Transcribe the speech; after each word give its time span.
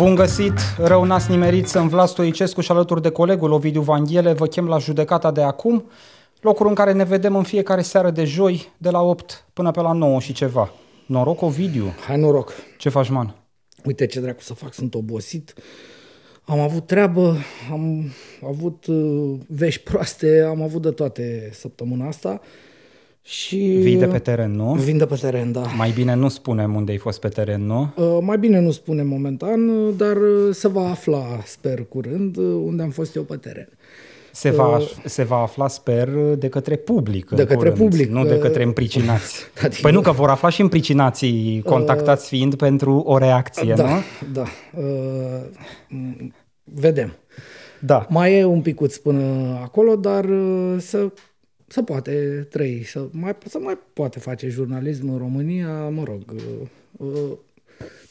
Bun 0.00 0.14
găsit, 0.14 0.52
rău 0.78 1.04
n-ați 1.04 1.30
nimerit, 1.30 1.66
sunt 1.66 1.90
Vlad 1.90 2.08
Stoicescu 2.08 2.60
și 2.60 2.70
alături 2.70 3.02
de 3.02 3.10
colegul 3.10 3.52
Ovidiu 3.52 3.80
Vanghele 3.80 4.32
vă 4.32 4.46
chem 4.46 4.66
la 4.68 4.78
judecata 4.78 5.30
de 5.30 5.42
acum, 5.42 5.90
locul 6.40 6.66
în 6.66 6.74
care 6.74 6.92
ne 6.92 7.04
vedem 7.04 7.36
în 7.36 7.42
fiecare 7.42 7.82
seară 7.82 8.10
de 8.10 8.24
joi, 8.24 8.72
de 8.78 8.90
la 8.90 9.00
8 9.00 9.46
până 9.52 9.70
pe 9.70 9.80
la 9.80 9.92
9 9.92 10.20
și 10.20 10.32
ceva. 10.32 10.72
Noroc, 11.06 11.42
Ovidiu. 11.42 11.94
Hai 12.06 12.16
noroc. 12.16 12.52
Ce 12.78 12.88
faci, 12.88 13.08
man? 13.08 13.34
Uite 13.84 14.06
ce 14.06 14.20
dracu 14.20 14.42
să 14.42 14.54
fac, 14.54 14.74
sunt 14.74 14.94
obosit. 14.94 15.54
Am 16.44 16.60
avut 16.60 16.86
treabă, 16.86 17.36
am 17.72 18.12
avut 18.46 18.86
uh, 18.86 19.38
vești 19.48 19.82
proaste, 19.82 20.46
am 20.48 20.62
avut 20.62 20.82
de 20.82 20.90
toate 20.90 21.50
săptămâna 21.52 22.06
asta. 22.06 22.40
Și 23.22 23.56
Vii 23.56 23.96
de 23.96 24.06
pe 24.06 24.18
teren, 24.18 24.50
nu? 24.52 24.72
Vin 24.74 24.98
de 24.98 25.06
pe 25.06 25.14
teren, 25.14 25.52
da. 25.52 25.60
Mai 25.76 25.90
bine 25.94 26.14
nu 26.14 26.28
spunem 26.28 26.74
unde 26.74 26.90
ai 26.92 26.98
fost 26.98 27.20
pe 27.20 27.28
teren, 27.28 27.66
nu? 27.66 27.92
Uh, 27.96 28.18
mai 28.20 28.38
bine 28.38 28.60
nu 28.60 28.70
spunem 28.70 29.06
momentan, 29.06 29.68
uh, 29.68 29.94
dar 29.96 30.16
uh, 30.16 30.48
se 30.54 30.68
va 30.68 30.88
afla, 30.90 31.24
sper 31.44 31.84
curând, 31.88 32.36
uh, 32.36 32.44
unde 32.64 32.82
am 32.82 32.90
fost 32.90 33.14
eu 33.16 33.22
pe 33.22 33.36
teren. 33.36 33.68
Se 34.32 34.50
va, 34.50 34.78
se 35.04 35.22
va 35.22 35.36
afla, 35.36 35.68
sper, 35.68 36.08
de 36.38 36.48
către 36.48 36.76
public. 36.76 37.30
în 37.30 37.36
De 37.36 37.42
către 37.42 37.56
curând, 37.56 37.76
public, 37.76 38.08
Nu 38.10 38.24
de 38.24 38.34
uh, 38.34 38.40
către 38.40 38.62
împricinați. 38.62 39.40
adică- 39.64 39.80
Păi 39.82 39.92
nu, 39.92 40.00
că 40.00 40.10
vor 40.12 40.28
afla 40.30 40.48
și 40.48 40.60
împricinații 40.60 41.62
contactați 41.66 42.28
fiind 42.28 42.54
pentru 42.54 42.92
o 43.06 43.18
reacție, 43.18 43.72
da, 43.76 43.88
nu? 43.88 44.00
da. 44.32 44.44
Uh, 44.76 45.40
m- 45.88 46.32
vedem. 46.64 47.12
Da. 47.80 48.06
Mai 48.08 48.38
e 48.38 48.44
un 48.44 48.60
picuț 48.60 48.96
până 48.96 49.22
acolo, 49.62 49.96
dar 49.96 50.24
uh, 50.24 50.74
să, 50.78 51.12
să 51.72 51.82
poate 51.82 52.46
trăi, 52.50 52.82
să 52.84 53.08
mai, 53.10 53.36
să 53.46 53.58
mai 53.58 53.78
poate 53.92 54.18
face 54.18 54.48
jurnalism 54.48 55.10
în 55.10 55.18
România, 55.18 55.88
mă 55.88 56.02
rog, 56.04 56.22
uh, 56.34 56.66
uh, 56.96 57.36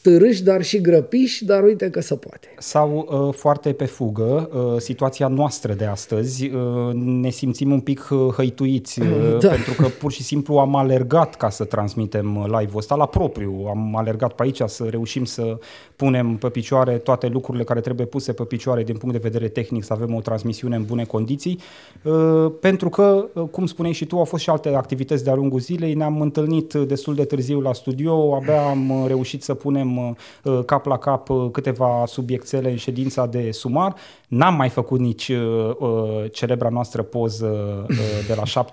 târâși, 0.02 0.42
dar 0.42 0.62
și 0.62 0.80
grăpiși, 0.80 1.44
dar 1.44 1.62
uite 1.62 1.90
că 1.90 2.00
se 2.00 2.14
poate. 2.14 2.48
Sau 2.58 3.08
uh, 3.10 3.34
foarte 3.34 3.72
pe 3.72 3.84
fugă, 3.84 4.50
uh, 4.52 4.80
situația 4.80 5.28
noastră 5.28 5.72
de 5.72 5.84
astăzi, 5.84 6.46
uh, 6.46 6.94
ne 6.94 7.30
simțim 7.30 7.72
un 7.72 7.80
pic 7.80 8.08
uh, 8.10 8.18
hăituiți, 8.36 9.00
uh, 9.00 9.06
Da. 9.40 9.48
pentru 9.48 9.72
că 9.72 9.86
pur 9.98 10.12
și 10.12 10.22
simplu 10.22 10.56
am 10.58 10.76
alergat 10.76 11.34
ca 11.34 11.50
să 11.50 11.64
transmitem 11.64 12.36
uh, 12.36 12.44
live-ul 12.46 12.78
ăsta 12.78 12.94
la 12.94 13.06
propriu. 13.06 13.66
Am 13.68 13.96
alergat 13.96 14.32
pe 14.32 14.42
aici 14.42 14.60
să 14.66 14.84
reușim 14.84 15.24
să 15.24 15.58
punem 15.96 16.36
pe 16.36 16.48
picioare 16.48 16.96
toate 16.96 17.26
lucrurile 17.26 17.64
care 17.64 17.80
trebuie 17.80 18.06
puse 18.06 18.32
pe 18.32 18.42
picioare 18.42 18.82
din 18.82 18.96
punct 18.96 19.14
de 19.14 19.28
vedere 19.28 19.48
tehnic, 19.48 19.84
să 19.84 19.92
avem 19.92 20.14
o 20.14 20.20
transmisiune 20.20 20.76
în 20.76 20.84
bune 20.84 21.04
condiții, 21.04 21.58
uh, 22.02 22.52
pentru 22.60 22.88
că, 22.88 23.28
uh, 23.34 23.42
cum 23.50 23.66
spuneai 23.66 23.94
și 23.94 24.04
tu, 24.06 24.18
au 24.18 24.24
fost 24.24 24.42
și 24.42 24.50
alte 24.50 24.68
activități 24.68 25.24
de-a 25.24 25.34
lungul 25.34 25.60
zilei, 25.60 25.94
ne-am 25.94 26.20
întâlnit 26.20 26.72
uh, 26.72 26.86
destul 26.86 27.14
de 27.14 27.24
târziu 27.24 27.60
la 27.60 27.72
studio, 27.72 28.34
abia 28.34 28.62
am 28.62 28.90
uh, 28.90 29.04
reușit 29.06 29.42
să 29.42 29.54
punem 29.54 29.89
uh, 29.96 30.64
cap 30.64 30.86
la 30.86 30.98
cap 30.98 31.28
uh, 31.28 31.50
câteva 31.52 32.04
subiectele 32.06 32.70
în 32.70 32.76
ședința 32.76 33.26
de 33.26 33.50
sumar. 33.50 33.94
N-am 34.30 34.54
mai 34.54 34.68
făcut 34.68 35.00
nici 35.00 35.28
uh, 35.28 35.74
uh, 35.78 35.88
celebra 36.32 36.68
noastră 36.68 37.02
poză 37.02 37.46
uh, 37.90 37.96
de 38.26 38.34
la 38.36 38.64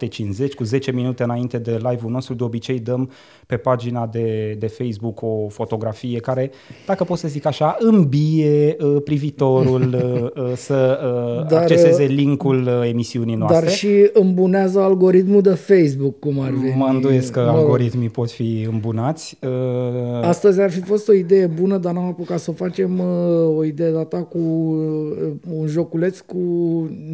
7.50, 0.48 0.54
cu 0.56 0.64
10 0.64 0.92
minute 0.92 1.24
înainte 1.24 1.58
de 1.58 1.72
live-ul 1.72 2.12
nostru. 2.12 2.34
De 2.34 2.44
obicei 2.44 2.80
dăm 2.80 3.10
pe 3.48 3.58
pagina 3.58 4.06
de, 4.06 4.56
de 4.60 4.68
Facebook 4.68 5.22
o 5.22 5.48
fotografie 5.50 6.20
care, 6.20 6.52
dacă 6.86 7.04
pot 7.04 7.18
să 7.18 7.28
zic 7.28 7.46
așa, 7.46 7.76
îmbie 7.80 8.76
uh, 8.80 9.02
privitorul 9.04 9.94
uh, 9.94 10.44
uh, 10.44 10.52
să 10.56 11.00
uh, 11.40 11.48
Dar, 11.50 11.62
acceseze 11.62 12.04
uh, 12.04 12.10
linkul 12.10 12.62
uh, 12.68 12.90
emisiunii 12.90 13.36
noastre. 13.36 13.60
Dar 13.66 13.70
și 13.70 14.10
îmbunează 14.14 14.80
algoritmul 14.80 15.42
de 15.42 15.50
Facebook, 15.54 16.20
cum 16.20 16.40
ar 16.40 16.50
veni. 16.52 16.76
Mă 16.76 16.86
îndoiesc 16.86 17.32
că 17.32 17.40
Mă 17.40 17.46
rog. 17.46 17.56
algoritmii 17.56 18.10
pot 18.10 18.32
fi 18.32 18.68
îmbunați. 18.72 19.38
Uh, 19.42 20.24
Astăzi 20.28 20.62
ar 20.62 20.72
fi 20.72 20.82
fost 20.82 21.08
o 21.10 21.14
idee 21.14 21.46
bună, 21.46 21.78
dar 21.78 21.94
n-am 21.94 22.06
apucat 22.06 22.40
să 22.40 22.50
o 22.50 22.54
facem 22.54 23.00
uh, 23.00 23.58
o 23.58 23.64
idee 23.64 23.92
data 23.92 24.18
cu 24.24 24.38
uh, 24.38 25.32
un 25.50 25.68
joculeț 25.68 26.20
cu 26.20 26.38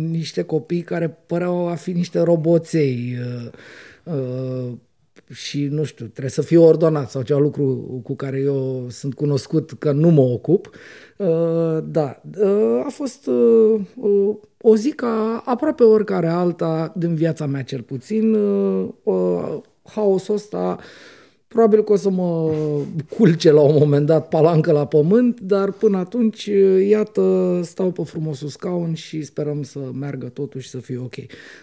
niște 0.09 0.41
copii 0.41 0.81
care 0.81 1.17
păreau 1.25 1.67
a 1.67 1.75
fi 1.75 1.91
niște 1.91 2.19
roboței 2.19 3.17
uh, 3.19 4.13
uh, 4.13 4.71
și 5.33 5.65
nu 5.65 5.83
știu, 5.83 6.05
trebuie 6.05 6.31
să 6.31 6.41
fie 6.41 6.57
ordonat 6.57 7.09
sau 7.09 7.21
ceva 7.21 7.39
lucru 7.39 7.99
cu 8.03 8.15
care 8.15 8.39
eu 8.39 8.85
sunt 8.89 9.13
cunoscut 9.13 9.71
că 9.79 9.91
nu 9.91 10.09
mă 10.09 10.21
ocup. 10.21 10.69
Uh, 11.17 11.83
da, 11.83 12.21
uh, 12.41 12.81
a 12.85 12.89
fost 12.89 13.27
uh, 13.27 13.81
uh, 13.95 14.35
o 14.61 14.75
zi 14.75 14.91
ca 14.91 15.41
aproape 15.45 15.83
oricare 15.83 16.27
alta 16.27 16.93
din 16.95 17.15
viața 17.15 17.45
mea 17.45 17.63
cel 17.63 17.81
puțin. 17.81 18.33
Uh, 18.33 18.87
uh, 19.03 19.61
haosul 19.83 20.35
ăsta 20.35 20.77
Probabil 21.53 21.83
că 21.83 21.91
o 21.91 21.95
să 21.95 22.09
mă 22.09 22.51
culce 23.17 23.51
la 23.51 23.61
un 23.61 23.75
moment 23.79 24.05
dat 24.05 24.27
palancă 24.27 24.71
la 24.71 24.85
pământ, 24.85 25.39
dar 25.39 25.71
până 25.71 25.97
atunci, 25.97 26.49
iată, 26.89 27.59
stau 27.63 27.91
pe 27.91 28.03
frumosul 28.03 28.47
scaun 28.47 28.93
și 28.93 29.21
sperăm 29.23 29.63
să 29.63 29.79
meargă 29.99 30.25
totul 30.27 30.61
și 30.61 30.69
să 30.69 30.77
fie 30.77 30.97
ok. 30.97 31.13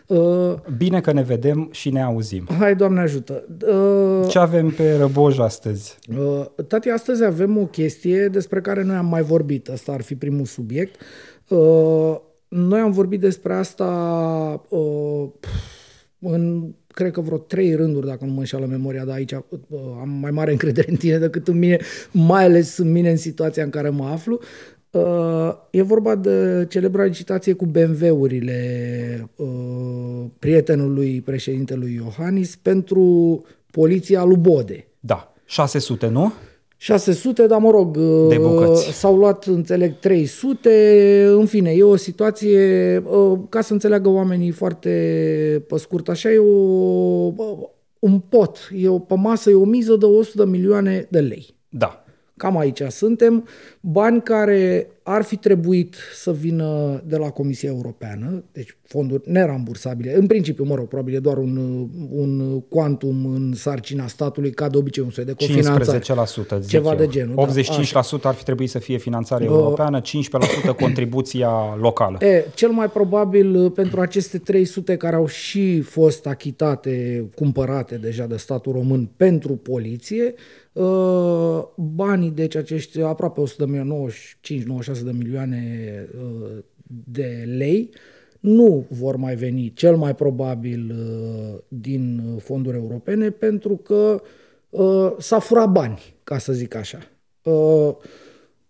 Uh, 0.06 0.54
Bine 0.76 1.00
că 1.00 1.12
ne 1.12 1.22
vedem 1.22 1.68
și 1.72 1.90
ne 1.90 2.02
auzim. 2.02 2.46
hai, 2.58 2.76
Doamne 2.76 3.00
ajută! 3.00 3.44
Uh, 3.66 4.28
Ce 4.28 4.38
avem 4.38 4.70
pe 4.70 4.96
Răboj 4.96 5.38
astăzi? 5.38 5.98
Uh, 6.18 6.44
Tati, 6.68 6.88
astăzi 6.88 7.24
avem 7.24 7.58
o 7.58 7.64
chestie 7.66 8.28
despre 8.28 8.60
care 8.60 8.82
noi 8.82 8.96
am 8.96 9.06
mai 9.06 9.22
vorbit. 9.22 9.68
Asta 9.68 9.92
ar 9.92 10.00
fi 10.02 10.14
primul 10.14 10.44
subiect. 10.44 10.94
Uh, 11.48 12.16
Noi 12.48 12.80
am 12.80 12.90
vorbit 12.90 13.20
despre 13.20 13.54
asta 13.54 13.86
uh, 14.68 15.28
în, 16.20 16.72
cred 16.86 17.12
că 17.12 17.20
vreo 17.20 17.38
trei 17.38 17.74
rânduri, 17.74 18.06
dacă 18.06 18.24
nu 18.24 18.32
mă 18.32 18.38
înșală 18.38 18.66
memoria, 18.66 19.04
dar 19.04 19.14
aici 19.14 19.32
uh, 19.32 19.40
am 20.00 20.08
mai 20.20 20.30
mare 20.30 20.50
încredere 20.50 20.90
în 20.90 20.96
tine 20.96 21.18
decât 21.18 21.48
în 21.48 21.58
mine, 21.58 21.78
mai 22.12 22.44
ales 22.44 22.76
în 22.76 22.92
mine 22.92 23.10
în 23.10 23.16
situația 23.16 23.64
în 23.64 23.70
care 23.70 23.88
mă 23.88 24.04
aflu. 24.04 24.40
Uh, 24.90 25.52
E 25.70 25.82
vorba 25.82 26.14
de 26.14 26.66
celebra 26.68 27.04
licitație 27.04 27.52
cu 27.52 27.66
BMW-urile 27.66 29.30
uh, 29.36 30.24
prietenului 30.38 31.20
președintelui 31.20 31.94
Iohannis 31.94 32.56
pentru 32.56 33.44
poliția 33.70 34.24
lui 34.24 34.36
Bode. 34.36 34.86
Da, 35.00 35.32
600, 35.44 36.08
nu? 36.08 36.32
600, 36.82 37.46
dar 37.46 37.60
mă 37.60 37.70
rog, 37.70 37.96
De 38.28 38.36
uh, 38.36 38.46
bucăți. 38.48 38.92
s-au 38.92 39.16
luat, 39.16 39.44
înțeleg, 39.44 39.98
300, 39.98 41.24
în 41.32 41.46
fine, 41.46 41.70
e 41.70 41.82
o 41.82 41.96
situație, 41.96 42.96
uh, 43.06 43.38
ca 43.48 43.60
să 43.60 43.72
înțeleagă 43.72 44.08
oamenii 44.08 44.50
foarte 44.50 44.90
pe 45.68 45.76
scurt, 45.78 46.08
așa 46.08 46.30
e 46.30 46.38
o, 46.38 47.32
un 47.98 48.18
pot, 48.28 48.70
e 48.76 48.88
o, 48.88 48.98
pe 48.98 49.14
masă, 49.14 49.50
e 49.50 49.54
o 49.54 49.64
miză 49.64 49.96
de 49.96 50.04
100 50.04 50.44
de 50.44 50.50
milioane 50.50 51.06
de 51.10 51.20
lei. 51.20 51.54
Da. 51.68 52.04
Cam 52.36 52.58
aici 52.58 52.82
suntem, 52.88 53.46
bani 53.80 54.22
care 54.22 54.90
ar 55.02 55.22
fi 55.22 55.36
trebuit 55.36 55.96
să 56.14 56.32
vină 56.32 57.02
de 57.06 57.16
la 57.16 57.30
Comisia 57.30 57.68
Europeană, 57.68 58.44
deci 58.52 58.76
fonduri 58.82 59.30
nerambursabile. 59.30 60.16
În 60.16 60.26
principiu, 60.26 60.64
mă 60.64 60.74
rog, 60.74 60.88
probabil 60.88 61.14
e 61.14 61.18
doar 61.18 61.36
un, 61.36 61.56
un 62.10 62.60
quantum 62.60 63.26
în 63.26 63.52
sarcina 63.54 64.06
statului, 64.06 64.50
ca 64.50 64.68
de 64.68 64.76
obicei 64.76 65.04
un 65.04 65.10
soi 65.10 65.24
de 65.24 65.32
cofinanțare. 65.32 65.98
15%, 65.98 66.60
zic 66.60 66.70
Ceva 66.70 66.90
eu. 66.90 66.96
de 66.96 67.06
genul, 67.06 67.34
da, 67.34 67.60
85% 68.18 68.22
ar 68.22 68.34
fi 68.34 68.44
trebuit 68.44 68.70
să 68.70 68.78
fie 68.78 68.96
finanțare 68.98 69.44
europeană, 69.44 70.00
15% 70.00 70.04
contribuția 70.80 71.76
locală. 71.80 72.24
E, 72.24 72.44
cel 72.54 72.70
mai 72.70 72.90
probabil 72.90 73.54
uh, 73.54 73.72
pentru 73.72 74.00
aceste 74.00 74.38
300 74.38 74.96
care 74.96 75.16
au 75.16 75.26
și 75.26 75.80
fost 75.80 76.26
achitate, 76.26 77.24
cumpărate 77.34 77.96
deja 77.96 78.26
de 78.26 78.36
statul 78.36 78.72
român 78.72 79.10
pentru 79.16 79.52
poliție, 79.52 80.34
uh, 80.72 81.62
banii, 81.76 82.30
deci 82.30 82.56
acești 82.56 83.00
aproape 83.00 83.40
100 83.40 83.64
de 83.64 83.70
milioane, 83.70 84.08
95-96 84.89 84.89
de 84.98 85.10
milioane 85.12 85.64
uh, 86.14 86.58
de 87.04 87.44
lei, 87.56 87.90
nu 88.40 88.86
vor 88.88 89.16
mai 89.16 89.34
veni 89.34 89.72
cel 89.74 89.96
mai 89.96 90.14
probabil 90.14 90.90
uh, 90.90 91.58
din 91.68 92.22
fonduri 92.38 92.76
europene 92.76 93.30
pentru 93.30 93.76
că 93.76 94.22
uh, 94.70 95.12
s-a 95.18 95.38
furat 95.38 95.70
bani, 95.70 95.98
ca 96.24 96.38
să 96.38 96.52
zic 96.52 96.74
așa. 96.74 96.98
Uh, 97.42 97.96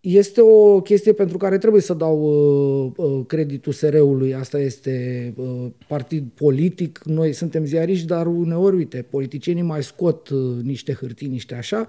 este 0.00 0.40
o 0.40 0.80
chestie 0.80 1.12
pentru 1.12 1.36
care 1.36 1.58
trebuie 1.58 1.82
să 1.82 1.94
dau 1.94 2.22
uh, 2.22 2.92
uh, 2.96 3.26
creditul 3.26 3.72
SR-ului. 3.72 4.34
Asta 4.34 4.58
este 4.58 5.34
uh, 5.36 5.66
partid 5.88 6.28
politic. 6.34 7.00
Noi 7.04 7.32
suntem 7.32 7.64
ziariști, 7.64 8.06
dar 8.06 8.26
uneori, 8.26 8.76
uite, 8.76 9.06
politicienii 9.10 9.62
mai 9.62 9.82
scot 9.82 10.28
uh, 10.28 10.62
niște 10.62 10.92
hârtii, 10.92 11.28
niște 11.28 11.54
așa. 11.54 11.86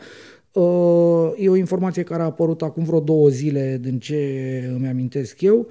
Uh, 0.53 1.31
e 1.37 1.49
o 1.49 1.55
informație 1.55 2.03
care 2.03 2.21
a 2.21 2.25
apărut 2.25 2.61
acum 2.61 2.83
vreo 2.83 2.99
două 2.99 3.29
zile, 3.29 3.77
din 3.81 3.99
ce 3.99 4.71
îmi 4.75 4.87
amintesc 4.87 5.41
eu. 5.41 5.67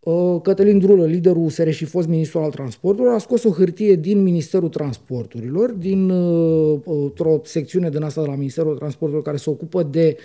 Uh, 0.00 0.40
Cătălin 0.42 0.78
Drulă, 0.78 1.06
liderul 1.06 1.44
USR 1.44 1.68
și 1.68 1.84
fost 1.84 2.08
ministru 2.08 2.38
al 2.38 2.50
transporturilor, 2.50 3.14
a 3.14 3.18
scos 3.18 3.44
o 3.44 3.50
hârtie 3.50 3.94
din 3.94 4.22
Ministerul 4.22 4.68
Transporturilor, 4.68 5.70
din 5.70 6.10
uh, 6.10 6.80
o 7.18 7.40
secțiune 7.42 7.90
din 7.90 8.02
asta 8.02 8.22
de 8.22 8.28
la 8.28 8.34
Ministerul 8.34 8.76
Transporturilor 8.76 9.24
care 9.24 9.36
se 9.36 9.50
ocupă 9.50 9.82
de 9.82 10.16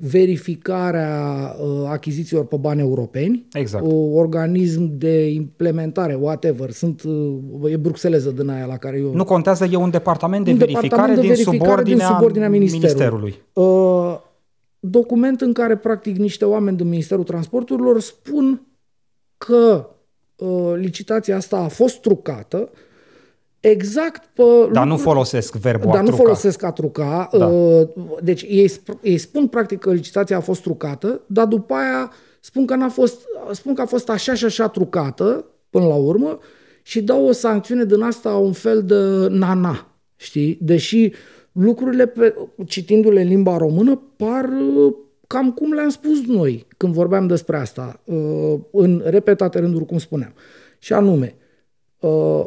verificarea 0.00 1.54
uh, 1.60 1.88
achizițiilor 1.88 2.46
pe 2.46 2.56
bani 2.56 2.80
europeni, 2.80 3.46
Exact. 3.52 3.84
un 3.84 4.16
organism 4.16 4.98
de 4.98 5.26
implementare, 5.26 6.14
whatever, 6.14 6.70
sunt, 6.70 7.02
uh, 7.02 7.72
e 7.72 7.76
bruxeleză 7.76 8.30
din 8.30 8.48
aia 8.48 8.66
la 8.66 8.76
care 8.76 8.98
eu... 8.98 9.14
Nu 9.14 9.24
contează, 9.24 9.64
e 9.64 9.76
un 9.76 9.90
departament 9.90 10.44
de 10.44 10.50
Un 10.50 10.56
verificare, 10.56 10.88
departament 10.88 11.20
de 11.20 11.26
din, 11.26 11.30
verificare 11.30 11.70
subordinea 11.70 12.06
din 12.06 12.14
subordinea 12.14 12.48
ministerului. 12.48 13.34
ministerului. 13.52 14.12
Uh, 14.12 14.20
document 14.80 15.40
în 15.40 15.52
care 15.52 15.76
practic 15.76 16.16
niște 16.16 16.44
oameni 16.44 16.76
din 16.76 16.88
Ministerul 16.88 17.24
Transporturilor 17.24 18.00
spun 18.00 18.66
că 19.36 19.88
uh, 20.36 20.72
licitația 20.76 21.36
asta 21.36 21.56
a 21.56 21.68
fost 21.68 22.00
trucată 22.00 22.70
exact 23.70 24.30
pe... 24.32 24.42
Dar 24.72 24.86
nu 24.86 24.96
folosesc 24.96 25.54
verbul 25.54 25.86
Dar 25.90 25.96
a 25.98 26.00
nu 26.00 26.06
truca. 26.06 26.22
folosesc 26.22 26.62
a 26.62 26.72
truca. 26.72 27.28
Da. 27.32 27.46
Uh, 27.46 27.88
Deci 28.22 28.42
ei, 28.42 28.68
sp- 28.70 29.00
ei 29.02 29.18
spun 29.18 29.46
practic 29.46 29.78
că 29.78 29.92
licitația 29.92 30.36
a 30.36 30.40
fost 30.40 30.62
trucată, 30.62 31.20
dar 31.26 31.46
după 31.46 31.74
aia 31.74 32.12
spun 32.40 32.66
că, 32.66 32.74
n-a 32.74 32.88
fost, 32.88 33.20
spun 33.52 33.74
că 33.74 33.80
a 33.80 33.86
fost 33.86 34.08
așa 34.10 34.34
și 34.34 34.44
așa 34.44 34.68
trucată 34.68 35.44
până 35.70 35.86
la 35.86 35.94
urmă 35.94 36.38
și 36.82 37.02
dau 37.02 37.26
o 37.26 37.32
sancțiune 37.32 37.84
din 37.84 38.02
asta 38.02 38.36
un 38.36 38.52
fel 38.52 38.82
de 38.82 39.26
nana, 39.28 39.86
știi? 40.16 40.58
Deși 40.60 41.12
lucrurile, 41.52 42.06
pe, 42.06 42.34
citindu-le 42.66 43.20
în 43.20 43.28
limba 43.28 43.56
română, 43.56 44.02
par 44.16 44.44
uh, 44.44 44.94
cam 45.26 45.52
cum 45.52 45.72
le-am 45.72 45.88
spus 45.88 46.26
noi 46.26 46.66
când 46.76 46.92
vorbeam 46.92 47.26
despre 47.26 47.56
asta, 47.56 48.00
uh, 48.04 48.54
în 48.72 49.02
repetate 49.04 49.58
rânduri, 49.58 49.86
cum 49.86 49.98
spuneam. 49.98 50.32
Și 50.78 50.92
anume, 50.92 51.34
uh, 52.00 52.44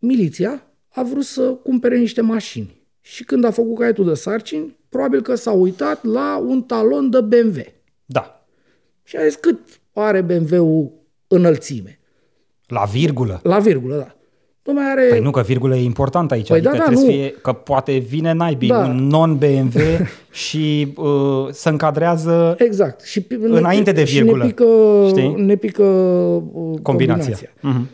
miliția 0.00 0.62
a 0.88 1.02
vrut 1.02 1.24
să 1.24 1.42
cumpere 1.42 1.98
niște 1.98 2.20
mașini. 2.20 2.78
Și 3.00 3.24
când 3.24 3.44
a 3.44 3.50
făcut 3.50 3.78
caietul 3.78 4.04
de 4.04 4.14
sarcini, 4.14 4.76
probabil 4.88 5.20
că 5.22 5.34
s-a 5.34 5.52
uitat 5.52 6.04
la 6.04 6.42
un 6.46 6.62
talon 6.62 7.10
de 7.10 7.20
BMW. 7.20 7.60
Da. 8.04 8.44
Și 9.04 9.16
a 9.16 9.24
zis 9.24 9.34
cât 9.34 9.58
are 9.92 10.20
BMW-ul 10.20 10.90
înălțime. 11.28 11.98
La 12.66 12.84
virgulă. 12.92 13.40
La 13.42 13.58
virgulă, 13.58 13.96
da. 13.96 14.14
Nu 14.64 14.72
mai 14.72 14.90
are... 14.90 15.06
Păi 15.08 15.20
nu, 15.20 15.30
că 15.30 15.40
virgulă 15.42 15.76
e 15.76 15.82
important 15.82 16.30
aici. 16.32 16.46
Păi 16.48 16.56
adică 16.56 16.72
da, 16.72 16.78
da, 16.78 16.84
trebuie 16.84 17.04
nu. 17.06 17.10
să 17.12 17.16
fie, 17.18 17.30
că 17.42 17.52
poate 17.52 17.96
vine 17.98 18.32
naibii 18.32 18.68
Da. 18.68 18.78
un 18.78 19.06
non-BMW 19.08 20.06
și 20.46 20.92
uh, 20.96 21.48
se 21.50 21.68
încadrează 21.68 22.54
Exact. 22.58 23.00
Și, 23.02 23.20
pi- 23.22 23.36
Înainte 23.40 23.92
de 23.92 24.04
și 24.04 24.14
virgulă. 24.16 24.42
ne 24.44 24.48
pică, 24.50 24.64
Știi? 25.08 25.34
ne 25.36 25.56
pică 25.56 25.82
uh, 25.82 26.78
combinația. 26.82 26.82
combinația. 26.82 27.50
Mhm. 27.60 27.88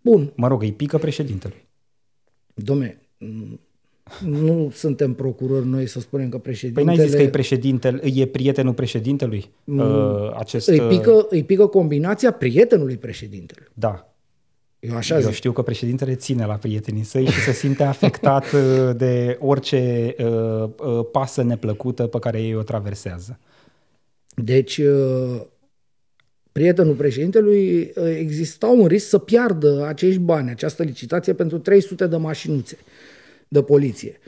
Bun. 0.00 0.32
Mă 0.34 0.48
rog, 0.48 0.62
îi 0.62 0.72
pică 0.72 0.98
președintelui. 0.98 1.68
Domne, 2.54 3.00
m, 3.18 3.60
nu 4.24 4.70
suntem 4.74 5.14
procurori 5.14 5.66
noi 5.66 5.86
să 5.86 6.00
spunem 6.00 6.28
că 6.28 6.36
Păi 6.36 6.40
președintele... 6.42 6.86
n-ai 6.86 7.06
zis 7.06 7.14
că 7.14 7.22
e 7.22 7.28
președintele, 7.28 8.00
e 8.14 8.26
prietenul 8.26 8.74
președintelui? 8.74 9.50
Uh, 9.64 10.34
acest, 10.36 10.68
îi, 10.68 10.80
uh, 10.80 10.88
pică, 10.88 11.26
îi 11.28 11.44
pică 11.44 11.66
combinația 11.66 12.32
prietenului 12.32 12.96
președintelui. 12.96 13.66
Da. 13.74 14.14
Eu 14.78 14.96
așa 14.96 15.14
Eu 15.14 15.20
zic. 15.20 15.32
știu 15.32 15.52
că 15.52 15.62
președintele 15.62 16.14
ține 16.14 16.46
la 16.46 16.54
prietenii 16.54 17.02
săi 17.02 17.26
și 17.26 17.40
se 17.40 17.52
simte 17.52 17.82
afectat 17.82 18.44
uh, 18.52 18.96
de 18.96 19.36
orice 19.40 20.14
uh, 20.18 20.68
uh, 20.78 21.06
pasă 21.12 21.42
neplăcută 21.42 22.06
pe 22.06 22.18
care 22.18 22.42
ei 22.42 22.54
o 22.54 22.62
traversează. 22.62 23.38
Deci, 24.34 24.76
uh, 24.76 25.40
prietenul 26.60 26.94
președintelui 26.94 27.80
uh, 27.80 27.92
exista 28.18 28.66
un 28.66 28.86
risc 28.86 29.08
să 29.08 29.18
piardă 29.18 29.84
acești 29.86 30.20
bani, 30.20 30.50
această 30.50 30.82
licitație 30.82 31.32
pentru 31.32 31.58
300 31.58 32.06
de 32.06 32.16
mașinuțe 32.16 32.76
de 33.48 33.62
poliție. 33.62 34.20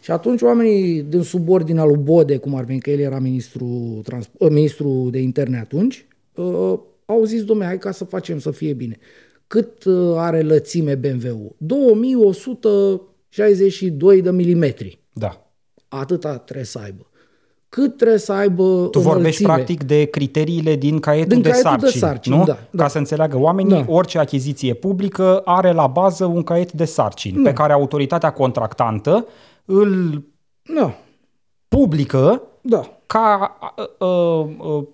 Și 0.00 0.10
atunci 0.10 0.40
oamenii 0.40 1.02
din 1.02 1.22
subordinea 1.22 1.84
lui 1.84 1.96
Bode, 1.96 2.36
cum 2.36 2.54
ar 2.54 2.64
veni 2.64 2.80
că 2.80 2.90
el 2.90 2.98
era 2.98 3.18
ministru, 3.18 4.00
trans, 4.04 4.30
uh, 4.38 4.50
ministru 4.50 5.08
de 5.10 5.18
interne 5.18 5.58
atunci, 5.58 6.06
uh, 6.34 6.78
au 7.04 7.24
zis, 7.24 7.44
domne, 7.44 7.64
hai 7.64 7.78
ca 7.78 7.90
să 7.90 8.04
facem 8.04 8.38
să 8.38 8.50
fie 8.50 8.72
bine. 8.72 8.98
Cât 9.46 9.84
uh, 9.84 10.14
are 10.16 10.42
lățime 10.42 10.94
BMW-ul? 10.94 11.54
2162 11.56 14.22
de 14.22 14.30
milimetri. 14.30 14.98
Da. 15.12 15.52
Atâta 15.88 16.38
trebuie 16.38 16.66
să 16.66 16.78
aibă. 16.78 17.09
Cât 17.70 17.96
trebuie 17.96 18.18
să 18.18 18.32
aibă 18.32 18.88
Tu 18.90 18.98
vorbești 18.98 19.42
înălțime? 19.42 19.48
practic 19.52 19.82
de 19.84 20.04
criteriile 20.04 20.76
din 20.76 20.98
caietul, 20.98 21.28
Din 21.32 21.42
de, 21.42 21.48
caietul 21.48 21.70
de 21.70 21.78
sarcini, 21.86 22.02
sarcini, 22.02 22.36
nu? 22.36 22.44
da, 22.44 22.52
Ca 22.52 22.60
da. 22.70 22.88
să 22.88 22.98
înțeleagă 22.98 23.38
oamenii, 23.38 23.84
Da. 23.84 23.92
orice 23.92 24.18
achiziție 24.18 24.74
publică 24.74 25.42
are 25.44 25.72
la 25.72 25.86
bază 25.86 26.24
un 26.24 26.42
caiet 26.42 26.72
de 26.72 26.84
sarcini 26.84 27.42
Da. 27.42 27.48
pe 27.50 27.52
care 27.54 27.72
autoritatea 27.72 28.30
contractantă 28.32 29.26
îl 29.64 30.24
Da, 30.76 30.94
publică 31.68 32.42
da. 32.60 32.82
ca 33.06 33.58
uh, 33.76 34.08
uh, 34.08 34.46
uh, 34.58 34.84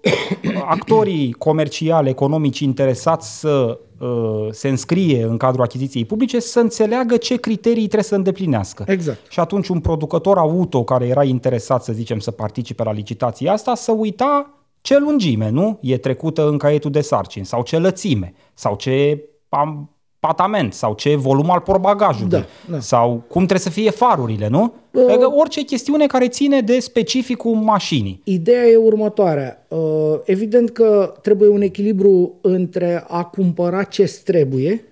actorii 0.64 1.32
comerciali, 1.32 2.08
economici 2.08 2.58
interesați 2.58 3.38
să 3.38 3.78
uh, 3.98 4.48
se 4.50 4.68
înscrie 4.68 5.22
în 5.22 5.36
cadrul 5.36 5.64
achiziției 5.64 6.04
publice 6.04 6.40
să 6.40 6.60
înțeleagă 6.60 7.16
ce 7.16 7.36
criterii 7.36 7.82
trebuie 7.82 8.02
să 8.02 8.14
îndeplinească. 8.14 8.84
Exact. 8.86 9.18
Și 9.28 9.40
atunci 9.40 9.68
un 9.68 9.80
producător 9.80 10.38
auto 10.38 10.84
care 10.84 11.06
era 11.06 11.24
interesat, 11.24 11.84
să 11.84 11.92
zicem, 11.92 12.18
să 12.18 12.30
participe 12.30 12.82
la 12.82 12.92
licitația 12.92 13.52
asta, 13.52 13.74
să 13.74 13.92
uita 13.92 14.50
ce 14.80 14.98
lungime, 14.98 15.48
nu? 15.50 15.78
E 15.82 15.96
trecută 15.96 16.48
în 16.48 16.58
caietul 16.58 16.90
de 16.90 17.00
sarcini, 17.00 17.46
sau 17.46 17.62
ce 17.62 17.78
lățime, 17.78 18.34
sau 18.54 18.76
ce 18.76 19.24
am, 19.48 19.90
patament, 20.26 20.72
sau 20.72 20.94
ce 20.94 21.16
volum 21.16 21.50
al 21.50 21.60
porbagajului, 21.60 22.30
Da, 22.30 22.44
da. 22.70 22.80
sau 22.80 23.22
cum 23.28 23.46
trebuie 23.46 23.58
să 23.58 23.70
fie 23.70 23.90
farurile, 23.90 24.48
nu? 24.48 24.72
Uh. 24.90 25.02
Adică 25.08 25.32
orice 25.34 25.62
chestiune 25.62 26.06
care 26.06 26.28
ține 26.28 26.60
de 26.60 26.78
specificul 26.78 27.54
mașinii. 27.54 28.20
Ideea 28.24 28.66
e 28.66 28.76
următoarea. 28.76 29.66
Uh, 29.68 29.78
Evident 30.24 30.70
că 30.70 31.14
trebuie 31.22 31.48
un 31.48 31.60
echilibru 31.60 32.34
între 32.40 33.04
a 33.08 33.24
cumpăra 33.24 33.82
ce 33.82 34.20
trebuie 34.24 34.84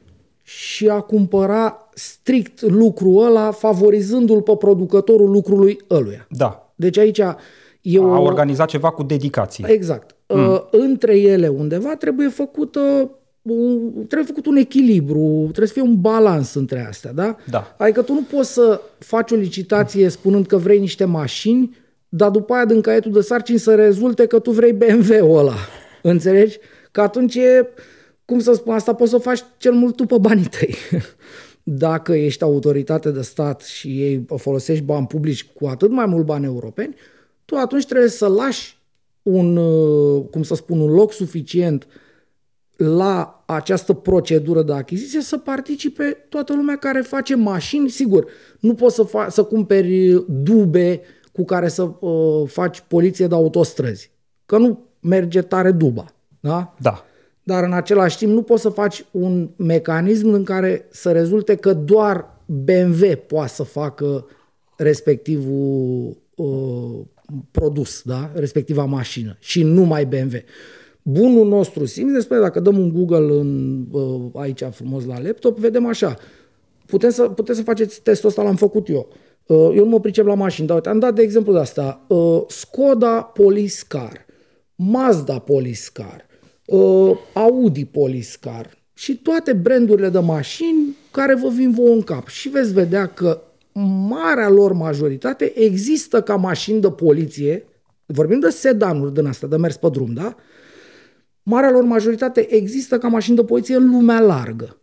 și 0.43 0.88
a 0.88 1.00
cumpăra 1.00 1.88
strict 1.95 2.61
lucrul 2.61 3.25
ăla, 3.25 3.50
favorizându-l 3.50 4.43
pe 4.43 4.57
producătorul 4.57 5.31
lucrului 5.31 5.79
ăluia. 5.91 6.26
Da. 6.31 6.73
Deci 6.75 6.99
aici 6.99 7.21
e 7.81 7.99
o... 7.99 8.12
A 8.12 8.21
organizat 8.21 8.69
ceva 8.69 8.91
cu 8.91 9.03
dedicație. 9.03 9.64
Exact. 9.69 10.17
Mm. 10.29 10.62
Între 10.71 11.19
ele 11.19 11.49
undeva 11.49 11.95
trebuie 11.97 12.29
făcută 12.29 12.81
un, 12.81 13.09
trebuie 13.95 14.27
făcut 14.27 14.47
un 14.47 14.57
echilibru, 14.57 15.41
trebuie 15.43 15.67
să 15.67 15.73
fie 15.73 15.83
un 15.83 16.01
balans 16.01 16.55
între 16.55 16.87
astea, 16.89 17.13
da? 17.13 17.37
Da. 17.51 17.75
Adică 17.79 18.03
tu 18.03 18.13
nu 18.13 18.23
poți 18.23 18.53
să 18.53 18.81
faci 18.99 19.31
o 19.31 19.35
licitație 19.35 20.09
spunând 20.09 20.47
că 20.47 20.57
vrei 20.57 20.79
niște 20.79 21.05
mașini, 21.05 21.77
dar 22.09 22.31
după 22.31 22.55
aia 22.55 22.65
din 22.65 22.81
caietul 22.81 23.13
de 23.13 23.21
sarcini 23.21 23.59
să 23.59 23.75
rezulte 23.75 24.27
că 24.27 24.39
tu 24.39 24.51
vrei 24.51 24.73
BMW-ul 24.73 25.39
ăla. 25.39 25.55
Înțelegi? 26.03 26.59
Că 26.91 27.01
atunci 27.01 27.35
e, 27.35 27.69
cum 28.25 28.39
să 28.39 28.53
spun, 28.53 28.75
asta 28.75 28.95
poți 28.95 29.11
să 29.11 29.17
o 29.17 29.21
faci 29.21 29.45
cel 29.57 29.73
mult 29.73 29.97
tu 29.97 30.07
pe 30.07 30.19
banii 30.19 30.49
tăi. 30.59 30.75
Dacă 31.63 32.13
ești 32.13 32.43
autoritate 32.43 33.11
de 33.11 33.23
stat 33.23 33.61
și 33.61 33.89
ei 33.89 34.27
folosești 34.37 34.85
bani 34.85 35.07
publici 35.07 35.45
cu 35.45 35.67
atât 35.67 35.91
mai 35.91 36.07
mult 36.07 36.27
bani 36.27 36.45
europeni, 36.45 36.95
tu 37.45 37.57
atunci 37.57 37.87
trebuie 37.87 38.09
să 38.09 38.27
lași 38.27 38.79
un, 39.23 39.57
uh, 39.57 40.25
cum 40.31 40.43
să 40.43 40.55
spun, 40.55 40.81
un 40.81 40.91
loc 40.91 41.13
suficient 41.13 41.87
la 42.76 43.45
această 43.47 43.93
procedură 43.93 44.62
de 44.62 44.73
achiziție 44.73 45.21
să 45.21 45.38
participe 45.38 46.26
toată 46.28 46.54
lumea 46.54 46.76
care 46.76 47.00
face 47.00 47.35
mașini. 47.35 47.88
Sigur, 47.88 48.26
nu 48.61 48.75
poți 48.75 48.95
să, 48.95 49.04
fa- 49.04 49.28
să 49.28 49.43
cumperi 49.43 50.25
dube 50.28 51.00
cu 51.33 51.45
care 51.45 51.69
să 51.69 51.83
uh, 51.83 52.49
faci 52.49 52.81
poliție 52.88 53.26
de 53.26 53.35
autostrăzi, 53.35 54.11
că 54.47 54.59
nu 54.59 54.87
merge 55.00 55.43
tare 55.43 55.71
duba. 55.71 56.04
Da? 56.40 56.75
Da. 56.81 57.04
Dar 57.43 57.64
în 57.64 57.73
același 57.73 58.19
timp 58.19 58.33
nu 58.33 58.43
poți 58.43 58.62
să 58.62 58.69
faci 58.69 59.04
un 59.11 59.50
mecanism 59.57 60.28
în 60.28 60.45
care 60.45 60.87
să 60.90 61.12
rezulte 61.12 61.54
că 61.54 61.73
doar 61.73 62.40
BMW 62.47 63.07
poate 63.26 63.52
să 63.52 63.62
facă 63.62 64.26
respectivul 64.76 66.16
uh, 66.35 67.00
produs, 67.50 68.02
da? 68.02 68.31
respectiva 68.35 68.85
mașină 68.85 69.37
și 69.40 69.62
numai 69.62 70.07
BMW. 70.07 70.35
Bunul 71.06 71.49
nostru 71.49 71.84
simț 71.84 72.12
despre 72.12 72.38
dacă 72.38 72.61
dăm 72.61 72.78
un 72.78 72.92
Google 72.92 73.38
în, 73.38 73.84
uh, 73.90 74.20
aici 74.34 74.62
frumos 74.70 75.04
la 75.04 75.20
laptop, 75.23 75.58
vedem 75.58 75.87
așa. 75.87 76.16
Putem 76.87 77.11
să, 77.11 77.23
puteți 77.23 77.58
să 77.58 77.64
faceți 77.64 78.02
testul 78.02 78.28
ăsta, 78.28 78.42
l-am 78.42 78.56
făcut 78.56 78.88
eu. 78.88 79.08
Uh, 79.46 79.56
eu 79.56 79.84
nu 79.84 79.90
mă 79.90 80.00
pricep 80.00 80.26
la 80.26 80.34
mașini, 80.34 80.66
dar 80.66 80.76
uite, 80.76 80.88
am 80.88 80.99
dat 80.99 81.14
de 81.14 81.23
exemplu 81.23 81.52
de 81.52 81.58
asta. 81.58 82.04
Uh, 82.08 82.42
Skoda 82.46 83.23
Police 83.23 83.80
Car, 83.88 84.26
Mazda 84.75 85.38
Police 85.38 85.88
Car, 85.92 86.26
uh, 86.66 87.16
Audi 87.32 87.84
Police 87.84 88.37
Car 88.40 88.78
și 88.94 89.16
toate 89.16 89.52
brandurile 89.52 90.08
de 90.08 90.18
mașini 90.18 90.96
care 91.11 91.34
vă 91.34 91.49
vin 91.49 91.70
vouă 91.70 91.94
în 91.94 92.02
cap. 92.02 92.26
Și 92.26 92.49
veți 92.49 92.73
vedea 92.73 93.06
că 93.06 93.42
marea 94.08 94.49
lor 94.49 94.73
majoritate 94.73 95.52
există 95.61 96.23
ca 96.23 96.37
mașini 96.37 96.80
de 96.80 96.90
poliție, 96.90 97.66
vorbim 98.06 98.40
de 98.40 98.49
sedanuri 98.49 99.14
din 99.14 99.26
asta, 99.26 99.46
de 99.46 99.56
mers 99.56 99.76
pe 99.76 99.88
drum, 99.88 100.12
da? 100.12 100.37
Marea 101.47 101.71
lor 101.71 101.83
majoritate 101.83 102.55
există 102.55 102.99
ca 102.99 103.09
mașini 103.09 103.37
de 103.37 103.45
poliție 103.45 103.77
în 103.77 103.91
lumea 103.91 104.21
largă. 104.21 104.79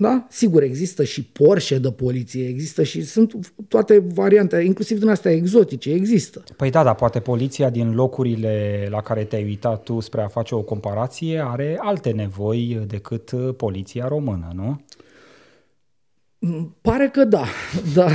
Da? 0.00 0.26
Sigur, 0.28 0.62
există 0.62 1.04
și 1.04 1.24
Porsche 1.24 1.78
de 1.78 1.90
poliție, 1.90 2.48
există 2.48 2.82
și 2.82 3.04
sunt 3.04 3.32
toate 3.68 3.98
variante, 3.98 4.56
inclusiv 4.56 4.98
din 4.98 5.08
astea 5.08 5.30
exotice, 5.30 5.90
există. 5.90 6.42
Păi 6.56 6.70
da, 6.70 6.82
dar 6.82 6.94
poate 6.94 7.20
poliția 7.20 7.70
din 7.70 7.94
locurile 7.94 8.86
la 8.90 9.00
care 9.00 9.24
te-ai 9.24 9.44
uitat 9.44 9.82
tu 9.82 10.00
spre 10.00 10.20
a 10.20 10.28
face 10.28 10.54
o 10.54 10.62
comparație 10.62 11.42
are 11.44 11.78
alte 11.80 12.10
nevoi 12.10 12.84
decât 12.86 13.30
poliția 13.56 14.08
română, 14.08 14.52
nu? 14.54 14.80
Pare 16.80 17.08
că 17.12 17.24
da, 17.24 17.44
dar 17.94 18.12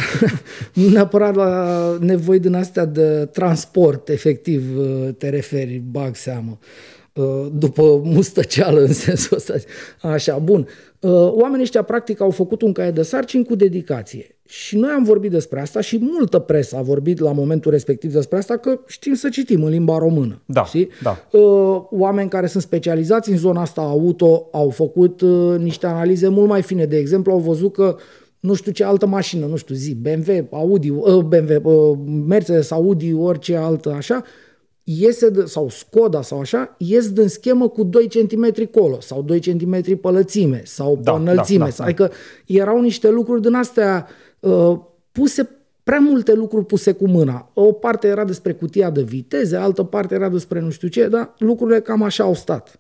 nu 0.73 0.89
neapărat 0.89 1.35
la 1.35 1.97
nevoi 1.99 2.39
din 2.39 2.53
astea 2.53 2.85
de 2.85 3.25
transport, 3.25 4.09
efectiv, 4.09 4.63
te 5.17 5.29
referi, 5.29 5.77
bag 5.77 6.15
seamă. 6.15 6.57
Uh, 6.61 6.92
după 7.53 8.01
mustăceală 8.03 8.81
în 8.81 8.93
sensul 8.93 9.37
ăsta. 9.37 9.53
Așa, 10.01 10.37
bun. 10.37 10.67
Uh, 10.99 11.11
oamenii 11.11 11.63
ăștia 11.63 11.81
practic 11.81 12.21
au 12.21 12.29
făcut 12.29 12.61
un 12.61 12.71
caiet 12.71 12.95
de 12.95 13.01
sarcini 13.01 13.45
cu 13.45 13.55
dedicație. 13.55 14.37
Și 14.47 14.77
noi 14.77 14.89
am 14.89 15.03
vorbit 15.03 15.31
despre 15.31 15.61
asta 15.61 15.81
și 15.81 15.97
multă 16.01 16.39
presă 16.39 16.75
a 16.75 16.81
vorbit 16.81 17.19
la 17.19 17.31
momentul 17.31 17.71
respectiv 17.71 18.13
despre 18.13 18.37
asta 18.37 18.57
că 18.57 18.79
știm 18.87 19.13
să 19.13 19.29
citim 19.29 19.63
în 19.63 19.69
limba 19.69 19.97
română. 19.97 20.41
Da, 20.45 20.65
știi? 20.65 20.89
da. 21.01 21.37
Uh, 21.37 21.81
oameni 21.89 22.29
care 22.29 22.47
sunt 22.47 22.63
specializați 22.63 23.31
în 23.31 23.37
zona 23.37 23.61
asta 23.61 23.81
auto 23.81 24.49
au 24.51 24.69
făcut 24.69 25.21
niște 25.57 25.85
analize 25.85 26.27
mult 26.27 26.47
mai 26.47 26.61
fine. 26.61 26.85
De 26.85 26.97
exemplu, 26.97 27.31
au 27.31 27.39
văzut 27.39 27.73
că 27.73 27.95
nu 28.39 28.53
știu 28.53 28.71
ce 28.71 28.83
altă 28.83 29.05
mașină, 29.05 29.45
nu 29.45 29.55
știu, 29.55 29.75
zi, 29.75 29.95
BMW, 29.95 30.47
Audi, 30.51 30.91
BMW, 31.25 31.93
Mercedes, 32.27 32.71
Audi, 32.71 33.13
orice 33.13 33.55
altă 33.55 33.91
așa, 33.91 34.23
iese 34.83 35.29
de, 35.29 35.45
sau 35.45 35.69
Skoda 35.69 36.21
sau 36.21 36.39
așa, 36.39 36.75
ies 36.77 37.11
din 37.11 37.27
schemă 37.27 37.67
cu 37.67 37.83
2 37.83 38.07
cm 38.07 38.69
colo 38.71 38.99
sau 38.99 39.21
2 39.21 39.39
cm 39.39 39.99
pe 39.99 40.09
lățime 40.09 40.61
sau 40.65 40.99
da, 41.01 41.11
pe 41.11 41.19
înălțime. 41.19 41.63
Da, 41.63 41.69
da, 41.69 41.75
da. 41.77 41.83
Adică 41.83 42.11
erau 42.45 42.81
niște 42.81 43.09
lucruri 43.09 43.41
din 43.41 43.53
astea 43.53 44.07
uh, 44.39 44.79
puse 45.11 45.49
prea 45.83 45.99
multe 45.99 46.33
lucruri 46.33 46.65
puse 46.65 46.91
cu 46.91 47.07
mâna. 47.07 47.49
O 47.53 47.71
parte 47.71 48.07
era 48.07 48.23
despre 48.23 48.53
cutia 48.53 48.89
de 48.89 49.01
viteze, 49.01 49.55
altă 49.55 49.83
parte 49.83 50.13
era 50.13 50.29
despre 50.29 50.59
nu 50.59 50.69
știu 50.69 50.87
ce, 50.87 51.07
dar 51.07 51.33
lucrurile 51.37 51.79
cam 51.79 52.03
așa 52.03 52.23
au 52.23 52.33
stat 52.33 52.79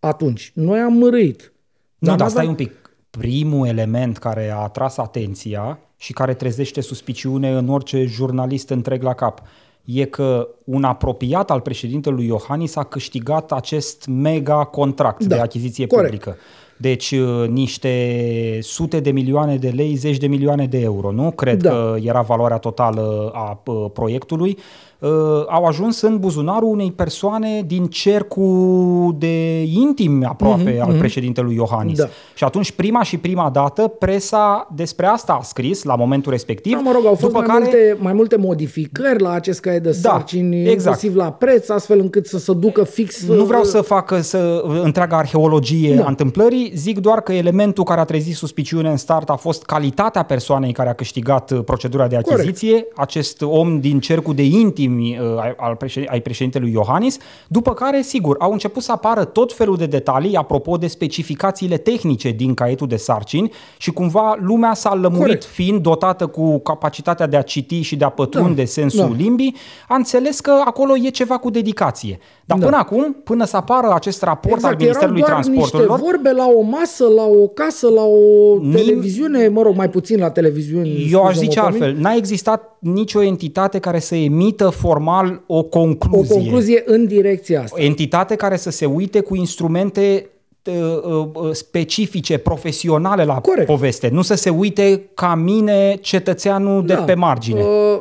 atunci. 0.00 0.52
Noi 0.54 0.80
am 0.80 0.92
mărâit. 0.92 1.52
Nu, 1.98 2.16
dar 2.16 2.28
stai 2.28 2.46
un 2.46 2.54
pic. 2.54 2.72
Primul 3.10 3.66
element 3.66 4.18
care 4.18 4.50
a 4.50 4.56
atras 4.56 4.96
atenția 4.96 5.78
și 5.96 6.12
care 6.12 6.34
trezește 6.34 6.80
suspiciune 6.80 7.50
în 7.50 7.68
orice 7.68 8.04
jurnalist 8.04 8.68
întreg 8.70 9.02
la 9.02 9.14
cap 9.14 9.42
e 9.84 10.04
că 10.04 10.48
un 10.64 10.84
apropiat 10.84 11.50
al 11.50 11.60
președintelui 11.60 12.26
Iohannis 12.26 12.76
a 12.76 12.84
câștigat 12.84 13.52
acest 13.52 14.06
mega 14.06 14.64
contract 14.64 15.24
da, 15.24 15.34
de 15.34 15.40
achiziție 15.40 15.86
corect. 15.86 16.06
publică. 16.06 16.36
Deci 16.76 17.10
uh, 17.10 17.48
niște 17.48 18.58
sute 18.60 19.00
de 19.00 19.10
milioane 19.10 19.56
de 19.56 19.68
lei, 19.68 19.94
zeci 19.94 20.16
de 20.16 20.26
milioane 20.26 20.66
de 20.66 20.80
euro, 20.80 21.10
nu? 21.10 21.30
Cred 21.30 21.62
da. 21.62 21.70
că 21.70 21.96
era 22.02 22.20
valoarea 22.20 22.58
totală 22.58 23.30
a 23.34 23.62
uh, 23.64 23.90
proiectului 23.92 24.50
uh, 24.50 24.62
au 25.48 25.64
ajuns 25.64 26.00
în 26.00 26.18
buzunarul 26.18 26.68
unei 26.68 26.92
persoane 26.92 27.62
din 27.66 27.86
cercul 27.86 29.14
de 29.18 29.62
intim 29.62 30.26
aproape 30.28 30.76
mm-hmm, 30.76 30.80
al 30.80 30.94
mm-hmm. 30.94 30.98
președintelui 30.98 31.54
Iohannis. 31.54 31.98
Da. 31.98 32.08
Și 32.34 32.44
atunci 32.44 32.72
prima 32.72 33.02
și 33.02 33.16
prima 33.16 33.50
dată 33.50 33.88
presa 33.88 34.68
despre 34.74 35.06
asta 35.06 35.32
a 35.32 35.42
scris 35.42 35.82
la 35.82 35.96
momentul 35.96 36.32
respectiv. 36.32 36.72
Da, 36.72 36.80
mă 36.80 36.90
rog, 36.92 37.06
au 37.06 37.14
fost 37.14 37.32
mai, 37.32 37.46
care... 37.46 37.58
multe, 37.58 37.96
mai 38.00 38.12
multe 38.12 38.36
modificări 38.36 39.22
la 39.22 39.30
acest 39.30 39.60
caiet 39.60 39.82
de 39.82 39.90
da, 40.02 40.10
sarcini, 40.10 40.60
exact. 40.60 40.78
inclusiv 40.78 41.14
la 41.14 41.32
preț, 41.32 41.68
astfel 41.68 41.98
încât 41.98 42.26
să 42.26 42.38
se 42.38 42.52
ducă 42.54 42.84
fix... 42.84 43.26
Nu 43.26 43.44
vreau 43.44 43.64
să 43.64 43.80
facă 43.80 44.20
să 44.20 44.62
întreaga 44.82 45.16
arheologie 45.16 45.94
da. 45.94 46.04
a 46.04 46.08
întâmplării, 46.08 46.72
zic 46.74 46.98
doar 46.98 47.20
că 47.20 47.32
elementul 47.32 47.84
care 47.84 48.00
a 48.00 48.04
trezit 48.04 48.34
suspiciune 48.34 48.90
în 48.90 48.96
start 48.96 49.30
a 49.30 49.36
fost 49.36 49.62
calitatea 49.62 50.22
persoanei 50.22 50.72
care 50.72 50.88
a 50.88 50.92
câștigat 50.92 51.50
uh, 51.50 51.60
procedura 51.64 52.06
de 52.06 52.16
achiziție, 52.16 52.70
Corect. 52.70 52.98
acest 52.98 53.42
om 53.42 53.80
din 53.80 54.00
cercul 54.00 54.34
de 54.34 54.44
intim 54.44 54.93
ultimi 54.94 55.18
uh, 55.18 55.52
al 55.56 55.74
președin, 55.74 56.08
ai 56.10 56.20
președintelui 56.20 56.72
Iohannis, 56.72 57.18
după 57.48 57.74
care, 57.74 58.02
sigur, 58.02 58.36
au 58.38 58.52
început 58.52 58.82
să 58.82 58.92
apară 58.92 59.24
tot 59.24 59.52
felul 59.52 59.76
de 59.76 59.86
detalii 59.86 60.34
apropo 60.34 60.76
de 60.76 60.86
specificațiile 60.86 61.76
tehnice 61.76 62.30
din 62.30 62.54
caietul 62.54 62.86
de 62.86 62.96
sarcini 62.96 63.52
și 63.78 63.90
cumva 63.90 64.36
lumea 64.40 64.74
s-a 64.74 64.94
lămurit, 64.94 65.20
Corect. 65.20 65.44
fiind 65.44 65.80
dotată 65.80 66.26
cu 66.26 66.58
capacitatea 66.58 67.26
de 67.26 67.36
a 67.36 67.42
citi 67.42 67.80
și 67.80 67.96
de 67.96 68.04
a 68.04 68.08
pătrunde 68.08 68.62
da. 68.62 68.68
sensul 68.68 69.08
da. 69.08 69.14
limbii, 69.16 69.56
a 69.88 69.94
înțeles 69.94 70.40
că 70.40 70.62
acolo 70.64 70.96
e 70.96 71.08
ceva 71.08 71.38
cu 71.38 71.50
dedicație. 71.50 72.18
Dar 72.44 72.58
da. 72.58 72.64
până 72.64 72.76
acum, 72.76 73.16
până 73.24 73.44
să 73.44 73.56
apară 73.56 73.92
acest 73.94 74.22
raport 74.22 74.54
exact, 74.54 74.72
al 74.74 74.80
Ministerului 74.80 75.20
erau 75.20 75.30
doar 75.30 75.42
Transporturilor... 75.42 75.98
niște 75.98 76.10
vorbe 76.10 76.32
la 76.32 76.46
o 76.46 76.60
masă, 76.60 77.04
la 77.04 77.22
o 77.22 77.46
casă, 77.46 77.88
la 77.88 78.02
o 78.02 78.58
televiziune, 78.72 79.48
mă 79.48 79.62
rog, 79.62 79.76
mai 79.76 79.90
puțin 79.90 80.18
la 80.18 80.30
televiziune. 80.30 80.88
Eu 81.10 81.22
aș 81.22 81.36
zice 81.36 81.60
altfel, 81.60 81.96
n-a 81.98 82.14
existat 82.14 82.73
nicio 82.84 83.22
entitate 83.22 83.78
care 83.78 83.98
să 83.98 84.14
emită 84.14 84.68
formal 84.68 85.42
o 85.46 85.62
concluzie. 85.62 86.34
O 86.34 86.38
concluzie 86.38 86.82
în 86.86 87.06
direcția 87.06 87.62
asta. 87.62 87.76
O 87.78 87.82
entitate 87.82 88.34
care 88.34 88.56
să 88.56 88.70
se 88.70 88.86
uite 88.86 89.20
cu 89.20 89.36
instrumente 89.36 90.28
uh, 90.64 91.28
uh, 91.32 91.50
specifice, 91.52 92.38
profesionale 92.38 93.24
la 93.24 93.40
Corect. 93.40 93.66
poveste, 93.66 94.08
nu 94.08 94.22
să 94.22 94.34
se 94.34 94.50
uite 94.50 95.02
ca 95.14 95.34
mine, 95.34 95.98
cetățeanul 96.00 96.86
da. 96.86 96.94
de 96.94 97.00
pe 97.06 97.14
margine. 97.14 97.60
Uh, 97.60 98.00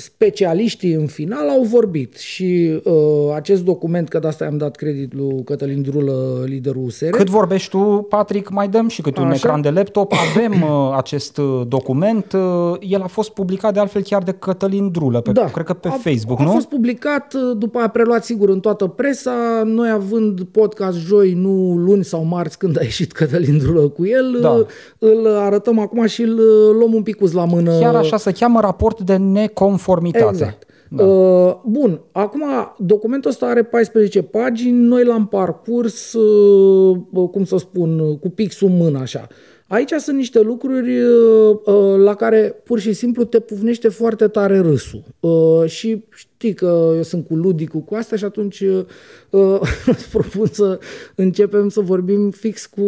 specialiștii 0.00 0.92
în 0.92 1.06
final 1.06 1.48
au 1.48 1.62
vorbit 1.62 2.16
și 2.16 2.80
uh, 2.84 2.94
acest 3.34 3.64
document, 3.64 4.08
că 4.08 4.18
de 4.18 4.26
asta 4.26 4.44
am 4.44 4.56
dat 4.56 4.76
credit 4.76 5.14
lui 5.14 5.44
Cătălin 5.44 5.82
Drulă, 5.82 6.42
liderul 6.44 6.84
USR. 6.84 7.08
Cât 7.08 7.28
vorbești 7.28 7.70
tu, 7.70 8.06
Patrick, 8.08 8.50
mai 8.50 8.68
dăm 8.68 8.88
și 8.88 9.02
cât 9.02 9.18
un 9.18 9.30
ecran 9.30 9.60
de 9.60 9.70
laptop. 9.70 10.12
Avem 10.30 10.62
uh, 10.62 10.94
acest 10.96 11.38
uh, 11.38 11.60
document. 11.68 12.32
Uh, 12.32 12.76
el 12.80 13.02
a 13.02 13.06
fost 13.06 13.30
publicat 13.30 13.72
de 13.72 13.80
altfel 13.80 14.02
chiar 14.02 14.22
de 14.22 14.32
Cătălin 14.32 14.90
Drulă, 14.90 15.20
pe, 15.20 15.32
da. 15.32 15.44
cred 15.44 15.66
că 15.66 15.74
pe 15.74 15.88
a, 15.88 15.90
Facebook, 15.90 16.40
a 16.40 16.42
nu? 16.42 16.48
A 16.48 16.52
fost 16.52 16.68
publicat, 16.68 17.34
uh, 17.34 17.56
după 17.58 17.78
a 17.78 17.88
preluat 17.88 18.24
sigur 18.24 18.48
în 18.48 18.60
toată 18.60 18.86
presa. 18.86 19.62
Noi 19.64 19.90
având 19.90 20.42
podcast 20.42 20.98
joi, 20.98 21.32
nu 21.32 21.74
luni 21.76 22.04
sau 22.04 22.24
marți 22.24 22.58
când 22.58 22.78
a 22.78 22.82
ieșit 22.82 23.12
Cătălin 23.12 23.58
Drulă 23.58 23.88
cu 23.88 24.06
el, 24.06 24.38
da. 24.40 24.50
Uh, 24.50 24.66
îl 24.98 25.26
arătăm 25.26 25.78
acum 25.78 26.06
și 26.06 26.22
îl 26.22 26.40
luăm 26.78 26.94
un 26.94 27.02
pic 27.02 27.32
la 27.32 27.44
mână. 27.44 27.78
Chiar 27.78 27.94
așa 27.94 28.16
se 28.16 28.32
cheamă 28.32 28.60
raport 28.60 29.00
de 29.00 29.16
neconformitate 29.16 29.86
conformitate. 29.88 30.28
Exact. 30.30 30.66
Da. 30.90 31.04
Uh, 31.04 31.56
bun, 31.64 32.00
acum 32.12 32.42
documentul 32.78 33.30
ăsta 33.30 33.46
are 33.46 33.62
14 33.62 34.22
pagini, 34.22 34.78
noi 34.78 35.04
l-am 35.04 35.26
parcurs, 35.26 36.12
uh, 36.12 37.28
cum 37.30 37.44
să 37.44 37.56
spun, 37.56 38.18
cu 38.18 38.28
pixul 38.28 38.68
în 38.68 38.76
mână 38.76 38.98
așa. 38.98 39.26
Aici 39.66 39.92
sunt 39.92 40.16
niște 40.16 40.40
lucruri 40.40 41.00
uh, 41.00 41.58
uh, 41.64 41.96
la 41.96 42.14
care 42.14 42.60
pur 42.64 42.78
și 42.78 42.92
simplu 42.92 43.24
te 43.24 43.40
pufnește 43.40 43.88
foarte 43.88 44.28
tare 44.28 44.58
râsul. 44.58 45.02
Uh, 45.20 45.64
și 45.66 46.04
știi 46.14 46.54
că 46.54 46.92
eu 46.96 47.02
sunt 47.02 47.26
cu 47.26 47.34
ludicul 47.34 47.80
cu 47.80 47.94
asta 47.94 48.16
și 48.16 48.24
atunci 48.24 48.60
uh, 48.60 49.60
îți 49.86 50.10
propun 50.10 50.46
să 50.46 50.78
începem 51.14 51.68
să 51.68 51.80
vorbim 51.80 52.30
fix 52.30 52.66
cu 52.66 52.82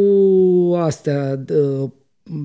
astea, 0.76 1.44
uh, 1.50 1.88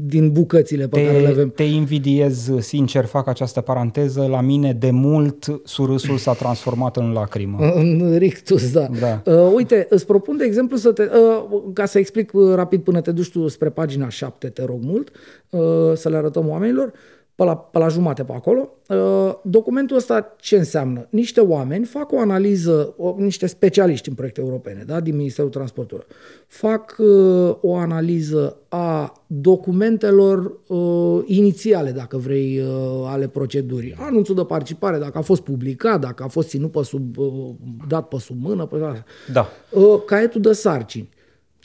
din 0.05 0.31
bucățile 0.31 0.87
pe 0.87 0.99
te, 0.99 1.05
care 1.05 1.19
le 1.19 1.27
avem. 1.27 1.49
Te 1.49 1.63
invidiez, 1.63 2.51
sincer, 2.59 3.05
fac 3.05 3.27
această 3.27 3.61
paranteză. 3.61 4.25
La 4.25 4.41
mine, 4.41 4.73
de 4.73 4.91
mult, 4.91 5.61
surâsul 5.63 6.17
s-a 6.17 6.33
transformat 6.33 6.97
în 6.97 7.11
lacrimă. 7.11 7.57
În 7.75 8.15
rictus, 8.17 8.71
da. 8.71 8.87
da. 8.99 9.21
Uh, 9.25 9.53
uite, 9.55 9.87
îți 9.89 10.05
propun, 10.05 10.37
de 10.37 10.43
exemplu, 10.43 10.77
să 10.77 10.91
te, 10.91 11.03
uh, 11.03 11.61
ca 11.73 11.85
să 11.85 11.99
explic 11.99 12.33
uh, 12.33 12.53
rapid 12.53 12.81
până 12.81 13.01
te 13.01 13.11
duci 13.11 13.31
tu 13.31 13.47
spre 13.47 13.69
pagina 13.69 14.09
7, 14.09 14.47
te 14.47 14.65
rog 14.65 14.79
mult, 14.83 15.11
uh, 15.49 15.59
să 15.93 16.09
le 16.09 16.17
arătăm 16.17 16.47
oamenilor. 16.47 16.87
Uh, 16.87 16.93
pe 17.35 17.43
la, 17.43 17.57
pe 17.57 17.77
la 17.77 17.87
jumate 17.87 18.23
pe 18.23 18.33
acolo. 18.33 18.69
Uh, 18.87 19.33
documentul 19.43 19.97
ăsta 19.97 20.35
ce 20.39 20.57
înseamnă? 20.57 21.07
Niște 21.09 21.39
oameni 21.39 21.85
fac 21.85 22.11
o 22.11 22.19
analiză, 22.19 22.93
o, 22.97 23.15
niște 23.17 23.47
specialiști 23.47 24.09
în 24.09 24.15
proiecte 24.15 24.41
europene, 24.41 24.83
da, 24.85 24.99
din 24.99 25.15
Ministerul 25.15 25.49
Transporturilor, 25.49 26.07
fac 26.47 26.95
uh, 26.97 27.55
o 27.61 27.75
analiză 27.75 28.57
a 28.69 29.13
documentelor 29.27 30.59
uh, 30.67 31.23
inițiale, 31.25 31.91
dacă 31.91 32.17
vrei, 32.17 32.59
uh, 32.59 33.05
ale 33.05 33.27
procedurii. 33.27 33.95
Anunțul 33.99 34.35
de 34.35 34.43
participare, 34.43 34.97
dacă 34.97 35.17
a 35.17 35.21
fost 35.21 35.41
publicat, 35.41 35.99
dacă 35.99 36.23
a 36.23 36.27
fost 36.27 36.47
ținut 36.47 36.71
pe 36.71 36.83
sub, 36.83 37.17
uh, 37.17 37.49
dat 37.87 38.07
pe 38.07 38.17
sub 38.17 38.37
mână, 38.41 38.65
pe, 38.65 38.77
da. 39.33 39.47
Uh, 39.71 40.01
caietul 40.05 40.41
de 40.41 40.51
sarcini 40.51 41.09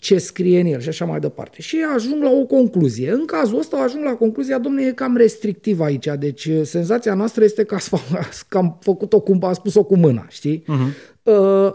ce 0.01 0.19
scrie 0.19 0.61
în 0.61 0.67
el 0.67 0.81
și 0.81 0.89
așa 0.89 1.05
mai 1.05 1.21
departe. 1.21 1.63
Și 1.63 1.79
ajung 1.95 2.23
la 2.23 2.31
o 2.31 2.45
concluzie. 2.47 3.11
În 3.11 3.25
cazul 3.25 3.59
ăsta 3.59 3.77
ajung 3.77 4.05
la 4.05 4.15
concluzia, 4.15 4.59
domnule, 4.59 4.87
e 4.87 4.93
cam 4.93 5.17
restrictiv 5.17 5.81
aici. 5.81 6.09
Deci 6.19 6.45
uh, 6.45 6.61
senzația 6.63 7.15
noastră 7.15 7.45
este 7.45 7.65
că, 7.65 7.77
că 8.49 8.59
am 8.59 8.79
făcut-o 8.81 9.21
cum 9.21 9.45
a 9.45 9.53
spus-o 9.53 9.85
cu 9.85 9.97
mâna, 9.97 10.27
știi? 10.29 10.63
Uh-huh. 10.63 11.23
Uh, 11.23 11.75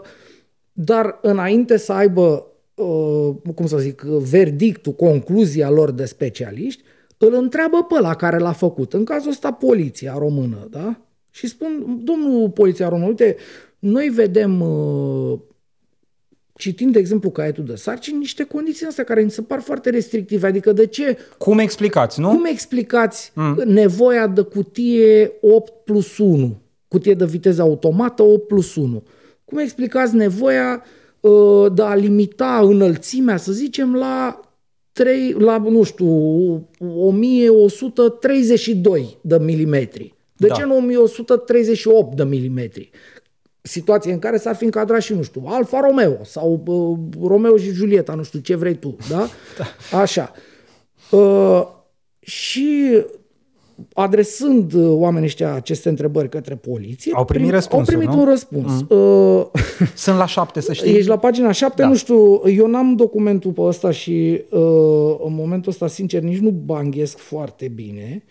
dar 0.72 1.18
înainte 1.22 1.76
să 1.76 1.92
aibă, 1.92 2.46
uh, 2.74 3.34
cum 3.54 3.66
să 3.66 3.78
zic, 3.78 4.02
verdictul, 4.02 4.92
concluzia 4.92 5.70
lor 5.70 5.90
de 5.90 6.04
specialiști, 6.04 6.82
îl 7.18 7.34
întreabă 7.34 7.82
pe 7.88 8.00
la 8.00 8.14
care 8.14 8.38
l-a 8.38 8.52
făcut. 8.52 8.92
În 8.92 9.04
cazul 9.04 9.30
ăsta, 9.30 9.52
poliția 9.52 10.14
română, 10.18 10.66
da? 10.70 11.00
Și 11.30 11.46
spun, 11.46 12.00
domnul 12.04 12.50
poliția 12.50 12.88
română, 12.88 13.06
uite, 13.06 13.36
noi 13.78 14.08
vedem 14.08 14.60
uh, 14.60 15.38
citind, 16.56 16.92
de 16.92 16.98
exemplu, 16.98 17.30
caietul 17.30 17.64
de 17.64 17.74
sarcini, 17.74 18.18
niște 18.18 18.44
condiții 18.44 18.86
astea 18.86 19.04
care 19.04 19.22
mi 19.22 19.30
se 19.30 19.42
par 19.42 19.60
foarte 19.60 19.90
restrictive. 19.90 20.46
Adică 20.46 20.72
de 20.72 20.86
ce... 20.86 21.18
Cum 21.38 21.58
explicați, 21.58 22.20
nu? 22.20 22.28
Cum 22.28 22.44
explicați 22.44 23.32
mm. 23.34 23.62
nevoia 23.64 24.26
de 24.26 24.40
cutie 24.40 25.32
8 25.40 25.72
plus 25.84 26.18
1? 26.18 26.56
Cutie 26.88 27.14
de 27.14 27.24
viteză 27.24 27.62
automată 27.62 28.22
8 28.22 28.46
plus 28.46 28.74
1. 28.74 29.02
Cum 29.44 29.58
explicați 29.58 30.14
nevoia 30.14 30.82
uh, 31.20 31.66
de 31.74 31.82
a 31.82 31.94
limita 31.94 32.60
înălțimea, 32.62 33.36
să 33.36 33.52
zicem, 33.52 33.94
la 33.94 34.40
3, 34.92 35.34
la, 35.38 35.58
nu 35.58 35.82
știu, 35.82 36.08
1132 36.78 39.18
de 39.20 39.38
milimetri. 39.38 40.14
De 40.36 40.46
Da. 40.46 40.54
ce 40.54 40.64
nu 40.64 40.76
1138 40.76 42.16
de 42.16 42.24
milimetri? 42.24 42.90
Situație 43.66 44.12
în 44.12 44.18
care 44.18 44.36
s-ar 44.36 44.54
fi 44.54 44.64
încadrat 44.64 45.00
și, 45.02 45.14
nu 45.14 45.22
știu, 45.22 45.42
Alfa 45.46 45.80
Romeo 45.80 46.16
sau 46.24 46.62
uh, 46.66 47.26
Romeo 47.28 47.56
și 47.56 47.70
Julieta, 47.70 48.14
nu 48.14 48.22
știu 48.22 48.38
ce 48.38 48.54
vrei 48.56 48.74
tu, 48.74 48.96
da? 49.10 49.26
da. 49.90 49.98
Așa. 49.98 50.32
Uh, 51.10 51.62
și 52.20 53.02
adresând 53.94 54.72
uh, 54.72 54.88
oamenii 54.90 55.26
ăștia 55.26 55.54
aceste 55.54 55.88
întrebări 55.88 56.28
către 56.28 56.54
poliție, 56.54 57.12
Au 57.14 57.24
primit 57.24 57.46
prim- 57.48 57.54
răspunsuri, 57.54 57.94
Au 57.96 58.00
primit 58.00 58.16
nu? 58.16 58.22
un 58.22 58.28
răspuns. 58.30 58.72
Mm. 58.88 58.98
Uh, 58.98 59.46
Sunt 59.94 60.16
la 60.16 60.26
șapte, 60.26 60.60
să 60.60 60.72
știi. 60.72 60.94
Ești 60.96 61.08
la 61.08 61.18
pagina 61.18 61.52
7, 61.52 61.82
Da. 61.82 61.88
nu 61.88 61.94
știu, 61.96 62.42
eu 62.48 62.66
n-am 62.66 62.94
documentul 62.94 63.52
pe 63.52 63.60
ăsta 63.60 63.90
și 63.90 64.42
uh, 64.50 65.16
în 65.24 65.34
momentul 65.34 65.70
ăsta, 65.72 65.86
sincer, 65.86 66.22
nici 66.22 66.38
nu 66.38 66.50
banghesc 66.50 67.18
foarte 67.18 67.68
bine. 67.74 68.24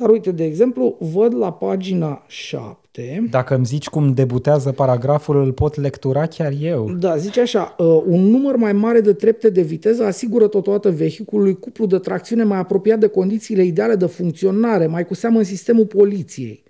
Dar 0.00 0.08
uite, 0.08 0.32
de 0.32 0.44
exemplu, 0.44 0.96
văd 0.98 1.34
la 1.34 1.52
pagina 1.52 2.22
7, 2.26 3.26
Dacă 3.30 3.54
îmi 3.54 3.64
zici 3.64 3.88
cum 3.88 4.12
debutează 4.14 4.72
paragraful, 4.72 5.42
îl 5.42 5.52
pot 5.52 5.76
lectura 5.80 6.26
chiar 6.26 6.52
eu. 6.60 6.90
da, 6.90 7.16
zice 7.16 7.40
așa, 7.40 7.74
uh, 7.78 8.02
un 8.06 8.20
număr 8.20 8.56
mai 8.56 8.72
mare 8.72 9.00
de 9.00 9.12
trepte 9.12 9.50
de 9.50 9.62
viteză 9.62 10.04
asigură 10.04 10.46
totodată 10.46 10.90
vehiculului 10.90 11.58
cuplu 11.58 11.86
de 11.86 11.98
tracțiune 11.98 12.44
mai 12.44 12.58
apropiat 12.58 12.98
de 12.98 13.06
condițiile 13.06 13.64
ideale 13.64 13.94
de 13.94 14.06
funcționare, 14.06 14.86
mai 14.86 15.06
cu 15.06 15.14
seamă 15.14 15.38
în 15.38 15.44
sistemul 15.44 15.86
poliției. 15.86 16.62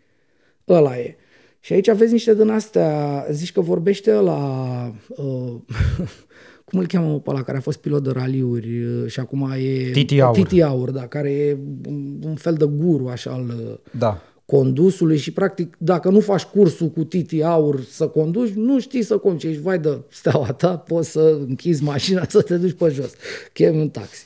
Ăla 0.69 0.99
e. 0.99 1.17
Și 1.61 1.73
aici 1.73 1.89
aveți 1.89 2.13
niște 2.13 2.35
din 2.35 2.49
astea, 2.49 3.27
zici 3.31 3.53
că 3.53 3.61
vorbește 3.61 4.13
la 4.13 4.93
uh, 5.09 5.55
cum 6.71 6.79
îl 6.79 6.87
cheamă 6.87 7.19
pe 7.19 7.31
ăla 7.31 7.43
care 7.43 7.59
a 7.59 7.61
fost 7.61 7.79
pilot 7.79 8.03
de 8.03 8.11
raliuri 8.11 8.83
uh, 8.83 9.07
și 9.07 9.21
acum 9.21 9.51
e... 9.59 9.91
Titi 9.91 10.21
Aur. 10.21 10.35
Titi 10.35 10.63
Aur, 10.63 10.91
da, 10.91 11.07
care 11.07 11.31
e 11.31 11.57
un, 11.89 12.19
un 12.25 12.35
fel 12.35 12.55
de 12.55 12.65
guru 12.65 13.09
așa 13.09 13.31
al 13.31 13.45
uh, 13.49 13.79
Da. 13.99 14.23
condusului 14.45 15.17
și 15.17 15.33
practic 15.33 15.77
dacă 15.79 16.11
nu 16.11 16.21
faci 16.21 16.43
cursul 16.43 16.89
cu 16.89 17.05
Titi 17.05 17.43
Aur 17.43 17.81
să 17.91 18.07
conduci, 18.07 18.51
nu 18.51 18.81
știi 18.81 19.03
să 19.03 19.17
conduci, 19.17 19.45
ești 19.45 19.63
vai 19.63 19.79
de 19.79 19.99
steaua 20.09 20.53
ta, 20.53 20.77
poți 20.77 21.11
să 21.11 21.39
închizi 21.49 21.83
mașina 21.83 22.25
să 22.29 22.43
te 22.43 22.57
duci 22.57 22.77
pe 22.77 22.89
jos, 22.89 23.13
chemi 23.53 23.81
un 23.81 23.89
taxi. 23.89 24.25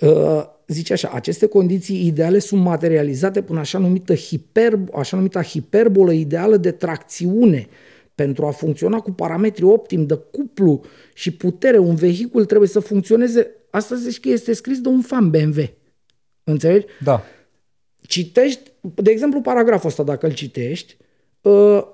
Uh, 0.00 0.42
zice 0.66 0.92
așa, 0.92 1.10
aceste 1.14 1.46
condiții 1.46 2.06
ideale 2.06 2.38
sunt 2.38 2.62
materializate 2.62 3.42
până 3.42 3.58
așa 3.58 3.78
numită 3.78 4.14
hiper, 4.14 4.78
așa 4.94 5.16
numita 5.16 5.42
hiperbolă 5.42 6.12
ideală 6.12 6.56
de 6.56 6.70
tracțiune. 6.70 7.68
Pentru 8.14 8.46
a 8.46 8.50
funcționa 8.50 9.00
cu 9.00 9.12
parametri 9.12 9.64
optim 9.64 10.06
de 10.06 10.14
cuplu 10.14 10.80
și 11.14 11.30
putere, 11.30 11.78
un 11.78 11.94
vehicul 11.94 12.44
trebuie 12.44 12.68
să 12.68 12.80
funcționeze. 12.80 13.50
Asta 13.70 13.94
zici 13.94 14.20
că 14.20 14.28
este 14.28 14.52
scris 14.52 14.80
de 14.80 14.88
un 14.88 15.00
fan 15.00 15.30
BMW. 15.30 15.62
Înțelegi? 16.44 16.86
Da. 17.04 17.22
citești, 18.00 18.70
de 18.80 19.10
exemplu, 19.10 19.40
paragraful 19.40 19.88
ăsta, 19.88 20.02
dacă 20.02 20.26
îl 20.26 20.32
citești, 20.32 20.96
uh, 21.40 21.86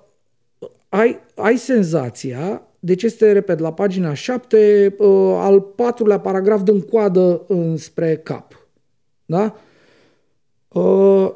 ai, 0.88 1.18
ai 1.34 1.56
senzația, 1.56 2.62
deci 2.78 3.02
este, 3.02 3.32
repet, 3.32 3.58
la 3.58 3.72
pagina 3.72 4.14
7, 4.14 4.94
uh, 4.98 5.34
al 5.38 5.60
patrulea 5.60 6.20
paragraf 6.20 6.62
din 6.62 6.80
coadă 6.80 7.44
înspre 7.48 8.16
cap. 8.16 8.68
Da? 9.24 9.60
Uh, 10.68 11.30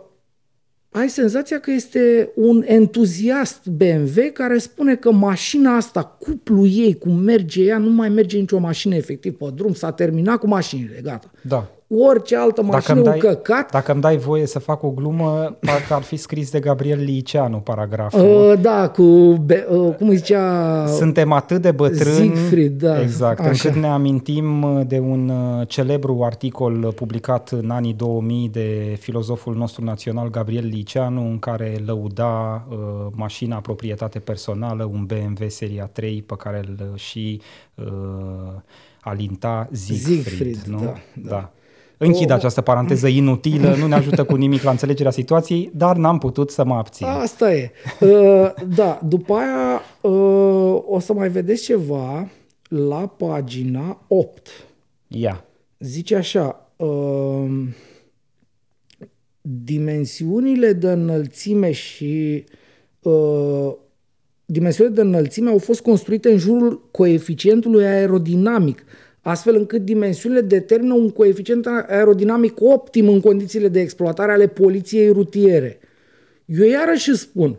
ai 0.96 1.08
senzația 1.08 1.60
că 1.60 1.70
este 1.70 2.30
un 2.34 2.62
entuziast 2.66 3.66
BMW 3.66 4.20
care 4.32 4.58
spune 4.58 4.96
că 4.96 5.12
mașina 5.12 5.76
asta, 5.76 6.04
cuplul 6.04 6.68
ei, 6.70 6.98
cum 6.98 7.16
merge 7.16 7.62
ea, 7.62 7.78
nu 7.78 7.90
mai 7.90 8.08
merge 8.08 8.38
nicio 8.38 8.58
mașină 8.58 8.94
efectiv 8.94 9.36
pe 9.36 9.46
drum, 9.54 9.72
s-a 9.72 9.92
terminat 9.92 10.38
cu 10.38 10.46
mașinile, 10.46 11.00
gata. 11.02 11.30
Da. 11.42 11.73
Orice 11.88 12.36
altă 12.36 12.62
mașină, 12.62 13.00
îmi 13.00 13.08
un 13.08 13.18
căcat, 13.18 13.70
dacă 13.70 13.92
îmi 13.92 14.00
dai 14.00 14.16
voie 14.16 14.46
să 14.46 14.58
fac 14.58 14.82
o 14.82 14.90
glumă, 14.90 15.56
parcă 15.60 15.94
ar 15.94 16.02
fi 16.02 16.16
scris 16.16 16.50
de 16.50 16.60
Gabriel 16.60 17.00
Liceanu 17.00 17.56
paragraful. 17.56 18.20
Uh, 18.20 18.60
da, 18.60 18.88
cu, 18.88 19.02
be, 19.44 19.66
uh, 19.70 19.94
cum 19.94 20.08
îi 20.08 20.16
zicea, 20.16 20.86
Suntem 20.86 21.32
atât 21.32 21.62
de 21.62 21.70
bătrâni, 21.70 22.14
Siegfried, 22.14 22.82
da, 22.82 23.00
exact, 23.00 23.40
așa. 23.40 23.48
încât 23.48 23.74
ne 23.74 23.86
amintim 23.86 24.82
de 24.86 24.98
un 24.98 25.28
uh, 25.28 25.68
celebru 25.68 26.22
articol 26.22 26.92
publicat 26.96 27.48
în 27.48 27.70
anii 27.70 27.92
2000 27.92 28.48
de 28.48 28.96
filozoful 29.00 29.54
nostru 29.54 29.84
național 29.84 30.30
Gabriel 30.30 30.66
Liceanu, 30.66 31.20
în 31.20 31.38
care 31.38 31.76
lăuda 31.86 32.66
uh, 32.68 32.76
mașina 33.12 33.56
proprietate 33.60 34.18
personală, 34.18 34.84
un 34.84 35.04
BMW 35.04 35.48
seria 35.48 35.86
3, 35.92 36.22
pe 36.22 36.34
care 36.38 36.64
îl 36.66 36.92
și 36.94 37.40
uh, 37.74 37.84
alinta 39.00 39.68
Siegfried, 39.72 40.22
Siegfried, 40.22 40.62
nu? 40.66 40.78
da, 40.78 40.94
da. 41.14 41.52
Închid 41.98 42.30
O- 42.30 42.34
această 42.34 42.60
paranteză 42.60 43.06
inutilă, 43.06 43.74
nu 43.74 43.86
ne 43.86 43.94
ajută 43.94 44.24
cu 44.24 44.34
nimic 44.34 44.62
la 44.62 44.70
înțelegerea 44.70 45.10
situației, 45.10 45.70
dar 45.74 45.96
n-am 45.96 46.18
putut 46.18 46.50
să 46.50 46.64
mă 46.64 46.74
abțin. 46.74 47.06
Asta 47.06 47.54
e. 47.54 47.70
Uh, 48.00 48.52
da, 48.74 49.00
după 49.08 49.34
aia 49.34 49.80
uh, 50.00 50.82
o 50.86 50.98
să 50.98 51.12
mai 51.12 51.28
vedeți 51.28 51.62
ceva 51.62 52.28
la 52.68 53.06
pagina 53.06 54.04
8. 54.08 54.48
Ia. 55.08 55.44
Zice 55.78 56.16
așa, 56.16 56.70
uh, 56.76 57.46
dimensiunile 59.40 60.72
de 60.72 60.90
înălțime 60.90 61.70
și 61.70 62.44
uh, 63.02 63.72
dimensiunile 64.44 64.94
de 64.94 65.00
înălțime 65.00 65.50
au 65.50 65.58
fost 65.58 65.80
construite 65.80 66.30
în 66.30 66.38
jurul 66.38 66.88
coeficientului 66.90 67.84
aerodinamic, 67.86 68.84
astfel 69.24 69.54
încât 69.54 69.84
dimensiunile 69.84 70.40
determină 70.40 70.94
un 70.94 71.10
coeficient 71.10 71.66
aerodinamic 71.66 72.60
optim 72.60 73.08
în 73.08 73.20
condițiile 73.20 73.68
de 73.68 73.80
exploatare 73.80 74.32
ale 74.32 74.46
poliției 74.46 75.10
rutiere. 75.10 75.78
Eu 76.44 76.66
iarăși 76.66 77.10
îți 77.10 77.20
spun, 77.20 77.56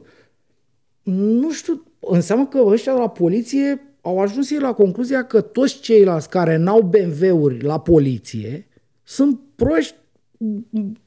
nu 1.04 1.52
știu, 1.52 1.84
înseamnă 2.00 2.48
că 2.48 2.58
ăștia 2.66 2.94
de 2.94 3.00
la 3.00 3.10
poliție 3.10 3.96
au 4.02 4.20
ajuns 4.20 4.52
ei 4.52 4.60
la 4.60 4.74
concluzia 4.74 5.26
că 5.26 5.42
toți 5.42 5.80
ceilalți 5.80 6.30
care 6.30 6.58
n-au 6.58 6.82
BMW-uri 6.82 7.64
la 7.64 7.80
poliție 7.80 8.68
sunt 9.04 9.40
proști 9.56 9.96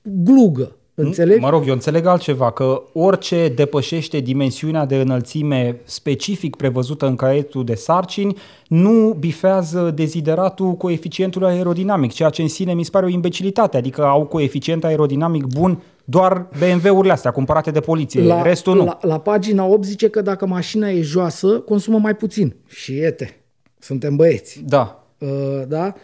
glugă. 0.03 0.78
Înțelegi? 1.01 1.41
Mă 1.41 1.51
rog, 1.51 1.67
eu 1.67 1.73
înțeleg 1.73 2.07
altceva, 2.07 2.51
că 2.51 2.83
orice 2.93 3.49
depășește 3.49 4.19
dimensiunea 4.19 4.85
de 4.85 4.97
înălțime 4.97 5.81
specific 5.85 6.57
prevăzută 6.57 7.07
în 7.07 7.17
caietul 7.17 7.65
de 7.65 7.75
sarcini 7.75 8.37
nu 8.69 9.17
bifează 9.19 9.93
dezideratul 9.95 10.73
coeficientului 10.73 11.49
aerodinamic, 11.49 12.13
ceea 12.13 12.29
ce 12.29 12.43
în 12.43 12.49
sine 12.49 12.75
mi 12.75 12.85
se 12.85 12.91
pare 12.91 13.07
o 13.07 13.09
imbecilitate, 13.09 13.77
adică 13.77 14.05
au 14.05 14.27
coeficient 14.27 14.85
aerodinamic 14.85 15.45
bun 15.45 15.83
doar 16.05 16.49
BMW-urile 16.59 17.13
astea 17.13 17.31
cumpărate 17.31 17.71
de 17.71 17.81
poliție, 17.81 18.23
la, 18.23 18.43
restul 18.43 18.77
nu. 18.77 18.85
La, 18.85 18.99
la 19.03 19.21
pagina 19.21 19.65
8 19.65 19.85
zice 19.85 20.09
că 20.09 20.21
dacă 20.21 20.47
mașina 20.47 20.89
e 20.89 21.01
joasă, 21.01 21.49
consumă 21.49 21.99
mai 21.99 22.15
puțin. 22.15 22.55
Și 22.67 22.95
iete, 22.95 23.41
suntem 23.79 24.17
băieți. 24.17 24.63
Da. 24.67 25.05
Uh, 25.19 25.29
da? 25.69 25.95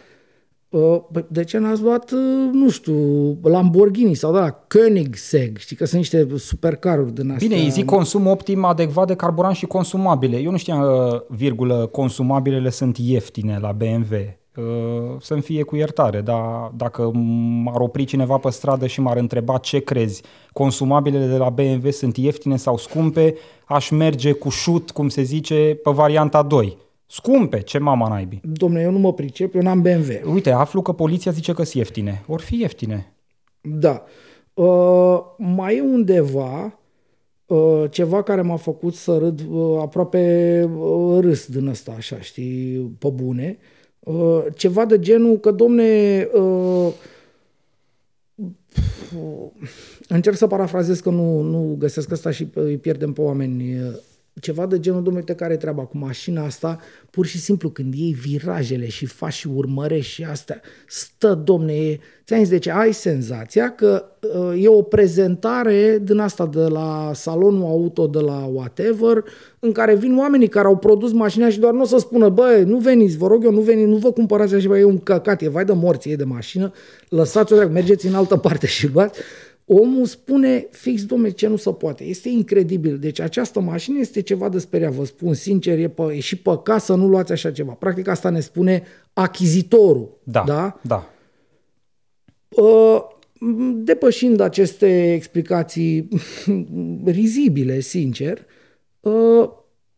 Uh, 0.75 1.01
bă, 1.11 1.25
de 1.27 1.43
ce 1.43 1.57
n-ați 1.57 1.81
luat, 1.81 2.11
uh, 2.11 2.49
nu 2.51 2.69
știu, 2.69 2.95
Lamborghini 3.43 4.13
sau 4.13 4.33
da, 4.33 4.51
Koenigsegg? 4.51 5.57
Știi 5.57 5.75
că 5.75 5.85
sunt 5.85 5.97
niște 5.97 6.27
supercaruri 6.37 7.13
din 7.13 7.31
astea. 7.31 7.47
Bine, 7.47 7.61
îi 7.61 7.69
zic 7.69 7.85
consum 7.85 8.27
optim 8.27 8.63
adecvat 8.63 9.07
de 9.07 9.15
carburant 9.15 9.55
și 9.55 9.65
consumabile. 9.65 10.37
Eu 10.37 10.51
nu 10.51 10.57
știam, 10.57 10.81
uh, 10.81 11.21
virgulă, 11.27 11.89
consumabilele 11.91 12.69
sunt 12.69 12.97
ieftine 12.97 13.57
la 13.61 13.71
BMW. 13.71 14.15
Uh, 14.57 14.63
Să-mi 15.19 15.41
fie 15.41 15.63
cu 15.63 15.75
iertare, 15.75 16.21
dar 16.21 16.71
dacă 16.75 17.11
m-ar 17.63 17.79
opri 17.79 18.03
cineva 18.03 18.37
pe 18.37 18.49
stradă 18.49 18.87
și 18.87 19.01
m-ar 19.01 19.17
întreba 19.17 19.57
ce 19.57 19.79
crezi, 19.79 20.21
consumabilele 20.53 21.25
de 21.25 21.37
la 21.37 21.49
BMW 21.49 21.89
sunt 21.89 22.17
ieftine 22.17 22.57
sau 22.57 22.77
scumpe, 22.77 23.35
aș 23.65 23.89
merge 23.89 24.31
cu 24.31 24.49
șut, 24.49 24.91
cum 24.91 25.09
se 25.09 25.21
zice, 25.21 25.79
pe 25.83 25.91
varianta 25.91 26.41
2. 26.41 26.77
Scumpe, 27.07 27.61
ce 27.61 27.77
mama 27.77 28.07
naibii. 28.07 28.41
Domne, 28.43 28.81
eu 28.81 28.91
nu 28.91 28.97
mă 28.97 29.13
pricep, 29.13 29.55
eu 29.55 29.61
n-am 29.61 29.81
BMW. 29.81 30.33
Uite, 30.33 30.51
aflu 30.51 30.81
că 30.81 30.91
poliția 30.91 31.31
zice 31.31 31.53
că 31.53 31.63
sunt 31.63 31.73
ieftine. 31.73 32.23
Or 32.27 32.41
fi 32.41 32.59
ieftine. 32.59 33.13
Da. 33.61 34.03
Uh, 34.53 35.19
mai 35.37 35.77
e 35.77 35.81
undeva 35.81 36.79
uh, 37.45 37.83
ceva 37.89 38.23
care 38.23 38.41
m-a 38.41 38.55
făcut 38.55 38.93
să 38.93 39.17
râd 39.17 39.41
uh, 39.49 39.77
aproape 39.79 40.63
uh, 40.77 41.19
râs 41.19 41.47
din 41.47 41.67
ăsta, 41.67 41.93
așa, 41.97 42.21
știi, 42.21 42.95
pe 42.99 43.09
bune. 43.09 43.57
Uh, 43.99 44.43
ceva 44.55 44.85
de 44.85 44.99
genul 44.99 45.37
că, 45.37 45.51
domne, 45.51 46.27
uh, 46.33 46.93
încerc 50.07 50.35
să 50.35 50.47
parafrazez 50.47 50.99
că 50.99 51.09
nu, 51.09 51.41
nu 51.41 51.75
găsesc 51.79 52.11
asta 52.11 52.31
și 52.31 52.47
îi 52.53 52.77
pierdem 52.77 53.13
pe 53.13 53.21
oameni. 53.21 53.79
Ceva 54.41 54.65
de 54.65 54.79
genul, 54.79 55.03
domnule, 55.03 55.25
uite 55.27 55.43
care 55.43 55.53
e 55.53 55.57
treaba 55.57 55.81
cu 55.81 55.97
mașina 55.97 56.45
asta, 56.45 56.79
pur 57.09 57.25
și 57.25 57.39
simplu 57.39 57.69
când 57.69 57.93
iei 57.93 58.13
virajele 58.13 58.87
și 58.87 59.05
faci 59.05 59.33
și 59.33 59.47
urmărești 59.47 60.11
și 60.11 60.23
astea, 60.23 60.61
stă, 60.87 61.41
domne, 61.43 61.73
e... 61.73 61.99
ți-am 62.25 62.39
zis, 62.39 62.49
deci 62.49 62.67
ai 62.67 62.93
senzația 62.93 63.69
că 63.71 64.05
uh, 64.21 64.63
e 64.63 64.67
o 64.67 64.81
prezentare 64.81 65.99
din 66.03 66.19
asta 66.19 66.45
de 66.45 66.59
la 66.59 67.11
salonul 67.13 67.65
auto 67.65 68.07
de 68.07 68.19
la 68.19 68.49
whatever, 68.53 69.23
în 69.59 69.71
care 69.71 69.95
vin 69.95 70.17
oamenii 70.17 70.47
care 70.47 70.67
au 70.67 70.77
produs 70.77 71.11
mașina 71.11 71.49
și 71.49 71.59
doar 71.59 71.73
nu 71.73 71.81
o 71.81 71.85
să 71.85 71.97
spună, 71.97 72.29
bă, 72.29 72.63
nu 72.65 72.77
veniți, 72.77 73.17
vă 73.17 73.27
rog 73.27 73.43
eu, 73.43 73.51
nu 73.51 73.61
veniți, 73.61 73.89
nu 73.89 73.97
vă 73.97 74.11
cumpărați 74.11 74.55
așa, 74.55 74.67
bă, 74.67 74.77
e 74.77 74.83
un 74.83 74.99
căcat, 74.99 75.41
e 75.41 75.49
vai 75.49 75.65
de 75.65 75.73
morți, 75.73 76.09
e 76.09 76.15
de 76.15 76.23
mașină, 76.23 76.71
lăsați-o, 77.09 77.67
mergeți 77.67 78.07
în 78.07 78.13
altă 78.13 78.37
parte 78.37 78.67
și 78.67 78.89
luați 78.93 79.19
omul 79.65 80.05
spune 80.05 80.67
fix, 80.71 81.05
domne, 81.05 81.29
ce 81.29 81.47
nu 81.47 81.55
se 81.55 81.71
poate. 81.71 82.03
Este 82.03 82.29
incredibil. 82.29 82.97
Deci 82.97 83.19
această 83.19 83.59
mașină 83.59 83.99
este 83.99 84.21
ceva 84.21 84.49
de 84.49 84.59
speriat, 84.59 84.91
vă 84.91 85.05
spun 85.05 85.33
sincer, 85.33 85.79
e, 85.79 85.87
pă, 85.87 86.13
e 86.13 86.19
și 86.19 86.35
păcat 86.35 86.81
să 86.81 86.95
nu 86.95 87.07
luați 87.07 87.31
așa 87.31 87.51
ceva. 87.51 87.71
Practic 87.71 88.07
asta 88.07 88.29
ne 88.29 88.39
spune 88.39 88.83
achizitorul. 89.13 90.17
Da, 90.23 90.43
da. 90.47 90.79
da. 90.81 91.09
Uh, 92.49 93.03
depășind 93.75 94.39
aceste 94.39 95.13
explicații 95.13 96.07
rizibile, 97.05 97.79
sincer, 97.79 98.45
uh, 98.99 99.49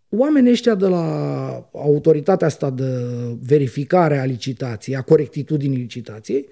oamenii 0.09 0.51
ăștia 0.51 0.75
de 0.75 0.87
la 0.87 1.69
autoritatea 1.73 2.47
asta 2.47 2.69
de 2.69 2.91
verificare 3.41 4.17
a 4.17 4.25
licitației, 4.25 4.95
a 4.95 5.01
corectitudinii 5.01 5.77
licitației, 5.77 6.47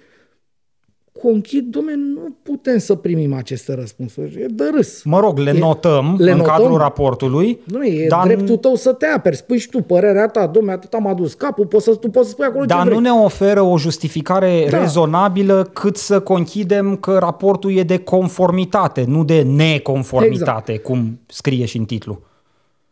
conchid, 1.22 1.66
domne, 1.66 1.96
nu 1.96 2.36
putem 2.44 2.78
să 2.78 2.96
primim 2.96 3.34
aceste 3.34 3.74
răspunsuri. 3.74 4.42
E 4.42 4.46
de 4.50 4.64
râs. 4.76 5.04
Mă 5.04 5.20
rog, 5.20 5.38
le 5.38 5.50
e, 5.50 5.60
notăm 5.60 6.16
le 6.20 6.32
în 6.32 6.38
notăm, 6.38 6.56
cadrul 6.56 6.78
raportului. 6.78 7.60
Nu, 7.64 7.86
e 7.86 8.08
dar 8.08 8.26
dreptul 8.26 8.58
tău 8.58 8.76
să 8.76 8.94
te 8.94 9.06
aperi. 9.06 9.36
Spui 9.36 9.58
și 9.58 9.70
tu 9.70 9.82
părerea 9.82 10.28
ta, 10.28 10.48
domne, 10.48 10.72
atât 10.72 10.94
am 10.94 11.08
adus 11.08 11.34
capul, 11.34 11.66
poți 11.66 11.84
să, 11.84 11.96
tu 11.96 12.10
poți 12.10 12.26
să 12.26 12.32
spui 12.32 12.46
acolo 12.46 12.66
Dar 12.66 12.78
ce 12.78 12.84
nu 12.84 13.00
vrei. 13.00 13.02
ne 13.02 13.24
oferă 13.24 13.62
o 13.62 13.78
justificare 13.78 14.68
da. 14.70 14.80
rezonabilă 14.80 15.70
cât 15.74 15.98
să 15.98 16.20
conchidem 16.20 16.96
că 16.96 17.18
raportul 17.18 17.78
e 17.78 17.84
de 17.84 17.98
conformitate, 17.98 19.04
nu 19.08 19.24
de 19.24 19.42
neconformitate, 19.42 20.72
exact. 20.72 20.88
cum 20.88 21.20
scrie 21.26 21.66
și 21.66 21.78
în 21.78 21.86
titlu. 21.86 22.22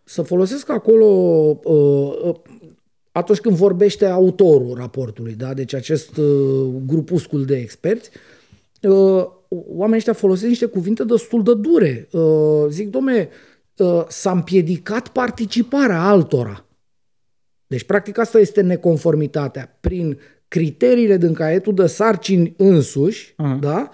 Să 0.04 0.22
folosesc 0.22 0.70
acolo 0.70 1.06
uh, 1.64 2.14
uh, 2.24 2.36
atunci 3.14 3.40
când 3.40 3.56
vorbește 3.56 4.06
autorul 4.06 4.76
raportului, 4.76 5.34
da? 5.34 5.54
deci 5.54 5.74
acest 5.74 6.18
uh, 6.18 6.74
grupuscul 6.86 7.46
de 7.46 7.58
experți, 7.58 8.10
uh, 8.82 9.26
oamenii 9.48 9.98
ăștia 9.98 10.14
folosesc 10.14 10.48
niște 10.48 10.66
cuvinte 10.66 11.04
destul 11.04 11.44
de 11.44 11.54
dure. 11.54 12.08
Uh, 12.12 12.66
zic, 12.70 12.90
domne, 12.90 13.30
uh, 13.78 14.06
s-a 14.08 14.32
împiedicat 14.32 15.08
participarea 15.08 16.02
altora. 16.02 16.66
Deci, 17.68 17.84
practic, 17.84 18.18
asta 18.18 18.40
este 18.40 18.62
neconformitatea. 18.62 19.78
Prin 19.80 20.20
criteriile 20.48 21.18
din 21.18 21.34
caietul 21.34 21.74
de 21.74 21.88
sarcini 21.88 22.54
însuși, 22.58 23.32
uh-huh. 23.32 23.60
da? 23.60 23.92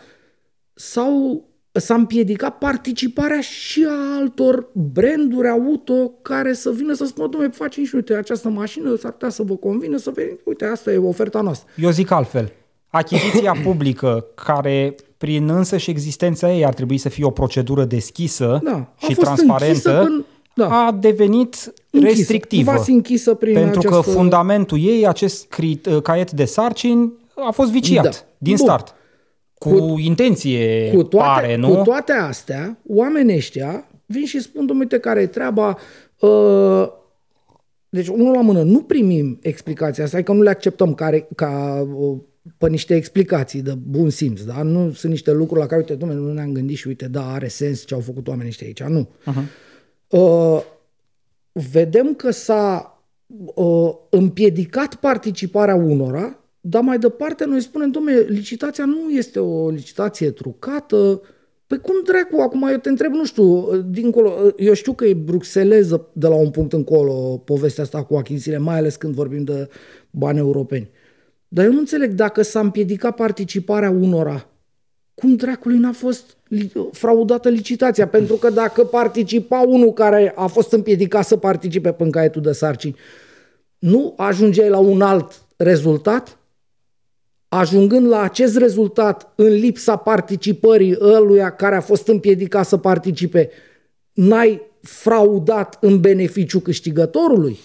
sau 0.74 1.49
s-a 1.72 1.94
împiedicat 1.94 2.58
participarea 2.58 3.42
și 3.42 3.88
a 3.90 4.20
altor 4.20 4.70
branduri 4.74 5.48
auto 5.48 6.12
care 6.22 6.54
să 6.54 6.72
vină 6.72 6.94
să 6.94 7.06
spună, 7.06 7.28
domnule, 7.28 7.52
facem 7.52 7.84
și 7.86 7.96
uite, 7.96 8.14
această 8.14 8.50
mașină 8.50 8.96
s-ar 8.96 9.12
putea 9.12 9.30
să 9.30 9.44
vă 9.44 9.56
convină 9.56 9.98
să 9.98 10.12
veniți, 10.14 10.42
uite, 10.46 10.66
asta 10.66 10.92
e 10.92 10.98
oferta 10.98 11.42
noastră. 11.42 11.70
Eu 11.82 11.90
zic 11.90 12.12
altfel. 12.12 12.52
Achiziția 12.88 13.56
publică, 13.66 14.26
care 14.36 14.96
prin 15.18 15.50
însă 15.50 15.78
și 15.78 15.90
existența 15.90 16.54
ei 16.54 16.66
ar 16.66 16.74
trebui 16.74 16.98
să 16.98 17.10
fie 17.10 17.26
o 17.26 17.30
procedură 17.30 17.86
deschisă 17.86 18.60
da, 18.64 18.94
și 18.98 19.14
transparentă, 19.16 20.02
când, 20.06 20.26
da. 20.54 20.86
a 20.86 20.92
devenit 20.92 21.74
închisă, 21.92 22.16
restrictivă. 22.16 22.84
închisă 22.88 23.34
prin 23.34 23.54
pentru 23.54 23.80
această... 23.80 24.12
că 24.12 24.18
fundamentul 24.18 24.80
ei, 24.82 25.08
acest 25.08 25.48
caiet 26.04 26.32
de 26.32 26.46
sarcini, 26.46 27.14
a 27.48 27.52
fost 27.52 27.72
viciat 27.72 28.04
da. 28.04 28.10
din 28.38 28.56
Bun. 28.56 28.66
start. 28.66 28.94
Cu, 29.60 29.70
cu 29.70 30.00
intenție, 30.00 30.92
cu 30.94 31.04
toate, 31.04 31.42
pare, 31.42 31.56
nu? 31.56 31.76
Cu 31.76 31.84
toate 31.84 32.12
astea, 32.12 32.78
oamenii 32.88 33.36
ăștia 33.36 33.88
vin 34.06 34.26
și 34.26 34.40
spun, 34.40 34.66
domnule, 34.66 35.00
care 35.00 35.22
e 35.22 35.28
treaba... 35.28 35.78
Uh, 36.20 36.88
deci, 37.90 38.08
unul 38.08 38.34
la 38.34 38.42
mână, 38.42 38.62
nu 38.62 38.82
primim 38.82 39.40
explicația 39.42 40.04
asta, 40.04 40.22
că 40.22 40.34
nu 40.34 40.42
le 40.42 40.50
acceptăm 40.50 40.94
care, 40.94 41.28
ca 41.36 41.88
uh, 41.94 42.18
pe 42.58 42.70
niște 42.70 42.96
explicații 42.96 43.62
de 43.62 43.74
bun 43.74 44.10
simț, 44.10 44.42
da? 44.42 44.62
Nu 44.62 44.92
sunt 44.92 45.12
niște 45.12 45.32
lucruri 45.32 45.60
la 45.60 45.66
care, 45.66 45.80
uite, 45.80 45.96
domnule, 45.96 46.20
nu 46.20 46.34
ne-am 46.34 46.52
gândit 46.52 46.78
și 46.78 46.88
uite, 46.88 47.08
da, 47.08 47.32
are 47.34 47.48
sens 47.48 47.86
ce 47.86 47.94
au 47.94 48.00
făcut 48.00 48.28
oamenii 48.28 48.50
ăștia 48.50 48.68
aici, 48.68 48.84
nu. 48.84 49.10
Uh-huh. 49.32 49.44
Uh, 50.08 50.62
vedem 51.52 52.14
că 52.14 52.32
s-a 52.32 53.00
uh, 53.56 53.94
împiedicat 54.10 54.96
participarea 54.96 55.76
unora 55.76 56.40
dar 56.62 56.82
mai 56.82 57.00
departe 57.00 57.46
noi 57.46 57.62
spunem, 57.62 57.92
domnule, 57.92 58.20
licitația 58.20 58.86
nu 58.86 59.10
este 59.10 59.40
o 59.40 59.70
licitație 59.70 60.32
trucată. 60.32 61.22
Păi 61.68 61.80
cum 61.80 61.96
dracu, 62.04 62.42
acum 62.42 62.68
eu 62.72 62.78
te 62.78 62.90
întreb, 62.90 63.12
nu 63.12 63.26
știu, 63.26 63.78
dincolo, 63.82 64.54
eu 64.58 64.74
știu 64.74 64.94
că 64.94 65.06
e 65.06 65.14
bruxeleză 65.14 66.08
de 66.14 66.28
la 66.28 66.36
un 66.36 66.50
punct 66.50 66.74
încolo 66.74 67.42
povestea 67.46 67.84
asta 67.84 68.04
cu 68.04 68.16
achizițiile, 68.16 68.58
mai 68.58 68.78
ales 68.78 68.96
când 68.96 69.14
vorbim 69.14 69.44
de 69.44 69.70
bani 70.10 70.38
europeni. 70.38 70.90
Dar 71.48 71.66
eu 71.66 71.72
nu 71.72 71.80
înțeleg 71.80 72.12
dacă 72.12 72.42
s-a 72.42 72.60
împiedicat 72.60 73.16
participarea 73.16 73.90
unora, 73.90 74.50
cum 75.14 75.36
dracului 75.36 75.78
n-a 75.78 75.92
fost 75.92 76.38
fraudată 76.92 77.50
licitația? 77.50 78.08
Pentru 78.08 78.36
că 78.36 78.50
dacă 78.50 78.84
participa 78.84 79.60
unul 79.60 79.94
care 79.94 80.34
a 80.36 80.48
fost 80.48 80.72
împiedicat 80.72 81.26
să 81.26 81.38
participe 81.38 81.92
pe 81.92 82.10
caietul 82.10 82.42
de 82.42 82.52
sarcini, 82.52 82.96
nu 83.80 84.14
ajungeai 84.18 84.70
la 84.70 84.78
un 84.78 85.02
alt 85.02 85.42
rezultat? 85.56 86.39
Ajungând 87.50 88.08
la 88.08 88.22
acest 88.22 88.58
rezultat 88.58 89.34
în 89.36 89.48
lipsa 89.48 89.96
participării 89.96 90.98
ăluia 91.00 91.50
care 91.50 91.76
a 91.76 91.82
fost 91.82 92.08
împiedicat 92.08 92.66
să 92.66 92.78
participe, 92.78 93.50
n-ai 94.14 94.62
fraudat 94.82 95.78
în 95.82 96.00
beneficiu 96.00 96.60
câștigătorului? 96.60 97.60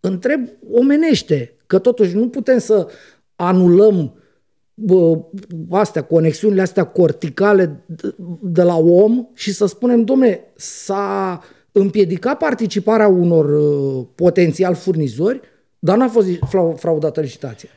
Întreb 0.00 0.48
omenește, 0.70 1.56
că 1.66 1.78
totuși 1.78 2.14
nu 2.14 2.28
putem 2.28 2.58
să 2.58 2.88
anulăm 3.36 4.14
bă, 4.74 5.18
astea, 5.70 6.02
conexiunile 6.02 6.62
astea 6.62 6.84
corticale 6.84 7.84
de 8.40 8.62
la 8.62 8.76
om 8.76 9.26
și 9.34 9.52
să 9.52 9.66
spunem, 9.66 10.04
domne, 10.04 10.40
s-a 10.54 11.40
împiedicat 11.72 12.38
participarea 12.38 13.08
unor 13.08 13.44
uh, 13.44 14.06
potențial 14.14 14.74
furnizori, 14.74 15.40
dar 15.78 15.96
n-a 15.96 16.08
fost 16.08 16.28
fraudată 16.76 17.20
licitația. 17.20 17.68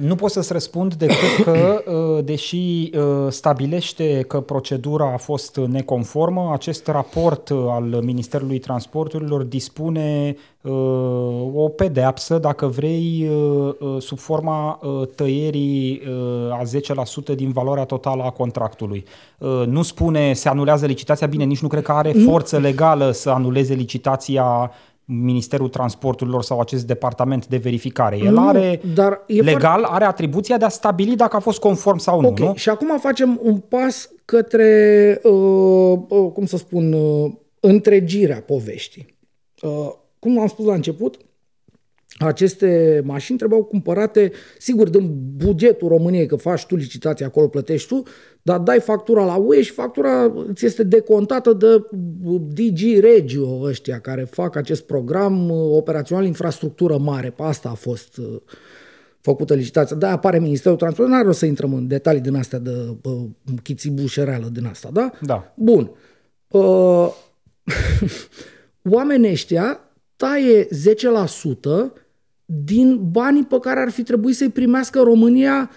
Nu 0.00 0.14
pot 0.14 0.30
să-ți 0.30 0.52
răspund 0.52 0.94
decât 0.94 1.44
că, 1.44 1.82
uh, 1.90 2.24
deși 2.24 2.56
uh, 2.94 3.26
stabilește 3.28 4.24
că 4.28 4.40
procedura 4.40 5.12
a 5.12 5.16
fost 5.16 5.56
neconformă, 5.56 6.50
acest 6.52 6.86
raport 6.86 7.48
uh, 7.48 7.58
al 7.68 8.00
Ministerului 8.02 8.58
Transporturilor 8.58 9.42
dispune 9.42 10.36
o 11.54 11.68
pedeapsă, 11.68 12.38
dacă 12.38 12.66
vrei, 12.66 13.30
sub 13.98 14.18
forma 14.18 14.78
tăierii 15.14 16.02
a 16.50 16.62
10% 17.32 17.34
din 17.34 17.50
valoarea 17.52 17.84
totală 17.84 18.22
a 18.22 18.30
contractului. 18.30 19.04
Nu 19.66 19.82
spune 19.82 20.32
se 20.32 20.48
anulează 20.48 20.86
licitația, 20.86 21.26
bine, 21.26 21.44
nici 21.44 21.62
nu 21.62 21.68
cred 21.68 21.82
că 21.82 21.92
are 21.92 22.12
forță 22.12 22.58
legală 22.58 23.10
să 23.10 23.30
anuleze 23.30 23.74
licitația 23.74 24.70
Ministerul 25.12 25.68
Transporturilor 25.68 26.42
sau 26.42 26.60
acest 26.60 26.86
departament 26.86 27.46
de 27.46 27.56
verificare. 27.56 28.18
El 28.18 28.32
nu, 28.32 28.48
are, 28.48 28.80
dar 28.94 29.24
e 29.26 29.40
legal, 29.40 29.78
foarte... 29.78 29.94
are 29.94 30.04
atribuția 30.04 30.56
de 30.56 30.64
a 30.64 30.68
stabili 30.68 31.16
dacă 31.16 31.36
a 31.36 31.40
fost 31.40 31.58
conform 31.58 31.98
sau 31.98 32.20
nu, 32.20 32.28
okay. 32.28 32.46
nu? 32.46 32.54
Și 32.54 32.68
acum 32.68 32.98
facem 32.98 33.40
un 33.42 33.58
pas 33.58 34.10
către, 34.24 35.20
uh, 35.22 35.98
uh, 36.08 36.30
cum 36.32 36.46
să 36.46 36.56
spun, 36.56 36.92
uh, 36.92 37.32
întregirea 37.60 38.42
poveștii. 38.46 39.18
Uh, 39.62 39.92
cum 40.18 40.40
am 40.40 40.46
spus 40.46 40.64
la 40.64 40.74
început, 40.74 41.16
aceste 42.26 43.00
mașini 43.04 43.38
trebuiau 43.38 43.64
cumpărate, 43.64 44.32
sigur, 44.58 44.88
din 44.88 45.10
bugetul 45.36 45.88
României, 45.88 46.26
că 46.26 46.36
faci 46.36 46.66
tu 46.66 46.76
licitația 46.76 47.26
acolo, 47.26 47.48
plătești 47.48 47.88
tu, 47.88 48.02
dar 48.42 48.58
dai 48.58 48.80
factura 48.80 49.24
la 49.24 49.36
UE 49.36 49.62
și 49.62 49.70
factura 49.70 50.32
ți 50.54 50.66
este 50.66 50.82
decontată 50.82 51.52
de 51.52 51.84
DG 52.54 53.00
Regio 53.00 53.60
ăștia 53.62 54.00
care 54.00 54.22
fac 54.30 54.56
acest 54.56 54.82
program 54.82 55.50
operațional 55.50 56.24
infrastructură 56.24 56.98
mare. 56.98 57.30
Pe 57.30 57.42
asta 57.42 57.68
a 57.68 57.74
fost 57.74 58.16
uh, 58.16 58.40
făcută 59.20 59.54
licitația. 59.54 59.96
Da, 59.96 60.10
apare 60.10 60.38
Ministerul 60.38 60.76
Transportului, 60.76 61.16
n-are 61.16 61.26
rost 61.26 61.38
să 61.38 61.46
intrăm 61.46 61.74
în 61.74 61.86
detalii 61.86 62.20
din 62.20 62.34
astea 62.34 62.58
de 62.58 62.96
uh, 63.02 63.20
chițibușereală 63.62 64.48
din 64.52 64.64
asta, 64.64 64.88
da? 64.92 65.10
Da. 65.20 65.54
Bun. 65.56 65.90
Uh, 66.48 67.08
oamenii 68.96 69.30
ăștia 69.30 69.80
taie 70.16 70.64
10% 70.64 70.68
din 72.52 73.10
banii 73.10 73.44
pe 73.44 73.58
care 73.60 73.80
ar 73.80 73.90
fi 73.90 74.02
trebuit 74.02 74.36
să-i 74.36 74.48
primească 74.48 75.00
România 75.00 75.70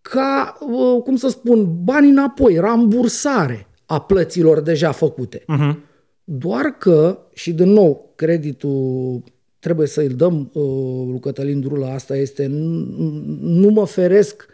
ca, 0.00 0.58
uh, 0.60 1.02
cum 1.02 1.16
să 1.16 1.28
spun, 1.28 1.84
bani 1.84 2.08
înapoi, 2.08 2.56
rambursare 2.56 3.66
a 3.86 4.00
plăților 4.00 4.60
deja 4.60 4.92
făcute. 4.92 5.38
Uh-huh. 5.38 5.76
Doar 6.24 6.64
că, 6.64 7.18
și 7.32 7.52
din 7.52 7.68
nou, 7.68 8.12
creditul 8.16 9.22
trebuie 9.58 9.86
să 9.86 10.00
îl 10.00 10.08
dăm 10.08 10.50
uh, 10.52 10.62
lui 11.10 11.20
Cătălin 11.20 11.60
Drula, 11.60 11.92
asta 11.92 12.16
este, 12.16 12.46
nu 13.40 13.70
mă 13.70 13.86
feresc 13.86 14.46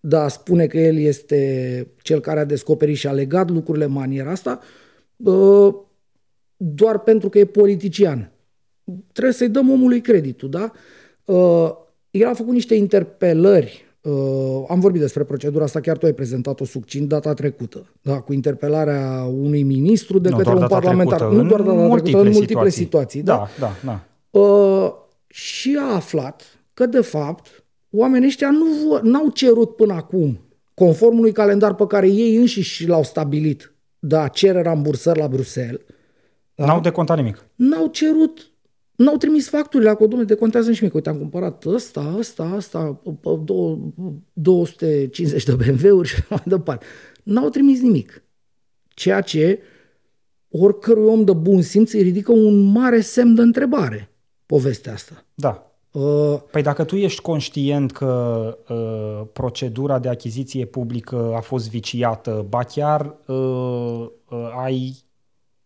de 0.00 0.16
a 0.16 0.28
spune 0.28 0.66
că 0.66 0.78
el 0.78 0.96
este 0.96 1.86
cel 2.02 2.20
care 2.20 2.40
a 2.40 2.44
descoperit 2.44 2.96
și 2.96 3.06
a 3.06 3.12
legat 3.12 3.50
lucrurile 3.50 3.84
în 3.84 3.92
maniera 3.92 4.30
asta, 4.30 4.60
uh, 5.16 5.74
doar 6.56 6.98
pentru 6.98 7.28
că 7.28 7.38
e 7.38 7.44
politician. 7.44 8.32
Trebuie 9.12 9.34
să-i 9.34 9.48
dăm 9.48 9.70
omului 9.70 10.00
creditul, 10.00 10.50
da? 10.50 10.72
Uh, 10.74 10.78
el 12.10 12.28
a 12.28 12.34
făcut 12.34 12.52
niște 12.52 12.74
interpelări 12.74 13.90
Uh, 14.02 14.64
am 14.68 14.80
vorbit 14.80 15.00
despre 15.00 15.22
procedura 15.22 15.64
asta, 15.64 15.80
chiar 15.80 15.98
tu 15.98 16.06
ai 16.06 16.12
prezentat-o 16.12 16.64
succint 16.64 17.08
data 17.08 17.34
trecută, 17.34 17.86
da, 18.02 18.20
cu 18.20 18.32
interpelarea 18.32 19.24
unui 19.24 19.62
ministru 19.62 20.18
de 20.18 20.28
nu, 20.28 20.36
către 20.36 20.54
un 20.54 20.66
parlamentar. 20.68 21.18
Trecută, 21.18 21.42
nu 21.42 21.48
doar 21.48 21.60
data 21.60 21.72
multiple 21.72 22.10
trecută, 22.10 22.28
în 22.28 22.32
multiple 22.32 22.68
situații. 22.68 23.20
situații. 23.20 23.22
Da, 23.22 23.48
da, 23.58 23.72
da. 23.82 24.00
da. 24.30 24.38
Uh, 24.40 24.92
și 25.26 25.78
a 25.80 25.94
aflat 25.94 26.42
că, 26.74 26.86
de 26.86 27.00
fapt, 27.00 27.64
oamenii 27.90 28.26
ăștia 28.26 28.50
nu 28.50 29.00
n-au 29.02 29.28
cerut 29.28 29.76
până 29.76 29.94
acum, 29.94 30.38
conform 30.74 31.18
unui 31.18 31.32
calendar 31.32 31.74
pe 31.74 31.86
care 31.86 32.08
ei 32.08 32.36
înșiși 32.36 32.86
l-au 32.86 33.02
stabilit, 33.02 33.74
de 33.98 34.16
a 34.16 34.28
cere 34.28 34.62
rambursări 34.62 35.18
la 35.18 35.28
Bruxelles. 35.28 35.80
Da? 36.54 36.64
N-au 36.64 36.80
decontat 36.80 37.16
nimic. 37.16 37.44
N-au 37.54 37.86
cerut 37.86 38.49
N-au 39.00 39.16
trimis 39.16 39.48
facturile 39.48 39.88
acolo, 39.88 40.08
domnule, 40.08 40.28
decontează 40.28 40.72
și 40.72 40.80
mie, 40.80 40.90
că 40.90 40.96
uite, 40.96 41.08
am 41.08 41.16
cumpărat 41.16 41.64
ăsta, 41.64 42.14
ăsta, 42.18 42.52
ăsta, 42.56 43.02
250 44.32 45.44
de 45.44 45.54
BMW-uri 45.54 46.08
și 46.08 46.22
mai 46.28 46.42
departe. 46.44 46.86
N-au 47.22 47.48
trimis 47.48 47.80
nimic. 47.80 48.22
Ceea 48.88 49.20
ce 49.20 49.60
oricărui 50.48 51.06
om 51.06 51.24
de 51.24 51.32
bun 51.32 51.62
simț 51.62 51.92
îi 51.92 52.02
ridică 52.02 52.32
un 52.32 52.58
mare 52.58 53.00
semn 53.00 53.34
de 53.34 53.42
întrebare 53.42 54.10
povestea 54.46 54.92
asta. 54.92 55.24
Da. 55.34 55.74
Uh, 55.90 56.40
păi 56.50 56.62
dacă 56.62 56.84
tu 56.84 56.96
ești 56.96 57.22
conștient 57.22 57.92
că 57.92 58.58
uh, 58.68 59.26
procedura 59.32 59.98
de 59.98 60.08
achiziție 60.08 60.64
publică 60.64 61.32
a 61.36 61.40
fost 61.40 61.70
viciată, 61.70 62.46
ba 62.48 62.62
chiar 62.62 63.16
uh, 63.26 64.06
uh, 64.30 64.62
ai 64.64 65.08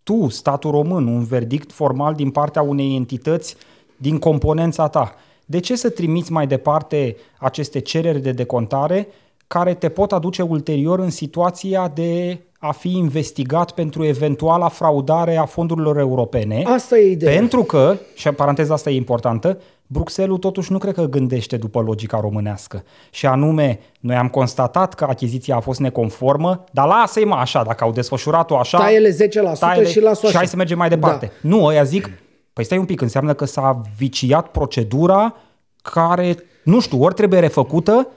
tu, 0.05 0.29
statul 0.29 0.71
român, 0.71 1.07
un 1.07 1.25
verdict 1.25 1.73
formal 1.73 2.15
din 2.15 2.31
partea 2.31 2.63
unei 2.63 2.95
entități 2.97 3.57
din 3.97 4.19
componența 4.19 4.89
ta. 4.89 5.15
De 5.45 5.61
ce 5.61 5.77
să 5.77 5.91
trimiți 5.91 6.33
mai 6.33 6.47
departe 6.47 7.17
aceste 7.39 7.79
cereri 7.79 8.21
de 8.21 8.33
decontare 8.33 9.09
care 9.47 9.75
te 9.75 9.89
pot 9.89 10.13
aduce 10.13 10.43
ulterior 10.43 10.99
în 10.99 11.11
situația 11.11 11.89
de 11.89 12.39
a 12.59 12.73
fi 12.73 12.97
investigat 12.97 13.71
pentru 13.71 14.05
eventuala 14.05 14.69
fraudare 14.69 15.37
a 15.37 15.45
fondurilor 15.45 15.99
europene? 15.99 16.63
Asta 16.67 16.99
e 16.99 17.11
ideea. 17.11 17.35
Pentru 17.35 17.63
că, 17.63 17.97
și 18.15 18.29
paranteza 18.29 18.75
asta 18.75 18.91
e 18.91 18.95
importantă, 18.95 19.59
Bruxelles 19.87 20.39
totuși 20.39 20.73
nu 20.73 20.79
cred 20.79 20.95
că 20.95 21.03
gândește 21.03 21.57
după 21.57 21.81
logica 21.81 22.21
românească. 22.21 22.85
Și 23.11 23.27
anume, 23.27 23.81
noi 24.01 24.17
am 24.17 24.29
constatat 24.29 24.95
că 24.95 25.05
achiziția 25.05 25.57
a 25.57 25.61
fost 25.61 25.81
neconformă, 25.81 26.65
dar 26.73 26.87
lasă-i 26.87 27.25
mă 27.25 27.35
așa, 27.35 27.63
dacă 27.63 27.85
au 27.85 27.93
desfășurat-o 27.93 28.59
așa... 28.59 28.79
Taie-le 28.79 29.17
10% 29.55 29.59
taie 29.59 29.85
și 29.85 30.01
lasă 30.01 30.27
Și 30.27 30.37
hai 30.37 30.47
să 30.47 30.57
mergem 30.57 30.79
mai 30.79 30.89
departe. 30.89 31.27
Da. 31.27 31.49
Nu, 31.49 31.65
ăia 31.65 31.83
zic, 31.83 32.11
păi 32.53 32.65
stai 32.65 32.79
un 32.79 32.85
pic, 32.85 33.01
înseamnă 33.01 33.35
că 33.35 33.45
s-a 33.45 33.83
viciat 33.97 34.49
procedura 34.49 35.35
care, 35.83 36.37
nu 36.65 36.81
știu, 36.81 37.03
ori 37.03 37.15
trebuie 37.15 37.41
refăcută, 37.41 38.09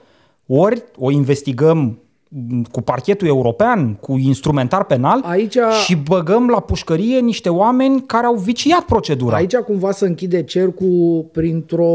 ori 0.48 0.84
o 0.98 1.12
investigăm 1.12 2.00
cu 2.72 2.82
parchetul 2.82 3.28
european, 3.28 3.94
cu 3.94 4.18
instrumentar 4.18 4.86
penal 4.86 5.22
aici, 5.24 5.58
și 5.84 5.96
băgăm 5.96 6.48
la 6.48 6.60
pușcărie 6.60 7.20
niște 7.20 7.50
oameni 7.50 8.04
care 8.06 8.26
au 8.26 8.36
viciat 8.36 8.82
procedura. 8.82 9.36
Aici 9.36 9.56
cumva 9.56 9.92
să 9.92 10.06
închide 10.06 10.44
cercul 10.44 11.30
printr-o 11.32 11.86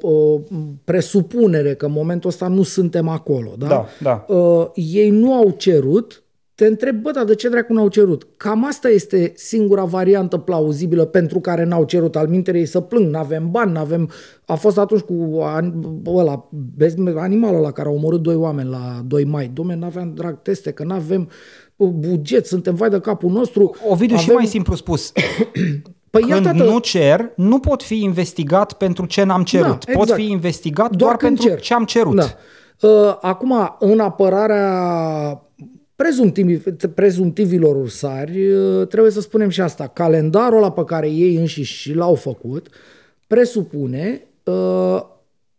uh, 0.00 0.40
presupunere 0.84 1.74
că 1.74 1.86
în 1.86 1.92
momentul 1.92 2.30
ăsta 2.30 2.48
nu 2.48 2.62
suntem 2.62 3.08
acolo. 3.08 3.50
Da? 3.58 3.66
Da, 3.66 3.86
da. 4.00 4.24
Uh, 4.34 4.66
ei 4.74 5.10
nu 5.10 5.34
au 5.34 5.54
cerut 5.56 6.22
te 6.60 6.66
întreb, 6.66 6.96
bă, 6.96 7.10
dar 7.10 7.24
de 7.24 7.34
ce 7.34 7.48
dracu 7.48 7.72
n-au 7.72 7.88
cerut? 7.88 8.26
Cam 8.36 8.66
asta 8.66 8.88
este 8.88 9.32
singura 9.36 9.84
variantă 9.84 10.36
plauzibilă 10.36 11.04
pentru 11.04 11.40
care 11.40 11.64
n-au 11.64 11.84
cerut 11.84 12.16
al 12.16 12.28
minterei 12.28 12.66
să 12.66 12.80
plâng, 12.80 13.10
n-avem 13.12 13.50
bani, 13.50 13.72
n-avem... 13.72 14.10
A 14.46 14.54
fost 14.54 14.78
atunci 14.78 15.00
cu 15.00 15.38
ăla, 16.06 16.48
animalul 17.16 17.60
la 17.60 17.70
care 17.70 17.88
au 17.88 17.94
omorât 17.94 18.20
doi 18.22 18.34
oameni 18.34 18.68
la 18.68 19.02
2 19.06 19.24
mai. 19.24 19.50
Dom'le, 19.52 19.78
n-aveam 19.78 20.12
drag 20.14 20.42
teste, 20.42 20.70
că 20.70 20.84
n-avem 20.84 21.28
buget, 21.76 22.46
suntem 22.46 22.74
vai 22.74 22.88
de 22.88 23.00
capul 23.00 23.30
nostru. 23.30 23.74
Ovidiu, 23.88 24.14
avem... 24.14 24.28
și 24.28 24.34
mai 24.34 24.46
simplu 24.46 24.74
spus. 24.74 25.12
Păi 26.10 26.20
Când 26.20 26.44
iată 26.44 26.52
nu 26.52 26.78
cer, 26.78 27.32
nu 27.36 27.58
pot 27.58 27.82
fi 27.82 28.02
investigat 28.02 28.72
pentru 28.72 29.06
ce 29.06 29.22
n-am 29.22 29.42
cerut. 29.42 29.84
Da, 29.84 29.92
exact. 29.92 29.98
Pot 29.98 30.10
fi 30.16 30.30
investigat 30.30 30.96
doar, 30.96 30.98
doar 30.98 31.16
pentru 31.16 31.48
cer. 31.48 31.60
ce 31.60 31.74
am 31.74 31.84
cerut. 31.84 32.14
Da. 32.14 32.24
Uh, 32.88 33.16
acum, 33.20 33.76
în 33.78 34.00
apărarea 34.00 34.70
prezumtivilor 36.94 37.76
ursari, 37.76 38.52
uh, 38.52 38.86
trebuie 38.86 39.12
să 39.12 39.20
spunem 39.20 39.48
și 39.48 39.60
asta, 39.60 39.86
calendarul 39.86 40.56
ăla 40.56 40.72
pe 40.72 40.84
care 40.84 41.10
ei 41.10 41.34
înșiși 41.34 41.94
l-au 41.94 42.14
făcut 42.14 42.68
presupune 43.26 44.26
uh, 44.44 45.00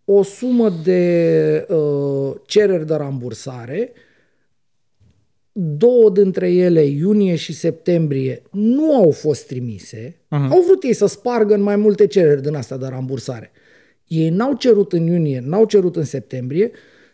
o 0.06 0.24
sumă 0.24 0.70
de 0.84 1.66
uh, 1.70 2.34
cereri 2.46 2.86
de 2.86 2.96
rambursare, 2.96 3.92
două 5.52 6.10
dintre 6.10 6.52
ele, 6.52 6.84
iunie 6.84 7.36
și 7.36 7.54
septembrie, 7.54 8.42
nu 8.52 8.96
au 8.96 9.12
fost 9.12 9.48
trimise, 9.48 10.10
uh-huh. 10.10 10.50
au 10.50 10.62
vrut 10.62 10.84
ei 10.84 10.94
să 10.94 11.06
spargă 11.06 11.54
în 11.54 11.62
mai 11.62 11.76
multe 11.76 12.08
cereri 12.08 12.42
din 12.42 12.56
asta 12.56 12.78
de 12.78 12.88
rambursare. 12.90 13.52
Ei 14.08 14.30
n-au 14.30 14.54
cerut 14.54 14.94
în 14.94 15.08
iunie, 15.08 15.42
n-au 15.46 15.66
cerut 15.66 15.96
în 15.96 16.04
septembrie, 16.04 16.72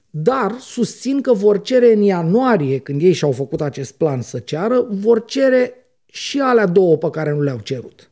dar 0.09 0.55
susțin 0.59 1.21
că 1.21 1.33
vor 1.33 1.61
cere 1.61 1.93
în 1.93 2.01
ianuarie, 2.01 2.79
când 2.79 3.01
ei 3.01 3.13
și-au 3.13 3.31
făcut 3.31 3.61
acest 3.61 3.97
plan 3.97 4.21
să 4.21 4.39
ceară, 4.39 4.87
vor 4.89 5.25
cere 5.25 5.73
și 6.05 6.39
alea 6.39 6.65
două 6.65 6.97
pe 6.97 7.09
care 7.09 7.31
nu 7.31 7.41
le-au 7.41 7.59
cerut. 7.59 8.11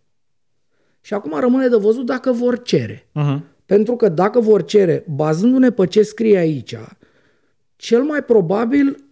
Și 1.02 1.14
acum 1.14 1.40
rămâne 1.40 1.68
de 1.68 1.76
văzut 1.76 2.06
dacă 2.06 2.32
vor 2.32 2.62
cere. 2.62 3.08
Uh-huh. 3.10 3.40
Pentru 3.66 3.96
că 3.96 4.10
dacă 4.10 4.40
vor 4.40 4.66
cere, 4.66 5.06
bazându-ne 5.16 5.72
pe 5.72 5.88
ce 5.88 6.02
scrie 6.02 6.38
aici, 6.38 6.76
cel 7.76 8.04
mai 8.04 8.24
probabil 8.24 9.04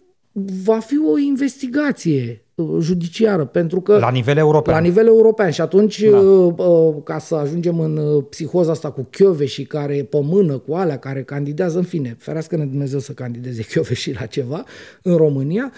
va 0.64 0.78
fi 0.78 0.98
o 0.98 1.18
investigație 1.18 2.43
Uh, 2.43 2.43
judiciară, 2.80 3.44
pentru 3.44 3.80
că... 3.80 3.98
La 3.98 4.10
nivel 4.10 4.36
european. 4.36 4.76
La 4.76 4.82
nivel 4.82 5.06
european 5.06 5.50
și 5.50 5.60
atunci, 5.60 6.00
da. 6.00 6.18
Uh, 6.18 6.54
uh, 6.56 6.94
ca 7.04 7.18
să 7.18 7.34
ajungem 7.34 7.80
în 7.80 8.20
psihoza 8.20 8.70
asta 8.70 8.90
cu 8.90 9.08
Chiove 9.10 9.44
și 9.44 9.64
care 9.64 9.96
e 9.96 10.04
pe 10.04 10.20
mână 10.22 10.58
cu 10.58 10.74
alea 10.74 10.98
care 10.98 11.22
candidează, 11.22 11.78
în 11.78 11.84
fine, 11.84 12.16
ferească-ne 12.18 12.64
Dumnezeu 12.64 12.98
să 12.98 13.12
candideze 13.12 13.62
Chiove 13.72 13.94
și 13.94 14.12
la 14.12 14.26
ceva 14.26 14.64
în 15.02 15.16
România, 15.16 15.72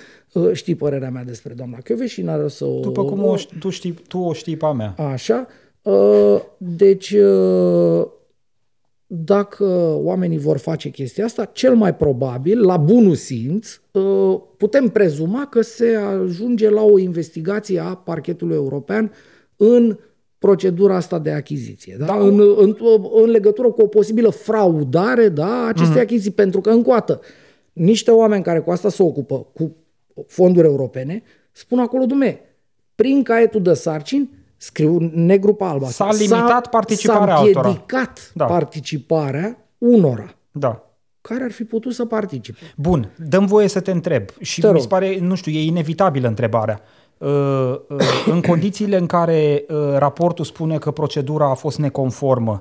știi 0.52 0.74
părerea 0.74 1.10
mea 1.10 1.24
despre 1.24 1.52
doamna 1.52 1.78
Chiove 1.84 2.06
și 2.06 2.22
n-are 2.22 2.48
să 2.48 2.64
o... 2.64 2.80
După 2.80 3.04
cum 3.04 3.24
o, 3.24 3.34
tu, 3.58 3.68
știi, 3.68 3.94
tu 4.08 4.18
o 4.18 4.32
știi 4.32 4.56
pe 4.56 4.66
a 4.66 4.72
mea. 4.72 4.94
Așa. 4.98 5.46
Deci, 6.58 7.14
dacă 9.06 9.94
oamenii 9.98 10.38
vor 10.38 10.58
face 10.58 10.88
chestia 10.88 11.24
asta, 11.24 11.44
cel 11.44 11.74
mai 11.74 11.94
probabil, 11.94 12.60
la 12.60 12.76
bunul 12.76 13.14
simț, 13.14 13.80
ă, 13.94 14.00
putem 14.56 14.88
prezuma 14.88 15.46
că 15.46 15.60
se 15.60 15.94
ajunge 15.94 16.70
la 16.70 16.82
o 16.82 16.98
investigație 16.98 17.78
a 17.78 17.94
parchetului 17.94 18.54
european 18.54 19.12
în 19.56 19.98
procedura 20.38 20.96
asta 20.96 21.18
de 21.18 21.30
achiziție. 21.30 21.96
Da? 21.98 22.04
Da. 22.04 22.18
În, 22.18 22.40
în, 22.56 22.76
în 23.22 23.30
legătură 23.30 23.70
cu 23.70 23.82
o 23.82 23.86
posibilă 23.86 24.28
fraudare 24.28 25.28
da, 25.28 25.64
a 25.64 25.68
acestei 25.68 25.98
uh-huh. 25.98 26.04
achiziții. 26.04 26.30
Pentru 26.30 26.60
că, 26.60 26.70
încă 26.70 26.90
o 26.90 26.92
dată, 26.92 27.20
niște 27.72 28.10
oameni 28.10 28.42
care 28.42 28.60
cu 28.60 28.70
asta 28.70 28.88
se 28.88 29.02
ocupă, 29.02 29.46
cu 29.52 29.76
fonduri 30.26 30.66
europene, 30.66 31.22
spun 31.52 31.78
acolo, 31.78 32.04
dume, 32.04 32.40
prin 32.94 33.22
caietul 33.22 33.62
de 33.62 33.72
sarcini, 33.72 34.30
scriu 34.56 35.10
negru 35.14 35.54
pe 35.54 35.64
alb. 35.64 35.82
S-a 35.84 36.12
limitat 36.12 36.64
s-a, 36.64 36.68
participarea 36.70 37.36
s-a 37.36 37.40
altora. 37.40 37.82
da. 38.34 38.44
participarea 38.44 39.58
unora. 39.78 40.34
Da. 40.50 40.80
Care 41.20 41.44
ar 41.44 41.50
fi 41.50 41.64
putut 41.64 41.94
să 41.94 42.04
participe. 42.04 42.58
Bun, 42.76 43.10
dăm 43.28 43.46
voie 43.46 43.68
să 43.68 43.80
te 43.80 43.90
întreb. 43.90 44.28
Și 44.40 44.60
te 44.60 44.72
mi 44.72 44.80
se 44.80 44.86
pare, 44.86 45.18
nu 45.18 45.34
știu, 45.34 45.52
e 45.52 45.64
inevitabilă 45.64 46.28
întrebarea. 46.28 46.80
Uh, 47.18 47.28
uh, 47.88 47.98
în 48.26 48.40
condițiile 48.40 48.96
în 48.96 49.06
care 49.06 49.64
uh, 49.68 49.76
raportul 49.98 50.44
spune 50.44 50.78
că 50.78 50.90
procedura 50.90 51.50
a 51.50 51.54
fost 51.54 51.78
neconformă, 51.78 52.60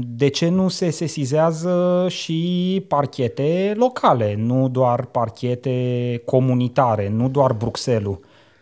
de 0.00 0.28
ce 0.28 0.48
nu 0.48 0.68
se 0.68 0.90
sesizează 0.90 2.06
și 2.08 2.84
parchete 2.88 3.74
locale, 3.76 4.34
nu 4.38 4.68
doar 4.68 5.04
parchete 5.04 6.22
comunitare, 6.24 7.08
nu 7.08 7.28
doar 7.28 7.52
Bruxelles? 7.52 8.16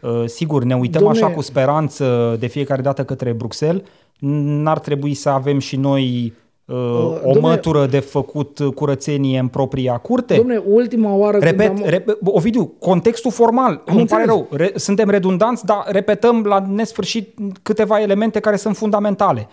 Uh, 0.07 0.23
sigur, 0.27 0.63
ne 0.65 0.77
uităm 0.77 1.03
Domne... 1.03 1.19
așa 1.19 1.31
cu 1.35 1.41
speranță 1.41 2.37
de 2.39 2.47
fiecare 2.47 2.83
dată 2.83 3.05
către 3.05 3.33
Bruxelles. 3.33 3.83
N-ar 4.19 4.79
trebui 4.79 5.15
să 5.15 5.29
avem 5.29 5.59
și 5.59 5.77
noi 5.77 6.33
uh, 6.65 6.77
o 6.77 7.33
domne- 7.33 7.41
mătură 7.41 7.87
de 7.87 7.99
făcut 7.99 8.59
curățenie 8.75 9.39
în 9.39 9.49
propria 9.49 9.97
curte? 9.97 10.37
Domne, 10.37 10.63
ultima 10.67 11.15
oară 11.15 11.39
Repet, 11.39 11.67
când 11.67 11.83
am... 11.83 11.91
rep- 11.91 12.19
Ovidiu, 12.25 12.73
contextul 12.79 13.31
formal, 13.31 13.71
îmi 13.71 13.81
pare 13.85 14.01
înțeles. 14.01 14.27
rău, 14.27 14.47
re- 14.51 14.73
suntem 14.75 15.09
redundanți, 15.11 15.65
dar 15.65 15.85
repetăm 15.87 16.45
la 16.45 16.67
nesfârșit 16.69 17.39
câteva 17.63 18.01
elemente 18.01 18.41
care 18.41 18.57
sunt 18.57 18.77
fundamentale. 18.77 19.49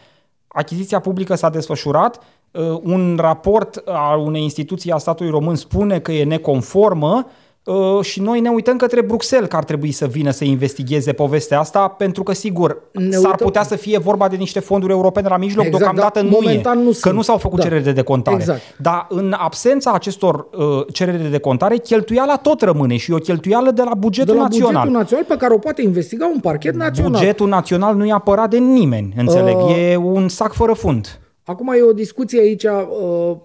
Achiziția 0.48 1.00
publică 1.00 1.36
s-a 1.36 1.50
desfășurat, 1.50 2.20
uh, 2.52 2.80
un 2.84 3.18
raport 3.22 3.84
a 3.86 4.16
unei 4.16 4.42
instituții 4.42 4.92
a 4.92 4.98
statului 4.98 5.32
român 5.32 5.56
spune 5.56 6.00
că 6.00 6.12
e 6.12 6.24
neconformă 6.24 7.28
uh, 7.66 8.02
și 8.02 8.22
noi 8.22 8.40
ne 8.40 8.50
uităm 8.50 8.78
către 8.78 9.02
Bruxelles 9.02 9.50
că 9.50 9.56
ar 9.56 9.64
trebui 9.64 9.92
să 9.92 10.06
vină 10.08 10.30
să 10.32 10.44
investigheze 10.44 11.14
povestea 11.14 11.60
asta, 11.60 11.88
pentru 11.88 12.24
că, 12.24 12.34
sigur, 12.34 12.82
Ne 12.92 13.10
s-ar 13.12 13.32
uităm- 13.32 13.46
putea 13.46 13.64
să 13.64 13.76
fie 13.76 13.98
vorba 13.98 14.28
de 14.28 14.36
niște 14.36 14.60
fonduri 14.60 14.92
europene 14.92 15.28
la 15.28 15.38
mijloc, 15.38 15.66
Exact, 15.66 15.80
deocamdată 15.84 16.20
dar 16.20 16.30
nu 16.30 16.38
momentan 16.42 16.78
e, 16.80 16.82
nu 16.84 16.90
că 16.90 16.96
sunt. 16.96 17.14
nu 17.14 17.22
s-au 17.22 17.38
făcut 17.38 17.58
Da. 17.58 17.64
cereri 17.64 17.84
de 17.84 17.92
decontare. 17.92 18.38
Exact. 18.38 18.62
Dar 18.78 19.06
în 19.10 19.36
absența 19.38 19.92
acestor 19.92 20.48
uh, 20.58 20.86
cereri 20.94 21.22
de 21.22 21.28
decontare, 21.28 21.78
cheltuiala 21.78 22.36
tot 22.38 22.62
rămâne 22.62 22.98
și 22.98 23.12
e 23.12 23.16
o 23.16 23.18
cheltuială 23.18 23.72
de 23.72 23.82
la 23.84 23.90
de 23.94 24.00
bugetul 24.00 24.36
la 24.36 24.42
național. 24.42 24.72
bugetul 24.74 24.92
național 25.00 25.26
pe 25.28 25.36
care 25.38 25.54
o 25.54 25.58
poate 25.58 25.82
investiga 25.82 26.26
un 26.34 26.40
parchet 26.40 26.76
național. 26.76 27.12
Bugetul 27.12 27.48
național 27.48 27.96
nu 27.96 28.06
e 28.06 28.12
apărat 28.12 28.50
de 28.50 28.58
nimeni, 28.58 29.14
înțeleg. 29.18 29.56
Uh. 29.56 29.78
E 29.92 29.96
un 29.96 30.28
sac 30.28 30.54
fără 30.54 30.74
fund. 30.74 31.20
Acum 31.46 31.68
e 31.78 31.82
o 31.82 31.94
discuție 31.94 32.40
aici. 32.40 32.64
Uh, 32.64 33.36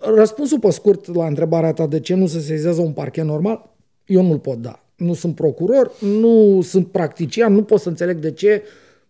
răspunsul 0.00 0.58
pe 0.58 0.70
scurt 0.70 1.14
la 1.14 1.26
întrebarea 1.26 1.72
ta 1.72 1.86
de 1.86 2.00
ce 2.00 2.14
nu 2.14 2.26
se 2.26 2.40
seizează 2.40 2.80
un 2.80 2.92
parchet 2.92 3.24
normal, 3.24 3.74
eu 4.06 4.22
nu-l 4.22 4.38
pot 4.38 4.58
da. 4.58 4.84
Nu 4.96 5.14
sunt 5.14 5.34
procuror, 5.34 5.92
nu 6.00 6.60
sunt 6.62 6.86
practician, 6.86 7.54
nu 7.54 7.62
pot 7.62 7.80
să 7.80 7.88
înțeleg 7.88 8.16
de 8.16 8.30
ce 8.30 8.62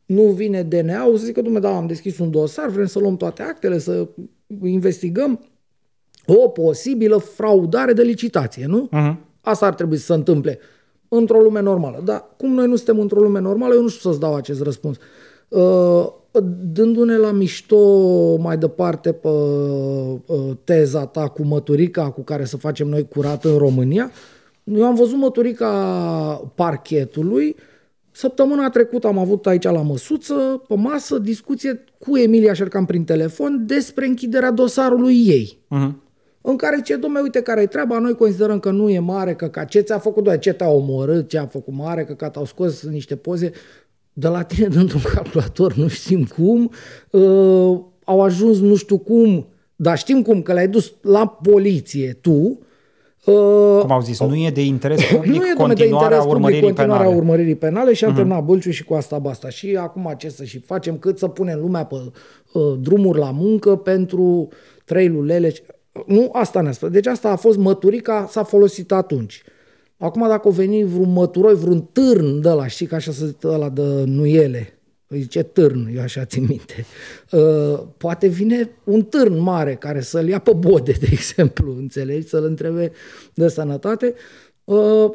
nu 0.06 0.22
vine 0.22 0.62
DNA-ul 0.62 1.16
să 1.16 1.24
zică, 1.24 1.42
dumne, 1.42 1.59
da, 1.59 1.76
am 1.76 1.87
deschis 1.87 2.18
un 2.18 2.30
dosar, 2.30 2.68
vrem 2.68 2.87
să 2.87 2.98
luăm 2.98 3.16
toate 3.16 3.42
actele, 3.42 3.78
să 3.78 4.09
investigăm 4.62 5.44
o 6.26 6.48
posibilă 6.48 7.16
fraudare 7.16 7.92
de 7.92 8.02
licitație, 8.02 8.66
nu? 8.66 8.88
Uh-huh. 8.88 9.14
Asta 9.40 9.66
ar 9.66 9.74
trebui 9.74 9.96
să 9.96 10.04
se 10.04 10.12
întâmple 10.12 10.59
într-o 11.09 11.40
lume 11.40 11.61
normală. 11.61 12.00
Dar 12.04 12.24
cum 12.37 12.52
noi 12.54 12.66
nu 12.66 12.76
suntem 12.76 13.00
într-o 13.00 13.20
lume 13.20 13.40
normală, 13.40 13.74
eu 13.74 13.83
nu 13.83 13.88
știu 13.88 14.11
să-ți 14.11 14.20
dau 14.20 14.35
acest 14.35 14.62
răspuns. 14.62 14.96
Uh, 15.50 16.12
dându-ne 16.72 17.16
la 17.16 17.30
mișto 17.30 18.36
mai 18.36 18.58
departe 18.58 19.12
pe 19.12 19.28
uh, 19.28 20.50
teza 20.64 21.06
ta 21.06 21.28
cu 21.28 21.42
măturica 21.42 22.10
cu 22.10 22.20
care 22.20 22.44
să 22.44 22.56
facem 22.56 22.88
noi 22.88 23.08
curat 23.08 23.44
în 23.44 23.56
România, 23.56 24.10
eu 24.64 24.84
am 24.84 24.94
văzut 24.94 25.16
măturica 25.16 25.70
parchetului. 26.54 27.56
Săptămâna 28.10 28.70
trecută 28.70 29.06
am 29.06 29.18
avut 29.18 29.46
aici 29.46 29.64
la 29.64 29.82
măsuță, 29.82 30.62
pe 30.68 30.74
masă, 30.74 31.18
discuție 31.18 31.84
cu 31.98 32.16
Emilia 32.16 32.52
Șercam 32.52 32.84
prin 32.86 33.04
telefon 33.04 33.64
despre 33.66 34.06
închiderea 34.06 34.50
dosarului 34.50 35.26
ei. 35.26 35.58
Uh-huh. 35.76 35.92
în 36.40 36.56
care 36.56 36.80
ce, 36.84 36.96
domne, 36.96 37.20
uite 37.20 37.42
care 37.42 37.62
e 37.62 37.66
treaba, 37.66 37.98
noi 37.98 38.14
considerăm 38.14 38.60
că 38.60 38.70
nu 38.70 38.90
e 38.90 38.98
mare, 38.98 39.34
că 39.34 39.48
ca 39.48 39.64
ce 39.64 39.80
ți-a 39.80 39.98
făcut, 39.98 40.24
doar 40.24 40.38
ce 40.38 40.52
te-a 40.52 40.68
omorât, 40.70 41.28
ce 41.28 41.38
a 41.38 41.46
făcut 41.46 41.74
mare, 41.74 42.04
că 42.04 42.28
te-au 42.28 42.44
scos 42.44 42.82
niște 42.82 43.16
poze 43.16 43.52
de 44.20 44.28
la 44.28 44.42
tine 44.42 44.68
dintr-un 44.68 45.00
calculator, 45.14 45.74
nu 45.74 45.88
știm 45.88 46.24
cum, 46.24 46.70
uh, 47.11 47.78
au 48.04 48.22
ajuns 48.22 48.59
nu 48.59 48.74
știu 48.74 48.98
cum, 48.98 49.46
dar 49.76 49.98
știm 49.98 50.22
cum, 50.22 50.42
că 50.42 50.52
le-ai 50.52 50.68
dus 50.68 50.92
la 51.00 51.26
poliție 51.26 52.18
tu, 52.20 52.59
uh, 53.24 53.80
Cum 53.80 53.90
au 53.90 54.00
zis, 54.00 54.20
nu 54.20 54.35
e 54.35 54.50
de 54.50 54.64
interes 54.64 55.04
public 55.04 55.30
nu 55.40 55.46
e 55.46 55.52
domne, 55.59 55.74
de 55.74 55.80
continuarea 55.80 56.02
interes 56.02 56.18
public 56.18 56.35
urmăririi 56.35 56.62
continuarea 56.62 57.06
penale. 57.06 57.20
urmăririi 57.20 57.54
penale 57.54 57.92
și 57.92 58.04
am 58.04 58.12
uh-huh. 58.12 58.14
terminat 58.14 58.44
Bălciu 58.44 58.70
și 58.70 58.85
cu 58.85 58.94
asta 58.94 59.18
basta. 59.18 59.48
Și 59.48 59.76
acum 59.80 60.14
ce 60.18 60.28
să 60.28 60.44
și 60.44 60.59
facem, 60.59 60.98
cât 60.98 61.18
să 61.18 61.28
punem 61.28 61.59
lumea 61.59 61.85
pe 61.85 61.94
uh, 62.52 62.62
drumuri 62.80 63.18
la 63.18 63.30
muncă 63.30 63.76
pentru 63.76 64.48
trei 64.85 65.09
lulele. 65.09 65.52
Nu, 66.06 66.28
asta 66.33 66.61
ne-a 66.61 66.72
spus. 66.72 66.88
Deci 66.88 67.06
asta 67.06 67.30
a 67.30 67.37
fost 67.37 67.59
măturica, 67.59 68.26
s-a 68.30 68.42
folosit 68.42 68.92
atunci. 68.92 69.42
Acum 70.00 70.28
dacă 70.28 70.48
o 70.48 70.50
veni 70.50 70.84
vreun 70.84 71.12
măturoi, 71.12 71.54
vreun 71.54 71.82
târn 71.92 72.40
de 72.40 72.48
la, 72.48 72.66
știi 72.66 72.86
că 72.86 72.94
așa 72.94 73.12
se 73.12 73.26
zice 73.26 73.46
ăla 73.46 73.68
de 73.68 74.04
nuiele, 74.06 74.78
îi 75.06 75.20
zice 75.20 75.42
târn, 75.42 75.90
eu 75.94 76.00
așa 76.00 76.24
țin 76.24 76.44
minte. 76.48 76.86
Uh, 77.32 77.82
poate 77.96 78.26
vine 78.26 78.70
un 78.84 79.02
târn 79.02 79.38
mare 79.38 79.74
care 79.74 80.00
să-l 80.00 80.28
ia 80.28 80.38
pe 80.38 80.52
bode, 80.52 80.92
de 81.00 81.08
exemplu, 81.10 81.76
înțelegi, 81.76 82.28
să-l 82.28 82.44
întrebe 82.44 82.92
de 83.34 83.48
sănătate. 83.48 84.14
Uh, 84.64 85.10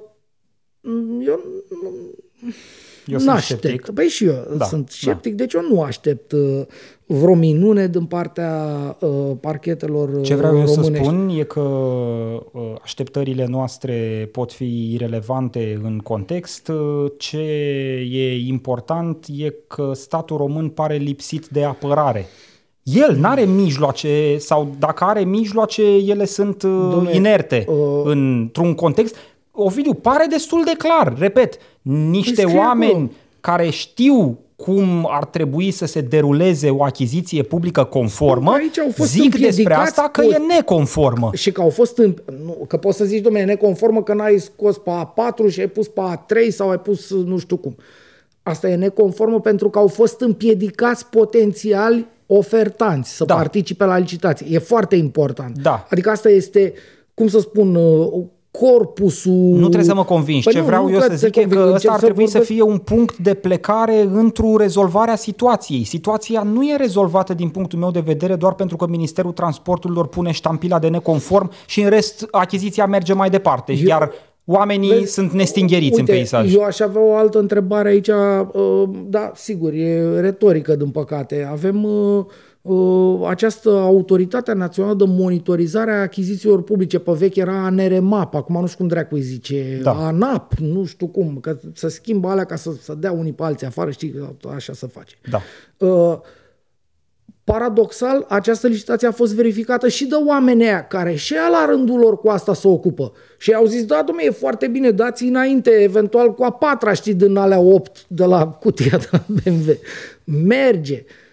eu 1.25 1.39
Eu 3.07 3.13
nu 3.13 3.19
sunt 3.19 3.29
aștept. 3.29 3.59
sceptic. 3.63 3.93
Păi 3.93 4.05
și 4.07 4.25
eu 4.25 4.45
Da, 4.57 4.65
sunt 4.65 4.89
sceptic, 4.89 5.33
deci 5.33 5.53
eu 5.53 5.61
nu 5.69 5.81
aștept 5.81 6.31
uh, 6.31 6.61
vreo 7.05 7.35
minune 7.35 7.87
din 7.87 8.05
partea 8.05 8.55
uh, 8.99 9.09
parchetelor 9.39 10.09
uh, 10.09 10.23
Ce 10.23 10.35
vreau 10.35 10.59
eu 10.59 10.65
să 10.67 10.75
românești. 10.75 11.05
spun 11.05 11.29
e 11.39 11.43
că 11.43 11.59
uh, 11.59 12.61
așteptările 12.83 13.45
noastre 13.49 14.29
pot 14.31 14.53
fi 14.53 14.93
irelevante 14.93 15.79
în 15.83 15.99
context. 15.99 16.67
Uh, 16.67 17.11
Ce 17.17 17.37
e 18.11 18.37
important 18.47 19.25
e 19.35 19.53
că 19.67 19.91
statul 19.93 20.37
român 20.37 20.69
pare 20.69 20.95
lipsit 20.95 21.47
de 21.47 21.63
apărare. 21.63 22.25
El 22.83 23.15
nu 23.15 23.27
are 23.27 23.41
mijloace 23.43 24.37
sau 24.37 24.75
dacă 24.79 25.03
are 25.03 25.23
mijloace, 25.23 25.81
ele 25.81 26.25
sunt 26.25 26.63
uh, 26.63 26.95
Dom'le, 27.09 27.13
inerte 27.15 27.65
uh, 27.67 28.01
într-un 28.03 28.73
context. 28.73 29.15
Ovidiu, 29.55 29.93
pare 29.93 30.25
destul 30.29 30.61
de 30.65 30.73
clar, 30.77 31.15
repet, 31.17 31.57
niște 31.81 32.33
Păi 32.41 32.43
scrie 32.43 32.59
oameni 32.59 32.91
acolo. 32.91 33.09
care 33.41 33.69
știu 33.69 34.39
cum 34.55 35.07
ar 35.11 35.25
trebui 35.25 35.71
să 35.71 35.85
se 35.85 36.01
deruleze 36.01 36.69
o 36.69 36.83
achiziție 36.83 37.43
publică 37.43 37.83
conformă, 37.83 38.51
Că 38.51 38.57
aici 38.57 38.79
au 38.79 38.89
fost 38.95 39.09
zic 39.09 39.21
despre 39.21 39.45
împiedicați 39.47 39.81
asta 39.89 40.09
că 40.11 40.21
pot- 40.21 40.33
e 40.33 40.37
neconformă. 40.53 41.29
Și 41.33 41.51
că 41.51 41.61
au 41.61 41.69
fost, 41.69 41.97
în, 41.97 42.15
nu, 42.45 42.65
că 42.67 42.77
poți 42.77 42.97
să 42.97 43.05
zici, 43.05 43.21
domnule, 43.21 43.43
neconformă 43.45 44.03
că 44.03 44.13
n-ai 44.13 44.37
scos 44.39 44.77
pe 44.77 44.91
A4 44.91 45.49
și 45.51 45.59
ai 45.59 45.67
pus 45.67 45.87
pe 45.87 46.01
A3 46.15 46.47
sau 46.49 46.69
ai 46.69 46.79
pus 46.79 47.09
nu 47.13 47.37
știu 47.37 47.57
cum. 47.57 47.75
Asta 48.43 48.69
e 48.69 48.75
neconformă 48.75 49.39
pentru 49.39 49.69
că 49.69 49.79
au 49.79 49.87
fost 49.87 50.21
împiedicați 50.21 51.05
potențiali 51.05 52.05
ofertanți 52.27 53.15
să 53.15 53.25
Da. 53.25 53.35
participe 53.35 53.85
la 53.85 53.97
licitație. 53.97 54.47
E 54.49 54.57
foarte 54.57 54.95
important. 54.95 55.57
Da. 55.57 55.87
Adică 55.89 56.09
asta 56.09 56.29
este, 56.29 56.73
cum 57.13 57.27
să 57.27 57.39
spun, 57.39 57.75
uh, 57.75 58.23
corpusul... 58.59 59.33
Nu 59.33 59.59
trebuie 59.59 59.83
să 59.83 59.93
mă 59.95 60.03
convingi. 60.03 60.43
Păi 60.43 60.53
Ce 60.53 60.59
nu, 60.59 60.65
vreau 60.65 60.83
nu 60.83 60.91
eu 60.91 60.97
trebuie 60.97 61.17
să 61.17 61.25
zic 61.25 61.33
te 61.33 61.39
e 61.39 61.43
conving, 61.43 61.61
că 61.61 61.73
ăsta 61.73 61.73
încerc 61.75 61.93
ar 61.93 61.99
trebui 61.99 62.27
să 62.27 62.37
vorbesc- 62.37 62.51
fie 62.51 62.61
un 62.61 62.77
punct 62.77 63.17
de 63.17 63.33
plecare 63.33 64.09
într-o 64.13 64.57
rezolvarea 64.57 65.15
situației. 65.15 65.83
Situația 65.83 66.41
nu 66.41 66.63
e 66.63 66.75
rezolvată 66.75 67.33
din 67.33 67.49
punctul 67.49 67.79
meu 67.79 67.91
de 67.91 67.99
vedere 67.99 68.35
doar 68.35 68.53
pentru 68.53 68.75
că 68.77 68.87
Ministerul 68.87 69.31
Transporturilor 69.31 70.07
pune 70.07 70.31
ștampila 70.31 70.79
de 70.79 70.87
neconform 70.87 71.51
și 71.65 71.81
în 71.81 71.89
rest 71.89 72.27
achiziția 72.31 72.85
merge 72.85 73.13
mai 73.13 73.29
departe. 73.29 73.73
Eu, 73.73 73.87
iar 73.87 74.11
oamenii 74.45 74.89
Vezi, 74.89 75.13
sunt 75.13 75.31
nestingheriți 75.31 75.99
Uite, 75.99 76.11
în 76.11 76.17
peisaj. 76.17 76.53
Eu 76.53 76.63
aș 76.63 76.79
avea 76.79 77.01
o 77.01 77.15
altă 77.15 77.39
întrebare 77.39 77.89
aici, 77.89 78.07
uh, 78.07 78.89
da, 79.07 79.31
sigur, 79.35 79.73
e 79.73 80.19
retorică, 80.19 80.75
din 80.75 80.89
păcate. 80.89 81.47
Avem 81.51 81.83
uh, 81.83 81.91
uh, 82.17 82.25
această 83.27 83.69
autoritate 83.69 84.53
națională 84.53 84.95
de 84.95 85.03
monitorizare 85.07 85.91
a 85.91 86.01
achizițiilor 86.01 86.63
publice. 86.63 86.99
Pe 86.99 87.11
vechi 87.11 87.35
era 87.35 87.65
ANRMAP, 87.65 88.35
acum 88.35 88.59
nu 88.59 88.65
știu 88.65 88.77
cum 88.77 88.87
dracu 88.87 89.15
îi 89.15 89.21
zice, 89.21 89.79
Da. 89.83 89.91
ANAP, 89.91 90.53
nu 90.53 90.85
știu 90.85 91.07
cum, 91.07 91.37
că 91.41 91.57
să 91.73 91.87
schimbă 91.87 92.27
alea 92.27 92.43
ca 92.43 92.55
să, 92.55 92.71
să 92.81 92.93
dea 92.93 93.11
unii 93.11 93.33
pe 93.33 93.43
alții 93.43 93.67
afară, 93.67 93.91
știi, 93.91 94.11
că 94.11 94.49
așa 94.55 94.73
se 94.73 94.87
face. 94.87 95.15
Da. 95.29 95.41
Uh, 95.87 96.17
paradoxal, 97.43 98.25
această 98.29 98.67
licitație 98.67 99.07
a 99.07 99.11
fost 99.11 99.33
verificată 99.33 99.87
și 99.87 100.05
de 100.05 100.15
oamenii 100.15 100.65
aia 100.65 100.87
care 100.87 101.15
și 101.15 101.33
ea 101.33 101.47
la 101.47 101.65
rândul 101.69 101.99
lor 101.99 102.17
cu 102.19 102.29
asta 102.29 102.53
se 102.53 102.67
ocupă. 102.67 103.11
Și 103.37 103.53
au 103.53 103.65
zis, 103.65 103.85
da, 103.85 104.03
domnule, 104.05 104.27
e 104.27 104.31
foarte 104.31 104.67
bine, 104.67 104.91
dați 104.91 105.23
înainte, 105.23 105.69
eventual 105.69 106.33
cu 106.33 106.43
a 106.43 106.51
patra, 106.51 106.93
știi, 106.93 107.13
din 107.13 107.35
alea 107.35 107.59
opt 107.59 108.05
de 108.07 108.25
la 108.25 108.47
cutia 108.47 108.97
de 108.97 109.07
la 109.11 109.23
BMW. 109.27 109.71
Merge. 110.23 111.03
M- 111.03 111.05
m- 111.05 111.24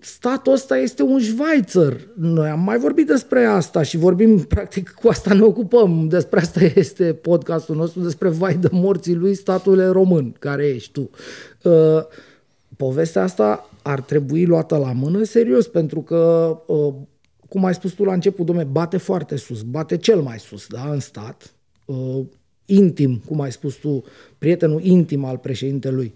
Statul 0.00 0.52
ăsta 0.52 0.78
este 0.78 1.02
un 1.02 1.20
Schweizer. 1.20 2.08
Noi 2.16 2.48
am 2.48 2.60
mai 2.60 2.78
vorbit 2.78 3.06
despre 3.06 3.44
asta 3.44 3.82
și 3.82 3.96
vorbim, 3.96 4.38
practic, 4.54 4.90
cu 4.90 5.08
asta 5.08 5.34
ne 5.34 5.42
ocupăm. 5.42 6.08
Despre 6.08 6.40
asta 6.40 6.60
este 6.74 7.12
podcastul 7.12 7.76
nostru, 7.76 8.00
despre 8.00 8.28
vai 8.28 8.54
de 8.54 8.68
morții 8.70 9.14
lui, 9.14 9.34
statul 9.34 9.78
e 9.78 9.86
român, 9.86 10.36
care 10.38 10.66
ești 10.66 10.92
tu. 10.92 11.10
Uh, 11.62 12.04
povestea 12.76 13.22
asta 13.22 13.70
ar 13.82 14.00
trebui 14.00 14.44
luată 14.44 14.76
la 14.76 14.92
mână 14.92 15.22
serios, 15.22 15.66
pentru 15.66 16.00
că, 16.00 16.56
uh, 16.66 16.94
cum 17.48 17.64
ai 17.64 17.74
spus 17.74 17.92
tu 17.92 18.04
la 18.04 18.12
început, 18.12 18.46
domne, 18.46 18.64
bate 18.64 18.96
foarte 18.96 19.36
sus, 19.36 19.62
bate 19.62 19.96
cel 19.96 20.20
mai 20.20 20.38
sus, 20.38 20.66
da, 20.66 20.90
în 20.90 21.00
stat, 21.00 21.54
uh, 21.84 22.20
intim, 22.64 23.22
cum 23.26 23.40
ai 23.40 23.52
spus 23.52 23.74
tu, 23.74 24.04
prietenul 24.38 24.80
intim 24.82 25.24
al 25.24 25.38
președintelui, 25.38 26.12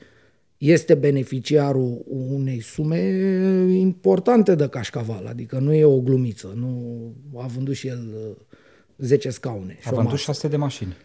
este 0.58 0.94
beneficiarul 0.94 2.04
unei 2.08 2.60
sume 2.60 2.98
importante 3.70 4.54
de 4.54 4.68
cașcaval, 4.68 5.26
adică 5.26 5.58
nu 5.58 5.72
e 5.72 5.84
o 5.84 6.00
glumiță, 6.00 6.52
nu 6.56 7.14
a 7.36 7.46
vândut 7.46 7.74
și 7.74 7.86
el 7.86 8.08
uh, 8.28 8.36
10 8.98 9.30
scaune. 9.30 9.76
și 9.80 9.88
A 9.88 9.90
o 9.92 9.94
vândut 9.94 10.12
masă. 10.12 10.22
600 10.22 10.48
de 10.48 10.56
mașini. 10.56 10.96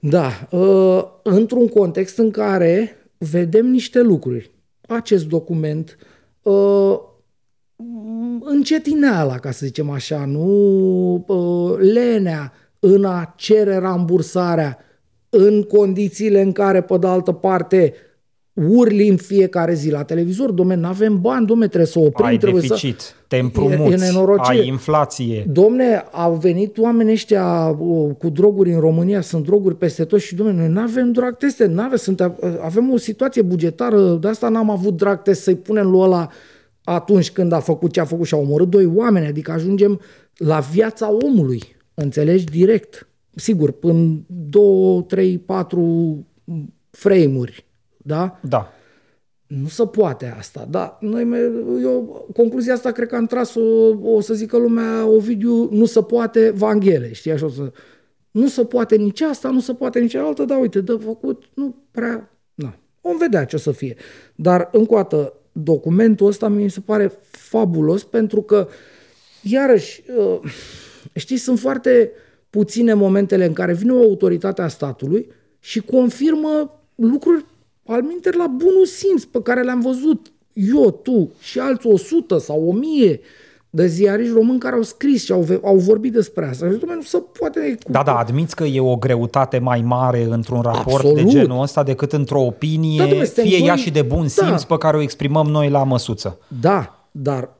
Da, 0.00 0.48
uh, 0.50 1.04
într-un 1.22 1.68
context 1.68 2.18
în 2.18 2.30
care 2.30 2.96
vedem 3.18 3.66
niște 3.66 4.00
lucruri. 4.00 4.50
Acest 4.88 5.26
document 5.26 5.96
uh, 6.42 6.98
încetineala, 8.40 9.38
ca 9.38 9.50
să 9.50 9.66
zicem 9.66 9.90
așa, 9.90 10.24
nu 10.24 11.24
uh, 11.26 11.78
lenea 11.78 12.52
în 12.78 13.04
a 13.04 13.34
cere 13.36 13.76
rambursarea 13.76 14.78
în 15.28 15.62
condițiile 15.62 16.40
în 16.40 16.52
care, 16.52 16.82
pe 16.82 16.98
de 16.98 17.06
altă 17.06 17.32
parte, 17.32 17.94
urli 18.54 19.08
în 19.08 19.16
fiecare 19.16 19.74
zi 19.74 19.90
la 19.90 20.02
televizor, 20.02 20.50
domne, 20.50 20.74
nu 20.74 20.86
avem 20.86 21.20
bani, 21.20 21.46
domne, 21.46 21.66
trebuie 21.66 21.88
să 21.88 21.98
oprim, 21.98 22.26
ai 22.26 22.38
trebuie 22.38 22.60
deficit, 22.60 23.00
să... 23.00 23.12
te 23.28 23.36
împrumuți, 23.36 24.04
e, 24.04 24.12
e 24.16 24.58
ai 24.58 24.66
inflație. 24.66 25.46
Domne, 25.48 26.04
au 26.10 26.34
venit 26.34 26.78
oamenii 26.78 27.12
ăștia 27.12 27.76
uh, 27.78 28.14
cu 28.18 28.28
droguri 28.28 28.72
în 28.72 28.80
România, 28.80 29.20
sunt 29.20 29.44
droguri 29.44 29.76
peste 29.76 30.04
tot 30.04 30.20
și, 30.20 30.34
domne, 30.34 30.52
noi 30.52 30.68
nu 30.68 30.80
avem 30.80 31.12
drag 31.12 31.36
teste, 31.36 31.66
nu 31.66 31.82
avem, 31.82 31.96
sunt, 31.96 32.20
uh, 32.20 32.32
avem 32.60 32.92
o 32.92 32.96
situație 32.96 33.42
bugetară, 33.42 34.00
de 34.00 34.28
asta 34.28 34.48
n-am 34.48 34.70
avut 34.70 34.96
drag 34.96 35.22
test 35.22 35.42
să-i 35.42 35.56
punem 35.56 35.90
lui 35.90 36.00
ăla 36.00 36.28
atunci 36.84 37.30
când 37.30 37.52
a 37.52 37.60
făcut 37.60 37.92
ce 37.92 38.00
a 38.00 38.04
făcut 38.04 38.26
și 38.26 38.34
a 38.34 38.38
omorât 38.38 38.68
doi 38.68 38.90
oameni, 38.94 39.26
adică 39.26 39.52
ajungem 39.52 40.00
la 40.36 40.58
viața 40.58 41.12
omului, 41.24 41.62
înțelegi, 41.94 42.44
direct. 42.44 43.08
Sigur, 43.34 43.74
în 43.80 44.20
două, 44.26 45.02
trei, 45.02 45.38
patru 45.38 46.16
frame-uri, 46.90 47.64
da? 48.02 48.40
Da. 48.42 48.72
Nu 49.46 49.68
se 49.68 49.86
poate 49.86 50.34
asta, 50.38 50.66
da. 50.70 50.98
Noi, 51.00 51.28
eu, 51.82 52.26
concluzia 52.34 52.72
asta 52.72 52.92
cred 52.92 53.08
că 53.08 53.16
am 53.16 53.26
tras-o, 53.26 53.60
o 54.02 54.20
să 54.20 54.34
zică 54.34 54.56
lumea, 54.56 55.06
Ovidiu, 55.06 55.68
nu 55.70 55.84
se 55.84 56.02
poate 56.02 56.50
Vanghele, 56.50 57.12
știi, 57.12 57.30
așa 57.30 57.46
o 57.46 57.48
să... 57.48 57.72
Nu 58.30 58.48
se 58.48 58.64
poate 58.64 58.96
nici 58.96 59.20
asta, 59.20 59.50
nu 59.50 59.60
se 59.60 59.74
poate 59.74 60.00
nici 60.00 60.14
altă, 60.14 60.44
dar 60.44 60.60
uite, 60.60 60.80
de 60.80 60.98
făcut, 61.04 61.44
nu 61.54 61.76
prea, 61.90 62.38
na. 62.54 62.78
Vom 63.00 63.16
vedea 63.16 63.44
ce 63.44 63.56
o 63.56 63.58
să 63.58 63.70
fie. 63.70 63.96
Dar, 64.34 64.68
încă 64.72 64.92
o 64.92 64.96
dată, 64.96 65.32
documentul 65.52 66.26
ăsta 66.26 66.48
mi 66.48 66.70
se 66.70 66.80
pare 66.80 67.12
fabulos 67.30 68.04
pentru 68.04 68.42
că, 68.42 68.68
iarăși, 69.42 70.02
uh, 70.16 70.52
știi, 71.14 71.36
sunt 71.36 71.58
foarte 71.58 72.12
puține 72.50 72.94
momentele 72.94 73.44
în 73.44 73.52
care 73.52 73.74
vine 73.74 73.92
o 73.92 74.02
autoritate 74.02 74.62
a 74.62 74.68
statului 74.68 75.30
și 75.58 75.80
confirmă 75.80 76.80
lucruri 76.94 77.44
al 77.90 78.02
minter 78.02 78.34
la 78.34 78.46
bunul 78.46 78.86
simț 78.86 79.24
pe 79.24 79.42
care 79.42 79.62
le-am 79.62 79.80
văzut 79.80 80.32
eu, 80.52 80.90
tu 80.90 81.32
și 81.40 81.58
alți 81.58 81.86
100 81.86 82.38
sau 82.38 82.68
1000 82.68 83.20
de 83.70 83.86
ziariști 83.86 84.32
români 84.32 84.58
care 84.58 84.74
au 84.74 84.82
scris 84.82 85.24
și 85.24 85.32
au, 85.32 85.46
au 85.64 85.76
vorbit 85.76 86.12
despre 86.12 86.46
asta. 86.46 86.66
Și 86.70 86.78
nu 86.86 87.02
se 87.02 87.22
poate... 87.38 87.78
Da, 87.88 88.02
da, 88.02 88.18
admiți 88.18 88.56
că 88.56 88.64
e 88.64 88.80
o 88.80 88.96
greutate 88.96 89.58
mai 89.58 89.80
mare 89.80 90.26
într-un 90.30 90.60
raport 90.60 91.04
Absolut. 91.04 91.16
de 91.16 91.24
genul 91.24 91.62
ăsta 91.62 91.82
decât 91.82 92.12
într-o 92.12 92.40
opinie, 92.40 92.98
da, 92.98 93.04
domnule, 93.04 93.28
fie 93.28 93.64
ea 93.64 93.76
și 93.76 93.90
de 93.90 94.02
bun 94.02 94.22
da. 94.22 94.28
simț 94.28 94.60
da. 94.60 94.66
pe 94.74 94.78
care 94.78 94.96
o 94.96 95.00
exprimăm 95.00 95.46
noi 95.46 95.70
la 95.70 95.84
măsuță. 95.84 96.38
Da, 96.60 97.08
dar 97.10 97.50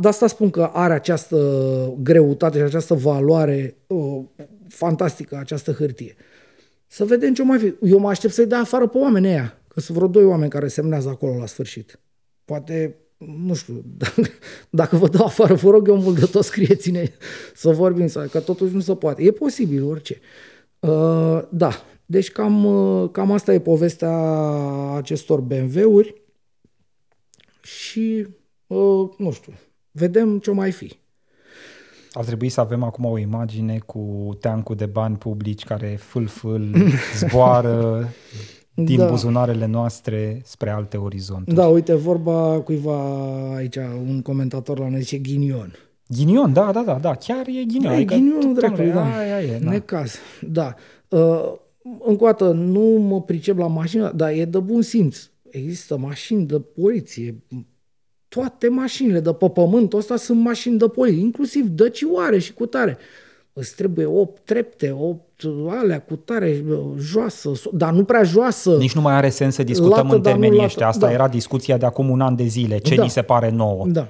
de 0.00 0.08
asta 0.08 0.26
spun 0.26 0.50
că 0.50 0.70
are 0.72 0.94
această 0.94 1.38
greutate 2.02 2.58
și 2.58 2.64
această 2.64 2.94
valoare 2.94 3.76
uh, 3.86 4.20
fantastică, 4.68 5.36
această 5.40 5.72
hârtie. 5.72 6.16
Să 6.86 7.04
vedem 7.04 7.34
ce 7.34 7.42
mai 7.42 7.58
fi. 7.58 7.74
Eu 7.82 7.98
mă 7.98 8.08
aștept 8.08 8.32
să-i 8.32 8.46
dea 8.46 8.60
afară 8.60 8.86
pe 8.86 8.98
oamenii 8.98 9.28
ăia, 9.28 9.58
că 9.74 9.80
sunt 9.80 9.96
vreo 9.96 10.08
doi 10.08 10.24
oameni 10.24 10.50
care 10.50 10.68
semnează 10.68 11.08
acolo 11.08 11.38
la 11.38 11.46
sfârșit. 11.46 12.00
Poate 12.44 12.98
nu 13.26 13.54
știu, 13.54 13.84
dacă 14.70 14.96
vă 14.96 15.08
dau 15.08 15.26
afară, 15.26 15.54
vă 15.54 15.70
rog 15.70 15.88
eu 15.88 15.96
mult 15.96 16.18
de 16.18 16.26
tot 16.26 16.44
scrieți-ne 16.44 17.12
să 17.54 17.70
vorbim, 17.70 18.06
sau 18.06 18.26
că 18.26 18.40
totuși 18.40 18.74
nu 18.74 18.80
se 18.80 18.94
poate. 18.94 19.22
E 19.22 19.30
posibil 19.30 19.84
orice. 19.84 20.20
Uh, 20.78 21.42
da, 21.50 21.70
deci 22.06 22.30
cam, 22.30 22.64
uh, 22.64 23.10
cam 23.10 23.32
asta 23.32 23.52
e 23.52 23.60
povestea 23.60 24.16
acestor 24.96 25.40
BMW-uri 25.40 26.22
și, 27.62 28.26
uh, 28.66 29.10
nu 29.18 29.32
știu, 29.32 29.52
vedem 29.90 30.38
ce 30.38 30.50
mai 30.50 30.70
fi. 30.70 30.96
Ar 32.12 32.24
trebui 32.24 32.48
să 32.48 32.60
avem 32.60 32.82
acum 32.82 33.04
o 33.04 33.18
imagine 33.18 33.78
cu 33.78 34.30
teancul 34.40 34.76
de 34.76 34.86
bani 34.86 35.16
publici 35.16 35.64
care 35.64 35.96
fâl-fâl 36.00 36.74
zboară 37.18 38.08
din 38.74 38.96
da. 38.96 39.08
buzunarele 39.08 39.66
noastre 39.66 40.40
spre 40.44 40.70
alte 40.70 40.96
orizonturi. 40.96 41.56
Da, 41.56 41.66
uite, 41.66 41.94
vorba 41.94 42.60
cuiva 42.60 42.98
aici, 43.54 43.76
un 44.06 44.22
comentator 44.22 44.78
la 44.78 44.88
noi 44.88 45.00
zice 45.00 45.18
ghinion. 45.18 45.72
Ghinion, 46.08 46.52
da, 46.52 46.72
da, 46.72 46.82
da, 46.82 46.98
da, 46.98 47.14
chiar 47.14 47.46
e 47.46 47.64
ghinion. 47.64 47.82
Da, 47.82 47.92
e 47.92 47.94
adică 47.94 48.14
ghinionul 48.14 48.54
dracului, 48.54 48.90
da. 48.90 49.16
Aia 49.16 49.40
e, 49.40 49.58
da. 49.58 49.70
Necaz, 49.70 50.14
da. 50.40 50.74
Uh, 51.08 51.52
încă 52.06 52.24
o 52.24 52.26
dată, 52.26 52.50
nu 52.50 52.80
mă 52.80 53.22
pricep 53.22 53.58
la 53.58 53.66
mașină, 53.66 54.12
dar 54.14 54.32
e 54.32 54.44
de 54.44 54.58
bun 54.58 54.82
simț. 54.82 55.30
Există 55.50 55.96
mașini 55.96 56.46
de 56.46 56.60
poliție, 56.60 57.42
toate 58.28 58.68
mașinile 58.68 59.20
de 59.20 59.32
pe 59.32 59.50
pământul 59.50 59.98
ăsta 59.98 60.16
sunt 60.16 60.40
mașini 60.40 60.78
de 60.78 60.88
poliție, 60.88 61.20
inclusiv 61.20 61.66
dăcioare 61.66 62.38
și 62.38 62.52
cu 62.52 62.66
tare. 62.66 62.98
Îți 63.52 63.74
trebuie 63.74 64.06
8 64.06 64.44
trepte, 64.44 64.90
8 64.90 65.23
alea 65.80 66.00
cu 66.00 66.16
tare 66.16 66.64
joasă, 66.98 67.52
dar 67.72 67.92
nu 67.92 68.04
prea 68.04 68.22
joasă. 68.22 68.76
Nici 68.76 68.94
nu 68.94 69.00
mai 69.00 69.14
are 69.14 69.28
sens 69.28 69.54
să 69.54 69.62
discutăm 69.62 70.04
lată, 70.04 70.14
în 70.14 70.22
termenii 70.22 70.64
ăștia. 70.64 70.88
Asta 70.88 71.06
da. 71.06 71.12
era 71.12 71.28
discuția 71.28 71.76
de 71.76 71.86
acum 71.86 72.10
un 72.10 72.20
an 72.20 72.36
de 72.36 72.44
zile. 72.44 72.78
Ce 72.78 72.94
da. 72.94 73.02
ni 73.02 73.10
se 73.10 73.22
pare 73.22 73.50
nouă? 73.50 73.86
Da. 73.86 74.08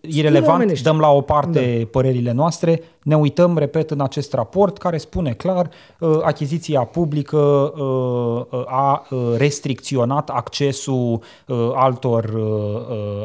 Irelevant, 0.00 0.80
dăm 0.82 0.98
la 0.98 1.10
o 1.10 1.20
parte 1.20 1.76
da. 1.78 1.86
părerile 1.90 2.32
noastre, 2.32 2.82
ne 3.02 3.16
uităm, 3.16 3.58
repet, 3.58 3.90
în 3.90 4.00
acest 4.00 4.32
raport 4.32 4.78
care 4.78 4.96
spune 4.96 5.32
clar 5.32 5.70
uh, 5.98 6.18
achiziția 6.22 6.80
publică 6.80 7.36
uh, 7.36 8.64
a 8.66 9.06
uh, 9.10 9.18
restricționat 9.36 10.30
accesul 10.30 11.20
altor 11.74 12.40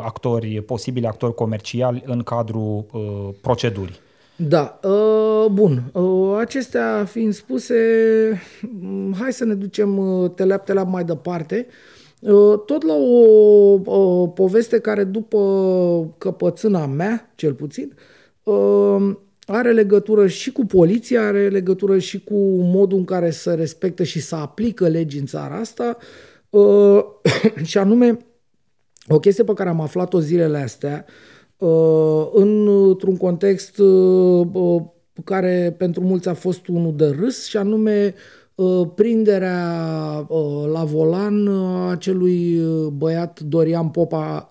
actori, 0.04 0.62
posibili 0.62 1.06
actori 1.06 1.34
comerciali 1.34 2.04
în 2.06 2.24
cadrul 2.24 2.86
procedurii. 3.42 4.04
Da, 4.36 4.80
uh, 4.84 5.52
bun. 5.52 5.84
Uh, 5.94 6.38
acestea 6.38 7.06
fiind 7.06 7.34
spuse, 7.34 7.76
mm, 8.80 9.14
hai 9.20 9.34
să 9.34 9.46
ne 9.46 9.54
ducem 9.54 9.98
uh, 9.98 10.32
teleap-teleap 10.36 10.88
mai 10.88 11.04
departe. 11.04 11.68
Tot 12.66 12.84
la 12.84 12.94
o, 12.94 13.80
o 13.86 14.28
poveste 14.28 14.80
care 14.80 15.04
după 15.04 15.40
căpățâna 16.18 16.86
mea, 16.86 17.32
cel 17.36 17.54
puțin, 17.54 17.94
are 19.46 19.72
legătură 19.72 20.28
și 20.28 20.52
cu 20.52 20.66
poliția, 20.66 21.28
are 21.28 21.50
legătură 21.50 21.98
și 21.98 22.24
cu 22.24 22.36
modul 22.60 22.98
în 22.98 23.06
care 23.06 23.30
se 23.30 23.54
respectă 23.54 24.04
și 24.04 24.20
să 24.20 24.36
aplică 24.36 24.88
legi 24.88 25.18
în 25.18 25.26
țara 25.26 25.56
asta 25.56 25.98
și 27.64 27.78
anume 27.78 28.18
o 29.08 29.20
chestie 29.20 29.44
pe 29.44 29.54
care 29.54 29.70
am 29.70 29.82
aflat-o 29.82 30.20
zilele 30.20 30.58
astea, 30.58 31.06
Uh, 31.06 31.35
într-un 32.34 33.18
context 33.18 33.78
uh, 33.78 34.48
uh, 34.54 34.82
care 35.24 35.76
pentru 35.78 36.02
mulți 36.02 36.28
a 36.30 36.34
fost 36.34 36.68
unul 36.68 36.96
de 36.96 37.08
râs 37.20 37.48
și 37.48 37.58
anume 37.58 38.14
prinderea 38.96 39.64
la 40.72 40.84
volan 40.84 41.48
a 41.48 41.90
acelui 41.90 42.62
băiat 42.94 43.40
Dorian 43.40 43.90
Popa 43.90 44.50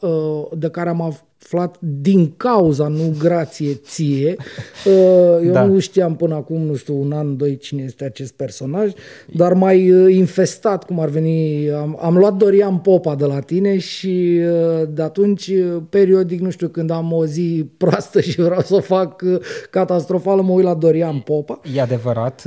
de 0.59 0.69
care 0.69 0.89
am 0.89 1.01
aflat 1.45 1.77
din 1.81 2.33
cauza, 2.37 2.89
nu 2.89 3.15
grație 3.19 3.75
ție. 3.75 4.37
Uh, 4.85 5.45
eu 5.45 5.53
da. 5.53 5.65
nu 5.65 5.79
știam 5.79 6.17
până 6.17 6.35
acum, 6.35 6.61
nu 6.61 6.75
știu, 6.75 7.01
un 7.01 7.13
an, 7.13 7.37
doi, 7.37 7.57
cine 7.57 7.83
este 7.83 8.05
acest 8.05 8.33
personaj, 8.33 8.93
dar 9.33 9.53
mai 9.53 9.91
uh, 9.91 10.15
infestat, 10.15 10.85
cum 10.85 11.01
ar 11.01 11.09
veni. 11.09 11.71
Am, 11.71 11.99
am 12.03 12.17
luat 12.17 12.35
Dorian 12.35 12.79
Popa 12.79 13.15
de 13.15 13.25
la 13.25 13.41
tine 13.41 13.79
și 13.79 14.41
uh, 14.41 14.89
de 14.89 15.03
atunci, 15.03 15.51
periodic, 15.89 16.41
nu 16.41 16.51
știu, 16.51 16.69
când 16.69 16.91
am 16.91 17.13
o 17.13 17.27
zi 17.27 17.67
proastă 17.77 18.21
și 18.21 18.41
vreau 18.41 18.61
să 18.61 18.75
o 18.75 18.81
fac 18.81 19.23
catastrofală, 19.71 20.43
mă 20.43 20.53
uit 20.53 20.65
la 20.65 20.75
Dorian 20.75 21.19
Popa. 21.19 21.61
E 21.75 21.81
adevărat, 21.81 22.45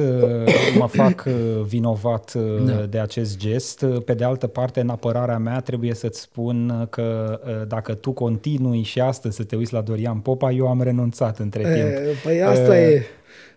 mă 0.78 0.88
fac 0.88 1.24
vinovat 1.68 2.34
da. 2.66 2.86
de 2.90 3.00
acest 3.00 3.38
gest. 3.38 3.86
Pe 4.06 4.14
de 4.14 4.24
altă 4.24 4.48
parte, 4.48 4.80
în 4.80 4.90
apărarea 4.90 5.38
mea, 5.38 5.60
trebuie 5.60 5.94
să-ți 5.94 6.20
spun 6.20 6.88
că 6.90 7.40
dacă 7.68 7.94
tu 7.94 8.12
continui 8.12 8.84
și 8.88 9.00
astăzi 9.00 9.36
să 9.36 9.44
te 9.44 9.56
uiți 9.56 9.74
la 9.74 9.82
Dorian 9.82 10.18
Popa, 10.18 10.52
eu 10.52 10.68
am 10.68 10.82
renunțat 10.82 11.40
între 11.40 11.62
e, 11.62 11.74
timp. 11.74 12.16
Păi 12.24 12.42
asta 12.42 12.72
uh, 12.72 12.78
e. 12.78 13.06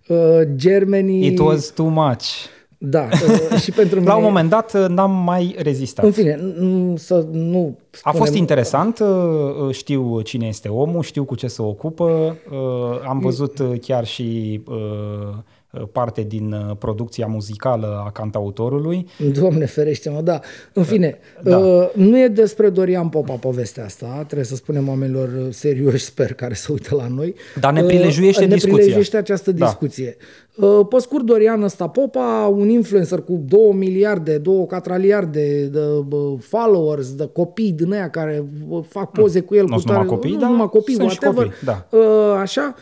Uh, 0.07 0.41
Germany... 0.55 1.27
It 1.27 1.39
was 1.39 1.67
too 1.67 1.89
much. 1.89 2.25
Da, 2.79 3.09
uh, 3.53 3.61
și 3.61 3.71
pentru 3.81 3.99
mine... 3.99 4.11
La 4.11 4.17
un 4.17 4.23
moment 4.23 4.51
dat 4.51 4.75
uh, 4.75 4.85
n-am 4.89 5.11
mai 5.11 5.55
rezistat. 5.59 6.05
În 6.05 6.11
fine, 6.11 6.39
să 6.95 7.27
nu... 7.31 7.79
Spunem... 7.91 8.03
A 8.03 8.11
fost 8.13 8.35
interesant, 8.35 8.99
uh, 8.99 9.75
știu 9.75 10.21
cine 10.21 10.47
este 10.47 10.69
omul, 10.69 11.03
știu 11.03 11.25
cu 11.25 11.35
ce 11.35 11.47
se 11.47 11.63
ocupă, 11.63 12.37
am 13.09 13.19
văzut 13.19 13.63
chiar 13.81 14.05
și 14.07 14.61
uh, 14.69 15.37
parte 15.93 16.23
din 16.23 16.53
uh, 16.53 16.77
producția 16.79 17.27
muzicală 17.27 18.03
a 18.07 18.11
cantautorului. 18.11 19.07
Doamne 19.39 19.65
ferește 19.67 20.11
mă, 20.11 20.21
da. 20.21 20.41
În 20.73 20.83
fine, 20.83 21.19
da. 21.43 21.59
Uh, 21.59 21.89
nu 21.95 22.19
e 22.19 22.29
despre 22.29 22.69
Dorian 22.69 23.09
Popa 23.09 23.33
povestea 23.35 23.85
asta, 23.85 24.07
trebuie 24.17 24.45
să 24.45 24.55
spunem 24.55 24.89
oamenilor 24.89 25.29
serioși, 25.51 26.05
sper, 26.05 26.33
care 26.35 26.55
se 26.55 26.73
uită 26.73 26.95
la 26.95 27.07
noi. 27.09 27.35
Dar 27.61 27.73
ne 27.73 27.83
prilejuiește 27.83 28.43
uh, 28.43 28.49
ne 28.49 28.55
discuția. 28.55 28.77
prilejuiește 28.77 29.17
această 29.17 29.53
Da. 29.53 29.65
discuție. 29.67 30.17
Uh, 30.57 30.87
pe 30.89 30.99
scurt, 30.99 31.25
Dorian 31.25 31.63
ăsta 31.63 31.89
Popa, 31.89 32.53
un 32.57 32.69
influencer 32.69 33.21
cu 33.21 33.43
2 33.49 33.73
miliarde, 33.75 34.39
2 34.39 34.67
catraliarde 34.67 35.65
de 35.65 35.79
uh, 36.11 36.35
followers, 36.41 37.15
de 37.15 37.29
copii 37.33 37.73
din 37.73 37.93
aia 37.93 38.11
care 38.11 38.45
uh, 38.69 38.85
fac 38.89 39.11
poze 39.11 39.41
cu 39.41 39.55
el. 39.55 39.65
Nu 39.65 39.69
cu 39.73 39.75
sunt 39.79 39.87
numai 39.87 40.03
tare- 40.07 40.15
copii, 40.17 40.33
nu 40.33 40.41
dar 40.41 40.51
numai 40.51 40.69
copii, 40.69 40.95
sunt 40.95 41.11
și 41.11 41.19
whatever. 41.23 41.45
copii, 41.47 41.67
da. 41.67 41.87
Uh, 41.99 42.39
Așa, 42.41 42.75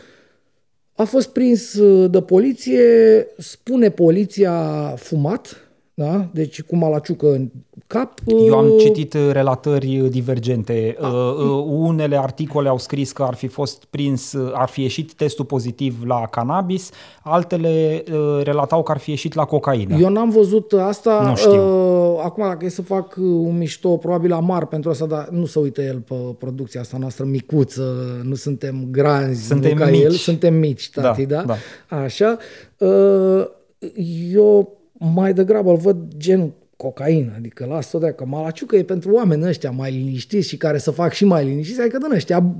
a 0.99 1.05
fost 1.05 1.29
prins 1.29 1.75
uh, 1.75 2.11
de 2.11 2.23
poliție, 2.23 3.27
spune 3.37 3.91
poliția 3.91 4.95
fumat, 4.97 5.68
da? 5.99 6.29
deci 6.33 6.63
cu 6.63 6.77
malaciucă 6.77 7.27
în 7.33 7.51
cap. 7.87 8.13
Eu 8.47 8.59
am 8.59 8.67
uh, 8.71 8.81
citit 8.81 9.15
uh, 9.15 9.29
relatări 9.33 10.01
uh, 10.01 10.11
divergente. 10.11 10.97
Uh, 11.01 11.09
uh, 11.09 11.65
Unele 11.69 12.19
articole 12.19 12.69
au 12.69 12.79
scris 12.79 13.13
că 13.13 13.23
ar 13.23 13.35
fi 13.35 13.47
fost 13.47 13.85
prins, 13.85 14.33
uh, 14.33 14.51
ar 14.55 14.69
fi 14.69 14.83
ieșit 14.83 15.13
testul 15.13 15.45
pozitiv 15.45 16.03
la 16.05 16.27
cannabis, 16.31 16.91
altele 17.23 18.05
uh, 18.13 18.41
relatau 18.43 18.83
că 18.83 18.93
ar 18.93 18.99
fi 18.99 19.11
ieșit 19.11 19.35
la 19.35 19.45
cocaină. 19.45 19.97
Eu 19.99 20.09
n-am 20.09 20.31
văzut 20.31 20.73
asta. 20.73 21.23
Nu 21.29 21.37
știu. 21.37 21.63
Uh, 21.63 22.21
acum, 22.25 22.45
dacă 22.49 22.65
e 22.65 22.69
să 22.69 22.83
fac 22.83 23.15
uh, 23.17 23.25
un 23.25 23.59
mișto, 23.59 23.97
probabil 23.97 24.33
amar 24.33 24.67
pentru 24.67 24.91
asta, 24.91 25.07
dar 25.07 25.29
nu 25.31 25.47
se 25.47 25.59
uită 25.59 25.83
el 25.83 25.99
pe 25.99 26.15
producția 26.39 26.81
asta 26.81 26.97
noastră 27.01 27.25
micuță, 27.25 27.97
nu 28.23 28.35
suntem 28.35 28.87
granzi, 28.91 29.47
Suntem 29.47 29.77
nu 29.77 29.85
ca 29.85 29.91
mici. 29.91 30.03
el, 30.03 30.11
suntem 30.13 30.55
mici, 30.55 30.91
tati, 30.91 31.27
da? 31.27 31.43
Da, 31.43 31.55
da? 31.89 31.97
Așa. 31.97 32.37
Uh, 32.79 33.47
eu 34.33 34.78
mai 34.99 35.33
degrabă 35.33 35.71
îl 35.71 35.77
văd 35.77 35.97
gen 36.17 36.53
cocaină, 36.77 37.33
adică 37.37 37.67
las-o 37.69 37.99
de 37.99 38.13
că 38.13 38.25
malaciucă 38.27 38.77
e 38.77 38.83
pentru 38.83 39.13
oameni 39.13 39.47
ăștia 39.47 39.71
mai 39.71 39.91
liniștiți 39.91 40.49
și 40.49 40.57
care 40.57 40.79
să 40.79 40.91
fac 40.91 41.13
și 41.13 41.25
mai 41.25 41.45
liniștiți, 41.45 41.81
adică 41.81 41.99
din 41.99 42.15
ăștia 42.15 42.55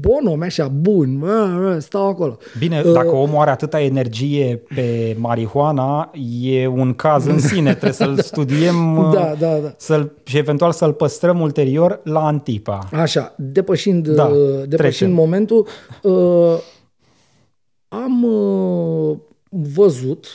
bonomi 0.00 0.42
așa 0.44 0.68
buni, 0.68 1.16
mă, 1.16 1.58
mă, 1.60 1.78
stau 1.78 2.08
acolo. 2.08 2.36
Bine, 2.58 2.82
dacă 2.92 3.08
omul 3.10 3.38
are 3.38 3.50
atâta 3.50 3.80
energie 3.80 4.62
pe 4.74 5.16
marihuana, 5.18 6.10
e 6.40 6.66
un 6.66 6.94
caz 6.94 7.26
în 7.26 7.38
sine. 7.38 7.70
Trebuie 7.80 7.92
să-l 7.92 8.18
studiem 8.18 8.96
uh, 8.96 9.12
Da, 9.12 9.34
da, 9.38 9.58
da. 9.58 9.74
Să-l, 9.76 10.12
și 10.24 10.36
eventual 10.38 10.72
să-l 10.72 10.92
păstrăm 10.92 11.40
ulterior 11.40 12.00
la 12.04 12.26
Antipa. 12.26 12.88
Așa, 12.92 13.34
depășind, 13.38 14.08
Da, 14.08 14.24
uh, 14.24 14.36
depășind 14.38 14.68
trecem. 14.76 15.12
momentul, 15.12 15.66
uh, 16.02 16.58
am 17.88 18.22
uh, 18.24 19.16
văzut 19.48 20.26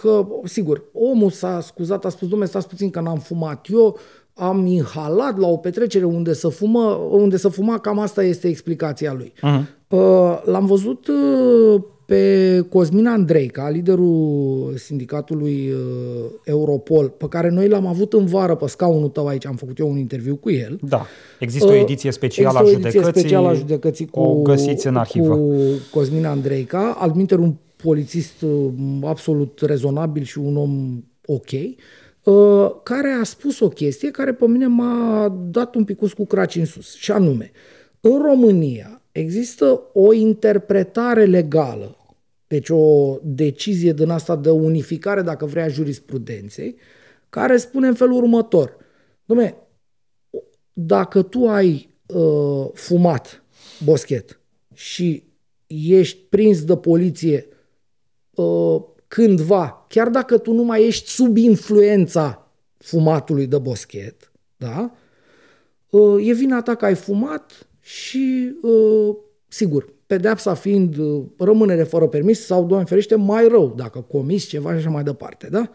că, 0.00 0.26
sigur, 0.44 0.82
omul 0.92 1.30
s-a 1.30 1.60
scuzat, 1.60 2.04
a 2.04 2.08
spus, 2.08 2.28
domnule, 2.28 2.50
stați 2.50 2.68
puțin 2.68 2.90
că 2.90 3.00
n-am 3.00 3.18
fumat 3.18 3.66
eu, 3.72 3.98
am 4.34 4.66
inhalat 4.66 5.38
la 5.38 5.46
o 5.46 5.56
petrecere 5.56 6.04
unde 6.04 6.32
să, 6.34 6.48
fumă, 6.48 7.08
unde 7.10 7.36
să 7.36 7.48
fuma, 7.48 7.78
cam 7.78 7.98
asta 7.98 8.22
este 8.22 8.48
explicația 8.48 9.12
lui. 9.12 9.32
Mhm. 9.42 9.68
Uh, 9.88 10.42
L-am 10.44 10.66
văzut 10.66 11.08
uh, 11.08 11.82
pe 12.06 12.64
Cosmin 12.68 13.06
Andreica, 13.06 13.68
liderul 13.68 14.72
sindicatului 14.76 15.70
uh, 15.72 16.30
Europol, 16.44 17.08
pe 17.08 17.26
care 17.28 17.48
noi 17.48 17.68
l-am 17.68 17.86
avut 17.86 18.12
în 18.12 18.24
vară 18.24 18.54
pe 18.54 18.66
scaunul 18.66 19.08
tău 19.08 19.26
aici, 19.26 19.46
am 19.46 19.54
făcut 19.54 19.78
eu 19.78 19.90
un 19.90 19.96
interviu 19.96 20.36
cu 20.36 20.50
el. 20.50 20.78
Da. 20.82 21.06
Există 21.38 21.66
o 21.68 21.74
ediție 21.74 22.10
specială 22.10 22.58
Uh, 22.62 22.70
Există 22.70 22.76
a 22.76 22.76
o 22.76 22.80
ediție 22.80 23.00
judecății. 23.00 23.20
specială 23.20 23.48
a 23.48 23.54
judecății 23.54 24.06
cu, 24.06 24.20
o 24.20 24.42
găsiți 24.42 24.86
în 24.86 24.96
arhivă. 24.96 25.34
cu 25.36 25.54
Cosmin 25.90 26.26
Andreica, 26.26 26.96
altminte 26.98 27.34
un 27.34 27.54
polițist 27.80 28.42
uh, 28.42 28.72
absolut 29.02 29.60
rezonabil 29.60 30.22
și 30.22 30.38
un 30.38 30.56
om 30.56 31.02
ok, 31.26 31.50
uh, 31.52 32.70
care 32.82 33.08
a 33.20 33.24
spus 33.24 33.60
o 33.60 33.68
chestie 33.68 34.10
care 34.10 34.34
pe 34.34 34.46
mine 34.46 34.66
m-a 34.66 35.28
dat 35.50 35.74
un 35.74 35.84
picus 35.84 36.12
cu 36.12 36.26
craci 36.26 36.56
în 36.56 36.64
sus. 36.64 36.94
Și 36.94 37.12
anume, 37.12 37.50
în 38.00 38.22
România 38.22 39.02
există 39.12 39.82
o 39.92 40.12
interpretare 40.12 41.24
legală, 41.24 41.96
deci 42.46 42.68
o 42.68 43.16
decizie 43.22 43.92
din 43.92 44.08
asta 44.08 44.36
de 44.36 44.50
unificare, 44.50 45.22
dacă 45.22 45.46
vrea, 45.46 45.64
a 45.64 45.68
jurisprudenței, 45.68 46.76
care 47.28 47.56
spune 47.56 47.86
în 47.86 47.94
felul 47.94 48.16
următor. 48.16 48.76
Dom'le, 49.22 49.54
dacă 50.72 51.22
tu 51.22 51.48
ai 51.48 51.88
uh, 52.06 52.68
fumat 52.72 53.44
boschet 53.84 54.40
și 54.74 55.22
ești 55.66 56.18
prins 56.28 56.64
de 56.64 56.76
poliție 56.76 57.46
uh, 58.34 58.82
cândva, 59.08 59.86
chiar 59.88 60.08
dacă 60.08 60.38
tu 60.38 60.52
nu 60.52 60.62
mai 60.62 60.86
ești 60.86 61.08
sub 61.08 61.36
influența 61.36 62.50
fumatului 62.78 63.46
de 63.46 63.58
boschet, 63.58 64.32
da? 64.56 64.92
Uh, 65.90 66.26
e 66.28 66.32
vina 66.32 66.62
ta 66.62 66.74
că 66.74 66.84
ai 66.84 66.94
fumat 66.94 67.68
și, 67.80 68.54
uh, 68.62 69.16
sigur, 69.48 69.92
pedeapsa 70.06 70.54
fiind 70.54 70.96
uh, 70.96 71.22
rămânere 71.38 71.82
fără 71.82 72.06
permis 72.06 72.44
sau, 72.44 72.66
Doamne 72.66 72.86
ferește, 72.86 73.14
mai 73.14 73.48
rău, 73.48 73.74
dacă 73.76 74.00
comiți 74.00 74.46
ceva 74.46 74.70
și 74.70 74.76
așa 74.76 74.90
mai 74.90 75.02
departe, 75.02 75.48
da? 75.50 75.70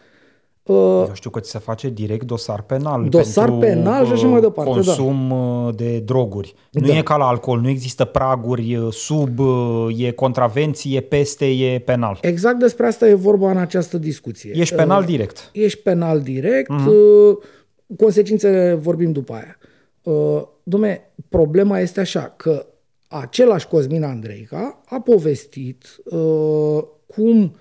Uh, 0.66 1.06
Eu 1.08 1.14
știu 1.14 1.30
că 1.30 1.40
ți 1.40 1.50
se 1.50 1.60
face 1.60 1.90
direct 1.90 2.26
dosar 2.26 2.62
penal. 2.62 3.10
Dosar 3.10 3.50
pentru, 3.50 3.68
penal 3.68 4.06
și 4.06 4.12
așa 4.12 4.26
uh, 4.26 4.32
mai 4.32 4.42
departe, 4.42 4.72
da. 4.72 4.76
Consum 4.76 5.32
uh, 5.32 5.76
de 5.76 6.00
droguri. 6.00 6.54
Nu 6.72 6.88
Da. 6.88 6.98
e 6.98 7.02
ca 7.02 7.16
la 7.16 7.28
alcool, 7.28 7.60
nu 7.60 7.70
există 7.70 8.06
praguri 8.06 8.76
uh, 8.76 8.94
sub, 8.94 9.40
uh, 9.40 9.88
e 9.98 10.12
contravenție, 10.12 11.02
peste, 11.02 11.46
e 11.46 11.80
penal. 11.80 12.18
Exact 12.22 12.60
despre 12.60 12.86
asta 12.86 13.08
e 13.08 13.14
vorba 13.14 13.52
în 13.52 13.58
această 13.58 13.98
discuție. 13.98 14.52
Ești 14.56 14.76
penal 14.76 15.04
direct. 15.04 15.50
Ești 15.54 15.80
penal 15.80 16.22
direct, 16.22 16.72
uh-huh. 16.72 17.50
consecințele 17.98 18.74
vorbim 18.74 19.12
după 19.12 19.34
aia. 19.34 19.58
Uh, 20.04 20.42
Dom'le, 20.64 21.02
problema 21.30 21.80
este 21.80 22.00
așa, 22.00 22.34
că 22.38 22.66
același 23.08 23.68
Cosmin 23.68 24.04
Andreica 24.04 24.82
a 24.86 25.00
povestit 25.00 25.86
uh, 26.06 26.84
cum 27.16 27.56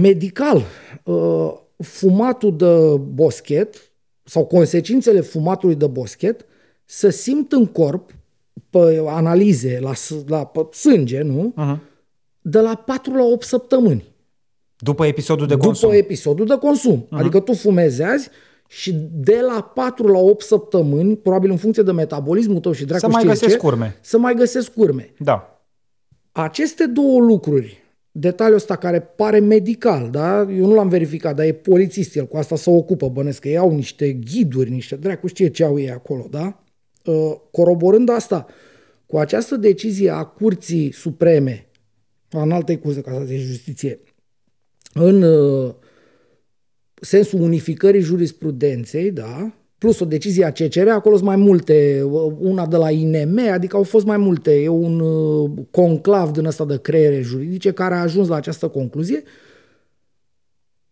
medical 0.00 0.62
uh, 1.04 1.52
fumatul 1.78 2.56
de 2.56 2.96
boschet 3.14 3.92
sau 4.24 4.46
consecințele 4.46 5.20
fumatului 5.20 5.74
de 5.74 5.86
boschet 5.86 6.44
să 6.84 7.08
simt 7.08 7.52
în 7.52 7.66
corp 7.66 8.10
pe 8.70 9.02
analize 9.06 9.78
la, 9.80 9.94
s- 9.94 10.24
la 10.26 10.44
pe 10.46 10.66
sânge, 10.72 11.20
nu? 11.22 11.54
Uh-huh. 11.58 11.78
De 12.40 12.60
la 12.60 12.74
4 12.74 13.14
la 13.14 13.24
8 13.24 13.46
săptămâni 13.46 14.04
După 14.78 15.06
episodul 15.06 15.46
de 15.46 15.52
după 15.54 15.66
consum. 15.66 15.90
episodul 15.92 16.46
de 16.46 16.54
consum. 16.60 17.04
Uh-huh. 17.06 17.08
Adică 17.18 17.40
tu 17.40 17.52
fumezi 17.52 18.02
azi 18.02 18.28
și 18.68 18.92
de 19.12 19.40
la 19.46 19.62
4 19.62 20.06
la 20.06 20.18
8 20.18 20.44
săptămâni, 20.44 21.16
probabil 21.16 21.50
în 21.50 21.56
funcție 21.56 21.82
de 21.82 21.92
metabolismul 21.92 22.60
tău 22.60 22.72
și 22.72 22.84
dracu 22.84 23.00
Să 23.00 23.08
mai 23.08 23.20
știe 23.20 23.32
găsesc 23.32 23.58
ce, 23.60 23.66
urme. 23.66 23.98
să 24.00 24.18
mai 24.18 24.34
găsesc 24.34 24.72
urme. 24.76 25.12
Da. 25.18 25.62
Aceste 26.32 26.86
două 26.86 27.20
lucruri, 27.20 27.78
detaliul 28.12 28.56
ăsta 28.56 28.76
care 28.76 29.00
pare 29.00 29.38
medical, 29.38 30.10
da? 30.10 30.40
eu 30.40 30.66
nu 30.66 30.74
l-am 30.74 30.88
verificat, 30.88 31.36
dar 31.36 31.46
e 31.46 31.52
polițist 31.52 32.16
el, 32.16 32.26
cu 32.26 32.36
asta 32.36 32.56
se 32.56 32.70
ocupă, 32.70 33.08
bănesc 33.08 33.40
că 33.40 33.48
ei 33.48 33.56
au 33.56 33.74
niște 33.74 34.12
ghiduri, 34.12 34.70
niște 34.70 34.96
dracu 34.96 35.26
știe 35.26 35.48
ce 35.48 35.64
au 35.64 35.78
ei 35.78 35.90
acolo, 35.90 36.26
da? 36.30 36.62
Uh, 37.04 37.32
Coroborând 37.50 38.08
asta, 38.08 38.46
cu 39.06 39.18
această 39.18 39.56
decizie 39.56 40.10
a 40.10 40.24
Curții 40.24 40.92
Supreme, 40.92 41.68
a 42.30 42.42
înaltei 42.42 42.78
curse, 42.78 43.00
ca 43.00 43.12
să 43.12 43.24
zic 43.24 43.38
justiție, 43.38 44.00
în 44.94 45.22
uh, 45.22 45.74
sensul 47.00 47.40
unificării 47.40 48.00
jurisprudenței, 48.00 49.10
da, 49.10 49.54
plus 49.80 50.00
o 50.00 50.04
decizie 50.04 50.44
a 50.44 50.52
CCR, 50.52 50.88
acolo 50.88 51.14
sunt 51.14 51.26
mai 51.26 51.36
multe, 51.36 52.02
una 52.38 52.66
de 52.66 52.76
la 52.76 52.90
INM, 52.90 53.38
adică 53.52 53.76
au 53.76 53.82
fost 53.82 54.04
mai 54.04 54.16
multe, 54.16 54.62
e 54.62 54.68
un 54.68 55.00
uh, 55.00 55.50
conclav 55.70 56.30
din 56.30 56.44
ăsta 56.44 56.64
de 56.64 56.80
creiere 56.80 57.20
juridice 57.20 57.72
care 57.72 57.94
a 57.94 58.00
ajuns 58.00 58.28
la 58.28 58.34
această 58.36 58.68
concluzie. 58.68 59.22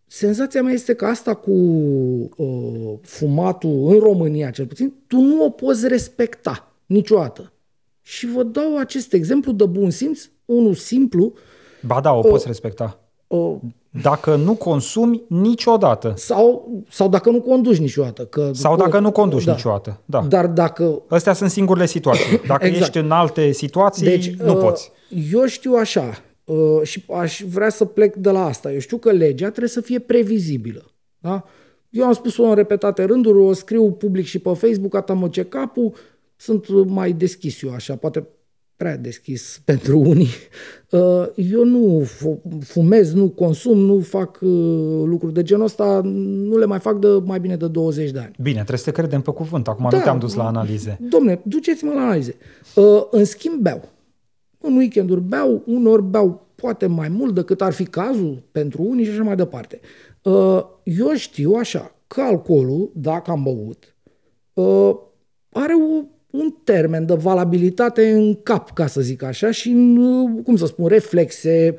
Senzația 0.07 0.63
mea 0.63 0.73
este 0.73 0.95
că 0.95 1.05
asta 1.05 1.35
cu 1.35 1.51
uh, 1.51 2.95
fumatul 3.03 3.93
în 3.93 3.99
România, 3.99 4.51
cel 4.51 4.67
puțin, 4.67 4.95
tu 5.07 5.17
nu 5.21 5.45
o 5.45 5.51
poți 5.51 5.89
respecta 5.89 6.73
niciodată. 6.87 7.53
Și 8.03 8.27
vă 8.27 8.43
dau 8.43 8.79
acest 8.79 9.13
exemplu 9.13 9.53
de 9.53 9.65
bun 9.67 9.91
simț, 9.91 10.29
unul 10.45 10.75
simplu, 10.75 11.33
Ba 11.87 12.01
da, 12.01 12.13
o 12.13 12.21
poți 12.21 12.47
respecta. 12.47 13.01
uh, 13.27 13.57
Dacă 14.03 14.37
nu 14.37 14.55
consumi 14.55 15.23
niciodată. 15.29 16.13
sau, 16.17 16.69
sau 16.91 17.09
dacă 17.09 17.31
nu 17.31 17.41
conduci 17.41 17.79
niciodată. 17.79 18.25
Că, 18.25 18.51
Sau 18.53 18.77
dacă 18.77 18.99
nu 18.99 19.11
conduci 19.11 19.47
niciodată. 19.47 20.01
Da. 20.05 20.21
Dar 20.29 20.47
dacă... 20.47 21.03
Astea 21.09 21.33
sunt 21.33 21.51
singurele 21.51 21.87
situații. 21.87 22.41
Dacă 22.47 22.67
Exact. 22.67 22.85
ești 22.85 22.99
în 22.99 23.11
alte 23.11 23.53
situații, 23.53 24.07
Deci, 24.07 24.31
nu 24.31 24.53
uh, 24.53 24.59
poți. 24.61 24.91
Eu 25.33 25.47
știu 25.47 25.75
așa 25.75 26.23
uh, 26.45 26.83
și 26.83 27.05
aș 27.15 27.43
vrea 27.49 27.69
să 27.69 27.85
plec 27.85 28.15
de 28.15 28.31
la 28.31 28.45
asta. 28.45 28.73
Eu 28.73 28.79
știu 28.79 28.97
că 28.97 29.11
legea 29.11 29.49
trebuie 29.49 29.69
să 29.69 29.81
fie 29.81 29.99
previzibilă. 29.99 30.85
Da? 31.19 31.45
Eu 31.91 32.05
am 32.05 32.13
spus-o 32.13 32.43
în 32.43 32.55
repetate 32.55 33.05
rânduri, 33.05 33.39
o 33.39 33.53
scriu 33.53 33.91
public 33.91 34.27
și 34.27 34.39
pe 34.39 34.53
Facebook, 34.55 34.95
ata 34.95 35.13
mă 35.13 35.29
ce 35.29 35.45
capul, 35.45 35.93
sunt 36.37 36.85
mai 36.87 37.13
deschis 37.13 37.63
eu 37.63 37.73
așa, 37.73 37.97
poate 37.97 38.27
prea 38.79 38.97
deschis 38.97 39.61
pentru 39.65 39.99
unii. 39.99 40.29
Uh, 40.91 41.27
eu 41.35 41.65
nu 41.65 42.07
fumez, 42.61 43.13
nu 43.13 43.29
consum, 43.29 43.79
nu 43.79 44.01
fac 44.01 44.39
uh, 44.41 44.51
lucruri 45.05 45.33
de 45.33 45.43
genul 45.43 45.65
ăsta, 45.65 46.01
nu 46.05 46.57
le 46.57 46.65
mai 46.65 46.79
fac 46.79 46.99
de 46.99 47.09
mai 47.25 47.41
bine 47.41 47.57
de 47.57 47.69
20 47.69 48.11
de 48.11 48.19
ani. 48.19 48.35
Bine, 48.43 48.57
trebuie 48.57 48.79
să 48.79 48.85
te 48.85 48.91
credem 48.91 49.21
pe 49.21 49.31
cuvânt, 49.31 49.69
acum 49.69 49.87
da, 49.91 49.97
nu 49.97 50.03
te-am 50.03 50.19
dus 50.19 50.35
la 50.35 50.47
analize. 50.47 50.99
Domne, 51.01 51.41
duceți-mă 51.45 51.93
la 51.93 52.01
analize. 52.01 52.37
Uh, 52.75 53.03
în 53.11 53.25
schimb, 53.25 53.61
beau. 53.61 53.89
În 54.61 54.77
weekenduri 54.77 55.21
beau, 55.21 55.63
unor 55.67 56.01
beau 56.01 56.47
poate 56.55 56.87
mai 56.87 57.09
mult 57.09 57.35
decât 57.35 57.63
ar 57.63 57.73
fi 57.73 57.85
cazul 57.85 58.43
pentru 58.53 58.83
unii 58.83 59.05
și 59.05 59.11
așa 59.11 59.23
mai 59.23 59.37
departe. 59.37 59.81
Eu 60.83 61.15
știu 61.15 61.53
așa 61.53 61.95
că 62.07 62.21
alcoolul, 62.21 62.91
dacă 62.95 63.31
am 63.31 63.43
băut, 63.43 63.97
are 65.51 65.73
o 65.75 66.05
un 66.31 66.55
termen 66.65 67.07
de 67.07 67.15
valabilitate 67.15 68.11
în 68.11 68.35
cap, 68.43 68.71
ca 68.71 68.87
să 68.87 69.01
zic 69.01 69.23
așa, 69.23 69.51
și 69.51 69.69
în, 69.69 70.43
cum 70.43 70.57
să 70.57 70.67
spun, 70.67 70.87
reflexe, 70.87 71.77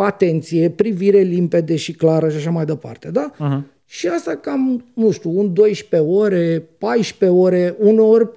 atenție, 0.00 0.70
privire 0.70 1.20
limpede 1.20 1.76
și 1.76 1.92
clară 1.92 2.28
și 2.28 2.36
așa 2.36 2.50
mai 2.50 2.64
departe, 2.64 3.10
da? 3.10 3.32
Uh-huh. 3.34 3.76
Și 3.84 4.08
asta 4.08 4.36
cam, 4.36 4.84
nu 4.94 5.10
știu, 5.10 5.38
un 5.38 5.54
12 5.54 6.10
ore, 6.10 6.68
14 6.78 7.38
ore, 7.38 7.76
uneori 7.78 8.28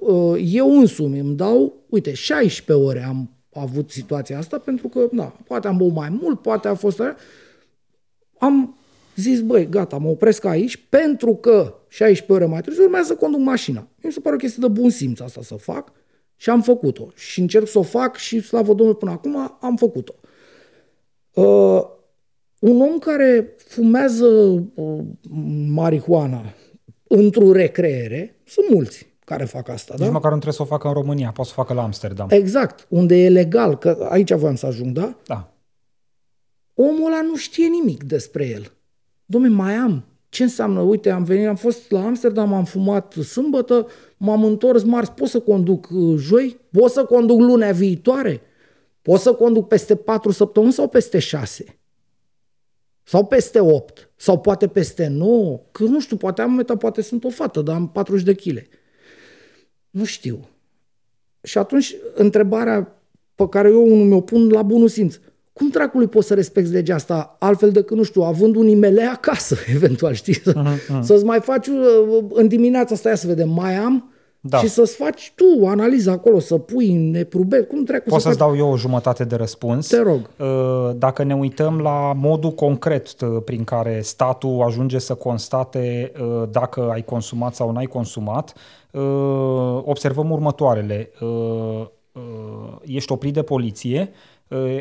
eu 0.44 0.80
însumi 0.80 1.20
îmi 1.20 1.36
dau, 1.36 1.74
uite, 1.89 2.14
16 2.14 2.86
ore 2.86 3.04
am 3.04 3.30
avut 3.54 3.89
situația 3.89 4.38
asta 4.38 4.58
pentru 4.58 4.88
că, 4.88 5.08
da, 5.12 5.36
poate 5.48 5.68
am 5.68 5.78
băut 5.78 5.94
mai 5.94 6.18
mult, 6.22 6.42
poate 6.42 6.68
a 6.68 6.74
fost... 6.74 7.02
Am 8.38 8.78
zis, 9.16 9.42
băi, 9.42 9.70
gata, 9.70 9.98
mă 9.98 10.10
opresc 10.10 10.46
aici 10.46 10.86
pentru 10.89 11.36
că 11.36 11.81
16 11.92 12.34
ore 12.34 12.46
mai 12.46 12.62
târziu 12.62 12.84
urmează 12.84 13.08
să 13.08 13.16
conduc 13.16 13.39
mașina. 13.39 13.88
Mi 14.04 14.12
se 14.12 14.20
pare 14.20 14.36
o 14.36 14.38
chestie 14.38 14.68
de 14.68 14.68
bun 14.68 14.89
simț 14.89 15.20
asta 15.20 15.42
să 15.42 15.56
fac 15.56 15.92
și 16.36 16.50
am 16.50 16.62
făcut-o. 16.62 17.08
Și 17.16 17.39
încerc 17.39 17.68
să 17.68 17.80
o 17.80 17.82
fac 17.82 18.16
și, 18.16 18.39
slavă 18.39 18.74
Domnului, 18.74 19.00
până 19.00 19.12
acum 19.12 19.58
am 19.62 19.76
făcut-o. 19.76 20.14
Uh, 21.34 21.82
un 22.60 22.82
om 22.82 23.00
care 23.00 23.56
fumează 23.58 24.26
uh, 24.26 25.00
marihuana 25.68 26.54
într-o 27.08 27.52
recreere, 27.52 28.42
sunt 28.46 28.70
mulți 28.70 29.08
care 29.26 29.46
fac 29.46 29.70
asta. 29.70 29.94
Nici 29.98 30.06
da? 30.06 30.12
măcar 30.12 30.32
nu 30.32 30.39
trebuie 30.39 30.54
să 30.54 30.62
o 30.62 30.66
facă 30.66 30.88
în 30.88 30.94
România, 30.94 31.32
poți 31.32 31.50
să 31.50 31.56
o 31.58 31.62
facă 31.62 31.74
la 31.74 31.84
Amsterdam. 31.84 32.28
Exact, 32.30 32.86
unde 32.89 33.16
e 33.16 33.30
legal, 33.30 33.78
că 33.78 34.08
aici 34.10 34.34
voiam 34.34 34.56
să 34.56 34.66
ajung, 34.66 34.92
da? 34.92 35.16
Da. 35.26 35.54
Omul 36.74 37.06
ăla 37.06 37.22
nu 37.22 37.36
știe 37.36 37.68
nimic 37.68 38.04
despre 38.04 38.48
el. 38.48 38.72
Dom'le, 39.26 39.50
mai 39.50 39.74
am. 39.74 40.06
Ce 40.32 40.44
înseamnă? 40.44 40.80
Uite, 40.80 41.10
am 41.10 41.24
venit, 41.24 41.48
am 41.48 41.56
fost 41.56 41.92
la 41.92 42.06
Amsterdam, 42.06 42.54
am 42.54 42.66
fumat 42.66 43.14
sâmbătă, 43.14 43.88
m-am 44.18 44.44
întors 44.44 44.84
marți, 44.84 45.12
pot 45.12 45.28
să 45.28 45.40
conduc 45.40 45.90
uh, 45.90 46.18
joi? 46.18 46.60
Pot 46.72 46.92
să 46.92 47.04
conduc 47.04 47.40
lunea 47.40 47.72
viitoare? 47.72 48.42
Pot 49.02 49.20
să 49.20 49.34
conduc 49.34 49.68
peste 49.68 49.96
patru 49.96 50.32
săptămâni 50.32 50.74
sau 50.74 50.88
peste 50.88 51.20
șase? 51.20 51.80
Sau 53.04 53.26
peste 53.26 53.60
opt? 53.60 54.12
Sau 54.16 54.40
poate 54.40 54.68
peste 54.68 55.08
nouă? 55.08 55.62
Că 55.72 55.84
nu 55.84 56.00
știu, 56.00 56.18
poate 56.18 56.42
am 56.42 56.52
meta, 56.52 56.78
poate 56.78 57.02
sunt 57.02 57.24
o 57.24 57.30
fată, 57.30 57.62
dar 57.62 57.76
am 57.76 57.90
40 57.90 58.26
de 58.26 58.34
chile. 58.34 58.68
Nu 59.90 60.04
știu. 60.04 60.50
Și 61.44 61.58
atunci, 61.58 61.96
întrebarea 62.14 63.02
pe 63.36 63.48
care 63.50 63.70
eu 63.70 63.84
unul 63.84 64.06
mi-o 64.06 64.22
pun 64.22 64.50
la 64.50 64.62
bunul 64.62 64.88
simț 64.88 65.20
cum 65.54 65.68
dracului 65.68 66.08
poți 66.08 66.28
să 66.28 66.34
respecti 66.34 66.72
legea 66.72 66.95
asta 66.95 67.36
altfel 67.39 67.72
decât, 67.72 67.97
nu 67.97 68.04
știu, 68.04 68.22
având 68.22 68.56
un 68.56 68.68
IML 68.68 68.99
acasă, 69.12 69.56
eventual, 69.76 70.14
știi? 70.14 70.39
Uh-huh, 70.39 70.76
uh-huh. 70.76 71.02
Să-ți 71.02 71.26
mai 71.26 71.39
faci 71.39 71.68
uh, 71.68 72.24
în 72.34 72.47
dimineața 72.47 72.93
asta, 72.93 73.10
ia 73.10 73.16
să 73.16 73.28
vedem, 73.28 73.49
mai 73.49 73.76
am 73.76 74.12
da. 74.39 74.58
și 74.58 74.68
să-ți 74.68 74.95
faci 74.95 75.34
tu 75.36 75.68
analiza 75.68 76.12
acolo, 76.12 76.39
să 76.39 76.58
pui 76.58 76.91
în 76.91 77.10
neprube, 77.10 77.60
cum 77.60 77.84
dracu 77.84 78.10
Poți 78.10 78.24
să 78.24 78.28
să-ți 78.28 78.39
faci... 78.39 78.47
dau 78.47 78.58
eu 78.58 78.72
o 78.72 78.78
jumătate 78.78 79.24
de 79.24 79.36
răspuns. 79.36 79.88
Te 79.88 80.02
rog. 80.02 80.30
Uh, 80.38 80.89
dacă 80.97 81.24
ne 81.24 81.36
uităm 81.36 81.80
la 81.80 82.14
modul 82.16 82.52
concret 82.52 83.22
uh, 83.22 83.41
prin 83.45 83.64
care 83.64 83.99
statul 84.04 84.64
ajunge 84.66 84.99
să 84.99 85.14
constate 85.14 86.12
dacă 86.49 86.89
ai 86.91 87.04
consumat 87.04 87.56
sau 87.56 87.72
n-ai 87.72 87.86
consumat, 87.86 88.54
observăm 89.84 90.32
următoarele. 90.32 91.12
Ești 92.82 93.12
oprit 93.12 93.34
de 93.34 93.41
poliție, 93.41 94.10
Uh, 94.10 94.32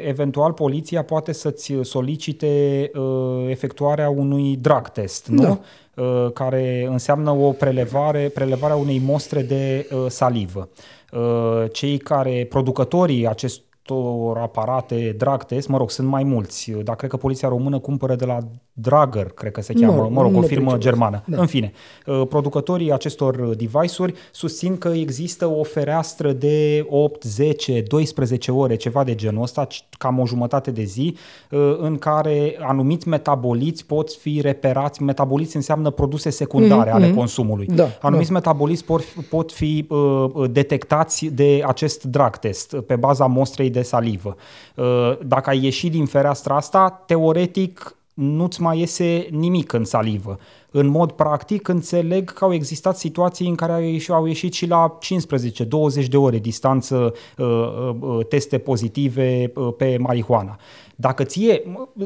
eventual 0.04 0.52
poliția 0.52 1.02
poate 1.04 1.32
să-ți 1.32 1.74
solicite 1.82 2.90
uh, 2.94 3.48
efectuarea 3.48 4.10
unui 4.10 4.56
drug 4.56 4.88
test, 4.88 5.26
nu? 5.26 5.42
Da. 5.42 5.58
Uh, 6.02 6.32
care 6.32 6.86
înseamnă 6.90 7.30
o 7.30 7.50
prelevare, 7.50 8.28
prelevarea 8.34 8.76
unei 8.76 8.98
mostre 8.98 9.42
de 9.42 9.88
salivă. 10.08 10.68
Cei 11.72 11.98
care, 11.98 12.46
producătorii 12.48 13.26
acest, 13.26 13.62
acestor 13.82 14.38
aparate 14.38 15.14
drag 15.18 15.44
test, 15.44 15.68
mă 15.68 15.76
rog, 15.76 15.90
sunt 15.90 16.08
mai 16.08 16.22
mulți, 16.22 16.70
dar 16.70 16.96
cred 16.96 17.10
că 17.10 17.16
poliția 17.16 17.48
română 17.48 17.78
cumpără 17.78 18.14
de 18.14 18.24
la 18.24 18.38
Drager, 18.72 19.26
cred 19.26 19.52
că 19.52 19.60
se 19.60 19.72
cheamă, 19.72 20.08
mă 20.10 20.22
rog, 20.22 20.36
o 20.36 20.42
firmă 20.42 20.78
germană. 20.78 21.22
Da. 21.26 21.40
În 21.40 21.46
fine, 21.46 21.72
uh, 22.06 22.22
producătorii 22.28 22.92
acestor 22.92 23.54
device-uri 23.54 24.14
susțin 24.32 24.78
că 24.78 24.88
există 24.88 25.46
o 25.46 25.62
fereastră 25.62 26.32
de 26.32 26.86
8, 26.88 27.22
10, 27.22 27.80
12 27.80 28.52
ore, 28.52 28.76
ceva 28.76 29.04
de 29.04 29.14
genul 29.14 29.42
ăsta, 29.42 29.66
cam 29.98 30.18
o 30.18 30.26
jumătate 30.26 30.70
de 30.70 30.82
zi, 30.82 31.16
uh, 31.50 31.76
în 31.78 31.98
care 31.98 32.56
anumiți 32.60 33.08
metaboliți 33.08 33.86
pot 33.86 34.12
fi 34.12 34.40
reperați. 34.40 35.02
Metaboliți 35.02 35.56
înseamnă 35.56 35.90
produse 35.90 36.30
secundare 36.30 36.90
mm-hmm. 36.90 36.94
ale 36.94 37.10
consumului. 37.10 37.66
Da, 37.66 37.88
anumiți 38.00 38.28
da. 38.28 38.34
metaboliți 38.34 38.84
pot, 38.84 39.02
pot 39.30 39.52
fi 39.52 39.86
uh, 39.88 40.50
detectați 40.50 41.26
de 41.26 41.62
acest 41.66 42.04
drag 42.04 42.36
test 42.36 42.76
pe 42.76 42.96
baza 42.96 43.26
mostrei 43.26 43.69
de 43.70 43.80
de 43.80 43.86
salivă. 43.86 44.36
Uh, 44.74 45.18
dacă 45.26 45.50
ai 45.50 45.62
ieșit 45.62 45.90
din 45.90 46.06
fereastra 46.06 46.56
asta, 46.56 47.02
teoretic 47.06 47.94
nu-ți 48.14 48.62
mai 48.62 48.78
iese 48.78 49.26
nimic 49.30 49.72
în 49.72 49.84
salivă. 49.84 50.38
În 50.70 50.86
mod 50.86 51.12
practic, 51.12 51.68
înțeleg 51.68 52.32
că 52.32 52.44
au 52.44 52.52
existat 52.52 52.96
situații 52.96 53.48
în 53.48 53.54
care 53.54 53.72
au 53.72 53.80
ieșit, 53.80 54.10
au 54.10 54.26
ieșit 54.26 54.52
și 54.52 54.66
la 54.66 54.98
15-20 56.04 56.06
de 56.08 56.16
ore 56.16 56.38
distanță 56.38 57.14
uh, 57.36 57.46
uh, 58.00 58.26
teste 58.28 58.58
pozitive 58.58 59.52
pe 59.76 59.96
marihuana. 59.98 60.58
Dacă 61.00 61.24
ție, 61.24 61.62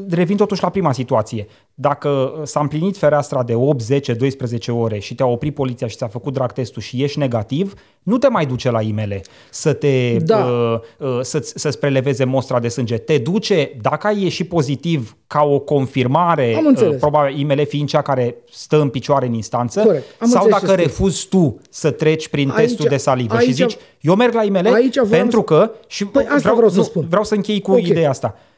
revin 0.09 0.37
totuși 0.37 0.63
la 0.63 0.69
prima 0.69 0.91
situație, 0.91 1.47
dacă 1.73 2.41
s-a 2.43 2.59
împlinit 2.59 2.97
fereastra 2.97 3.43
de 3.43 3.53
8, 3.55 3.81
10, 3.81 4.13
12 4.13 4.71
ore 4.71 4.99
și 4.99 5.15
te-a 5.15 5.25
oprit 5.25 5.53
poliția 5.53 5.87
și 5.87 5.95
ți-a 5.95 6.07
făcut 6.07 6.33
drag 6.33 6.51
testul 6.51 6.81
și 6.81 7.03
ești 7.03 7.19
negativ, 7.19 7.73
nu 8.03 8.17
te 8.17 8.27
mai 8.27 8.45
duce 8.45 8.71
la 8.71 8.81
IML 8.81 9.21
să 9.49 9.73
te, 9.73 10.17
da. 10.17 10.37
uh, 10.37 10.79
uh, 10.97 11.19
să-ți, 11.21 11.53
să-ți 11.55 11.79
preleveze 11.79 12.23
mostra 12.23 12.59
de 12.59 12.67
sânge. 12.67 12.97
Te 12.97 13.17
duce, 13.17 13.77
dacă 13.81 14.07
ai 14.07 14.21
ieșit 14.21 14.49
pozitiv 14.49 15.17
ca 15.27 15.43
o 15.43 15.59
confirmare, 15.59 16.61
uh, 16.81 16.95
probabil 16.99 17.39
IML 17.39 17.65
fiind 17.65 17.87
cea 17.87 18.01
care 18.01 18.35
stă 18.51 18.81
în 18.81 18.89
picioare 18.89 19.25
în 19.25 19.33
instanță, 19.33 19.81
Corect. 19.81 20.05
Am 20.19 20.27
sau 20.27 20.47
dacă 20.47 20.73
refuzi 20.73 21.27
tu 21.27 21.57
să 21.69 21.91
treci 21.91 22.27
prin 22.27 22.49
aici, 22.49 22.67
testul 22.67 22.85
de 22.89 22.97
salivă 22.97 23.35
aici, 23.35 23.47
și 23.47 23.53
zici, 23.53 23.77
eu 24.01 24.15
merg 24.15 24.33
la 24.33 24.43
IML 24.43 24.91
pentru 25.09 25.41
că, 25.41 25.71
și 25.87 26.05
păi 26.05 26.23
asta 26.23 26.37
vreau, 26.37 26.55
vreau 26.55 26.69
să 26.69 26.77
nu, 26.77 26.83
spun. 26.83 27.05
vreau 27.09 27.23
să 27.23 27.35
închei 27.35 27.61
cu 27.61 27.71
okay. 27.71 27.83
ideea 27.83 28.09
asta 28.09 28.35
Uh, 28.37 28.53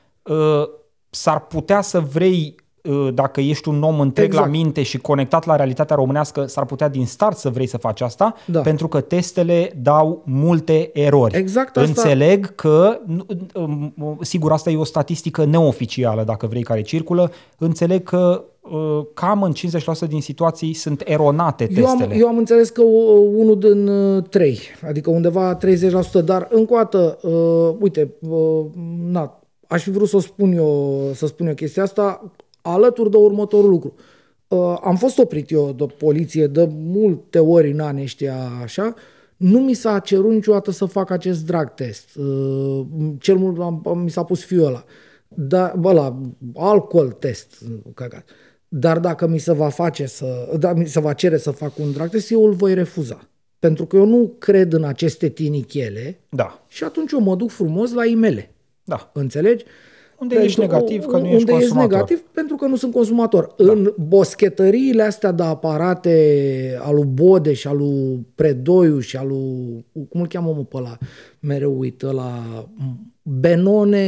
s-ar 1.10 1.40
putea 1.40 1.82
să 1.82 2.00
vrei 2.00 2.56
uh, 2.84 3.14
dacă 3.14 3.42
ești 3.42 3.70
un 3.70 3.84
om 3.84 4.00
întreg 4.00 4.26
exact. 4.26 4.46
la 4.46 4.52
minte 4.52 4.84
și 4.84 4.98
conectat 4.98 5.46
la 5.46 5.56
realitatea 5.56 5.96
românească, 5.96 6.46
s-ar 6.46 6.66
putea 6.66 6.88
din 6.88 7.06
start 7.06 7.38
să 7.38 7.50
vrei 7.50 7.68
să 7.68 7.78
faci 7.78 8.02
asta, 8.02 8.36
da. 8.46 8.62
pentru 8.62 8.88
că 8.88 9.02
testele 9.02 9.72
dau 9.82 10.24
multe 10.26 10.90
erori. 10.94 11.38
Exact 11.38 11.78
asta. 11.78 11.90
Înțeleg 11.90 12.56
că, 12.56 13.00
um, 13.54 13.94
sigur, 14.22 14.52
asta 14.52 14.70
e 14.70 14.78
o 14.78 14.84
statistică 14.84 15.46
neoficială, 15.46 16.24
dacă 16.24 16.48
vrei, 16.48 16.64
care 16.64 16.82
circulă, 16.82 17.32
înțeleg 17.58 18.04
că 18.04 18.44
uh, 18.62 19.06
cam 19.14 19.44
în 19.44 19.54
50% 20.06 20.08
din 20.08 20.22
situații 20.22 20.74
sunt 20.74 21.02
eronate 21.06 21.66
testele. 21.66 21.86
Eu 21.86 22.06
am, 22.06 22.12
eu 22.12 22.28
am 22.28 22.38
înțeles 22.38 22.70
că 22.70 22.82
unul 23.36 23.60
din 23.60 23.90
trei, 24.30 24.60
adică 24.88 25.10
undeva 25.10 25.58
30%, 25.58 26.24
dar 26.26 26.48
încă 26.52 26.74
o 26.74 26.78
dată, 26.78 27.18
uh, 27.22 27.76
uite, 27.80 28.12
uh, 28.30 28.66
na, 29.12 29.37
aș 29.68 29.84
fi 29.84 29.90
vrut 29.90 30.08
să 30.08 30.20
spun 30.20 30.52
eu, 30.52 31.12
să 31.14 31.28
spun 31.28 31.48
eu 31.48 31.54
chestia 31.54 31.84
asta 31.84 32.32
alături 32.62 33.12
de 33.12 33.18
următorul 33.18 33.70
lucru. 33.70 33.94
Uh, 34.48 34.78
am 34.84 34.96
fost 34.96 35.18
oprit 35.18 35.52
eu 35.52 35.74
de 35.74 35.86
poliție 35.98 36.48
de 36.48 36.70
multe 36.72 37.40
ori 37.40 37.72
în 37.72 37.80
anii 37.80 38.04
ăștia 38.04 38.36
așa, 38.62 38.94
nu 39.38 39.60
mi 39.60 39.74
s-a 39.74 40.00
cerut 40.00 40.32
niciodată 40.32 40.72
să 40.72 40.86
fac 40.86 41.10
acest 41.10 41.46
drag 41.46 41.74
test. 41.74 42.16
Uh, 42.16 42.86
cel 43.20 43.36
mult 43.36 43.60
am, 43.60 44.00
mi 44.04 44.10
s-a 44.10 44.24
pus 44.24 44.44
fiul 44.44 44.66
ăla. 44.66 44.84
Da, 45.28 45.74
bă, 45.80 45.92
la 45.92 46.22
alcool 46.56 47.12
test, 47.12 47.64
căcat. 47.94 48.30
Dar 48.68 49.00
dacă 49.00 49.28
mi 49.28 49.38
se 49.38 49.54
va 49.54 49.70
face 49.70 50.06
să, 50.06 50.56
da, 50.60 50.74
mi 50.74 50.86
se 50.86 51.00
va 51.00 51.14
cere 51.14 51.38
să 51.38 51.52
fac 51.52 51.78
un 51.78 51.92
drag 51.92 52.10
test, 52.10 52.32
eu 52.32 52.46
îl 52.46 52.54
voi 52.54 52.74
refuza. 52.74 53.30
Pentru 53.60 53.86
că 53.86 53.96
eu 53.96 54.06
nu 54.06 54.36
cred 54.38 54.74
în 54.74 54.84
aceste 54.84 55.30
tinichele 55.30 56.20
da. 56.30 56.66
și 56.68 56.84
atunci 56.84 57.12
eu 57.12 57.20
mă 57.20 57.36
duc 57.36 57.50
frumos 57.50 57.94
la 57.94 58.06
imele. 58.06 58.52
Da. 58.88 59.10
Înțelegi? 59.14 59.64
Unde 60.20 60.36
ești 60.36 60.60
negativ 60.60 61.06
că 61.06 61.18
nu 61.18 61.24
unde 61.24 61.36
ești 61.36 61.50
consumator. 61.50 61.62
ești 61.62 61.94
negativ 61.94 62.20
pentru 62.34 62.56
că 62.56 62.66
nu 62.66 62.76
sunt 62.76 62.94
consumator. 62.94 63.54
Da. 63.58 63.72
În 63.72 63.94
boschetăriile 63.98 65.04
astea 65.04 65.32
de 65.32 65.44
aparate 65.44 66.78
al 66.82 66.96
lui 66.96 67.06
Bode 67.06 67.54
și 67.54 67.68
al 67.68 67.78
lui 67.78 68.28
Predoiu 68.36 69.00
și 69.00 69.18
al 69.18 69.28
lui, 69.28 69.86
cum 70.10 70.22
îl 70.22 70.28
cheamă 70.28 70.54
mă 70.54 70.64
pe 70.64 70.78
ăla, 70.78 70.98
mereu 71.40 71.80
uită 71.80 72.12
la 72.12 72.44
Benone, 73.22 74.08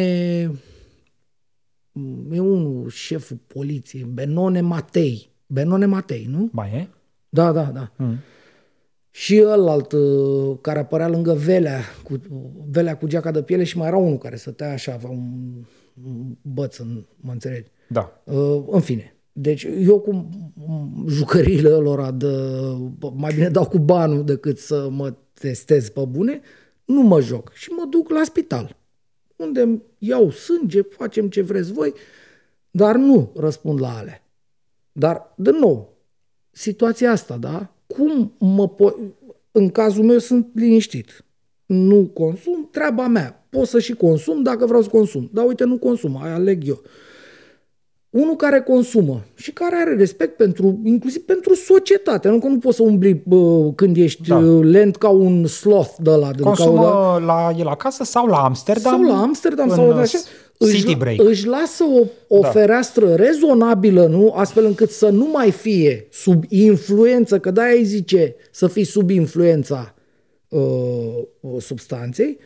e 2.32 2.40
unul, 2.40 2.90
șeful 2.90 3.38
poliției, 3.48 4.04
Benone 4.14 4.62
Matei. 4.62 5.30
Benone 5.48 5.86
Matei, 5.86 6.28
nu? 6.30 6.50
Mai 6.52 6.70
e? 6.70 6.88
Da, 7.30 7.52
da, 7.52 7.64
da. 7.64 7.92
Mm. 7.96 8.16
Și 9.12 9.44
ălalt 9.46 9.92
uh, 9.92 10.58
care 10.62 10.80
apărea 10.80 11.08
lângă 11.08 11.34
Velea 11.34 11.82
cu, 12.04 12.20
Velea 12.70 12.98
cu 12.98 13.08
geaca 13.08 13.32
de 13.32 13.42
piele 13.44 13.64
și 13.64 13.78
mai 13.78 13.88
era 13.88 13.98
unul 13.98 14.18
care 14.18 14.36
stătea 14.36 14.72
așa, 14.72 14.94
avea 14.94 15.10
un, 15.10 15.52
un 16.06 16.36
băț, 16.42 16.78
în, 16.78 17.06
mă 17.16 17.32
înțelegi? 17.32 17.72
Da. 17.88 18.22
Uh, 18.24 18.64
în 18.68 18.80
fine. 18.80 19.14
Deci 19.32 19.68
eu 19.80 20.00
cu 20.00 20.30
jucăriile 21.08 21.70
lor 21.70 22.12
de 22.12 22.28
mai 23.14 23.34
bine 23.34 23.50
dau 23.50 23.68
cu 23.68 23.78
banul 23.78 24.24
decât 24.24 24.58
să 24.58 24.88
mă 24.90 25.14
testez 25.34 25.90
pe 25.90 26.06
bune, 26.10 26.42
nu 26.86 27.02
mă 27.02 27.22
joc 27.22 27.52
și 27.54 27.70
mă 27.70 27.86
duc 27.90 28.10
la 28.10 28.24
spital 28.24 28.78
unde 29.40 29.62
îmi 29.62 29.82
iau 29.98 30.30
sânge, 30.30 30.82
facem 30.82 31.30
ce 31.30 31.42
vreți 31.42 31.72
voi, 31.72 31.94
dar 32.72 32.96
nu 32.96 33.32
răspund 33.36 33.80
la 33.80 33.98
ale. 33.98 34.24
Dar, 34.92 35.34
de 35.36 35.52
nou, 35.52 35.98
situația 36.52 37.12
asta, 37.12 37.38
da? 37.38 37.74
Cum 37.94 38.34
mă 38.38 38.70
po- 38.70 38.96
În 39.52 39.70
cazul 39.70 40.04
meu 40.04 40.18
sunt 40.18 40.48
liniștit. 40.54 41.26
Nu 41.66 42.10
consum, 42.14 42.68
treaba 42.72 43.08
mea. 43.08 43.46
Pot 43.50 43.68
să 43.68 43.80
și 43.80 43.94
consum 43.94 44.44
dacă 44.44 44.66
vreau 44.66 44.82
să 44.82 44.90
consum. 44.90 45.30
Dar 45.34 45.46
uite, 45.46 45.64
nu 45.64 45.78
consum, 45.78 46.24
aia 46.24 46.34
aleg 46.34 46.68
eu 46.68 46.82
unul 48.10 48.36
care 48.36 48.62
consumă 48.62 49.22
și 49.36 49.52
care 49.52 49.76
are 49.76 49.96
respect 49.96 50.38
pentru, 50.38 50.80
inclusiv 50.84 51.22
pentru 51.22 51.54
societate. 51.54 52.30
Nu 52.30 52.40
că 52.40 52.48
nu 52.48 52.58
poți 52.58 52.76
să 52.76 52.84
umbli 52.84 53.22
bă, 53.26 53.72
când 53.76 53.98
ești 53.98 54.28
da. 54.28 54.40
lent 54.62 54.96
ca 54.96 55.10
un 55.10 55.46
sloth 55.46 55.96
de 55.98 56.10
la. 56.10 56.32
Consumă 56.42 56.82
ca 56.82 57.16
o, 57.16 57.20
la 57.20 57.52
el 57.58 57.68
acasă 57.68 58.04
sau 58.04 58.26
la 58.26 58.38
Amsterdam? 58.38 58.92
Sau 58.92 59.16
la 59.16 59.22
Amsterdam 59.22 59.70
sau 59.70 59.90
în 59.90 59.98
așa. 59.98 60.18
City 60.68 60.88
își, 60.88 60.96
break. 60.96 61.20
își 61.24 61.48
lasă 61.48 61.84
o, 61.84 62.06
o 62.28 62.40
da. 62.40 62.50
fereastră 62.50 63.16
rezonabilă, 63.16 64.06
nu? 64.06 64.32
Astfel 64.32 64.66
încât 64.66 64.90
să 64.90 65.10
nu 65.10 65.26
mai 65.26 65.52
fie 65.52 66.08
sub 66.12 66.44
influență, 66.48 67.40
că 67.40 67.52
de-aia 67.52 67.76
îi 67.76 67.84
zice 67.84 68.36
să 68.52 68.68
fii 68.68 68.84
sub 68.84 69.10
influența 69.10 69.96
uh, 70.48 71.60
substanței 71.60 72.38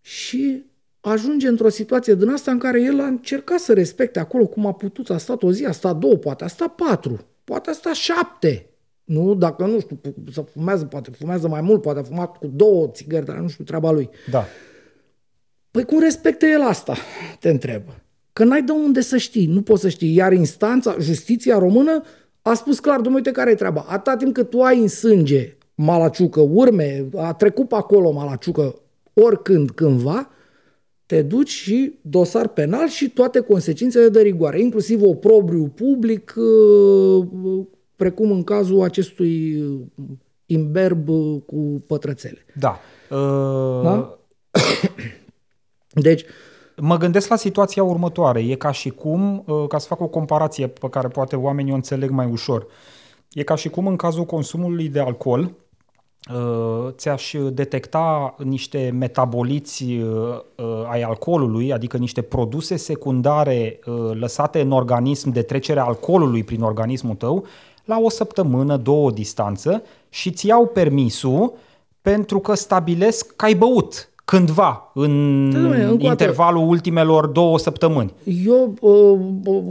și 0.00 0.64
ajunge 1.00 1.48
într-o 1.48 1.68
situație 1.68 2.14
din 2.14 2.28
asta 2.28 2.50
în 2.50 2.58
care 2.58 2.82
el 2.82 3.00
a 3.00 3.06
încercat 3.06 3.58
să 3.58 3.72
respecte 3.72 4.18
acolo 4.18 4.46
cum 4.46 4.66
a 4.66 4.72
putut, 4.72 5.10
a 5.10 5.18
stat 5.18 5.42
o 5.42 5.52
zi, 5.52 5.64
a 5.64 5.72
stat 5.72 5.96
două, 5.96 6.16
poate 6.16 6.44
a 6.44 6.46
stat 6.46 6.74
patru, 6.74 7.26
poate 7.44 7.70
a 7.70 7.72
stat 7.72 7.94
șapte. 7.94 8.66
Nu, 9.04 9.34
dacă 9.34 9.64
nu 9.64 9.80
știu, 9.80 10.00
să 10.32 10.40
fumează, 10.40 10.84
poate 10.84 11.10
fumează 11.10 11.48
mai 11.48 11.60
mult, 11.60 11.82
poate 11.82 11.98
a 11.98 12.02
fumat 12.02 12.36
cu 12.36 12.46
două 12.54 12.88
țigări, 12.92 13.24
dar 13.24 13.36
nu 13.36 13.48
știu 13.48 13.64
treaba 13.64 13.90
lui. 13.90 14.10
Da. 14.30 14.44
Păi 15.76 15.84
cum 15.84 16.00
respectă 16.00 16.46
el 16.46 16.62
asta? 16.62 16.96
Te 17.40 17.48
întreb. 17.48 17.82
Că 18.32 18.44
n-ai 18.44 18.62
de 18.62 18.72
unde 18.72 19.00
să 19.00 19.16
știi, 19.16 19.46
nu 19.46 19.62
poți 19.62 19.80
să 19.80 19.88
știi. 19.88 20.14
Iar 20.14 20.32
instanța, 20.32 20.96
justiția 21.00 21.58
română 21.58 22.02
a 22.42 22.54
spus 22.54 22.78
clar, 22.78 22.94
domnule, 22.94 23.16
uite 23.16 23.30
care 23.30 23.50
e 23.50 23.54
treaba. 23.54 23.84
Atâta 23.88 24.16
timp 24.16 24.34
cât 24.34 24.50
tu 24.50 24.60
ai 24.60 24.80
în 24.80 24.88
sânge 24.88 25.56
malaciucă, 25.74 26.40
urme, 26.40 27.08
a 27.16 27.32
trecut 27.32 27.68
pe 27.68 27.74
acolo 27.74 28.10
malaciucă 28.10 28.74
oricând, 29.14 29.70
cândva, 29.70 30.30
te 31.06 31.22
duci 31.22 31.48
și 31.48 31.98
dosar 32.00 32.48
penal 32.48 32.88
și 32.88 33.10
toate 33.10 33.40
consecințele 33.40 34.08
de 34.08 34.20
rigoare, 34.20 34.60
inclusiv 34.60 35.02
oprobriu 35.02 35.72
public, 35.74 36.34
uh, 36.36 37.26
precum 37.96 38.30
în 38.30 38.44
cazul 38.44 38.82
acestui 38.82 39.64
imberb 40.46 41.08
cu 41.46 41.82
pătrățele. 41.86 42.44
Da. 42.58 42.80
Uh... 43.10 43.82
da? 43.82 44.18
Deci, 46.00 46.24
Mă 46.80 46.96
gândesc 46.96 47.28
la 47.28 47.36
situația 47.36 47.82
următoare. 47.82 48.40
E 48.40 48.54
ca 48.54 48.70
și 48.70 48.90
cum, 48.90 49.44
uh, 49.46 49.64
ca 49.68 49.78
să 49.78 49.86
fac 49.86 50.00
o 50.00 50.06
comparație 50.06 50.66
pe 50.66 50.88
care 50.88 51.08
poate 51.08 51.36
oamenii 51.36 51.72
o 51.72 51.74
înțeleg 51.74 52.10
mai 52.10 52.26
ușor, 52.26 52.66
e 53.32 53.42
ca 53.42 53.54
și 53.54 53.68
cum 53.68 53.86
în 53.86 53.96
cazul 53.96 54.24
consumului 54.24 54.88
de 54.88 55.00
alcool, 55.00 55.52
Uh, 56.34 56.88
ți-aș 56.90 57.34
detecta 57.52 58.34
niște 58.38 58.90
metaboliți 58.98 59.84
uh, 59.84 60.38
uh, 60.56 60.88
ai 60.90 61.02
alcoolului, 61.02 61.72
adică 61.72 61.96
niște 61.96 62.22
produse 62.22 62.76
secundare 62.76 63.78
lăsate 64.12 64.60
în 64.60 64.72
organism 64.72 65.30
de 65.30 65.42
trecerea 65.42 65.84
alcoolului 65.84 66.44
prin 66.44 66.62
organismul 66.62 67.14
tău, 67.14 67.44
la 67.84 67.98
o 67.98 68.08
săptămână, 68.08 68.76
două 68.76 69.10
distanță 69.10 69.82
și 70.08 70.30
ți 70.30 70.46
iau 70.46 70.66
permisul 70.66 71.52
pentru 72.02 72.38
că 72.38 72.54
stabilesc 72.54 73.36
că 73.36 73.44
ai 73.44 73.54
băut 73.54 74.10
cândva 74.26 74.90
în 74.94 75.12
Dom'le, 75.54 76.02
intervalul 76.02 76.60
dată. 76.60 76.70
ultimelor 76.70 77.26
două 77.26 77.58
săptămâni. 77.58 78.12
Eu, 78.46 78.74
uh, 78.80 79.18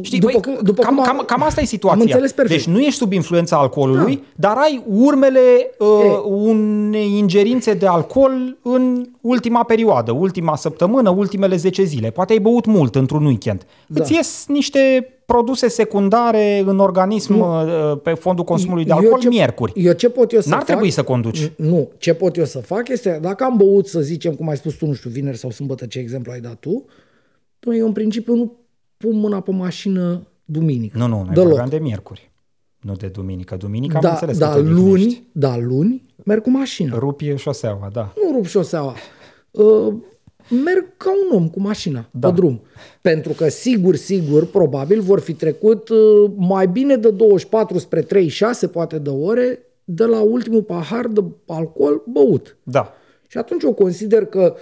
Știi, 0.01 0.20
după, 0.20 0.39
băi, 0.45 0.58
după 0.62 0.82
cam, 0.82 1.01
cam, 1.03 1.24
cam 1.26 1.43
asta 1.43 1.62
e 1.62 1.66
situația. 1.66 2.01
Am 2.01 2.06
înțeles 2.06 2.32
perfect. 2.32 2.66
Deci 2.66 2.74
nu 2.74 2.80
ești 2.80 2.97
sub 2.97 3.12
influența 3.12 3.58
alcoolului, 3.58 4.24
da. 4.36 4.47
dar 4.47 4.58
ai 4.58 4.84
urmele 4.88 5.39
uh, 5.80 5.88
unei 6.26 7.18
ingerințe 7.18 7.74
de 7.74 7.88
alcool 7.88 8.58
în 8.62 9.06
ultima 9.26 9.63
perioadă, 9.63 10.11
ultima 10.11 10.55
săptămână, 10.55 11.09
ultimele 11.09 11.55
10 11.55 11.84
zile. 11.84 12.09
Poate 12.09 12.34
ai 12.34 12.39
băut 12.39 12.65
mult 12.65 12.95
într-un 12.95 13.26
weekend. 13.26 13.65
Da. 13.88 14.01
Îți 14.01 14.13
ies 14.13 14.45
niște 14.47 15.09
produse 15.26 15.67
secundare 15.67 16.63
în 16.65 16.80
organism 16.80 17.34
nu. 17.34 17.91
Uh, 17.91 17.99
pe 18.03 18.13
fondul 18.13 18.43
consumului 18.43 18.86
de 18.86 18.91
alcool 18.91 19.19
ce, 19.19 19.28
miercuri. 19.28 19.71
Eu 19.76 19.93
ce 19.93 20.09
pot 20.09 20.32
eu 20.32 20.41
să 20.41 20.49
N-ar 20.49 20.57
fac? 20.57 20.67
trebui 20.67 20.89
să 20.89 21.03
conduci. 21.03 21.51
Nu. 21.55 21.89
Ce 21.97 22.13
pot 22.13 22.38
eu 22.38 22.45
să 22.45 22.59
fac 22.59 22.88
este, 22.89 23.19
dacă 23.21 23.43
am 23.43 23.57
băut, 23.57 23.88
să 23.88 23.99
zicem, 24.01 24.34
cum 24.34 24.49
ai 24.49 24.57
spus 24.57 24.73
tu, 24.73 24.86
nu 24.86 24.93
știu, 24.93 25.09
vineri 25.09 25.38
sau 25.38 25.49
sâmbătă, 25.49 25.86
ce 25.86 25.99
exemplu 25.99 26.32
ai 26.32 26.39
dat 26.39 26.55
tu, 26.59 26.86
eu 27.78 27.86
în 27.86 27.91
principiu 27.93 28.36
nu 28.36 28.53
pun 28.97 29.19
mâna 29.19 29.39
pe 29.39 29.51
mașină 29.51 30.21
duminică. 30.45 30.97
Nu, 30.97 31.07
nu, 31.07 31.23
noi 31.34 31.45
vorbeam 31.45 31.69
de 31.69 31.78
miercuri. 31.78 32.32
Nu 32.80 32.93
de 32.93 33.07
duminică. 33.07 33.55
Duminică 33.55 33.97
da, 34.01 34.07
am 34.07 34.13
înțeles 34.13 34.38
da, 34.38 34.49
că 34.49 34.61
te 34.61 34.69
luni, 34.69 35.28
da, 35.32 35.57
luni 35.57 36.01
merg 36.23 36.41
cu 36.41 36.49
mașina. 36.49 36.97
Rupi 36.97 37.36
șoseaua, 37.36 37.89
da. 37.93 38.13
Nu 38.23 38.32
rup 38.32 38.45
șoseaua. 38.45 38.95
Uh, 39.56 39.93
merg 40.49 40.97
ca 40.97 41.12
un 41.12 41.38
om 41.38 41.49
cu 41.49 41.60
mașina 41.60 42.10
da. 42.12 42.28
pe 42.28 42.34
drum. 42.34 42.62
Pentru 43.01 43.34
că 43.34 43.49
sigur, 43.49 43.95
sigur, 43.95 44.45
probabil 44.45 45.01
vor 45.01 45.20
fi 45.20 45.34
trecut 45.34 45.89
uh, 45.89 46.32
mai 46.36 46.68
bine 46.68 46.95
de 46.95 47.10
24 47.10 47.78
spre 47.78 48.01
36, 48.01 48.68
poate 48.68 48.97
de 48.97 49.10
ore, 49.10 49.60
de 49.84 50.06
la 50.06 50.22
ultimul 50.22 50.64
pahar 50.64 51.08
de 51.08 51.24
alcool 51.47 52.03
băut. 52.08 52.58
Da. 52.64 52.93
Și 53.28 53.38
atunci 53.38 53.64
eu 53.64 53.74
consider 53.74 54.26
că 54.26 54.56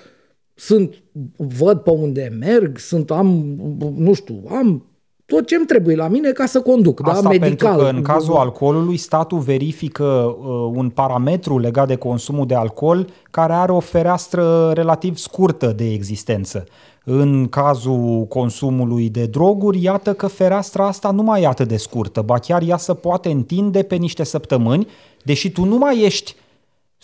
sunt, 0.54 1.04
văd 1.38 1.80
pe 1.80 1.90
unde 1.90 2.36
merg, 2.40 2.78
sunt, 2.78 3.12
am, 3.12 3.56
nu 3.96 4.14
știu, 4.14 4.44
am 4.48 4.86
tot 5.26 5.48
ce 5.48 5.56
îmi 5.56 5.66
trebuie 5.66 5.96
la 5.96 6.08
mine 6.08 6.32
ca 6.32 6.46
să 6.46 6.62
conduc, 6.62 7.02
da, 7.02 7.12
Asta 7.12 7.22
da, 7.22 7.30
medical. 7.30 7.70
pentru 7.70 7.86
că 7.86 7.96
în 7.96 8.02
cazul 8.02 8.36
alcoolului 8.36 8.98
statul 8.98 9.40
verifică 9.40 10.04
uh, 10.04 10.46
un 10.74 10.90
parametru 10.90 11.60
legat 11.60 11.88
de 11.88 11.96
consumul 11.96 12.46
de 12.46 12.56
alcool 12.56 13.08
care 13.32 13.54
are 13.54 13.72
o 13.72 13.80
fereastră 13.80 14.72
relativ 14.72 15.18
scurtă 15.18 15.74
de 15.76 15.92
existență. 15.92 16.64
În 17.06 17.48
cazul 17.48 18.26
consumului 18.30 19.10
de 19.10 19.26
droguri, 19.26 19.82
iată 19.84 20.14
că 20.14 20.28
fereastra 20.28 20.88
asta 20.88 21.12
nu 21.12 21.24
mai 21.24 21.42
e 21.42 21.48
atât 21.48 21.68
de 21.68 21.78
scurtă, 21.78 22.22
ba 22.22 22.40
chiar 22.40 22.62
ea 22.68 22.78
se 22.78 22.94
poate 22.94 23.30
întinde 23.30 23.84
pe 23.84 23.96
niște 23.96 24.24
săptămâni, 24.24 24.88
deși 25.24 25.52
tu 25.52 25.64
nu 25.64 25.78
mai 25.78 26.02
ești 26.02 26.36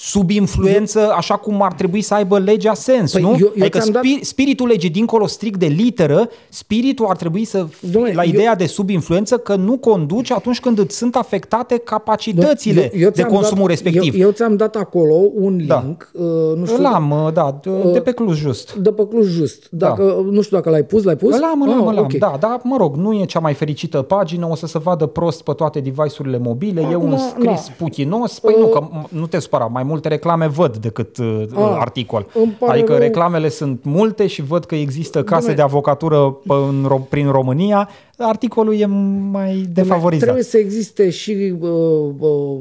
sub 0.02 0.30
influență, 0.30 1.14
așa 1.18 1.36
cum 1.36 1.62
ar 1.62 1.74
trebui 1.74 2.02
să 2.02 2.14
aibă 2.14 2.38
legea 2.40 2.74
sens, 2.74 3.12
Păi 3.12 3.22
nu? 3.22 3.28
eu- 3.30 3.38
eu 3.40 3.52
adică 3.60 3.80
ți-am 3.80 3.92
dat- 3.94 4.04
spi- 4.04 4.22
spiritul 4.22 4.68
legii, 4.68 4.90
dincolo 4.90 5.28
strict 5.28 5.60
de 5.60 5.66
literă, 5.66 6.30
spiritul 6.50 7.06
ar 7.06 7.16
trebui 7.16 7.46
să 7.46 7.66
fie 7.70 7.90
Dom'le, 7.90 8.14
la 8.14 8.24
eu- 8.24 8.30
ideea 8.30 8.56
de 8.56 8.66
sub 8.66 8.90
influență 8.90 9.38
că 9.38 9.56
nu 9.56 9.78
conduci 9.78 10.32
atunci 10.32 10.60
când 10.60 10.80
îți 10.80 10.98
sunt 10.98 11.16
afectate 11.16 11.78
capacitățile 11.78 12.82
Eu- 12.94 13.00
eu 13.02 13.10
de 13.10 13.14
ți-am 13.16 13.30
consumul 13.30 13.68
dat, 13.68 13.70
respectiv. 13.70 14.14
Eu, 14.14 14.20
eu 14.22 14.32
ți-am 14.32 14.56
dat 14.56 14.76
acolo 14.76 15.14
un 15.34 15.68
Da. 15.68 15.82
link, 15.86 16.12
uh, 16.14 16.22
nu 16.56 16.66
știu, 16.66 16.78
Îl 16.78 16.86
am, 16.86 17.12
uh, 17.26 17.34
da, 17.34 17.60
de, 17.64 17.92
de 17.94 18.00
pe 18.02 18.12
Cluj 18.12 18.40
just. 18.40 18.74
de 18.76 18.92
pe 18.92 19.08
Cluj 19.08 19.28
Just. 19.28 19.68
Dacă, 19.70 20.24
Nu 20.32 20.42
știu 20.42 20.58
dacă 20.58 20.70
l-ai 20.70 20.84
pus, 20.84 21.04
l-ai 21.04 21.16
pus? 21.16 21.36
Îl 21.36 21.44
am, 21.44 21.62
îl 21.62 21.72
am, 21.72 21.80
Ah, 21.88 21.92
îl 21.94 21.98
am, 21.98 22.04
ok. 22.04 22.14
da, 22.14 22.36
dar 22.40 22.60
mă 22.64 22.78
rog, 22.78 22.96
nu 22.96 23.14
e 23.14 23.26
cea 23.26 23.40
mai 23.40 23.54
fericită 23.54 24.02
pagină, 24.02 24.48
o 24.52 24.56
să 24.56 24.68
se 24.68 24.80
vadă 24.80 25.06
prost 25.06 25.42
pe 25.42 25.52
toate 25.52 25.80
device-urile 25.80 26.38
mobile, 26.38 26.82
e 26.82 26.86
Acum, 26.86 27.12
un 27.12 27.18
scris 27.18 27.68
na. 27.68 27.74
puchinos, 27.78 28.40
păi 28.40 28.56
nu, 28.60 28.68
că 28.68 28.88
m- 28.90 29.10
nu 29.10 29.28
te 29.28 29.40
supăra, 29.40 29.66
mai 29.66 29.84
multe 29.90 30.08
reclame 30.08 30.48
văd 30.48 30.78
decât 30.78 31.18
uh, 31.18 31.44
Ah, 31.54 31.76
articol. 31.80 32.26
îmi 32.34 32.56
pare 32.60 32.72
Adică 32.78 32.92
rău. 32.92 33.02
reclamele 33.02 33.50
sunt 33.50 33.84
multe 33.84 34.28
și 34.28 34.42
văd 34.42 34.66
că 34.66 34.76
există 34.76 35.24
case 35.24 35.52
Dom'le- 35.52 35.56
de 35.56 35.62
avocatură 35.62 36.40
pe, 36.48 36.54
în, 36.54 36.88
Ro- 36.94 37.10
prin 37.10 37.32
România. 37.32 37.90
Articolul 38.18 38.76
e 38.80 38.86
mai 39.32 39.66
defavorizat. 39.74 40.24
Trebuie 40.24 40.44
să 40.44 40.58
existe 40.58 41.10
și 41.10 41.54
uh, 41.60 41.70
uh, 42.20 42.58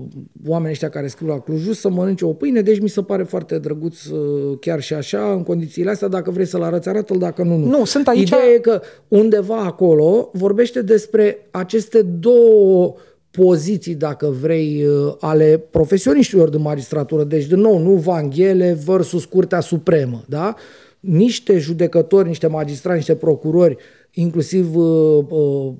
oamenii 0.47 0.70
ăștia 0.72 0.89
care 0.89 1.07
scriu 1.07 1.26
la 1.29 1.39
Cluj 1.39 1.68
să 1.70 1.89
mănânce 1.91 2.24
o 2.24 2.33
pâine, 2.33 2.61
deci 2.61 2.81
mi 2.81 2.89
se 2.89 3.03
pare 3.03 3.22
foarte 3.22 3.59
drăguț 3.59 4.05
uh, 4.05 4.59
chiar 4.61 4.81
și 4.81 4.95
așa, 4.95 5.33
în 5.33 5.43
condițiile 5.43 5.91
astea, 5.91 6.09
dacă 6.09 6.31
vrei 6.31 6.47
să-l 6.47 6.62
arăți, 6.62 6.89
arată-l, 6.89 7.18
dacă 7.18 7.43
nu, 7.43 7.57
nu. 7.57 7.66
Nu, 7.66 7.85
sunt 7.85 8.09
aici- 8.09 8.20
Ideea 8.20 8.45
e 8.55 8.59
că 8.59 8.81
undeva 9.09 9.57
acolo 9.57 10.29
vorbește 10.33 10.83
despre 10.83 11.47
aceste 11.51 12.03
două 12.03 12.95
poziții, 13.31 13.95
dacă 13.95 14.26
vrei, 14.41 14.87
uh, 14.87 15.14
ale 15.20 15.66
profesioniștilor 15.70 16.49
de 16.49 16.57
magistratură. 16.57 17.24
Deci, 17.24 17.47
din 17.47 17.61
nou, 17.61 17.79
nu 17.79 17.93
Vanghele 17.93 18.79
versus 18.85 19.24
Curtea 19.24 19.61
Supremă, 19.61 20.24
da? 20.29 20.55
Niște 21.01 21.59
judecători, 21.59 22.29
niște 22.29 22.47
magistrați, 22.47 22.97
niște 22.97 23.14
procurori, 23.14 23.76
inclusiv 24.11 24.76
uh, 24.76 25.24
uh, 25.29 25.72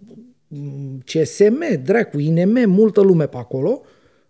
CSM, 1.05 1.83
dracu, 1.85 2.19
INM, 2.19 2.71
multă 2.71 3.01
lume 3.01 3.27
pe 3.27 3.37
acolo. 3.37 3.81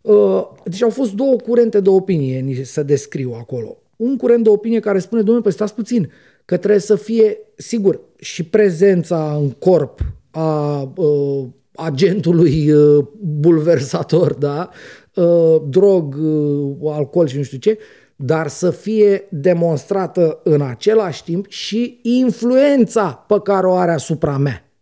Uh, 0.01 0.49
Deci 0.65 0.83
au 0.83 0.91
fost 0.91 1.13
două 1.13 1.37
curente 1.37 1.81
de 1.81 1.89
opinie, 1.89 2.39
ni 2.39 2.55
se 2.55 2.83
descriu 2.83 3.35
acolo. 3.39 3.77
Un 3.97 4.17
curent 4.17 4.43
de 4.45 4.49
opinie 4.49 4.81
care 4.81 4.99
spune, 4.99 5.21
domnule, 5.21 5.43
păi 5.43 5.53
stați 5.53 5.75
puțin, 5.75 6.11
că 6.45 6.57
trebuie 6.57 6.81
să 6.81 6.97
fie, 6.97 7.39
sigur, 7.57 8.01
și 8.17 8.45
prezența 8.45 9.37
în 9.41 9.51
corp 9.51 10.01
a 10.31 10.81
uh, 10.97 11.45
agentului 11.79 12.71
uh, 12.71 13.05
bulversator, 13.21 14.35
da? 14.35 14.71
Uh, 15.15 15.63
drog, 15.69 16.15
uh, 16.15 16.93
alcool 16.93 17.27
și 17.27 17.37
nu 17.37 17.43
știu 17.43 17.59
ce, 17.59 17.79
dar 18.17 18.49
să 18.49 18.71
fie 18.71 19.29
demonstrată 19.31 20.41
în 20.45 20.61
același 20.61 21.25
timp 21.25 21.49
și 21.49 21.99
influența 22.03 23.25
pe 23.29 23.41
care 23.43 23.67
o 23.67 23.75
are 23.75 23.93
asupra 23.93 24.37
mea. 24.37 24.73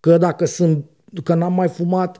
Că 0.00 0.18
dacă 0.18 0.44
sunt, 0.44 0.84
că 1.24 1.34
n-am 1.34 1.52
mai 1.52 1.68
fumat 1.68 2.18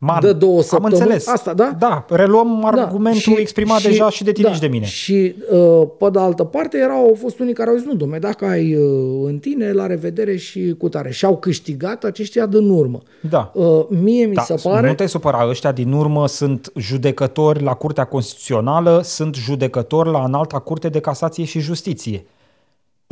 Man, 0.00 0.20
de 0.20 0.32
două 0.32 0.56
am 0.56 0.62
săptămâni, 0.62 0.94
înțeles. 0.94 1.26
asta, 1.28 1.54
da? 1.54 1.76
Da, 1.78 2.04
reluăm 2.08 2.64
argumentul 2.64 3.20
și- 3.20 3.36
exprimat 3.38 3.82
deja 3.82 4.10
și 4.10 4.24
de 4.24 4.32
tine 4.32 4.48
da, 4.48 4.54
și 4.54 4.60
de 4.60 4.66
mine. 4.66 4.84
Și 4.84 5.34
uh, 5.52 5.88
pe 5.98 6.10
de 6.10 6.18
altă 6.18 6.44
parte 6.44 6.78
erau, 6.78 6.96
au 6.96 7.16
fost 7.20 7.38
unii 7.38 7.52
care 7.52 7.70
au 7.70 7.76
zis, 7.76 7.84
nu, 7.86 7.94
domne, 7.94 8.18
dacă 8.18 8.44
ai 8.44 8.74
uh, 8.74 9.22
în 9.24 9.38
tine, 9.38 9.72
la 9.72 9.86
revedere 9.86 10.36
și 10.36 10.74
cu 10.78 10.88
tare. 10.88 11.10
Și 11.10 11.24
au 11.24 11.36
câștigat 11.36 12.04
aceștia 12.04 12.46
din 12.46 12.68
urmă. 12.70 12.98
Da. 13.30 13.50
Uh, 13.54 13.84
mie 13.88 14.24
mi 14.26 14.34
Da, 14.34 14.42
se 14.42 14.54
pare... 14.62 14.88
Nu 14.88 14.94
te 14.94 15.06
supăra, 15.06 15.46
ăștia 15.48 15.72
din 15.72 15.92
urmă 15.92 16.26
sunt 16.28 16.72
judecători 16.76 17.62
la 17.62 17.74
Curtea 17.74 18.04
Constituțională, 18.04 19.00
sunt 19.04 19.34
judecători 19.34 20.10
la 20.10 20.24
Înalta 20.24 20.58
Curte 20.58 20.88
de 20.88 21.00
Casație 21.00 21.44
și 21.44 21.60
Justiție. 21.60 22.26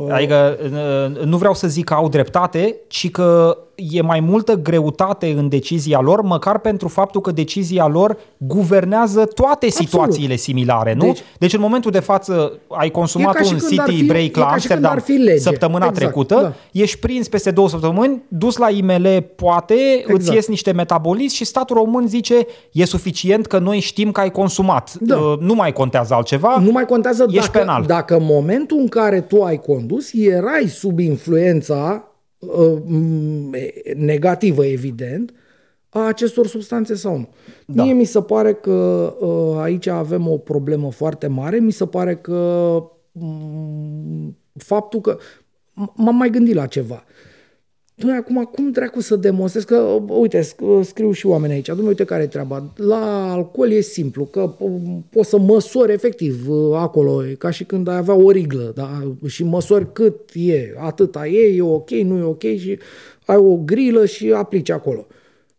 Adică 0.09 0.57
uh, 0.63 1.23
nu 1.25 1.37
vreau 1.37 1.53
să 1.53 1.67
zic 1.67 1.85
că 1.85 1.93
au 1.93 2.09
dreptate, 2.09 2.75
ci 2.87 3.11
că 3.11 3.57
e 3.77 4.01
mai 4.01 4.19
multă 4.19 4.53
greutate 4.53 5.33
în 5.37 5.49
decizia 5.49 5.99
lor, 5.99 6.21
măcar 6.21 6.59
pentru 6.59 6.87
faptul 6.87 7.21
că 7.21 7.31
decizia 7.31 7.87
lor 7.87 8.17
guvernează 8.37 9.25
toate 9.25 9.69
situațiile 9.69 10.35
similare, 10.35 10.93
nu? 10.93 11.03
Deci, 11.03 11.13
Deci- 11.17 11.23
deci 11.39 11.53
în 11.53 11.59
momentul 11.59 11.91
de 11.91 11.99
față 11.99 12.51
ai 12.67 12.89
consumat 12.89 13.35
E 13.35 13.37
ca 13.37 13.43
și 13.43 13.53
un 13.53 13.59
când 13.59 13.79
ar 13.79 13.85
city 13.87 13.99
fi- 14.01 14.05
break 14.07 14.35
e 14.35 14.39
la 14.39 14.45
ca 14.45 14.57
și 14.57 14.67
când 14.67 14.83
Amsterdam 14.85 14.91
ar 14.91 14.99
fi 14.99 15.11
lege. 15.11 15.37
săptămâna 15.39 15.85
Exact, 15.85 15.95
trecută, 15.97 16.35
da. 16.41 16.53
ești 16.81 16.99
prins 16.99 17.27
peste 17.27 17.51
două 17.51 17.69
săptămâni, 17.69 18.21
dus 18.27 18.57
la 18.57 18.69
IML 18.69 19.21
poate, 19.35 19.73
exact. 19.73 20.05
îți 20.07 20.15
Exact. 20.15 20.35
ies 20.35 20.47
niște 20.47 20.71
metabolismi 20.71 21.35
și 21.37 21.45
statul 21.45 21.75
român 21.75 22.07
zice 22.07 22.45
e 22.71 22.85
suficient 22.85 23.45
că 23.45 23.57
noi 23.59 23.79
știm 23.79 24.11
că 24.11 24.19
ai 24.19 24.31
consumat. 24.31 24.93
Da. 24.99 25.15
Uh, 25.17 25.37
Nu 25.39 25.53
mai 25.53 25.73
contează 25.73 26.13
altceva. 26.13 26.57
Nu 26.63 26.71
mai 26.71 26.85
contează 26.85 27.25
Ești 27.29 27.39
dacă, 27.51 27.57
penal. 27.57 27.83
dacă 27.87 28.15
în 28.15 28.23
momentul 28.25 28.77
în 28.79 28.87
care 28.87 29.21
tu 29.21 29.43
ai 29.43 29.57
condus, 29.57 30.09
erai 30.13 30.67
sub 30.67 30.99
influența 30.99 31.75
uh, 31.75 31.99
m, 31.99 32.03
e- 32.03 32.16
negativă, 33.95 34.65
evident, 34.65 35.33
a 35.89 35.99
acestor 35.99 36.47
substanțe 36.47 36.95
sau 36.95 37.17
nu. 37.17 37.29
Da. 37.65 37.73
Da. 37.73 37.83
Mie 37.83 37.93
mi 37.93 38.03
se 38.05 38.21
pare 38.21 38.53
că 38.53 38.71
uh, 39.19 39.57
aici 39.59 39.87
avem 39.87 40.27
o 40.27 40.37
problemă 40.37 40.91
foarte 40.91 41.27
mare. 41.27 41.59
Mi 41.59 41.71
se 41.71 41.85
pare 41.85 42.15
că 42.15 42.79
m, 43.11 44.37
faptul 44.57 45.01
că 45.01 45.17
m- 45.71 45.93
m-am 45.95 46.15
mai 46.15 46.29
gândit 46.29 46.55
la 46.55 46.65
ceva. 46.65 47.03
Noi 47.97 48.15
acum, 48.15 48.43
cum 48.43 48.71
dracu 48.71 49.01
să 49.01 49.15
demonstrez 49.15 49.63
că, 49.63 49.75
uite, 50.07 50.39
sc- 50.39 50.83
scriu 50.83 51.11
și 51.11 51.25
oameni 51.25 51.53
aici, 51.53 51.65
domnule, 51.65 51.87
uite 51.87 52.03
care 52.03 52.23
e 52.23 52.27
treaba. 52.27 52.73
La 52.75 53.31
alcool 53.31 53.71
e 53.71 53.79
simplu, 53.81 54.25
că 54.25 54.53
po- 54.55 55.09
poți 55.09 55.29
să 55.29 55.37
măsori 55.37 55.93
efectiv 55.93 56.49
uh, 56.49 56.75
acolo, 56.75 57.27
e 57.27 57.33
ca 57.33 57.49
și 57.49 57.63
când 57.63 57.87
ai 57.87 57.97
avea 57.97 58.13
o 58.15 58.31
riglă, 58.31 58.71
da? 58.75 59.15
și 59.27 59.43
măsori 59.43 59.93
cât 59.93 60.31
e, 60.33 60.73
atâta 60.77 61.27
e, 61.27 61.55
e 61.55 61.61
ok, 61.61 61.89
nu 61.89 62.17
e 62.17 62.23
ok 62.23 62.41
și 62.41 62.79
ai 63.25 63.37
o 63.37 63.55
grilă 63.55 64.05
și 64.05 64.31
aplici 64.31 64.69
acolo. 64.69 65.07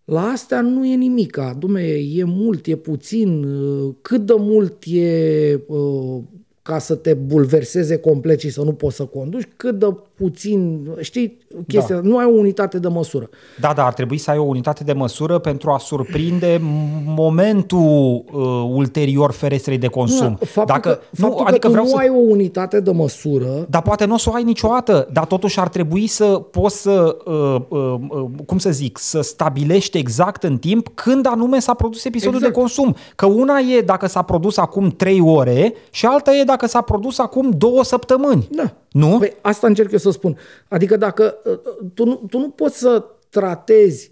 La 0.04 0.22
astea 0.22 0.60
nu 0.60 0.86
e 0.86 0.94
nimica, 0.94 1.56
dume, 1.58 1.82
e 2.14 2.24
mult, 2.24 2.66
e 2.66 2.76
puțin, 2.76 3.44
uh, 3.44 3.94
cât 4.02 4.26
de 4.26 4.34
mult 4.36 4.82
e 4.86 5.60
uh, 5.66 6.22
ca 6.68 6.78
să 6.78 6.94
te 6.94 7.14
bulverseze 7.14 7.96
complet 7.96 8.40
și 8.40 8.50
să 8.50 8.62
nu 8.62 8.72
poți 8.72 8.96
să 8.96 9.04
conduci, 9.04 9.48
cât 9.56 9.78
de 9.78 9.86
puțin, 10.14 10.88
știi, 11.00 11.38
chestia, 11.66 11.94
da. 11.94 12.00
nu 12.08 12.18
ai 12.18 12.24
o 12.24 12.38
unitate 12.38 12.78
de 12.78 12.88
măsură. 12.88 13.28
Da, 13.60 13.72
da, 13.72 13.86
ar 13.86 13.92
trebui 13.92 14.18
să 14.18 14.30
ai 14.30 14.38
o 14.38 14.42
unitate 14.42 14.84
de 14.84 14.92
măsură 14.92 15.38
pentru 15.38 15.70
a 15.70 15.78
surprinde 15.78 16.56
m- 16.56 16.60
momentul 17.04 18.24
uh, 18.32 18.42
ulterior 18.74 19.32
ferestrei 19.32 19.78
de 19.78 19.86
consum. 19.86 20.26
Nu, 20.26 20.46
faptul 20.46 20.64
Dacă, 20.66 20.88
că, 20.90 21.00
nu, 21.10 21.26
faptul 21.26 21.46
adică 21.46 21.58
că 21.58 21.66
tu 21.66 21.72
vreau 21.72 21.84
nu 21.84 21.90
să... 21.90 21.96
ai 21.96 22.08
o 22.08 22.30
unitate 22.30 22.80
de 22.80 22.90
măsură, 22.90 23.66
Dar 23.68 23.82
poate 23.82 24.04
nu 24.04 24.14
o 24.14 24.16
să 24.16 24.30
o 24.30 24.34
ai 24.34 24.42
niciodată, 24.42 25.08
dar 25.12 25.24
totuși 25.24 25.60
ar 25.60 25.68
trebui 25.68 26.06
să 26.06 26.24
poți 26.24 26.80
să, 26.80 27.16
uh, 27.24 27.60
uh, 27.68 27.94
uh, 28.08 28.24
cum 28.46 28.58
să 28.58 28.70
zic, 28.70 28.98
să 28.98 29.20
stabilești 29.20 29.98
exact 29.98 30.42
în 30.42 30.58
timp 30.58 30.88
când 30.94 31.26
anume 31.26 31.58
s-a 31.58 31.74
produs 31.74 32.04
episodul 32.04 32.34
Exact. 32.36 32.54
de 32.54 32.60
consum. 32.60 32.94
Că 33.16 33.26
una 33.26 33.58
e 33.58 33.80
dacă 33.80 34.06
s-a 34.06 34.22
produs 34.22 34.56
acum 34.56 34.88
3 34.88 35.20
ore 35.20 35.74
și 35.90 36.06
alta 36.06 36.34
e 36.34 36.44
dacă 36.44 36.66
s-a 36.66 36.80
produs 36.80 37.18
acum 37.18 37.50
2 37.50 37.70
săptămâni. 37.82 38.48
Da. 38.50 38.72
Nu? 38.98 39.18
Păi 39.18 39.32
asta 39.40 39.66
încerc 39.66 39.92
eu 39.92 39.98
să 39.98 40.10
spun. 40.10 40.38
Adică 40.68 40.96
dacă 40.96 41.34
uh, 41.44 41.58
tu 41.94 42.04
nu, 42.04 42.14
tu 42.30 42.38
nu 42.38 42.48
poți 42.48 42.78
să 42.78 43.04
tratezi 43.28 44.10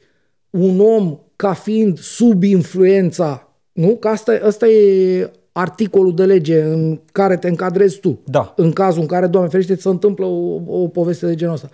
un 0.50 0.80
om 0.80 1.18
ca 1.36 1.52
fiind 1.52 1.98
sub 1.98 2.42
influența, 2.42 3.48
nu? 3.72 3.96
Că 3.96 4.08
asta, 4.08 4.38
asta 4.42 4.66
e 4.66 5.30
articolul 5.52 6.14
de 6.14 6.24
lege 6.24 6.62
în 6.62 7.00
care 7.12 7.36
te 7.36 7.48
încadrezi 7.48 8.00
tu. 8.00 8.20
Da. 8.24 8.52
În 8.56 8.72
cazul 8.72 9.00
în 9.00 9.06
care, 9.06 9.26
Doamne 9.26 9.50
ferește, 9.50 9.74
ți 9.74 9.82
se 9.82 9.88
întâmplă 9.88 10.24
o, 10.24 10.60
o 10.66 10.88
poveste 10.88 11.26
de 11.26 11.34
genul 11.34 11.54
ăsta. 11.54 11.68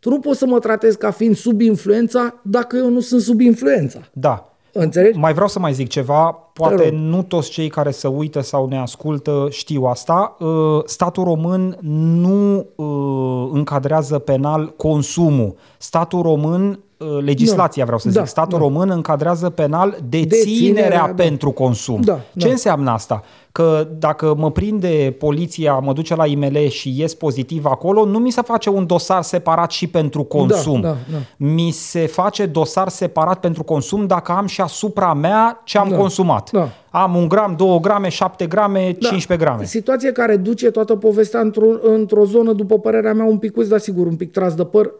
Tu 0.00 0.08
nu 0.08 0.20
poți 0.20 0.38
să 0.38 0.46
mă 0.46 0.58
tratezi 0.58 0.98
ca 0.98 1.10
fiind 1.10 1.36
sub 1.36 1.60
influența 1.60 2.40
dacă 2.44 2.76
eu 2.76 2.90
nu 2.90 3.00
sunt 3.00 3.20
sub 3.20 3.40
influența. 3.40 4.00
Da. 4.12 4.49
Înțelegi? 4.72 5.18
Mai 5.18 5.32
vreau 5.32 5.48
să 5.48 5.58
mai 5.58 5.72
zic 5.72 5.88
ceva, 5.88 6.50
Te 6.52 6.60
poate 6.60 6.88
rog. 6.88 6.92
nu 6.92 7.22
toți 7.22 7.50
cei 7.50 7.68
care 7.68 7.90
se 7.90 8.08
uită 8.08 8.40
sau 8.40 8.66
ne 8.68 8.78
ascultă 8.78 9.46
știu 9.50 9.84
asta. 9.84 10.36
Uh, 10.38 10.82
Statul 10.84 11.24
român 11.24 11.78
nu 12.20 12.66
uh, 12.76 13.50
încadrează 13.52 14.18
penal 14.18 14.72
consumul. 14.76 15.54
Statul 15.78 16.22
român, 16.22 16.68
uh, 16.70 16.76
legislația 17.24 17.84
vreau 17.84 17.98
să 17.98 18.08
zic, 18.10 18.18
Da, 18.18 18.24
statul 18.26 18.58
da. 18.58 18.64
român 18.64 18.90
încadrează 18.90 19.50
penal 19.50 19.96
deținerea, 20.08 20.44
Deținerea, 20.44 21.06
da. 21.06 21.22
pentru 21.22 21.50
consum. 21.50 22.00
Da, 22.00 22.20
Ce 22.36 22.44
da. 22.46 22.50
înseamnă 22.50 22.90
asta? 22.90 23.22
Că 23.52 23.88
dacă 23.98 24.34
mă 24.38 24.50
prinde 24.50 25.14
poliția, 25.18 25.78
mă 25.78 25.92
duce 25.92 26.14
la 26.14 26.26
IML 26.26 26.68
și 26.68 26.94
ies 27.00 27.14
pozitiv 27.14 27.64
acolo, 27.64 28.04
nu 28.04 28.18
mi 28.18 28.30
se 28.30 28.42
face 28.42 28.70
un 28.70 28.86
dosar 28.86 29.22
separat 29.22 29.70
și 29.70 29.86
pentru 29.86 30.22
consum. 30.22 30.80
da, 30.80 30.88
da. 30.88 31.16
Mi 31.36 31.70
se 31.70 32.06
face 32.06 32.46
dosar 32.46 32.88
separat 32.88 33.40
pentru 33.40 33.62
consum 33.62 34.06
dacă 34.06 34.32
am 34.32 34.46
și 34.46 34.60
asupra 34.60 35.14
mea 35.14 35.60
ce 35.64 35.78
am 35.78 35.88
Da, 35.88 35.96
consumat. 35.96 36.50
da. 36.52 36.68
Am 36.90 37.14
un 37.16 37.28
gram, 37.28 37.54
2 37.56 37.78
grame, 37.80 38.08
7 38.08 38.46
grame, 38.46 38.80
15 38.92 39.36
grame. 39.46 39.64
Situație 39.64 40.12
care 40.12 40.36
duce 40.36 40.70
toată 40.70 40.96
povestea 40.96 41.40
într-o, 41.40 41.66
într-o 41.82 42.24
zonă, 42.24 42.52
după 42.52 42.78
părerea 42.78 43.12
mea, 43.12 43.24
un 43.24 43.38
pic, 43.38 43.56
dar 43.56 43.78
sigur, 43.78 44.06
un 44.06 44.16
pic 44.16 44.30
tras 44.32 44.54
de 44.54 44.64
păr, 44.64 44.84
uh, 44.84 44.90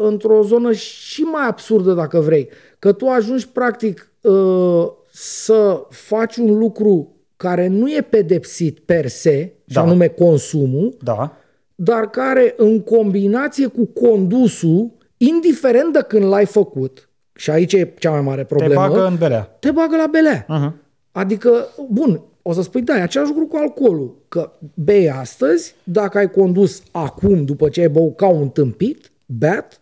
într-o 0.00 0.42
zonă 0.42 0.72
și 0.72 1.22
mai 1.22 1.46
absurdă, 1.48 1.92
dacă 1.92 2.20
vrei. 2.20 2.48
Că 2.78 2.92
tu 2.92 3.06
ajungi, 3.06 3.48
practic, 3.48 4.12
uh, 4.20 4.86
să 5.12 5.82
faci 5.90 6.36
un 6.36 6.58
lucru 6.58 7.14
care 7.36 7.66
nu 7.66 7.90
e 7.90 8.00
pedepsit 8.10 8.78
per 8.78 9.06
se, 9.08 9.52
și 9.66 9.74
Da. 9.74 9.80
anume 9.80 10.06
consumul, 10.06 10.96
Da. 11.02 11.36
dar 11.74 12.10
care 12.10 12.54
în 12.56 12.80
combinație 12.80 13.66
cu 13.66 13.84
condusul, 13.86 14.90
indiferent 15.16 15.92
de 15.92 16.04
când 16.08 16.24
l-ai 16.24 16.46
făcut, 16.46 17.08
și 17.34 17.50
aici 17.50 17.72
e 17.72 17.94
cea 17.98 18.10
mai 18.10 18.20
mare 18.20 18.40
Te 18.44 18.54
problemă, 18.54 18.74
bagă 18.88 19.06
în 19.06 19.16
belea. 19.18 19.56
te 19.60 19.70
bagă 19.70 19.96
la 19.96 20.06
belea. 20.10 20.44
Uh-huh. 20.44 20.72
Adică, 21.12 21.66
bun, 21.90 22.22
o 22.42 22.52
să 22.52 22.62
spui, 22.62 22.82
da, 22.82 22.96
e 22.96 23.00
același 23.02 23.30
lucru 23.30 23.46
cu 23.46 23.56
alcoolul. 23.56 24.16
Că 24.28 24.52
bei 24.74 25.10
astăzi, 25.10 25.74
dacă 25.84 26.18
ai 26.18 26.30
condus 26.30 26.82
acum, 26.90 27.44
după 27.44 27.68
ce 27.68 27.80
ai 27.80 27.88
băut 27.88 28.16
ca 28.16 28.28
un 28.28 28.48
tâmpit, 28.48 29.09
beat, 29.38 29.80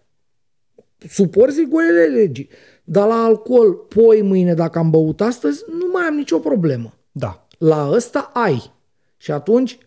suporți 1.08 1.58
rigolele 1.58 2.04
legii. 2.04 2.48
Dar 2.84 3.06
la 3.06 3.22
alcool, 3.22 3.72
poi 3.72 4.22
mâine, 4.22 4.54
dacă 4.54 4.78
am 4.78 4.90
băut 4.90 5.20
astăzi, 5.20 5.64
nu 5.70 5.86
mai 5.92 6.02
am 6.02 6.14
nicio 6.14 6.38
problemă. 6.38 6.94
Da. 7.12 7.46
La 7.58 7.88
ăsta 7.92 8.30
ai. 8.34 8.72
Și 9.16 9.30
atunci, 9.30 9.78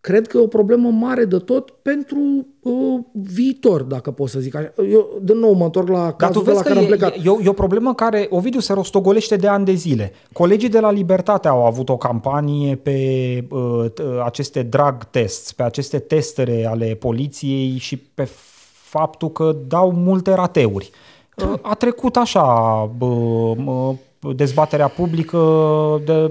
cred 0.00 0.26
că 0.26 0.36
e 0.36 0.40
o 0.40 0.46
problemă 0.46 0.90
mare 0.90 1.24
de 1.24 1.38
tot 1.38 1.70
pentru 1.70 2.46
uh, 2.60 3.00
viitor, 3.12 3.82
dacă 3.82 4.10
pot 4.10 4.28
să 4.28 4.40
zic 4.40 4.54
așa. 4.54 4.72
Eu, 4.90 5.18
de 5.22 5.32
nou, 5.32 5.52
mă 5.52 5.64
întorc 5.64 5.88
la 5.88 6.12
cazul 6.12 6.44
de 6.44 6.52
la 6.52 6.62
care 6.62 6.78
am 6.78 6.84
plecat. 6.84 7.14
E, 7.14 7.20
e, 7.24 7.38
e 7.44 7.48
o 7.48 7.52
problemă 7.52 7.94
care, 7.94 8.26
Ovidiu, 8.30 8.60
se 8.60 8.72
rostogolește 8.72 9.36
de 9.36 9.48
ani 9.48 9.64
de 9.64 9.74
zile. 9.74 10.12
Colegii 10.32 10.68
de 10.68 10.80
la 10.80 10.90
Libertate 10.90 11.48
au 11.48 11.66
avut 11.66 11.88
o 11.88 11.96
campanie 11.96 12.76
pe 12.76 12.98
uh, 13.50 13.86
aceste 14.24 14.62
drag 14.62 15.04
tests, 15.04 15.52
pe 15.52 15.62
aceste 15.62 15.98
testere 15.98 16.66
ale 16.66 16.94
poliției 16.94 17.76
și 17.78 17.96
pe 17.96 18.28
faptul 18.92 19.30
că 19.30 19.56
dau 19.68 19.92
multe 19.92 20.34
rateuri. 20.34 20.90
Da. 21.36 21.58
A 21.62 21.74
trecut 21.74 22.16
așa 22.16 22.44
bă, 22.98 23.54
dezbaterea 24.34 24.88
publică, 24.88 25.38
de, 26.04 26.28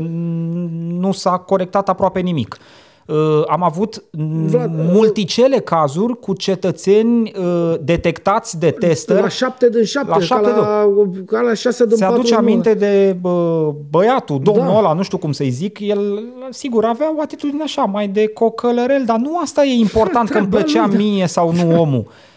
nu 1.00 1.12
s-a 1.12 1.38
corectat 1.38 1.90
aproape 1.90 2.20
nimic. 2.20 2.58
Uh, 3.06 3.44
am 3.48 3.64
avut 3.64 4.04
Vlad, 4.46 4.74
uh, 4.80 4.86
multicele 4.92 5.60
cazuri 5.60 6.20
cu 6.20 6.34
cetățeni 6.34 7.34
uh, 7.38 7.74
detectați 7.82 8.60
de 8.60 8.72
testări. 8.72 9.22
La 9.22 9.28
șapte 9.28 9.70
din 9.70 9.84
șapte, 9.84 10.10
la 10.10 10.20
șapte 10.20 10.50
ca, 10.50 10.58
la, 10.58 10.88
ca 11.26 11.40
la 11.40 11.54
șase 11.54 11.86
din 11.86 11.98
Se 11.98 12.06
aduce 12.06 12.36
aminte 12.36 12.74
de 12.74 13.18
bă, 13.22 13.74
băiatul, 13.90 14.40
domnul 14.44 14.72
da. 14.72 14.78
ăla, 14.78 14.94
nu 14.94 15.02
știu 15.02 15.18
cum 15.18 15.32
să-i 15.32 15.50
zic, 15.50 15.80
el 15.80 16.24
sigur 16.50 16.86
avea 16.86 17.14
o 17.18 17.22
atitudine 17.22 17.64
așa, 17.64 17.84
mai 17.84 18.08
de 18.08 18.28
cocălărel, 18.28 19.04
dar 19.06 19.18
nu 19.18 19.38
asta 19.38 19.64
e 19.64 19.74
important 19.74 20.30
că 20.30 20.38
îmi 20.38 20.48
plăcea 20.48 20.86
mie 20.86 21.28
sau 21.28 21.54
nu 21.54 21.80
omul. 21.80 22.08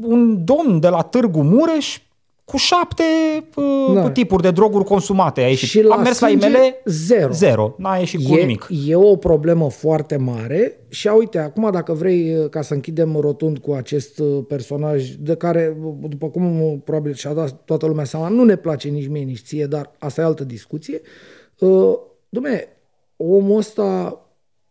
Un 0.00 0.44
domn 0.44 0.80
de 0.80 0.88
la 0.88 1.02
Târgu 1.02 1.42
Mureș 1.42 1.98
cu 2.44 2.56
șapte 2.56 3.02
uh, 3.56 3.94
da. 3.94 4.10
tipuri 4.10 4.42
de 4.42 4.50
droguri 4.50 4.84
consumate 4.84 5.40
a 5.40 5.48
ieșit. 5.48 5.68
Și 5.68 5.82
la 5.82 5.94
Am 5.94 6.02
mers 6.02 6.18
la 6.18 6.28
IML 6.28 6.56
zero. 6.84 7.32
Zero. 7.32 7.74
N-a 7.78 7.96
ieșit 7.96 8.20
e, 8.20 8.28
cu 8.28 8.34
nimic. 8.34 8.68
E 8.86 8.94
o 8.94 9.16
problemă 9.16 9.70
foarte 9.70 10.16
mare 10.16 10.86
și 10.88 11.08
uite, 11.08 11.38
acum 11.38 11.70
dacă 11.72 11.92
vrei 11.92 12.36
uh, 12.36 12.48
ca 12.48 12.62
să 12.62 12.74
închidem 12.74 13.16
rotund 13.16 13.58
cu 13.58 13.72
acest 13.72 14.18
uh, 14.18 14.44
personaj 14.48 15.08
de 15.10 15.34
care, 15.34 15.76
după 16.08 16.28
cum 16.28 16.80
probabil 16.84 17.14
și-a 17.14 17.32
dat 17.32 17.64
toată 17.64 17.86
lumea 17.86 18.04
seama, 18.04 18.28
nu 18.28 18.44
ne 18.44 18.56
place 18.56 18.88
nici 18.88 19.08
mie, 19.08 19.22
nici 19.22 19.42
ție, 19.44 19.66
dar 19.66 19.90
asta 19.98 20.20
e 20.20 20.24
altă 20.24 20.44
discuție. 20.44 21.00
Uh, 21.58 21.98
Dumne, 22.28 22.68
omul 23.16 23.58
ăsta 23.58 24.18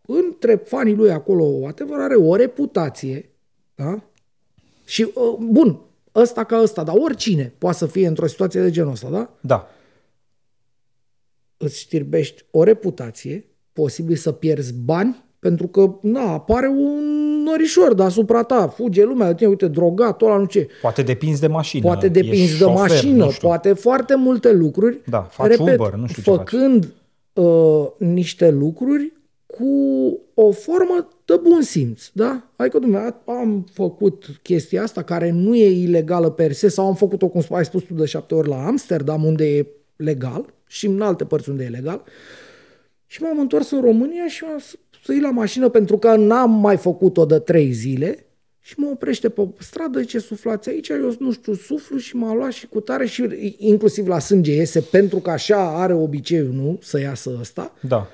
între 0.08 0.56
fanii 0.56 0.96
lui 0.96 1.12
acolo, 1.12 1.68
adevăr, 1.68 2.00
are 2.00 2.16
o 2.16 2.36
reputație, 2.36 3.30
da? 3.76 4.04
Și, 4.86 5.12
uh, 5.14 5.36
bun, 5.40 5.80
ăsta 6.16 6.44
ca 6.44 6.62
ăsta, 6.62 6.84
dar 6.84 6.96
oricine 6.98 7.54
poate 7.58 7.78
să 7.78 7.86
fie 7.86 8.08
într-o 8.08 8.28
situație 8.28 8.62
de 8.62 8.72
genul 8.72 8.92
ăsta, 8.92 9.10
da? 9.10 9.30
Da. 9.42 9.68
Îți 11.58 11.80
știrbești 11.80 12.46
o 12.52 12.64
reputație, 12.64 13.46
posibil 13.74 14.16
să 14.16 14.32
pierzi 14.32 14.74
bani, 14.74 15.24
pentru 15.40 15.68
că, 15.68 15.96
na, 16.02 16.32
apare 16.32 16.68
un 16.68 17.24
norișor 17.44 17.94
deasupra 17.94 18.44
ta, 18.44 18.68
fuge 18.68 19.04
lumea 19.04 19.28
de 19.28 19.34
tine, 19.34 19.50
uite, 19.50 19.68
drogat, 19.68 20.22
ăla, 20.22 20.38
nu 20.38 20.46
ce. 20.46 20.68
Poate 20.82 21.02
depinzi 21.02 21.40
de 21.40 21.48
mașină. 21.48 21.84
Poate 21.84 22.08
depinzi 22.08 22.52
de 22.52 22.58
șofer, 22.58 22.76
mașină, 22.76 23.28
poate 23.42 23.74
foarte 23.74 24.16
multe 24.16 24.52
lucruri. 24.52 25.02
Da, 25.06 25.22
faci 25.22 25.48
Repet, 25.48 25.80
Uber, 25.80 25.94
nu 25.94 26.08
știu 26.08 26.22
făcând 26.36 26.84
ce 26.84 26.90
faci. 27.34 27.46
Uh, 27.46 27.88
niște 27.98 28.50
lucruri 28.50 29.14
cu 29.58 30.20
o 30.34 30.52
formă 30.52 31.08
de 31.26 31.40
bun 31.44 31.62
simț, 31.62 32.10
da? 32.14 32.52
Adică, 32.56 32.80
dumneavoastră, 32.80 33.22
am 33.26 33.66
făcut 33.74 34.26
chestia 34.42 34.84
asta 34.84 35.04
care 35.04 35.32
nu 35.32 35.56
e 35.56 35.82
ilegală 35.82 36.30
per 36.30 36.52
se 36.52 36.68
sau 36.68 36.86
am 36.86 36.96
făcut-o, 36.96 37.28
cum 37.28 37.42
ai 37.52 37.66
spus 37.66 37.84
tu, 37.84 37.94
de 37.94 38.06
șapte 38.06 38.36
ori 38.36 38.48
la 38.48 38.66
Amsterdam, 38.66 39.24
unde 39.24 39.58
e 39.58 39.68
legal 39.96 40.54
și 40.68 40.86
în 40.86 41.02
alte 41.02 41.26
părți 41.26 41.50
unde 41.50 41.64
e 41.64 41.68
legal. 41.68 42.04
Și 43.06 43.22
m-am 43.22 43.40
întors 43.40 43.72
în 43.72 43.82
România 43.82 44.28
și 44.28 44.44
m-am 44.44 44.60
să 44.60 45.14
la 45.22 45.32
mașină 45.32 45.70
pentru 45.70 45.98
că 45.98 46.16
n-am 46.16 46.52
mai 46.52 46.78
făcut-o 46.78 47.26
de 47.26 47.40
trei 47.40 47.72
zile 47.72 48.26
și 48.60 48.74
mă 48.78 48.90
oprește 48.92 49.30
pe 49.30 49.48
stradă, 49.60 50.04
ce 50.04 50.20
suflați 50.20 50.70
aici, 50.70 50.90
eu 50.90 51.16
nu 51.20 51.32
știu, 51.32 51.54
suflu 51.54 51.98
și 51.98 52.16
m-a 52.16 52.34
luat 52.34 52.52
și 52.52 52.68
cu 52.68 52.80
tare 52.80 53.06
și 53.06 53.56
inclusiv 53.58 54.08
la 54.08 54.20
sânge 54.20 54.52
iese 54.52 54.82
pentru 54.82 55.20
că 55.20 55.30
așa 55.30 55.82
are 55.82 55.94
obiceiul, 55.94 56.54
nu, 56.54 56.80
să 56.82 57.00
iasă 57.00 57.38
ăsta. 57.40 57.74
Da 57.88 58.08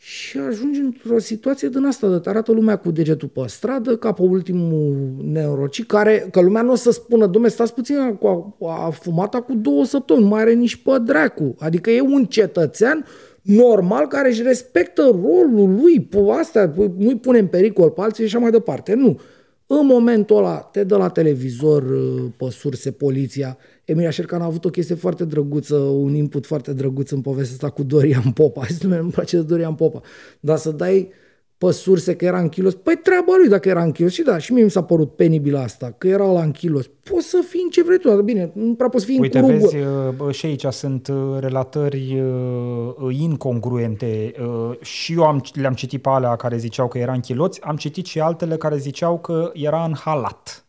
și 0.00 0.38
ajungi 0.38 0.80
într-o 0.80 1.18
situație 1.18 1.68
din 1.68 1.84
asta, 1.84 2.08
de 2.08 2.18
te 2.18 2.28
arată 2.28 2.52
lumea 2.52 2.76
cu 2.76 2.90
degetul 2.90 3.28
pe 3.28 3.42
stradă, 3.46 3.96
ca 3.96 4.12
pe 4.12 4.22
ultimul 4.22 5.14
neurocit, 5.22 5.86
care, 5.86 6.28
că 6.30 6.40
lumea 6.40 6.62
nu 6.62 6.72
o 6.72 6.74
să 6.74 6.90
spună, 6.90 7.26
domne, 7.26 7.48
stați 7.48 7.74
puțin, 7.74 7.96
a, 7.96 8.56
a 8.86 8.90
fumat 8.90 9.34
cu 9.34 9.54
două 9.54 9.84
săptămâni, 9.84 10.24
nu 10.24 10.30
mai 10.30 10.40
are 10.40 10.52
nici 10.52 10.76
pe 10.76 10.98
dracu. 11.04 11.54
Adică 11.58 11.90
e 11.90 12.00
un 12.00 12.24
cetățean 12.24 13.04
normal 13.42 14.06
care 14.06 14.28
își 14.28 14.42
respectă 14.42 15.02
rolul 15.02 15.74
lui, 15.80 16.00
pe 16.00 16.18
astea, 16.38 16.72
nu-i 16.96 17.16
pune 17.16 17.38
în 17.38 17.46
pericol 17.46 17.90
pe 17.90 18.00
alții 18.00 18.26
și 18.26 18.34
așa 18.34 18.42
mai 18.42 18.50
departe. 18.50 18.94
Nu. 18.94 19.20
În 19.66 19.86
momentul 19.86 20.36
ăla 20.36 20.56
te 20.56 20.84
dă 20.84 20.96
la 20.96 21.08
televizor 21.08 21.82
uh, 21.82 22.24
pe 22.36 22.46
surse 22.50 22.90
poliția. 22.90 23.58
Emilia 23.88 24.10
Șercan 24.10 24.40
a 24.40 24.44
avut 24.44 24.64
o 24.64 24.68
chestie 24.68 24.94
foarte 24.94 25.24
drăguță, 25.24 25.76
un 25.76 26.14
input 26.14 26.46
foarte 26.46 26.72
drăguț 26.72 27.10
în 27.10 27.20
povestea 27.20 27.54
asta 27.54 27.70
cu 27.70 27.82
Dorian 27.82 28.30
Popa. 28.32 28.64
Zis, 28.70 28.82
îmi 28.82 29.10
place 29.10 29.36
de 29.36 29.42
Dorian 29.42 29.74
Popa. 29.74 30.00
Dar 30.40 30.56
să 30.56 30.70
dai 30.70 31.12
pe 31.58 31.70
surse 31.70 32.16
că 32.16 32.24
era 32.24 32.40
în 32.40 32.48
kilos. 32.48 32.74
Păi 32.74 33.00
treaba 33.02 33.32
lui 33.38 33.48
dacă 33.48 33.68
era 33.68 33.82
în 33.82 33.92
kilos. 33.92 34.12
Și 34.12 34.22
da, 34.22 34.38
și 34.38 34.52
mie 34.52 34.62
mi 34.62 34.70
s-a 34.70 34.82
părut 34.82 35.16
penibil 35.16 35.56
asta, 35.56 35.94
că 35.98 36.08
era 36.08 36.32
la 36.32 36.42
în 36.42 36.50
kilos. 36.50 36.90
Poți 37.02 37.26
să 37.26 37.44
fii 37.48 37.60
în 37.62 37.70
ce 37.70 37.82
vrei 37.82 37.98
tu, 37.98 38.22
bine, 38.22 38.50
nu 38.54 38.74
prea 38.74 38.88
poți 38.88 39.04
fi 39.04 39.18
Uite, 39.20 39.38
în 39.38 39.46
vezi, 39.46 39.76
uh, 39.76 40.30
și 40.30 40.46
aici 40.46 40.66
sunt 40.70 41.08
uh, 41.08 41.38
relatări 41.40 42.20
uh, 42.20 43.18
incongruente. 43.20 44.32
Și 44.80 45.12
eu 45.12 45.24
am, 45.24 45.44
le-am 45.52 45.74
citit 45.74 46.02
pe 46.02 46.08
alea 46.08 46.36
care 46.36 46.56
ziceau 46.56 46.88
că 46.88 46.98
era 46.98 47.12
în 47.12 47.20
chiloți, 47.20 47.62
am 47.62 47.76
citit 47.76 48.06
și 48.06 48.20
altele 48.20 48.56
care 48.56 48.76
ziceau 48.76 49.18
că 49.18 49.50
era 49.54 49.84
în 49.84 49.94
halat 49.94 50.67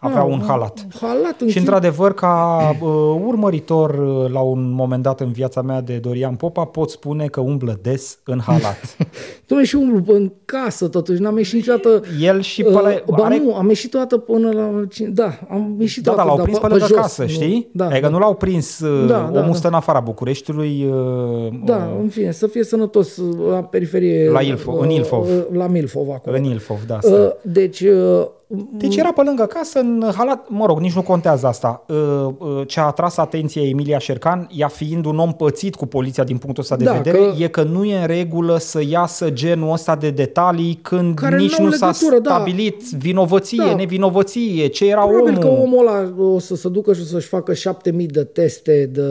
avea 0.00 0.20
ah, 0.20 0.28
un 0.30 0.42
halat. 0.46 0.86
halat 1.00 1.42
și 1.46 1.58
într-adevăr, 1.58 2.12
ca 2.14 2.58
uh, 2.80 2.88
urmăritor 3.26 3.90
uh, 3.90 4.30
la 4.32 4.40
un 4.40 4.70
moment 4.70 5.02
dat 5.02 5.20
în 5.20 5.32
viața 5.32 5.62
mea 5.62 5.80
de 5.80 5.96
Dorian 5.96 6.34
Popa, 6.34 6.64
pot 6.64 6.90
spune 6.90 7.26
că 7.26 7.40
umblă 7.40 7.78
des 7.82 8.18
în 8.24 8.40
halat. 8.40 8.96
Tu 9.46 9.62
și 9.62 9.76
umblu 9.76 10.14
în 10.14 10.32
casă, 10.44 10.88
totuși, 10.88 11.20
n-am 11.20 11.36
ieșit 11.36 11.54
niciodată... 11.54 12.02
El 12.20 12.40
și 12.40 12.62
pe 12.62 12.70
la... 12.70 12.80
Uh, 12.80 13.16
ba 13.16 13.24
are... 13.24 13.38
nu, 13.38 13.54
am 13.54 13.68
ieșit 13.68 13.90
toată 13.90 14.16
până 14.16 14.50
la... 14.52 14.84
Da, 15.08 15.38
am 15.50 15.76
ieșit 15.78 16.02
da, 16.02 16.12
toată, 16.12 16.28
da, 16.28 16.34
l-au 16.34 16.44
prins 16.44 16.58
pe, 16.58 16.66
pe 16.66 16.72
lângă 16.72 16.86
jos, 16.86 16.96
casă, 16.96 17.22
nu? 17.22 17.28
știi? 17.28 17.68
Da, 17.72 17.84
adică 17.86 18.00
da. 18.00 18.08
nu 18.08 18.18
l-au 18.18 18.34
prins, 18.34 18.80
uh, 18.80 19.06
da, 19.06 19.30
da, 19.32 19.38
omul 19.38 19.50
da. 19.50 19.56
stă 19.56 19.68
în 19.68 19.74
afara 19.74 20.00
Bucureștiului. 20.00 20.86
Uh, 20.90 21.52
da, 21.64 21.76
uh, 21.76 22.00
în 22.00 22.08
fine, 22.08 22.30
să 22.30 22.46
fie 22.46 22.64
sănătos 22.64 23.16
uh, 23.16 23.50
la 23.50 23.62
periferie... 23.62 24.30
La 24.30 24.40
Ilfov, 24.40 24.74
uh, 24.74 24.80
în 24.82 24.90
Ilfov. 24.90 25.24
Uh, 25.24 25.44
la 25.52 25.66
Milfov 25.66 26.10
acolo. 26.10 26.36
În 26.36 26.44
Ilfov, 26.44 26.78
da. 26.86 26.98
Uh, 27.02 27.30
deci... 27.42 27.80
Uh, 27.80 28.26
deci 28.50 28.96
era 28.96 29.12
pe 29.12 29.22
lângă 29.22 29.44
casă, 29.44 29.78
în 29.78 30.10
halat, 30.14 30.48
mă 30.48 30.66
rog, 30.66 30.80
nici 30.80 30.92
nu 30.92 31.02
contează 31.02 31.46
asta. 31.46 31.84
Uh, 31.88 31.96
uh, 32.38 32.66
ce 32.66 32.80
a 32.80 32.82
atras 32.82 33.16
atenția 33.16 33.62
Emilia 33.62 33.98
Șercan, 33.98 34.48
ea 34.52 34.68
fiind 34.68 35.04
un 35.04 35.18
om 35.18 35.32
pățit 35.32 35.74
cu 35.74 35.86
poliția 35.86 36.24
din 36.24 36.36
punctul 36.36 36.62
ăsta 36.62 36.76
de 36.76 36.84
da, 36.84 36.92
vedere, 36.92 37.18
că... 37.18 37.34
e 37.38 37.46
că 37.48 37.62
nu 37.62 37.84
e 37.84 38.00
în 38.00 38.06
regulă 38.06 38.58
să 38.58 38.82
iasă 38.88 39.30
genul 39.30 39.72
ăsta 39.72 39.96
de 39.96 40.10
detalii 40.10 40.78
când 40.82 41.14
Care 41.18 41.36
nici 41.36 41.56
nu 41.56 41.70
s-a 41.70 41.86
da. 41.86 41.92
stabilit 41.92 42.90
da. 42.90 42.98
vinovăție, 42.98 43.64
da. 43.66 43.74
nevinovăție, 43.74 44.66
ce 44.66 44.86
era 44.86 45.00
Probabil 45.00 45.38
omul. 45.38 45.42
că 45.42 45.60
omul 45.62 45.86
ăla 45.86 46.12
o 46.34 46.38
să 46.38 46.56
se 46.56 46.68
ducă 46.68 46.92
și 46.92 47.00
o 47.00 47.04
să-și 47.04 47.28
facă 47.28 47.54
șapte 47.54 47.90
mii 47.90 48.06
de 48.06 48.24
teste 48.24 48.90
de... 48.92 49.02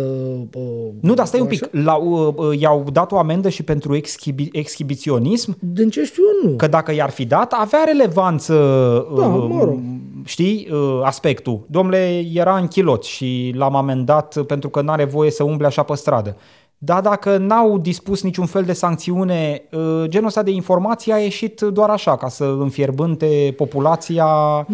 Uh, 0.54 0.62
nu, 1.00 1.14
dar 1.14 1.26
stai 1.26 1.40
un 1.40 1.48
pic, 1.48 1.70
la, 1.72 1.96
uh, 1.96 2.60
i-au 2.60 2.86
dat 2.92 3.12
o 3.12 3.18
amendă 3.18 3.50
și 3.50 3.64
pentru 3.64 3.98
exhibi- 3.98 4.52
exhibiționism? 4.52 5.58
Din 5.60 5.90
ce 5.90 6.04
știu 6.04 6.24
eu, 6.44 6.50
nu. 6.50 6.56
Că 6.56 6.68
dacă 6.68 6.94
i-ar 6.94 7.10
fi 7.10 7.26
dat, 7.26 7.54
avea 7.54 7.84
relevanță 7.86 8.54
da 9.16 9.26
da, 9.27 9.27
mă 9.28 9.64
rog. 9.64 9.80
știi, 10.24 10.68
uh, 10.72 11.00
aspectul. 11.04 11.66
Domnule, 11.70 12.26
era 12.34 12.58
în 12.58 12.68
chilot 12.68 13.04
și 13.04 13.54
l-am 13.56 13.76
amendat 13.76 14.38
pentru 14.48 14.70
că 14.70 14.82
n-are 14.82 15.04
voie 15.04 15.32
să 15.32 15.44
umble 15.44 15.66
așa 15.66 15.84
pe 15.84 15.96
stradă. 15.96 16.36
Dar 16.80 17.02
dacă 17.02 17.38
n-au 17.38 17.78
dispus 17.78 18.24
niciun 18.24 18.46
fel 18.46 18.64
de 18.64 18.74
sancțiune, 18.74 19.62
uh, 19.72 20.04
genul 20.08 20.28
ăsta 20.28 20.44
de 20.44 20.52
informații 20.52 21.12
a 21.12 21.18
ieșit 21.18 21.62
doar 21.62 21.90
așa, 21.90 22.18
ca 22.18 22.28
să 22.28 22.56
înfierbânte 22.60 23.54
populația 23.58 24.26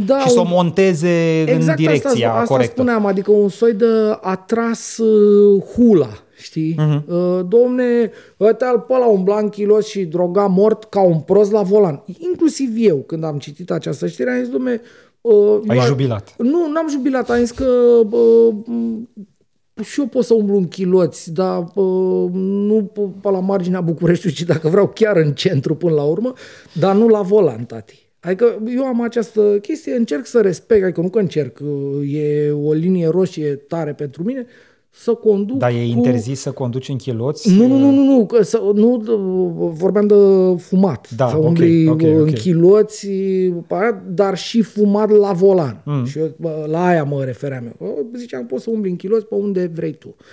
da, 0.06 0.20
și 0.20 0.30
să 0.30 0.39
o 0.39 0.43
monteze 0.43 1.41
exact 1.41 1.80
în 1.80 1.86
direcția 1.86 2.28
asta, 2.28 2.41
asta 2.41 2.54
corectă. 2.54 2.74
spuneam, 2.74 3.06
adică 3.06 3.32
un 3.32 3.49
soi 3.49 3.74
de 3.74 4.18
atras 4.22 4.97
uh, 4.97 5.64
hula 5.76 6.10
știi? 6.44 6.76
Uh-huh. 6.80 7.06
Uh, 7.08 7.39
domne, 7.48 8.12
ăsta 8.39 8.66
al 8.66 8.80
pe 8.80 8.94
la 8.94 9.08
un 9.08 9.24
blanc 9.24 9.52
kilos 9.52 9.88
și 9.88 10.06
droga 10.06 10.46
mort 10.46 10.84
ca 10.84 11.02
un 11.02 11.20
prost 11.20 11.52
la 11.52 11.62
volan. 11.62 12.04
Inclusiv 12.18 12.70
eu, 12.78 12.98
când 12.98 13.24
am 13.24 13.38
citit 13.38 13.72
această 13.72 14.08
știre, 14.08 14.32
am 14.32 14.39
zis, 14.39 14.50
domne... 14.50 14.82
Uh, 15.22 15.60
Ai 15.68 15.78
eu, 15.78 15.84
jubilat. 15.84 16.36
Nu, 16.38 16.72
n-am 16.72 16.89
jubilat, 16.89 17.30
am 17.30 17.39
zis 17.39 17.52
că 17.52 17.66
uh, 18.12 18.56
și 19.84 20.00
eu 20.00 20.06
pot 20.06 20.24
să 20.26 20.34
umblu 20.34 20.58
în 20.58 20.68
chiloți, 20.68 21.34
dar 21.34 21.60
uh, 21.74 22.30
nu 22.34 22.91
pe 23.22 23.30
la 23.30 23.39
marginea 23.39 23.82
Bucureștiului, 23.82 24.38
ci 24.38 24.44
dacă 24.44 24.68
vreau 24.68 24.88
chiar 24.88 25.18
în 25.18 25.34
centru 25.34 25.76
până 25.76 25.94
la 25.94 26.04
urmă, 26.04 26.34
dar 26.80 26.96
nu 26.96 27.08
la 27.08 27.22
volan, 27.22 27.66
tati. 27.66 28.10
Adică 28.20 28.62
eu 28.76 28.84
am 28.84 29.02
această 29.02 29.41
chestie, 29.62 29.96
încerc 29.96 30.26
să 30.26 30.41
respect, 30.41 30.84
adică 30.84 31.02
nu 31.02 31.10
că 31.10 31.20
încerc, 31.20 31.60
uh, 31.62 32.14
e 32.14 32.52
o 32.52 32.74
linie 32.74 33.08
roșie 33.08 33.56
tare 33.56 33.94
pentru 33.94 34.24
mine, 34.24 34.46
să 34.96 35.14
conduc 35.14 35.58
Dar 35.58 35.70
e 35.70 35.74
cu... 35.74 35.80
interzis 35.80 36.39
să 36.39 36.52
conduci 36.52 36.89
în 36.89 36.96
chiloți? 36.96 37.54
Nu, 37.54 37.68
nu, 37.68 37.78
nu, 37.78 37.91
nu, 37.91 38.04
nu, 38.04 38.26
că 38.26 38.44
să, 38.44 38.62
nu 38.74 38.98
vorbeam 39.74 40.08
de 40.08 40.16
fumat. 40.58 41.10
Da, 41.16 41.28
să 41.28 41.38
ok, 41.38 41.44
umbli 41.44 41.88
ok, 41.88 42.02
în 42.02 42.22
ok. 42.22 42.34
chiloți, 42.34 43.08
dar 44.08 44.38
și 44.38 44.62
fumat 44.62 45.10
la 45.10 45.32
volan. 45.32 45.82
Mm. 45.86 46.06
Și 46.06 46.20
eu, 46.20 46.34
bă, 46.38 46.66
la 46.70 46.86
aia 46.86 47.04
mă 47.04 47.24
refeream 47.24 47.64
eu. 47.64 48.08
Bă, 48.12 48.18
Ziceam, 48.18 48.46
poți 48.46 48.64
să 48.64 48.70
umbli 48.70 48.89
în 48.89 48.96
chiloți 48.96 49.26
pe 49.26 49.36
unde 49.36 49.72
vrei 49.74 49.94
tu. 49.94 50.16
Uh, 50.18 50.26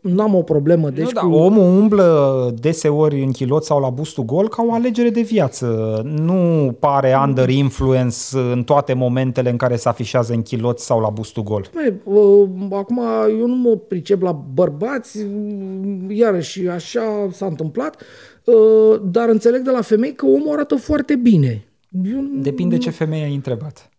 n-am 0.00 0.34
o 0.34 0.42
problemă. 0.42 0.90
Deci 0.90 1.04
nu, 1.04 1.10
da, 1.10 1.20
cu... 1.20 1.32
omul 1.32 1.78
umblă 1.78 2.54
deseori 2.60 3.22
în 3.22 3.30
chilot 3.30 3.64
sau 3.64 3.80
la 3.80 3.90
bustul 3.90 4.24
gol 4.24 4.48
ca 4.48 4.64
o 4.68 4.72
alegere 4.72 5.10
de 5.10 5.20
viață. 5.20 6.00
Nu 6.04 6.72
pare 6.78 7.16
under 7.26 7.48
influence 7.48 8.16
în 8.52 8.62
toate 8.62 8.92
momentele 8.92 9.50
în 9.50 9.56
care 9.56 9.76
se 9.76 9.88
afișează 9.88 10.32
în 10.32 10.42
chilot 10.42 10.78
sau 10.78 11.00
la 11.00 11.08
bustul 11.08 11.42
gol. 11.42 11.66
Băi, 11.74 11.94
uh, 12.04 12.48
acum 12.70 13.00
eu 13.38 13.46
nu 13.46 13.54
mă 13.54 13.76
pricep 13.76 14.22
la 14.22 14.32
bărbați, 14.32 15.26
iarăși 16.08 16.68
așa 16.68 17.28
s-a 17.32 17.46
întâmplat, 17.46 18.02
uh, 18.44 19.00
dar 19.04 19.28
înțeleg 19.28 19.60
de 19.60 19.70
la 19.70 19.80
femei 19.80 20.12
că 20.14 20.26
omul 20.26 20.52
arată 20.52 20.74
foarte 20.74 21.16
bine. 21.16 21.64
Eu, 22.04 22.20
Depinde 22.42 22.78
ce 22.78 22.90
femeie 22.90 23.24
ai 23.24 23.34
întrebat. 23.34 23.89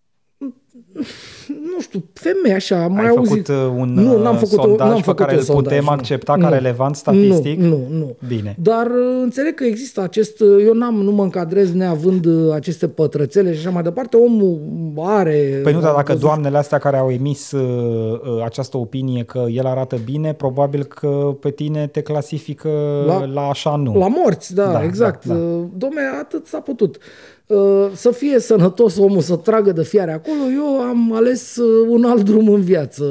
Nu 1.48 1.82
știu, 1.82 2.04
femei 2.14 2.54
așa, 2.54 2.84
am 2.84 2.92
mai 2.94 3.04
Ai 3.04 3.10
auzit. 3.18 3.46
făcut 3.46 3.66
uh, 3.66 3.74
un 3.80 3.94
nu, 3.94 4.22
n-am 4.22 4.36
făcut 4.38 4.60
sondaj 4.60 4.88
n-am 4.88 4.96
pe 4.96 5.02
făcut 5.02 5.20
care 5.20 5.32
un 5.32 5.38
îl 5.38 5.44
sondaj, 5.44 5.64
putem 5.64 5.84
nu. 5.84 5.90
accepta 5.90 6.36
nu. 6.36 6.44
ca 6.44 6.50
relevant 6.50 6.96
statistic? 6.96 7.60
Nu, 7.60 7.68
nu, 7.68 7.86
nu. 7.98 8.16
Bine. 8.28 8.56
Dar 8.62 8.86
uh, 8.86 9.20
înțeleg 9.22 9.54
că 9.54 9.64
există 9.64 10.02
acest, 10.02 10.40
uh, 10.40 10.64
eu 10.66 10.74
n-am, 10.74 10.96
nu 10.96 11.12
mă 11.12 11.24
încadrez 11.24 11.74
neavând 11.74 12.26
uh, 12.26 12.54
aceste 12.54 12.88
pătrățele 12.88 13.54
și 13.54 13.60
așa 13.60 13.70
mai 13.70 13.84
departe, 13.84 14.18
omul 14.18 14.60
are... 14.98 15.60
Păi 15.64 15.74
nu, 15.74 15.80
dar 15.80 15.90
am 15.90 15.96
dacă 15.96 16.12
văzut- 16.12 16.28
doamnele 16.28 16.58
astea 16.58 16.78
care 16.78 16.98
au 16.98 17.12
emis 17.12 17.52
uh, 17.52 17.62
uh, 17.62 18.44
această 18.44 18.78
opinie 18.78 19.24
că 19.24 19.46
el 19.52 19.66
arată 19.66 19.98
bine, 20.06 20.34
probabil 20.34 20.84
că 20.84 21.08
pe 21.40 21.50
tine 21.52 21.88
te 21.88 22.02
clasifică 22.02 22.70
la, 23.08 23.20
La- 23.20 23.26
la 23.26 23.42
așa 23.42 23.76
nu. 23.76 23.98
La 23.98 24.08
morți, 24.08 24.54
da, 24.56 24.66
Da, 24.66 24.72
da 24.72 24.84
exact. 24.84 25.26
da, 25.26 25.34
Da, 25.34 25.40
da. 25.40 25.46
da. 25.46 25.68
Domne, 25.78 26.02
atât 26.22 26.46
s-a 26.48 26.60
putut. 26.60 26.98
Uh, 27.52 27.92
Să 27.96 28.12
fie 28.12 28.40
sănătos 28.40 28.98
omul, 28.98 29.22
să 29.22 29.36
tragă 29.36 29.72
de 29.72 29.84
fiare 29.84 30.12
acolo, 30.12 30.42
eu 30.52 30.82
am 30.82 31.14
ales 31.14 31.56
uh, 31.56 31.88
un 31.90 32.04
alt 32.04 32.24
drum 32.24 32.50
în 32.50 32.62
viață. 32.62 33.06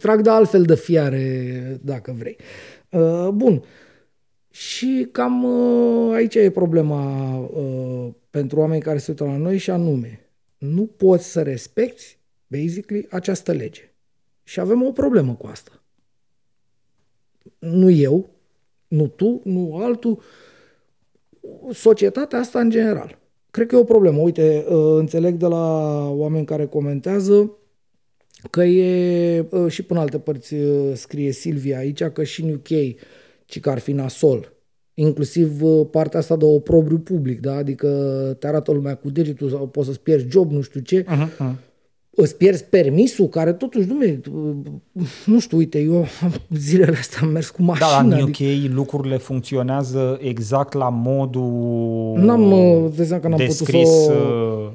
Trag 0.00 0.20
de 0.20 0.30
altfel 0.30 0.62
de 0.62 0.74
fiare, 0.74 1.80
dacă 1.84 2.14
vrei. 2.18 2.36
Uh, 2.90 3.28
Bun. 3.28 3.62
Și 4.50 5.08
cam 5.12 5.44
uh, 5.44 6.14
aici 6.14 6.34
e 6.34 6.50
problema 6.50 7.36
uh, 7.38 8.08
pentru 8.30 8.58
oameni 8.58 8.82
care 8.82 8.98
se 8.98 9.10
uită 9.10 9.24
la 9.24 9.36
noi 9.36 9.58
și 9.58 9.70
anume, 9.70 10.30
nu 10.58 10.82
poți 10.82 11.30
să 11.30 11.42
respecti, 11.42 12.18
basically, 12.46 13.06
această 13.10 13.52
lege. 13.52 13.94
Și 14.42 14.60
avem 14.60 14.82
o 14.82 14.92
problemă 14.92 15.34
cu 15.34 15.46
asta. 15.46 15.82
Nu 17.58 17.90
eu, 17.90 18.30
nu 18.88 19.06
tu, 19.06 19.40
nu 19.44 19.76
altul, 19.76 20.22
societatea 21.72 22.38
asta 22.38 22.60
în 22.60 22.70
general. 22.70 23.18
Cred 23.52 23.66
că 23.66 23.76
e 23.76 23.78
o 23.78 23.84
problemă. 23.84 24.20
Uite, 24.20 24.64
uh, 24.68 24.96
înțeleg 24.98 25.34
de 25.34 25.46
la 25.46 26.08
oameni 26.08 26.44
care 26.44 26.66
comentează 26.66 27.56
că 28.50 28.62
e 28.64 29.46
uh, 29.50 29.70
și 29.70 29.82
până 29.82 30.00
alte 30.00 30.18
părți 30.18 30.54
uh, 30.54 30.92
scrie 30.94 31.32
Silvia 31.32 31.78
aici 31.78 32.04
că 32.04 32.22
și 32.22 32.42
în 32.42 32.52
UK 32.52 32.96
ci 33.44 33.60
că 33.60 33.70
ar 33.70 33.78
fi 33.78 33.92
nasol. 33.92 34.52
Inclusiv 34.94 35.62
uh, 35.62 35.86
partea 35.90 36.18
asta 36.18 36.36
de 36.36 36.44
oprobriu 36.44 36.98
public, 36.98 37.40
da? 37.40 37.54
adică 37.54 37.88
te 38.38 38.46
arată 38.46 38.72
lumea 38.72 38.94
cu 38.94 39.10
degetul 39.10 39.50
sau 39.50 39.68
poți 39.68 39.86
să-ți 39.86 40.00
pierzi 40.00 40.28
job, 40.28 40.50
nu 40.50 40.60
știu 40.60 40.80
ce. 40.80 41.04
Uh-huh, 41.04 41.28
uh-huh. 41.36 41.54
Îți 42.14 42.36
pierzi 42.36 42.64
permisul, 42.64 43.26
care 43.28 43.52
totuși, 43.52 43.88
nu, 43.88 43.96
nu 45.26 45.38
știu, 45.40 45.56
uite, 45.56 45.78
eu 45.78 46.06
zilele 46.50 46.96
astea 46.96 47.18
am 47.22 47.28
mers 47.28 47.50
cu 47.50 47.62
mașina. 47.62 47.88
Da, 47.88 48.16
în 48.16 48.22
UK 48.22 48.40
adică 48.40 48.74
lucrurile 48.74 49.16
funcționează 49.16 50.18
exact 50.20 50.72
la 50.72 50.88
modul 50.88 51.42
N-am, 52.16 52.52
uh, 52.52 52.84
îți 52.88 52.96
dai 52.96 53.06
seama 53.06 53.22
că 53.22 53.28
n-am 53.28 53.38
putut 53.38 53.56
descris 53.56 53.88
să- 53.88 54.12
uh, 54.12 54.70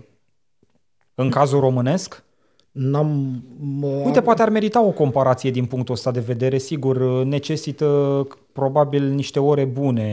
în 1.15 1.29
cazul 1.29 1.59
românesc? 1.59 2.23
N-am... 2.71 3.41
Mă, 3.79 3.87
Uite, 4.05 4.21
poate 4.21 4.41
ar 4.41 4.49
merita 4.49 4.83
o 4.83 4.89
comparație 4.91 5.51
din 5.51 5.65
punctul 5.65 5.93
ăsta 5.93 6.11
de 6.11 6.19
vedere. 6.19 6.57
Sigur, 6.57 7.23
necesită 7.25 8.27
probabil 8.61 9.11
niște 9.15 9.39
ore 9.39 9.63
bune 9.63 10.09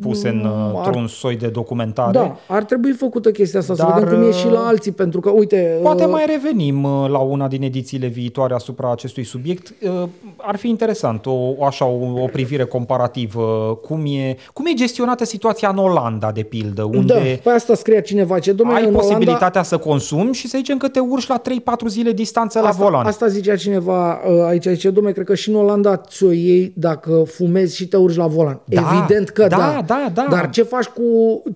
puse 0.00 0.28
în, 0.28 0.40
Mm, 0.44 0.76
ar- 0.76 0.86
într-un 0.86 1.06
soi 1.06 1.36
de 1.36 1.46
documentare. 1.46 2.12
Da, 2.12 2.36
ar 2.48 2.64
trebui 2.64 2.92
făcută 2.92 3.30
chestia 3.30 3.60
asta, 3.60 3.74
Dar, 3.74 3.88
să 3.88 4.00
vedem 4.04 4.18
cum 4.18 4.28
e 4.28 4.32
și 4.32 4.46
la 4.46 4.60
uh, 4.60 4.66
alții, 4.66 4.92
pentru 4.92 5.20
că, 5.20 5.30
uite... 5.30 5.78
Poate 5.82 6.04
uh, 6.04 6.10
mai 6.10 6.24
revenim 6.26 6.84
uh, 6.84 7.08
la 7.08 7.18
una 7.18 7.48
din 7.48 7.62
edițiile 7.62 8.06
viitoare 8.06 8.54
asupra 8.54 8.90
acestui 8.92 9.24
subiect. 9.24 9.74
Uh, 10.02 10.08
Ar 10.36 10.56
fi 10.56 10.68
interesant, 10.68 11.26
o, 11.26 11.32
o 11.58 11.64
așa, 11.64 11.84
o, 11.84 12.22
o 12.22 12.26
privire 12.32 12.64
comparativă. 12.64 13.78
Cum 13.82 14.04
e, 14.06 14.36
cum 14.52 14.66
e 14.66 14.72
gestionată 14.74 15.24
situația 15.24 15.68
în 15.68 15.76
Olanda, 15.76 16.30
de 16.32 16.42
pildă, 16.42 16.88
Da, 16.90 16.98
unde 16.98 17.40
pe 17.42 17.50
asta 17.50 17.74
scria 17.74 18.00
cineva, 18.00 18.38
ce 18.38 18.52
domnule, 18.52 18.78
ai 18.78 18.86
în 18.86 18.92
posibilitatea 18.92 19.36
Olanda, 19.40 19.62
să 19.62 19.76
consumi 19.78 20.34
și 20.34 20.48
să 20.48 20.54
zicem 20.56 20.76
că 20.78 20.88
te 20.88 20.98
urci 20.98 21.26
la 21.26 21.40
3-4 21.40 21.86
zile 21.88 22.12
distanță 22.12 22.60
la 22.60 22.68
asta, 22.68 22.84
volan. 22.84 23.06
Asta 23.06 23.26
zicea 23.26 23.56
cineva 23.56 24.20
uh, 24.28 24.44
aici, 24.46 24.64
zice, 24.66 24.90
domnule, 24.90 25.14
cred 25.14 25.26
că 25.26 25.34
și 25.34 25.48
în 25.48 25.54
Olanda 25.56 25.96
ți-o 25.96 26.30
iei 26.30 26.72
dacă 26.76 27.22
fumezi 27.44 27.76
și 27.76 27.88
te 27.88 27.96
urci 27.96 28.16
la 28.16 28.26
volan. 28.26 28.60
Da, 28.64 28.82
Evident 28.96 29.28
că 29.28 29.46
da, 29.46 29.56
da. 29.56 29.82
da, 29.86 30.10
da. 30.14 30.26
Dar 30.30 30.50
ce 30.50 30.62
faci 30.62 30.84
cu 30.84 31.02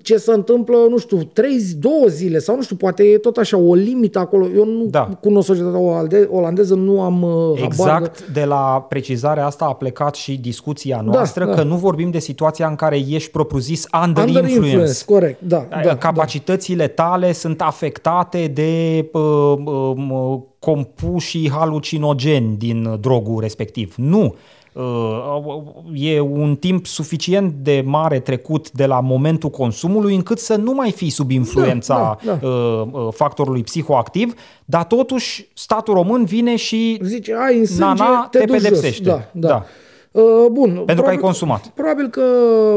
ce 0.03 0.17
se 0.17 0.33
întâmplă, 0.33 0.77
nu 0.91 0.99
știu, 0.99 1.23
trei, 1.33 1.59
două 1.79 2.05
zile 2.09 2.39
sau 2.39 2.57
nu 2.57 2.63
știu, 2.63 2.77
poate 2.77 3.03
e 3.03 3.19
tot 3.19 3.37
așa 3.37 3.57
o 3.57 3.75
limită 3.75 4.19
acolo. 4.19 4.47
Eu 4.57 4.65
nu 4.65 4.85
Da. 4.91 5.09
cunosc 5.21 5.47
societatea 5.47 5.79
olande- 5.81 6.29
olandeză, 6.31 6.75
nu 6.75 7.01
am 7.01 7.23
uh, 7.23 7.31
habar. 7.31 7.63
Exact 7.67 8.29
de 8.33 8.45
la 8.45 8.87
precizarea 8.89 9.47
asta 9.47 9.65
a 9.65 9.73
plecat 9.75 10.15
și 10.15 10.37
discuția 10.37 11.01
noastră, 11.05 11.45
da. 11.45 11.55
că 11.55 11.63
nu 11.63 11.77
vorbim 11.77 12.11
de 12.11 12.19
situația 12.19 12.67
în 12.69 12.75
care 12.75 12.97
ești 13.09 13.31
propriu-zis 13.31 13.87
under, 14.07 14.25
Under 14.27 14.43
influence. 14.43 14.67
influence, 14.69 15.05
corect, 15.05 15.41
da. 15.43 15.67
da, 15.71 15.81
da. 15.85 15.97
Capacitățile 15.97 16.87
tale 16.87 17.33
sunt 17.33 17.61
afectate 17.61 18.47
de 18.47 19.05
uh, 19.13 19.23
uh, 19.65 20.39
compușii 20.59 21.51
halucinogeni 21.51 22.57
din 22.57 22.97
drogul 23.01 23.41
respectiv. 23.41 23.95
Nu. 23.97 24.35
Uh, 24.79 25.95
E 25.95 26.21
un 26.21 26.57
timp 26.57 26.87
suficient 26.87 27.53
de 27.63 27.83
mare 27.87 28.19
trecut 28.21 28.71
de 28.71 28.87
la 28.87 29.01
momentul 29.01 29.51
consumului 29.51 30.15
încât 30.15 30.39
să 30.39 30.57
nu 30.57 30.73
mai 30.73 30.93
fii 30.93 31.11
sub 31.11 31.31
influența 31.31 32.19
Da, 32.25 32.39
da, 32.41 32.49
uh, 32.49 32.87
uh, 32.93 33.09
factorului 33.15 33.63
psihoactiv, 33.63 34.35
dar 34.65 34.85
totuși 34.85 35.49
statul 35.55 35.95
român 35.95 36.25
vine 36.25 36.57
și 36.57 36.99
Zice, 37.03 37.35
ai 37.47 37.59
în 37.59 37.67
sânge, 37.67 37.83
Nana 38.03 38.29
te, 38.31 38.39
te 38.39 38.45
duci 38.45 38.55
jos. 38.59 38.63
pedepsește. 38.69 39.03
Da, 39.05 39.29
da. 39.33 39.49
Da. 39.49 39.65
Da. 40.13 40.21
Uh, 40.21 40.47
bun. 40.53 40.83
Pentru 40.87 41.05
că 41.05 41.11
ai 41.11 41.17
consumat. 41.17 41.67
Probabil 41.67 42.09
că 42.09 42.23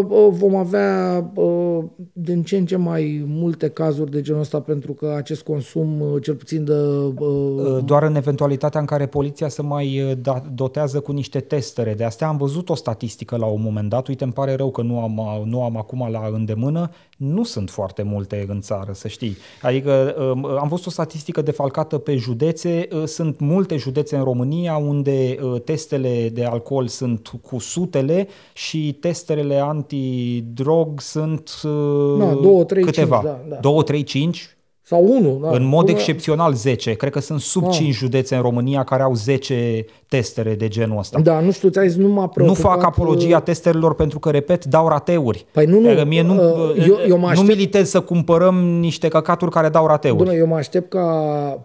uh, 0.09 0.27
vom 0.29 0.55
avea 0.55 1.31
uh, 1.35 1.77
din 2.13 2.43
ce 2.43 2.57
în 2.57 2.65
ce 2.65 2.75
mai 2.75 3.25
multe 3.27 3.69
cazuri 3.69 4.11
de 4.11 4.21
genul 4.21 4.41
ăsta 4.41 4.59
pentru 4.59 4.93
că 4.93 5.13
acest 5.17 5.41
consum, 5.41 6.01
uh, 6.01 6.21
cel 6.23 6.35
puțin 6.35 6.65
de... 6.65 6.73
Uh, 6.73 7.77
Doar 7.85 8.03
în 8.03 8.15
eventualitatea 8.15 8.79
în 8.79 8.85
care 8.85 9.05
poliția 9.05 9.47
se 9.47 9.61
mai 9.61 10.01
uh, 10.03 10.11
da- 10.21 10.43
dotează 10.53 10.99
cu 10.99 11.11
niște 11.11 11.39
testere. 11.39 11.93
De 11.93 12.03
astea 12.03 12.27
am 12.27 12.37
văzut 12.37 12.69
o 12.69 12.75
statistică 12.75 13.37
la 13.37 13.45
un 13.45 13.61
moment 13.61 13.89
dat. 13.89 14.07
Uite, 14.07 14.23
îmi 14.23 14.33
pare 14.33 14.55
rău 14.55 14.71
că 14.71 14.81
nu 14.81 14.99
am, 14.99 15.17
uh, 15.17 15.41
nu 15.45 15.63
am 15.63 15.77
acum 15.77 16.07
la 16.11 16.29
îndemână. 16.33 16.89
Nu 17.17 17.43
sunt 17.43 17.69
foarte 17.69 18.03
multe 18.03 18.45
în 18.47 18.61
țară, 18.61 18.91
să 18.93 19.07
știi. 19.07 19.37
Adică 19.61 20.15
um, 20.33 20.45
am 20.45 20.67
văzut 20.67 20.85
o 20.85 20.89
statistică 20.89 21.41
defalcată 21.41 21.97
pe 21.97 22.15
județe. 22.15 22.87
Uh, 22.91 23.03
Sunt 23.05 23.39
multe 23.39 23.77
județe 23.77 24.15
în 24.15 24.23
România 24.23 24.77
unde 24.77 25.37
uh, 25.43 25.61
testele 25.61 26.29
de 26.33 26.43
alcool 26.45 26.87
sunt 26.87 27.30
cu 27.37 27.59
sutele 27.59 28.27
și 28.53 28.97
testerele 28.99 29.55
antidrog 29.59 31.01
sunt 31.01 31.51
uh, 31.63 32.17
Da, 32.19 32.33
două, 32.33 32.63
trei, 32.63 32.83
câteva. 32.83 33.19
cinci, 33.19 33.31
da, 33.49 33.55
da. 33.55 33.55
2, 33.55 33.83
3, 33.83 34.03
5? 34.03 34.57
Sau 34.91 35.05
unul. 35.17 35.39
Da. 35.41 35.49
În 35.55 35.65
mod 35.65 35.85
Până- 35.85 35.97
excepțional 35.97 36.53
10. 36.53 36.93
Cred 36.93 37.11
că 37.11 37.19
sunt 37.19 37.39
sub 37.39 37.63
Ah. 37.65 37.71
5 37.73 37.93
județe 37.93 38.35
în 38.35 38.41
România 38.41 38.83
care 38.83 39.01
au 39.03 39.13
10 39.15 39.85
testere 40.07 40.53
de 40.55 40.67
genul 40.67 40.97
ăsta. 40.97 41.19
Da, 41.19 41.39
nu 41.39 41.51
știu, 41.51 41.69
ți-ai 41.69 41.87
zis, 41.89 41.97
nu 41.97 42.07
m-a 42.07 42.21
Nu 42.21 42.27
preocupat, 42.27 42.61
fac 42.61 42.83
apologia 42.83 43.37
uh, 43.37 43.43
testerelor 43.43 43.95
pentru 43.95 44.19
că, 44.19 44.29
repet, 44.29 44.65
dau 44.65 44.87
rateuri. 44.87 45.45
Păi 45.51 45.65
nu, 45.65 45.79
nu, 45.79 45.87
Adică 45.87 46.05
Mie 46.05 46.21
nu, 46.21 46.33
uh, 46.33 46.85
eu- 46.87 46.97
eu 47.07 47.15
mă 47.17 47.21
nu 47.21 47.27
aștept- 47.27 47.47
militez 47.47 47.89
să 47.89 47.99
cumpărăm 47.99 48.55
niște 48.55 49.07
căcaturi 49.07 49.51
care 49.51 49.69
dau 49.69 49.87
rateuri. 49.87 50.17
Bună, 50.17 50.33
eu 50.33 50.47
mă 50.47 50.55
aștept 50.55 50.89
ca 50.89 51.05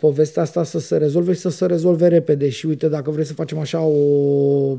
povestea 0.00 0.42
asta 0.42 0.64
să 0.64 0.78
se 0.78 0.96
rezolve 0.96 1.32
și 1.32 1.40
să 1.40 1.48
se 1.48 1.66
rezolve 1.66 2.06
repede. 2.08 2.48
Și 2.48 2.66
uite, 2.66 2.88
dacă 2.88 3.10
vrei 3.10 3.24
să 3.26 3.32
facem 3.32 3.58
așa 3.58 3.80
o, 3.80 3.92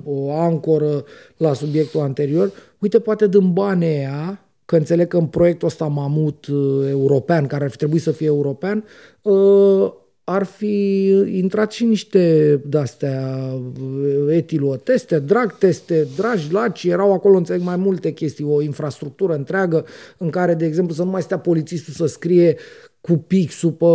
o 0.06 0.32
ancoră 0.40 1.04
la 1.38 1.54
subiectul 1.54 2.02
anterior, 2.02 2.52
uite, 2.80 3.00
poate 3.00 3.28
din 3.28 3.54
banii 3.54 3.88
aia, 3.88 4.40
că 4.68 4.76
înțeleg 4.76 5.08
că 5.08 5.18
în 5.18 5.26
proiectul 5.26 5.68
ăsta 5.68 5.86
mamut 5.86 6.48
uh, 6.48 6.88
european, 6.90 7.48
care 7.48 7.64
ar 7.64 7.70
fi 7.70 7.78
trebuit 7.78 8.02
să 8.02 8.12
fie 8.12 8.26
european, 8.26 8.84
uh, 9.22 9.92
ar 10.24 10.44
fi 10.44 11.08
intrat 11.32 11.72
și 11.72 11.86
niște 11.86 12.56
de-astea 12.66 13.38
uh, 13.82 14.36
etiloteste, 14.36 15.20
drag 15.20 15.58
teste, 15.58 16.08
dragi 16.16 16.52
laci, 16.52 16.84
erau 16.84 17.14
acolo, 17.14 17.38
înțeleg, 17.38 17.62
mai 17.62 17.76
multe 17.76 18.12
chestii, 18.12 18.46
o 18.46 18.62
infrastructură 18.62 19.34
întreagă 19.34 19.86
în 20.18 20.30
care, 20.30 20.54
de 20.54 20.66
exemplu, 20.66 20.94
să 20.94 21.04
nu 21.04 21.10
mai 21.10 21.22
stea 21.22 21.40
polițistul 21.40 21.94
să 21.94 22.06
scrie 22.06 22.58
cu 23.02 23.14
pixul 23.18 23.72
pe 23.72 23.86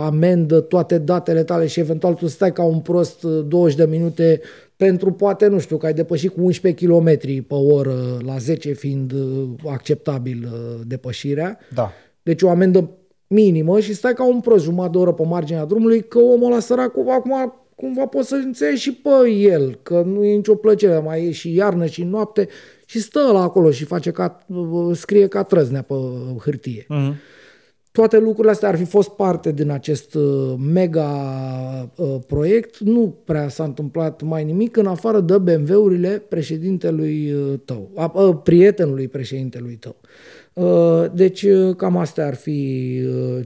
amendă 0.00 0.60
toate 0.60 0.98
datele 0.98 1.44
tale 1.44 1.66
și 1.66 1.80
eventual 1.80 2.14
tu 2.14 2.26
stai 2.26 2.52
ca 2.52 2.62
un 2.62 2.80
prost 2.80 3.22
20 3.22 3.76
de 3.76 3.86
minute 3.86 4.40
pentru 4.80 5.12
poate, 5.12 5.46
nu 5.46 5.58
știu, 5.58 5.76
că 5.76 5.86
ai 5.86 5.92
depășit 5.92 6.32
cu 6.32 6.40
11 6.42 6.86
km 6.86 7.18
pe 7.46 7.54
oră 7.54 8.18
la 8.24 8.36
10 8.36 8.72
fiind 8.72 9.12
acceptabil 9.66 10.48
depășirea. 10.86 11.58
Da. 11.74 11.92
Deci 12.22 12.42
o 12.42 12.50
amendă 12.50 12.90
minimă 13.26 13.80
și 13.80 13.94
stai 13.94 14.12
ca 14.12 14.26
un 14.26 14.40
prost 14.40 14.64
jumătate 14.64 14.92
de 14.92 14.98
oră 14.98 15.12
pe 15.12 15.22
marginea 15.22 15.64
drumului 15.64 16.02
că 16.02 16.18
omul 16.18 16.52
ăla 16.52 16.60
săracul 16.60 17.08
acum 17.08 17.54
cumva 17.74 18.06
poți 18.06 18.28
să 18.28 18.34
înțelegi 18.34 18.80
și 18.80 18.92
pe 18.92 19.30
el, 19.30 19.78
că 19.82 20.02
nu 20.06 20.24
e 20.24 20.34
nicio 20.34 20.54
plăcere, 20.54 20.98
mai 20.98 21.26
e 21.26 21.30
și 21.30 21.54
iarnă 21.54 21.86
și 21.86 22.02
noapte 22.02 22.48
și 22.86 23.00
stă 23.00 23.30
la 23.32 23.42
acolo 23.42 23.70
și 23.70 23.84
face 23.84 24.10
ca, 24.10 24.38
scrie 24.92 25.26
ca 25.26 25.42
trăznea 25.42 25.82
pe 25.82 25.94
hârtie. 26.44 26.82
Uh-huh. 26.82 27.14
Toate 27.92 28.18
lucrurile 28.18 28.52
astea 28.52 28.68
ar 28.68 28.76
fi 28.76 28.84
fost 28.84 29.08
parte 29.08 29.52
din 29.52 29.70
acest 29.70 30.14
uh, 30.14 30.54
mega 30.72 31.10
uh, 31.96 32.16
proiect. 32.26 32.78
Nu 32.78 33.16
prea 33.24 33.48
s-a 33.48 33.64
întâmplat 33.64 34.22
mai 34.22 34.44
nimic 34.44 34.76
în 34.76 34.86
afară 34.86 35.20
de 35.20 35.38
BMW-urile 35.38 36.22
președintelui 36.28 37.32
uh, 37.32 37.58
tău, 37.64 37.90
a, 37.94 38.12
a, 38.14 38.34
prietenului 38.34 39.08
președintelui 39.08 39.74
tău. 39.74 39.96
Uh, 40.52 41.12
deci 41.14 41.42
uh, 41.42 41.76
cam 41.76 41.96
astea 41.96 42.26
ar 42.26 42.34
fi 42.34 43.00
uh, 43.06 43.44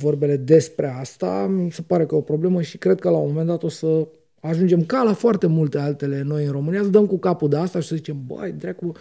vorbele 0.00 0.36
despre 0.36 0.94
asta. 1.00 1.46
Mi 1.46 1.70
se 1.70 1.82
pare 1.82 2.06
că 2.06 2.14
e 2.14 2.18
o 2.18 2.20
problemă 2.20 2.62
și 2.62 2.78
cred 2.78 3.00
că 3.00 3.10
la 3.10 3.16
un 3.16 3.28
moment 3.28 3.46
dat 3.46 3.62
o 3.62 3.68
să 3.68 4.08
ajungem 4.40 4.84
ca 4.84 5.02
la 5.02 5.12
foarte 5.12 5.46
multe 5.46 5.78
altele 5.78 6.22
noi 6.22 6.44
în 6.44 6.52
România, 6.52 6.82
să 6.82 6.88
dăm 6.88 7.06
cu 7.06 7.18
capul 7.18 7.48
de 7.48 7.56
asta 7.56 7.80
și 7.80 7.88
să 7.88 7.94
zicem, 7.94 8.16
băi, 8.26 8.54
dracu, 8.58 8.92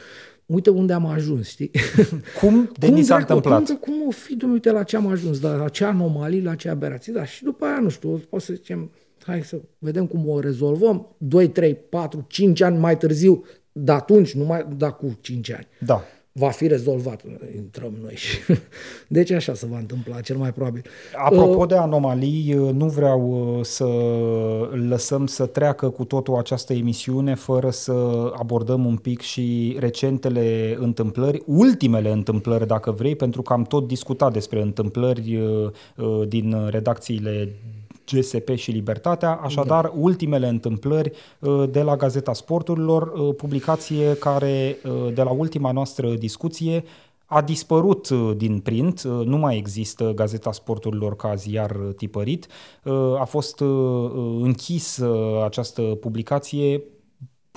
uite 0.47 0.69
unde 0.69 0.93
am 0.93 1.05
ajuns, 1.05 1.47
știi? 1.47 1.71
Cum 2.39 2.71
de 2.79 2.87
cum, 2.87 3.01
s-a 3.01 3.17
întâmplat? 3.17 3.65
Cum, 3.65 3.75
cum 3.75 4.07
o 4.07 4.11
fi, 4.11 4.35
dumne, 4.35 4.53
uite 4.53 4.71
la 4.71 4.83
ce 4.83 4.95
am 4.95 5.07
ajuns, 5.07 5.39
dar 5.39 5.57
la 5.57 5.69
ce 5.69 5.83
anomalii, 5.83 6.41
la 6.41 6.55
ce 6.55 6.69
aberații, 6.69 7.13
da, 7.13 7.25
și 7.25 7.43
după 7.43 7.65
aia, 7.65 7.79
nu 7.79 7.89
știu, 7.89 8.21
o 8.29 8.39
să 8.39 8.53
zicem, 8.53 8.91
hai 9.23 9.43
să 9.43 9.61
vedem 9.79 10.05
cum 10.05 10.27
o 10.29 10.39
rezolvăm, 10.39 11.15
2, 11.17 11.49
3, 11.49 11.75
4, 11.75 12.25
5 12.27 12.61
ani 12.61 12.77
mai 12.77 12.97
târziu, 12.97 13.43
de 13.71 13.91
atunci, 13.91 14.33
nu 14.33 14.45
mai, 14.45 14.67
da, 14.77 14.91
cu 14.91 15.17
5 15.21 15.51
ani. 15.51 15.67
Da 15.79 16.03
va 16.38 16.49
fi 16.49 16.68
rezolvat, 16.68 17.22
intrăm 17.55 17.93
noi 18.01 18.14
și... 18.15 18.38
Deci 19.07 19.31
așa 19.31 19.53
se 19.53 19.65
va 19.65 19.77
întâmpla, 19.77 20.22
cel 20.22 20.38
mai 20.38 20.53
probabil. 20.53 20.84
Apropo 21.15 21.61
uh, 21.61 21.68
de 21.68 21.76
anomalii, 21.76 22.53
nu 22.73 22.85
vreau 22.85 23.55
uh, 23.57 23.64
să 23.65 23.85
lăsăm 24.88 25.27
să 25.27 25.45
treacă 25.45 25.89
cu 25.89 26.05
totul 26.05 26.35
această 26.35 26.73
emisiune 26.73 27.35
fără 27.35 27.69
să 27.69 27.93
abordăm 28.38 28.85
un 28.85 28.95
pic 28.95 29.22
și 29.22 29.76
recentele 29.80 30.77
întâmplări, 30.80 31.41
ultimele 31.45 32.11
întâmplări, 32.11 32.68
dacă 32.68 32.91
vrei, 32.91 33.15
pentru 33.15 33.41
că 33.41 33.53
am 33.53 33.64
tot 33.64 33.88
discutat 33.88 34.34
despre 34.34 34.61
întâmplări 34.61 35.35
uh, 35.95 36.27
din 36.27 36.68
redacțiile 36.69 37.53
GSP 38.11 38.55
și 38.55 38.71
Libertatea, 38.71 39.39
așadar 39.43 39.84
da. 39.84 39.91
ultimele 39.95 40.47
întâmplări 40.47 41.11
uh, 41.39 41.63
de 41.69 41.81
la 41.81 41.95
Gazeta 41.95 42.34
Sporturilor, 42.34 43.01
uh, 43.01 43.35
publicație 43.35 44.13
care 44.13 44.77
uh, 44.84 45.13
de 45.13 45.21
la 45.21 45.31
ultima 45.31 45.71
noastră 45.71 46.13
discuție 46.13 46.84
a 47.25 47.41
dispărut 47.41 48.09
din 48.38 48.59
print, 48.59 49.01
nu 49.03 49.38
mai 49.38 49.57
există 49.57 50.11
Gazeta 50.15 50.51
Sporturilor 50.51 51.15
ca 51.15 51.35
ziar 51.35 51.71
tipărit, 51.95 52.47
a 53.19 53.23
fost 53.23 53.59
închis 54.41 55.01
această 55.43 55.81
publicație 55.81 56.81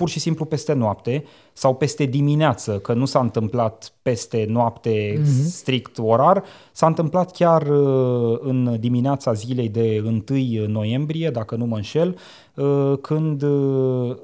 pur 0.01 0.09
și 0.09 0.19
simplu 0.19 0.45
peste 0.45 0.73
noapte 0.73 1.23
sau 1.53 1.75
peste 1.75 2.05
dimineață, 2.05 2.79
că 2.79 2.93
nu 2.93 3.05
s-a 3.05 3.19
întâmplat 3.19 3.93
peste 4.01 4.45
noapte 4.49 5.13
mm-hmm. 5.13 5.45
strict 5.45 5.97
orar, 5.97 6.43
s-a 6.71 6.87
întâmplat 6.87 7.31
chiar 7.31 7.61
uh, 7.61 8.39
în 8.41 8.77
dimineața 8.79 9.33
zilei 9.33 9.69
de 9.69 10.03
1 10.29 10.67
noiembrie, 10.67 11.29
dacă 11.29 11.55
nu 11.55 11.65
mă 11.65 11.75
înșel, 11.75 12.17
uh, 12.55 12.93
când 13.01 13.41
uh, 13.41 14.15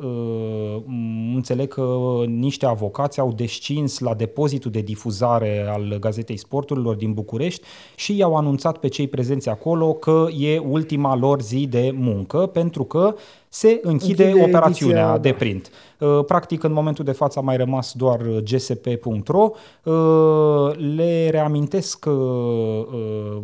înțeleg 1.35 1.67
că 1.73 1.95
niște 2.25 2.65
avocați 2.65 3.19
au 3.19 3.33
descins 3.35 3.99
la 3.99 4.13
depozitul 4.13 4.71
de 4.71 4.81
difuzare 4.81 5.67
al 5.69 5.97
Gazetei 5.99 6.37
Sporturilor 6.37 6.95
din 6.95 7.13
București 7.13 7.61
și 7.95 8.17
i-au 8.17 8.35
anunțat 8.35 8.77
pe 8.77 8.87
cei 8.87 9.07
prezenți 9.07 9.49
acolo 9.49 9.93
că 9.93 10.25
e 10.37 10.57
ultima 10.57 11.15
lor 11.15 11.41
zi 11.41 11.67
de 11.67 11.91
muncă, 11.95 12.37
pentru 12.37 12.83
că 12.83 13.15
se 13.57 13.79
închide, 13.81 14.23
închide 14.23 14.43
operațiunea 14.43 15.01
ediția, 15.01 15.17
de 15.17 15.29
da. 15.29 15.35
print. 15.35 15.69
Uh, 15.71 15.86
practic, 16.25 16.63
în 16.63 16.73
momentul 16.73 17.05
de 17.05 17.11
față 17.11 17.39
a 17.39 17.41
mai 17.41 17.57
rămas 17.57 17.93
doar 17.93 18.21
gsp.ro. 18.43 19.51
Uh, 19.83 20.71
le 20.95 21.29
reamintesc 21.29 22.05
uh, 22.05 22.13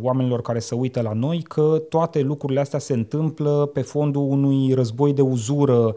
oamenilor 0.02 0.42
care 0.42 0.58
se 0.58 0.74
uită 0.74 1.00
la 1.02 1.12
noi 1.12 1.42
că 1.42 1.82
toate 1.88 2.20
lucrurile 2.20 2.60
astea 2.60 2.78
se 2.78 2.92
întâmplă 2.92 3.70
pe 3.72 3.80
fondul 3.80 4.22
unui 4.28 4.72
război 4.74 5.12
de 5.12 5.22
uzură 5.22 5.94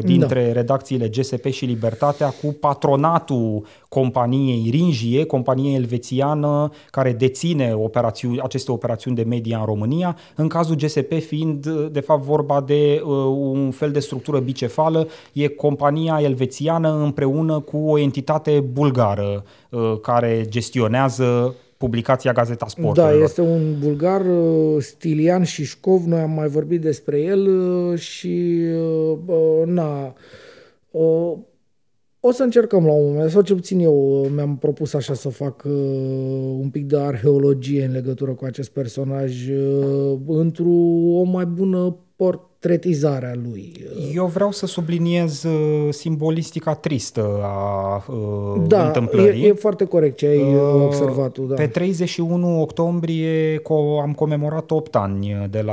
dintre 0.00 0.46
da. 0.46 0.52
redacțiile 0.52 1.08
GSP 1.08 1.46
și 1.46 1.64
Libertatea 1.64 2.28
cu 2.42 2.56
patronatul 2.60 3.64
companiei 3.88 4.68
Ringie, 4.70 5.24
companie 5.24 5.74
elvețiană 5.74 6.70
care 6.90 7.12
deține 7.12 7.74
operațiuni, 7.74 8.40
aceste 8.40 8.72
operațiuni 8.72 9.16
de 9.16 9.22
media 9.22 9.58
în 9.58 9.64
România, 9.64 10.16
în 10.34 10.48
cazul 10.48 10.76
GSP 10.76 11.12
fiind 11.12 11.66
de 11.68 12.00
fapt 12.00 12.22
vorba 12.22 12.60
de 12.60 13.02
un 13.36 13.70
fel 13.70 13.90
de 13.90 14.00
structură 14.00 14.38
bicefală, 14.38 15.08
e 15.32 15.48
compania 15.48 15.91
compania 15.92 16.28
elvețiană 16.28 17.02
împreună 17.02 17.60
cu 17.60 17.76
o 17.76 17.98
entitate 17.98 18.64
bulgară 18.72 19.44
uh, 19.70 20.00
care 20.02 20.44
gestionează 20.48 21.54
publicația 21.76 22.32
Gazeta 22.32 22.66
Sporturilor. 22.68 23.18
Da, 23.18 23.24
este 23.24 23.40
un 23.40 23.78
bulgar, 23.80 24.20
uh, 24.20 24.82
Stilian 24.82 25.42
Șișcov, 25.42 26.04
noi 26.04 26.20
am 26.20 26.30
mai 26.30 26.48
vorbit 26.48 26.80
despre 26.80 27.20
el 27.20 27.46
uh, 27.46 27.98
și 27.98 28.60
na, 29.64 30.14
o 32.24 32.30
să 32.30 32.42
încercăm 32.42 32.86
la 32.86 32.92
un 32.92 33.12
moment, 33.12 33.30
sau 33.30 33.42
cel 33.42 33.56
puțin 33.56 33.78
eu 33.78 34.26
mi-am 34.34 34.56
propus 34.56 34.94
așa 34.94 35.14
să 35.14 35.28
fac 35.28 35.62
uh, 35.64 35.72
un 36.60 36.68
pic 36.72 36.86
de 36.86 36.98
arheologie 36.98 37.84
în 37.84 37.92
legătură 37.92 38.32
cu 38.32 38.44
acest 38.44 38.70
personaj 38.70 39.48
uh, 39.48 40.18
într-o 40.26 41.22
mai 41.22 41.46
bună 41.46 41.96
portretizarea 42.62 43.32
lui. 43.42 43.72
Eu 44.14 44.26
vreau 44.26 44.50
să 44.50 44.66
subliniez 44.66 45.42
uh, 45.42 45.92
simbolistica 45.92 46.74
tristă 46.74 47.40
a 47.42 48.04
uh, 48.08 48.62
da, 48.66 48.86
întâmplării. 48.86 49.44
E, 49.44 49.46
e 49.46 49.52
foarte 49.52 49.84
corect 49.84 50.16
ce 50.16 50.26
ai 50.26 50.54
uh, 50.54 50.60
observat 50.84 51.32
tu. 51.32 51.42
Da. 51.42 51.54
Pe 51.54 51.66
31 51.66 52.60
octombrie 52.60 53.58
co- 53.58 54.02
am 54.02 54.12
comemorat 54.16 54.70
8 54.70 54.96
ani 54.96 55.48
de 55.50 55.60
la 55.60 55.72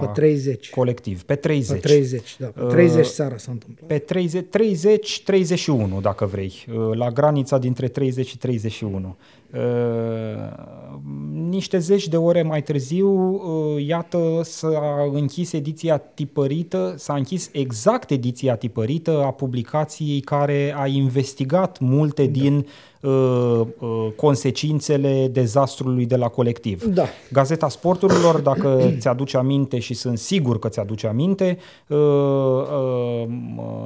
pe 0.00 0.06
30. 0.06 0.70
colectiv. 0.70 1.22
Pe 1.22 1.34
30. 1.34 1.80
Pe 1.80 1.88
30, 1.88 2.36
da. 2.38 2.46
Pe 2.46 2.64
30 2.68 2.98
uh, 2.98 3.10
seara 3.10 3.36
s-a 3.36 3.50
întâmplat. 3.50 3.88
Pe 3.88 3.98
30, 3.98 4.48
30, 4.48 5.22
31, 5.22 6.00
dacă 6.00 6.26
vrei. 6.26 6.52
Uh, 6.74 6.96
la 6.96 7.10
granița 7.10 7.58
dintre 7.58 7.88
30 7.88 8.26
și 8.26 8.38
31. 8.38 9.16
Uh, 9.54 10.98
niște 11.32 11.78
zeci 11.78 12.08
de 12.08 12.16
ore 12.16 12.42
mai 12.42 12.62
târziu, 12.62 13.08
uh, 13.08 13.86
iată, 13.86 14.40
s-a 14.42 15.10
închis 15.12 15.52
ediția 15.52 15.96
tipărită, 15.96 16.94
s-a 16.96 17.14
închis 17.14 17.50
exact 17.52 18.10
ediția 18.10 18.56
tipărită 18.56 19.22
a 19.24 19.30
publicației 19.30 20.20
care 20.20 20.74
a 20.76 20.86
investigat 20.86 21.78
multe 21.80 22.24
da. 22.24 22.30
din 22.30 22.66
Uh, 23.02 23.60
uh, 23.78 24.06
consecințele 24.16 25.28
dezastrului 25.32 26.06
de 26.06 26.16
la 26.16 26.28
colectiv. 26.28 26.84
Da. 26.84 27.04
Gazeta 27.32 27.68
Sporturilor, 27.68 28.40
dacă 28.40 28.80
ți-aduce 29.00 29.36
aminte 29.36 29.78
și 29.78 29.94
sunt 29.94 30.18
sigur 30.18 30.58
că 30.58 30.68
ți-aduce 30.68 31.06
aminte, 31.06 31.58
uh, 31.88 31.98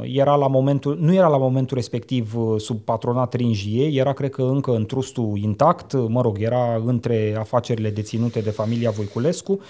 era 0.02 0.34
la 0.34 0.47
momentul, 0.47 0.98
nu 1.01 1.14
era 1.14 1.26
la 1.26 1.36
momentul 1.36 1.76
respectiv 1.76 2.34
sub 2.56 2.80
patronat 2.80 3.34
Ringie, 3.34 3.98
era 3.98 4.12
cred 4.12 4.30
că 4.30 4.43
încă 4.43 4.74
în 4.74 4.86
trustul 4.86 5.38
intact, 5.43 5.93
mă 6.09 6.20
rog, 6.20 6.36
era 6.40 6.82
între 6.84 7.36
afacerile 7.38 7.90
deținute 7.90 8.40
de 8.40 8.51
familia 8.51 8.90
Voiculescu, 8.90 9.60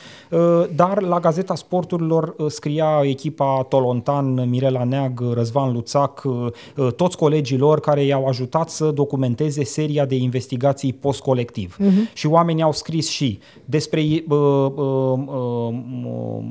dar 0.74 1.02
la 1.02 1.20
Gazeta 1.20 1.54
Sporturilor 1.54 2.34
scria 2.48 3.00
echipa 3.02 3.66
Tolontan, 3.68 4.48
Mirela 4.48 4.84
Neag, 4.84 5.20
Răzvan 5.32 5.72
Luțac, 5.72 6.22
toți 6.96 7.16
colegii 7.16 7.58
lor 7.58 7.80
care 7.80 8.02
i-au 8.02 8.26
ajutat 8.26 8.68
să 8.68 8.90
documenteze 8.90 9.34
documenteze 9.36 9.64
seria 9.64 10.04
de 10.04 10.14
investigații 10.14 10.92
post-colectiv. 10.92 11.76
Uh-huh. 11.80 12.12
Și 12.12 12.26
oamenii 12.26 12.62
au 12.62 12.72
scris 12.72 13.08
și 13.08 13.38
despre 13.64 14.00
uh, 14.00 14.38
uh, 14.74 15.18
uh, 15.24 16.44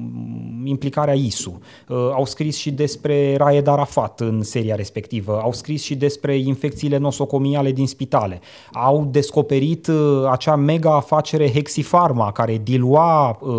implicarea 0.64 1.14
ISU, 1.14 1.60
uh, 1.88 1.98
au 2.14 2.26
scris 2.26 2.58
și 2.58 2.72
despre 2.72 3.36
Raed 3.36 3.68
Arafat 3.68 4.20
în 4.20 4.44
seria 4.44 4.76
respectivă, 4.76 5.40
au 5.44 5.54
scris 5.54 5.84
și 5.84 5.96
despre 5.96 6.38
infecțiile 6.38 6.98
nosocomiale 6.98 7.72
din 7.72 7.88
spitale, 7.88 8.40
au 8.74 9.08
descoperit 9.12 9.88
uh, 9.88 10.30
acea 10.32 10.56
mega 10.56 10.96
afacere 10.96 11.52
Hexifarma 11.52 12.32
care 12.32 12.62
dilua 12.64 13.38
uh, 13.42 13.52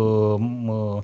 uh, 0.67 1.01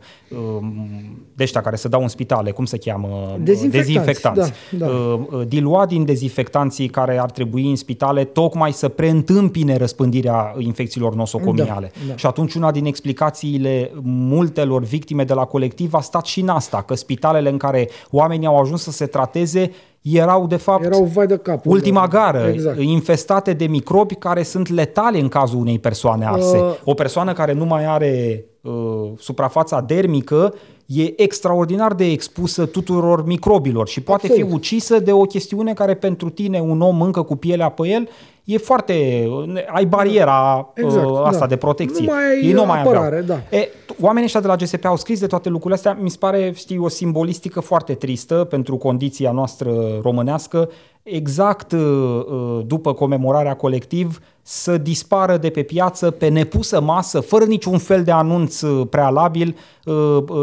de 1.35 1.43
ăștia 1.43 1.61
care 1.61 1.75
se 1.75 1.87
dau 1.87 2.01
în 2.01 2.07
spitale, 2.07 2.51
cum 2.51 2.65
se 2.65 2.77
cheamă? 2.77 3.37
Dezinfectanți. 3.39 3.77
dezinfectanți. 3.77 4.51
Da, 4.71 4.85
da. 4.85 4.91
Uh, 4.91 5.47
dilua 5.47 5.85
din 5.85 6.05
dezinfectanții 6.05 6.87
care 6.87 7.19
ar 7.19 7.31
trebui 7.31 7.69
în 7.69 7.75
spitale 7.75 7.91
spitale 7.93 8.23
tocmai 8.23 8.71
să 8.71 8.89
preîntâmpine 8.89 9.77
răspândirea 9.77 10.55
infecțiilor 10.57 11.15
nosocomiale. 11.15 11.91
Da, 11.93 12.07
da. 12.07 12.15
Și 12.15 12.25
atunci 12.25 12.53
una 12.53 12.71
din 12.71 12.85
explicațiile 12.85 13.91
multelor 14.03 14.83
victime 14.83 15.23
de 15.23 15.33
la 15.33 15.45
colectiv 15.45 15.93
a 15.93 16.01
stat 16.01 16.25
și 16.25 16.39
în 16.39 16.49
asta, 16.49 16.81
că 16.81 16.95
spitalele 16.95 17.49
în 17.49 17.57
care 17.57 17.89
oamenii 18.11 18.47
au 18.47 18.59
ajuns 18.59 18.81
să 18.81 18.91
se 18.91 19.05
trateze 19.05 19.71
erau 20.03 20.47
de 20.47 20.55
fapt 20.55 20.83
erau 20.83 21.03
vai 21.03 21.27
de 21.27 21.37
cap, 21.37 21.65
ultima 21.65 22.07
gară, 22.07 22.49
exact. 22.53 22.79
infestate 22.79 23.53
de 23.53 23.65
microbi 23.65 24.15
care 24.15 24.43
sunt 24.43 24.67
letale 24.69 25.19
în 25.19 25.27
cazul 25.27 25.59
unei 25.59 25.79
persoane 25.79 26.25
arse. 26.25 26.57
Uh, 26.57 26.73
o 26.83 26.93
persoană 26.93 27.33
care 27.33 27.53
nu 27.53 27.65
mai 27.65 27.85
are 27.85 28.45
uh, 28.61 29.11
suprafața 29.17 29.81
dermică 29.81 30.53
e 30.85 31.21
extraordinar 31.21 31.93
de 31.93 32.05
expusă 32.05 32.65
tuturor 32.65 33.25
microbilor 33.25 33.87
și 33.87 34.01
poate 34.01 34.27
Absolut. 34.27 34.49
fi 34.49 34.55
ucisă 34.55 34.99
de 34.99 35.11
o 35.11 35.21
chestiune 35.21 35.73
care 35.73 35.93
pentru 35.93 36.29
tine, 36.29 36.59
un 36.59 36.81
om 36.81 37.01
încă 37.01 37.21
cu 37.21 37.35
pielea 37.35 37.69
pe 37.69 37.87
el, 37.87 38.09
e 38.43 38.57
foarte... 38.57 39.27
ai 39.73 39.85
bariera 39.85 40.71
exact, 40.73 41.09
uh, 41.09 41.21
asta 41.23 41.39
da. 41.39 41.45
de 41.45 41.55
protecție. 41.55 42.05
Nu 42.05 42.11
mai 42.11 42.45
Ei 42.47 42.51
nu 42.51 42.65
mai 42.65 42.79
apărare, 42.79 43.17
aveau. 43.17 43.39
da. 43.49 43.57
E, 43.57 43.69
oamenii 44.01 44.25
ăștia 44.25 44.41
de 44.41 44.47
la 44.47 44.55
GSP 44.55 44.85
au 44.85 44.97
scris 44.97 45.19
de 45.19 45.27
toate 45.27 45.49
lucrurile 45.49 45.75
astea. 45.75 45.97
Mi 46.01 46.09
se 46.09 46.17
pare, 46.19 46.51
știi, 46.55 46.77
o 46.77 46.87
simbolistică 46.87 47.59
foarte 47.59 47.93
tristă 47.93 48.35
pentru 48.35 48.77
condiția 48.77 49.31
noastră 49.31 49.73
românească. 50.01 50.69
Exact 51.03 51.71
uh, 51.71 51.79
uh, 51.79 52.61
după 52.65 52.93
comemorarea 52.93 53.55
colectiv 53.55 54.19
să 54.41 54.77
dispară 54.77 55.37
de 55.37 55.49
pe 55.49 55.63
piață, 55.63 56.11
pe 56.11 56.27
nepusă 56.27 56.81
masă, 56.81 57.19
fără 57.19 57.43
niciun 57.43 57.77
fel 57.77 58.03
de 58.03 58.11
anunț 58.11 58.59
prealabil, 58.89 59.55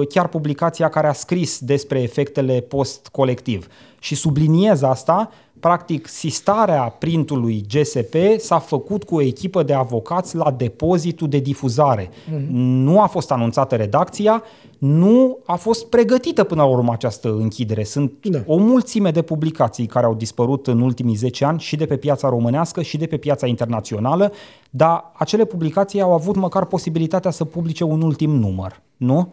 chiar 0.09 0.29
publicația 0.29 0.89
care 0.89 1.07
a 1.07 1.13
scris 1.13 1.59
despre 1.59 2.03
efectele 2.03 2.61
post-colectiv. 2.61 3.67
Și 3.99 4.15
subliniez 4.15 4.83
asta 4.83 5.31
Practic, 5.61 6.07
sistarea 6.07 6.83
printului 6.83 7.65
GSP 7.69 8.15
s-a 8.39 8.59
făcut 8.59 9.05
cu 9.05 9.15
o 9.15 9.21
echipă 9.21 9.63
de 9.63 9.73
avocați 9.73 10.37
la 10.37 10.51
depozitul 10.51 11.29
de 11.29 11.39
difuzare. 11.39 12.09
Mm-hmm. 12.09 12.47
Nu 12.49 13.01
a 13.01 13.07
fost 13.07 13.31
anunțată 13.31 13.75
redacția, 13.75 14.43
nu 14.79 15.39
a 15.45 15.55
fost 15.55 15.87
pregătită 15.87 16.45
până 16.45 16.63
la 16.63 16.69
urmă 16.69 16.93
această 16.93 17.29
închidere. 17.29 17.85
Sunt 17.85 18.13
da. 18.23 18.39
o 18.47 18.57
mulțime 18.57 19.11
de 19.11 19.23
publicații 19.23 19.87
care 19.87 20.07
au 20.07 20.15
dispărut 20.15 20.67
în 20.67 20.81
ultimii 20.81 21.15
10 21.15 21.45
ani 21.45 21.61
și 21.61 21.77
de 21.77 21.87
pe 21.87 21.97
piața 21.97 22.29
românească 22.29 22.83
și 22.83 22.97
de 22.97 23.07
pe 23.07 23.17
piața 23.17 23.47
internațională, 23.47 24.33
dar 24.71 25.13
acele 25.17 25.45
publicații 25.45 26.01
au 26.01 26.13
avut 26.13 26.37
măcar 26.37 26.65
posibilitatea 26.65 27.31
să 27.31 27.45
publice 27.45 27.85
un 27.85 28.03
ultim 28.03 28.31
număr, 28.31 28.81
nu? 28.97 29.33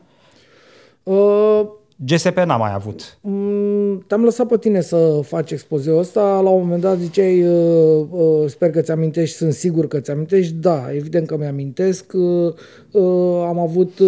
Uh 1.03 1.61
GSP 2.05 2.37
n-a 2.45 2.57
mai 2.57 2.73
avut. 2.73 3.19
Mm, 3.21 4.03
te-am 4.07 4.23
lăsat 4.23 4.47
pe 4.47 4.57
tine 4.57 4.81
să 4.81 5.19
faci 5.23 5.51
expozeul 5.51 5.99
ăsta. 5.99 6.39
La 6.43 6.49
un 6.49 6.61
moment 6.61 6.81
dat 6.81 6.97
ziceai, 6.97 7.43
uh, 7.43 8.05
uh, 8.09 8.47
sper 8.47 8.69
că 8.69 8.81
ți-amintești, 8.81 9.35
sunt 9.35 9.53
sigur 9.53 9.87
că 9.87 9.99
ți-amintești. 9.99 10.53
Da, 10.53 10.93
evident 10.93 11.27
că 11.27 11.37
mi-amintesc. 11.37 12.13
Uh, 12.13 12.53
am 13.47 13.59
avut, 13.59 13.99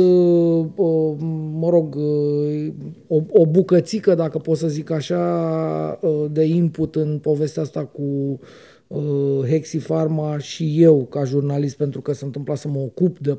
mă 1.59 1.69
rog, 1.69 1.95
o, 3.07 3.21
o 3.29 3.45
bucățică, 3.45 4.15
dacă 4.15 4.37
pot 4.37 4.57
să 4.57 4.67
zic 4.67 4.91
așa, 4.91 5.99
de 6.31 6.43
input 6.43 6.95
în 6.95 7.19
povestea 7.21 7.61
asta 7.61 7.85
cu 7.85 8.39
Hexifarma 9.47 10.37
și 10.37 10.81
eu 10.81 11.05
ca 11.09 11.23
jurnalist, 11.23 11.77
pentru 11.77 12.01
că 12.01 12.13
s-a 12.13 12.25
întâmplat 12.25 12.57
să 12.57 12.67
mă 12.67 12.79
ocup 12.79 13.19
de 13.19 13.37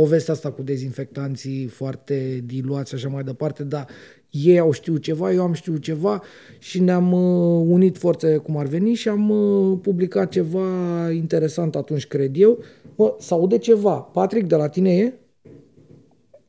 povestea 0.00 0.34
asta 0.34 0.50
cu 0.50 0.62
dezinfectanții 0.62 1.66
foarte 1.66 2.42
diluați 2.44 2.88
și 2.88 2.94
așa 2.94 3.08
mai 3.08 3.22
departe, 3.22 3.64
dar 3.64 3.86
ei 4.30 4.58
au 4.58 4.72
știut 4.72 5.02
ceva, 5.02 5.32
eu 5.32 5.42
am 5.42 5.52
știut 5.52 5.82
ceva 5.82 6.22
și 6.58 6.80
ne-am 6.80 7.12
uh, 7.12 7.66
unit 7.68 7.98
forțe 7.98 8.36
cum 8.36 8.56
ar 8.56 8.66
veni 8.66 8.94
și 8.94 9.08
am 9.08 9.30
uh, 9.30 9.78
publicat 9.82 10.28
ceva 10.28 10.66
interesant 11.10 11.74
atunci, 11.74 12.06
cred 12.06 12.30
eu. 12.34 12.58
Mă, 12.96 13.14
s-aude 13.18 13.58
ceva. 13.58 13.94
Patrick, 13.94 14.48
de 14.48 14.56
la 14.56 14.68
tine 14.68 14.96
e? 14.96 15.12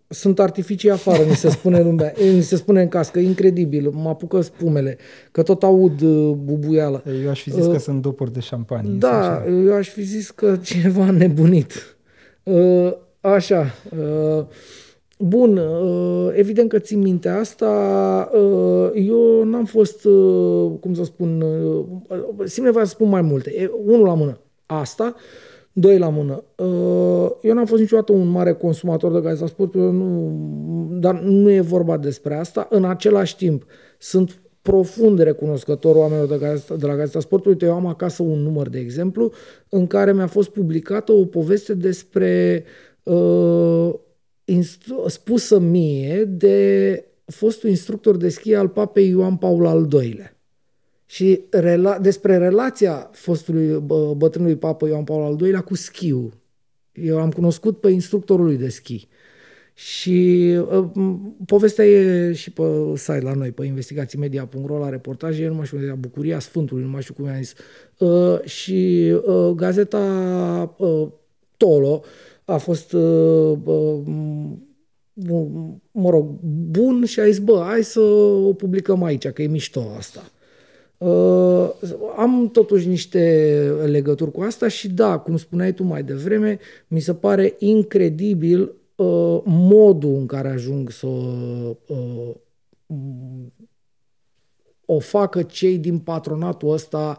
Sunt 0.08 0.40
artificii 0.40 0.90
afară, 0.90 1.24
mi 1.30 1.36
se 1.36 1.50
spune 1.50 1.82
lumea, 1.82 2.14
mi 2.36 2.42
se 2.42 2.56
spune 2.56 2.82
în 2.82 2.88
cască, 2.88 3.20
incredibil, 3.20 3.90
mă 3.90 4.10
apucă 4.10 4.42
spumele, 4.42 4.98
că 5.32 5.44
tot 5.44 5.64
aud 5.64 6.02
uh, 6.02 6.36
bubuială. 6.36 7.04
Eu 7.24 7.30
aș 7.30 7.42
fi 7.42 7.52
zis 7.52 7.66
uh, 7.66 7.72
că 7.72 7.80
sunt 7.80 8.02
dopuri 8.02 8.34
de 8.34 8.40
șampanie. 8.40 8.92
Da, 8.92 9.44
eu 9.48 9.74
aș 9.74 9.90
fi 9.90 10.02
zis 10.02 10.32
că 10.32 10.58
cineva 10.64 11.12
nebunit. 11.12 11.98
Uh, 12.44 13.06
Așa. 13.22 13.66
Uh, 13.98 14.46
bun, 15.20 15.58
uh, 15.58 16.30
evident 16.34 16.70
că 16.70 16.80
țin 16.80 17.00
minte 17.00 17.30
asta. 17.30 17.70
Uh, 18.34 18.90
eu 18.94 19.44
n-am 19.44 19.66
fost, 19.66 20.02
cum 20.80 20.94
să 20.94 21.04
spun, 21.04 21.44
simt 22.46 22.66
nevoia 22.66 22.86
să 22.86 22.92
spun 22.92 23.10
mai 23.10 23.22
multe. 23.22 23.72
Unul 23.86 24.06
la 24.06 24.14
mână, 24.14 24.40
asta. 24.66 25.16
Doi 25.72 25.98
la 25.98 26.10
mână. 26.10 26.44
Eu 27.42 27.54
n-am 27.54 27.66
fost 27.66 27.82
niciodată 27.82 28.12
un 28.12 28.28
mare 28.28 28.54
consumator 28.54 29.12
de 29.12 29.20
gazeta 29.20 29.48
sport, 29.48 29.74
nu, 29.74 30.90
dar 31.00 31.20
nu 31.20 31.52
e 31.52 31.62
vorba 31.62 31.98
despre 31.98 32.36
asta. 32.36 32.68
În 32.70 32.86
același 32.86 33.36
timp, 33.36 33.66
sunt 33.98 34.42
profund 34.62 35.20
recunoscător 35.20 35.96
oamenilor 35.96 36.28
de, 36.28 36.38
gazeta, 36.46 36.76
de 36.76 36.86
la 36.86 36.96
Gazeta 36.96 37.20
Sportului. 37.20 37.54
Uite, 37.54 37.66
eu 37.66 37.74
am 37.74 37.86
acasă 37.86 38.24
un 38.24 38.40
număr, 38.40 38.70
de 38.70 38.80
exemplu, 38.80 39.32
în 39.70 39.88
care 39.88 40.14
mi-a 40.14 40.28
fost 40.28 40.50
publicată 40.50 41.12
o 41.12 41.26
poveste 41.26 41.74
despre 41.74 42.64
uh, 42.64 42.70
uh, 42.70 42.87
spusă 45.08 45.60
mie 45.60 46.24
de 46.26 47.06
fostul 47.26 47.70
instructor 47.70 48.18
de 48.18 48.30
schi 48.30 48.54
al 48.54 48.68
papei 48.68 49.10
Ioan 49.10 49.38
Paul 49.38 49.66
al 49.66 49.88
II-lea. 49.92 50.38
Și 51.06 51.42
rela- 51.52 52.02
despre 52.02 52.38
relația 52.38 53.10
fostului 53.14 53.80
bă, 53.80 54.14
bătrânului 54.14 54.58
papă 54.58 54.88
Ioan 54.88 55.04
Paul 55.04 55.24
al 55.24 55.38
II-lea 55.42 55.62
cu 55.62 55.76
schiul. 55.76 56.34
Eu 56.92 57.20
am 57.20 57.32
cunoscut 57.32 57.80
pe 57.80 57.90
instructorul 57.90 58.46
lui 58.46 58.58
de 58.58 58.70
schi. 58.70 59.08
Și 59.74 60.58
uh, 60.72 60.90
povestea 61.46 61.86
e 61.86 62.34
și 62.34 62.52
pe 62.52 62.64
site 62.96 63.22
la 63.22 63.34
noi, 63.34 63.52
pe 63.52 63.66
investigațiimedia.ro, 63.66 64.78
la 64.78 64.90
reportaje, 64.90 65.48
nu 65.48 65.54
mai 65.54 65.66
știu 65.66 65.78
cum 65.78 66.00
Bucuria 66.00 66.40
Sfântului, 66.40 66.84
nu 66.84 66.90
mai 66.90 67.02
știu 67.02 67.14
cum 67.14 67.26
i-am 67.26 67.38
zis. 67.38 67.54
Uh, 67.98 68.42
și 68.44 69.12
uh, 69.26 69.50
gazeta 69.56 70.76
uh, 70.78 71.08
Tolo 71.58 72.04
a 72.50 72.58
fost, 72.58 72.94
uh, 72.94 73.58
uh, 73.64 74.00
mă 75.92 76.10
rog, 76.10 76.40
bun 76.70 77.06
și 77.06 77.20
a 77.20 77.26
zis, 77.26 77.40
bă, 77.40 77.64
hai 77.66 77.84
să 77.84 78.00
o 78.00 78.54
publicăm 78.54 79.04
aici, 79.04 79.28
că 79.28 79.42
e 79.42 79.48
mișto 79.48 79.84
asta. 79.98 80.32
Uh, 80.98 81.70
am 82.18 82.50
totuși 82.52 82.88
niște 82.88 83.62
legături 83.86 84.32
cu 84.32 84.42
asta 84.42 84.68
și 84.68 84.90
da, 84.90 85.18
cum 85.18 85.38
spuneai 85.38 85.74
tu 85.74 85.84
mai 85.84 86.04
devreme, 86.04 86.60
mi 86.88 87.00
se 87.00 87.14
pare 87.14 87.56
incredibil 87.60 88.62
uh, 88.96 89.42
modul 89.46 90.16
în 90.16 90.26
care 90.26 90.50
ajung 90.50 90.90
să 90.90 91.08
uh, 91.08 92.36
o 94.86 95.00
facă 95.00 95.42
cei 95.42 95.78
din 95.78 96.00
patronatul 96.00 96.72
ăsta 96.72 97.18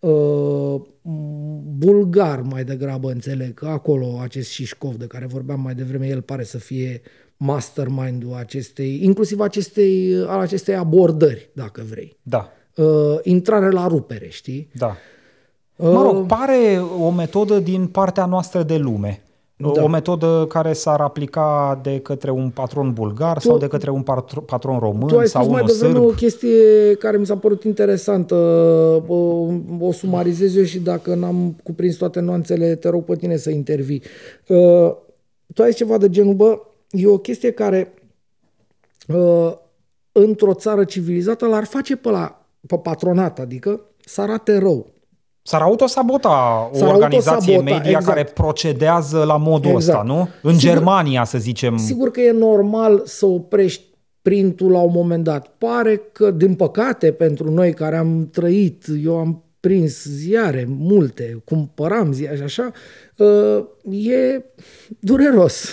uh, 0.00 0.80
bulgar 1.02 2.40
mai 2.40 2.64
degrabă, 2.64 3.10
înțeleg, 3.10 3.54
că 3.54 3.66
acolo 3.66 4.18
acest 4.20 4.50
Șișcov 4.50 4.94
de 4.94 5.06
care 5.06 5.26
vorbeam 5.26 5.60
mai 5.60 5.74
devreme, 5.74 6.06
el 6.06 6.22
pare 6.22 6.44
să 6.44 6.58
fie 6.58 7.02
mastermind-ul 7.36 8.34
acestei, 8.34 9.04
inclusiv 9.04 9.40
acestei, 9.40 10.24
al 10.26 10.40
acestei 10.40 10.74
abordări, 10.74 11.50
dacă 11.52 11.82
vrei. 11.90 12.16
Da. 12.22 12.48
Uh, 12.74 13.18
intrare 13.22 13.70
la 13.70 13.86
rupere, 13.86 14.28
știi? 14.28 14.70
Da. 14.74 14.96
Mă 15.76 16.02
rog, 16.02 16.16
uh, 16.16 16.24
pare 16.26 16.82
o 16.98 17.10
metodă 17.10 17.58
din 17.58 17.86
partea 17.86 18.26
noastră 18.26 18.62
de 18.62 18.76
lume. 18.76 19.22
Da. 19.60 19.82
O 19.82 19.86
metodă 19.86 20.46
care 20.48 20.72
s-ar 20.72 21.00
aplica 21.00 21.80
de 21.82 21.98
către 21.98 22.30
un 22.30 22.50
patron 22.50 22.92
bulgar 22.92 23.38
tu, 23.38 23.48
sau 23.48 23.58
de 23.58 23.66
către 23.66 23.90
un 23.90 24.02
patron 24.46 24.78
român 24.78 25.08
tu 25.08 25.18
ai 25.18 25.26
sau 25.26 25.44
unul 25.44 25.60
mai 25.60 25.68
sârb. 25.68 25.96
o 25.96 26.06
chestie 26.06 26.94
care 26.98 27.16
mi 27.16 27.26
s-a 27.26 27.36
părut 27.36 27.64
interesantă. 27.64 28.34
O, 29.06 29.46
o 29.80 29.92
sumarizez 29.92 30.56
eu 30.56 30.64
și 30.64 30.78
dacă 30.78 31.14
n-am 31.14 31.56
cuprins 31.62 31.96
toate 31.96 32.20
nuanțele, 32.20 32.74
te 32.74 32.88
rog 32.88 33.04
pe 33.04 33.16
tine 33.16 33.36
să 33.36 33.50
intervii. 33.50 34.02
Uh, 34.46 34.92
tu 35.54 35.62
ai 35.62 35.72
ceva 35.72 35.98
de 35.98 36.08
genul, 36.10 36.34
bă, 36.34 36.60
e 36.90 37.06
o 37.06 37.18
chestie 37.18 37.50
care 37.50 37.94
uh, 39.08 39.52
într-o 40.12 40.54
țară 40.54 40.84
civilizată 40.84 41.46
l-ar 41.46 41.64
face 41.64 41.96
pe, 41.96 42.10
la, 42.10 42.46
pe 42.66 42.76
patronat, 42.76 43.38
adică 43.38 43.80
să 44.04 44.20
arate 44.20 44.58
rău. 44.58 44.86
S-ar 45.42 45.62
autosabota 45.62 46.68
o 46.72 46.76
S-ar 46.76 46.88
organizație 46.88 47.32
autosabota, 47.32 47.74
media 47.74 47.90
exact. 47.90 48.06
care 48.06 48.24
procedează 48.24 49.24
la 49.24 49.36
modul 49.36 49.70
exact. 49.70 49.98
ăsta, 49.98 50.12
nu? 50.12 50.28
În 50.42 50.58
sigur, 50.58 50.74
Germania, 50.74 51.24
să 51.24 51.38
zicem. 51.38 51.76
Sigur 51.76 52.10
că 52.10 52.20
e 52.20 52.32
normal 52.32 53.02
să 53.04 53.26
oprești 53.26 53.84
printul 54.22 54.70
la 54.70 54.80
un 54.80 54.90
moment 54.94 55.24
dat. 55.24 55.54
Pare 55.58 55.96
că, 56.12 56.30
din 56.30 56.54
păcate, 56.54 57.12
pentru 57.12 57.50
noi 57.50 57.74
care 57.74 57.96
am 57.96 58.28
trăit, 58.32 58.84
eu 59.04 59.16
am 59.16 59.44
prins 59.60 60.04
ziare 60.04 60.66
multe, 60.68 61.42
cumpăram 61.44 62.12
ziare 62.12 62.36
și 62.36 62.42
așa, 62.42 62.70
uh, 63.16 63.64
e 64.06 64.44
dureros. 64.98 65.68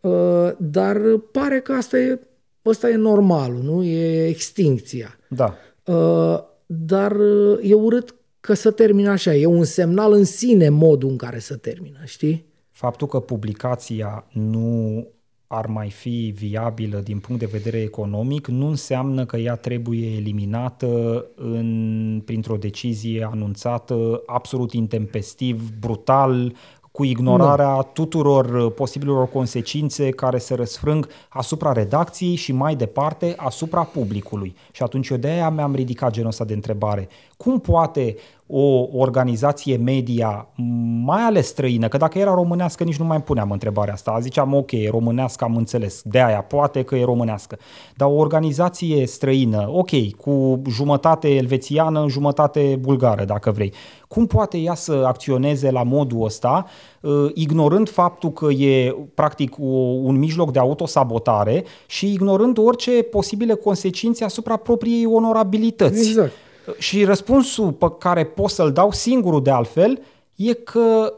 Uh, 0.00 0.50
dar 0.58 1.00
pare 1.32 1.60
că 1.60 1.72
asta 1.72 1.98
e, 1.98 2.20
asta 2.62 2.88
e 2.88 2.94
normalul, 2.94 3.62
nu? 3.62 3.82
E 3.82 4.26
extincția. 4.26 5.18
Da. 5.28 5.54
Uh, 5.84 6.38
dar 6.66 7.16
e 7.62 7.74
urât 7.74 8.14
că 8.40 8.54
să 8.54 8.70
termină 8.70 9.10
așa. 9.10 9.34
E 9.34 9.46
un 9.46 9.64
semnal 9.64 10.12
în 10.12 10.24
sine 10.24 10.68
modul 10.68 11.10
în 11.10 11.16
care 11.16 11.38
să 11.38 11.56
termină, 11.56 11.98
știi? 12.04 12.46
Faptul 12.70 13.06
că 13.06 13.20
publicația 13.20 14.26
nu 14.32 15.06
ar 15.46 15.66
mai 15.66 15.90
fi 15.90 16.32
viabilă 16.36 16.98
din 16.98 17.18
punct 17.18 17.40
de 17.40 17.46
vedere 17.52 17.80
economic, 17.80 18.46
nu 18.46 18.66
înseamnă 18.66 19.26
că 19.26 19.36
ea 19.36 19.54
trebuie 19.54 20.16
eliminată 20.16 21.26
în, 21.36 22.22
printr-o 22.24 22.56
decizie 22.56 23.28
anunțată 23.30 24.22
absolut 24.26 24.72
intempestiv, 24.72 25.70
brutal, 25.78 26.54
cu 26.92 27.04
ignorarea 27.04 27.74
nu. 27.74 27.88
tuturor 27.92 28.44
uh, 28.44 28.72
posibilor 28.74 29.28
consecințe 29.28 30.10
care 30.10 30.38
se 30.38 30.54
răsfrâng 30.54 31.08
asupra 31.28 31.72
redacției 31.72 32.34
și 32.34 32.52
mai 32.52 32.74
departe 32.74 33.34
asupra 33.36 33.82
publicului. 33.82 34.54
Și 34.70 34.82
atunci 34.82 35.08
eu 35.08 35.16
de 35.16 35.28
aia 35.28 35.50
mi-am 35.50 35.74
ridicat 35.74 36.12
genul 36.12 36.28
ăsta 36.28 36.44
de 36.44 36.54
întrebare. 36.54 37.08
Cum 37.36 37.60
poate 37.60 38.16
o 38.50 38.88
organizație 38.92 39.76
media, 39.76 40.48
mai 41.04 41.20
ales 41.20 41.46
străină, 41.46 41.88
că 41.88 41.96
dacă 41.96 42.18
era 42.18 42.34
românească 42.34 42.84
nici 42.84 42.98
nu 42.98 43.04
mai 43.04 43.22
puneam 43.22 43.50
întrebarea 43.50 43.92
asta, 43.92 44.18
ziceam 44.20 44.54
ok, 44.54 44.72
e 44.72 44.88
românească, 44.90 45.44
am 45.44 45.56
înțeles, 45.56 46.02
de 46.04 46.22
aia 46.22 46.42
poate 46.42 46.82
că 46.82 46.96
e 46.96 47.04
românească, 47.04 47.58
dar 47.96 48.08
o 48.08 48.14
organizație 48.14 49.06
străină, 49.06 49.68
ok, 49.72 50.16
cu 50.16 50.62
jumătate 50.68 51.28
elvețiană, 51.28 52.04
jumătate 52.08 52.78
bulgară, 52.80 53.24
dacă 53.24 53.50
vrei, 53.50 53.72
cum 54.08 54.26
poate 54.26 54.58
ea 54.58 54.74
să 54.74 55.02
acționeze 55.06 55.70
la 55.70 55.82
modul 55.82 56.24
ăsta, 56.24 56.66
uh, 57.00 57.30
ignorând 57.34 57.88
faptul 57.88 58.30
că 58.30 58.52
e 58.52 58.96
practic 59.14 59.58
un 60.02 60.18
mijloc 60.18 60.52
de 60.52 60.58
autosabotare 60.58 61.64
și 61.86 62.12
ignorând 62.12 62.58
orice 62.58 62.90
posibile 62.90 63.54
consecințe 63.54 64.24
asupra 64.24 64.56
propriei 64.56 65.06
onorabilități. 65.06 66.08
Exact. 66.08 66.32
Și 66.78 67.04
răspunsul 67.04 67.72
pe 67.72 67.86
care 67.98 68.24
pot 68.24 68.50
să-l 68.50 68.72
dau 68.72 68.92
singurul 68.92 69.42
de 69.42 69.50
altfel 69.50 70.02
e 70.34 70.52
că 70.52 71.14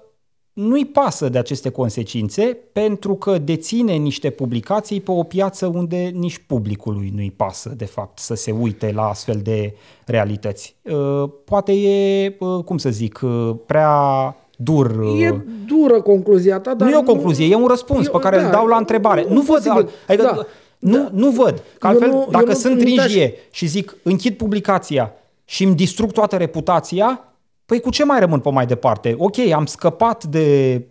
nu-i 0.53 0.87
pasă 0.87 1.29
de 1.29 1.39
aceste 1.39 1.71
consecințe 1.71 2.59
pentru 2.73 3.15
că 3.15 3.39
deține 3.39 3.93
niște 3.93 4.31
publicații 4.31 5.01
pe 5.01 5.11
o 5.11 5.23
piață 5.23 5.67
unde 5.67 5.97
nici 5.97 6.39
publicului 6.47 7.13
nu-i 7.15 7.33
pasă, 7.37 7.73
de 7.77 7.85
fapt, 7.85 8.19
să 8.19 8.35
se 8.35 8.51
uite 8.51 8.93
la 8.95 9.09
astfel 9.09 9.41
de 9.43 9.75
realități. 10.07 10.77
Uh, 10.83 11.31
poate 11.45 11.73
e, 11.73 12.37
uh, 12.39 12.65
cum 12.65 12.79
să 12.79 12.91
zic, 12.91 13.21
uh, 13.23 13.51
prea 13.67 14.37
dur. 14.57 15.05
E 15.19 15.41
dură 15.67 16.01
concluzia 16.01 16.61
ta, 16.61 16.75
dar... 16.75 16.89
Nu 16.89 16.95
e 16.95 16.99
o 16.99 17.03
concluzie, 17.03 17.47
e 17.47 17.55
un 17.55 17.67
răspuns 17.67 18.07
eu, 18.07 18.13
pe 18.13 18.19
care 18.19 18.37
da, 18.37 18.45
îl 18.45 18.51
dau 18.51 18.67
la 18.67 18.77
întrebare. 18.77 19.27
Nu 19.29 19.41
văd, 19.41 19.69
al, 19.69 19.89
adică, 20.09 20.33
da. 20.35 20.47
nu, 20.79 20.97
da. 20.97 21.09
nu 21.13 21.31
văd. 21.31 21.63
Că 21.79 21.87
altfel, 21.87 22.09
nu, 22.09 22.29
dacă 22.31 22.53
sunt 22.53 22.81
rinjie 22.81 23.35
și 23.51 23.67
zic 23.67 23.97
închid 24.03 24.37
publicația 24.37 25.13
și 25.53 25.65
îmi 25.65 25.75
distrug 25.75 26.13
toată 26.13 26.37
reputația, 26.37 27.35
păi 27.67 27.81
cu 27.81 27.91
ce 27.91 28.05
mai 28.05 28.21
rămân 28.21 28.41
pe 28.41 28.51
mai 28.51 28.67
departe? 28.67 29.15
Ok, 29.19 29.39
am 29.39 29.67
scăpat 29.67 30.25
de 30.25 30.87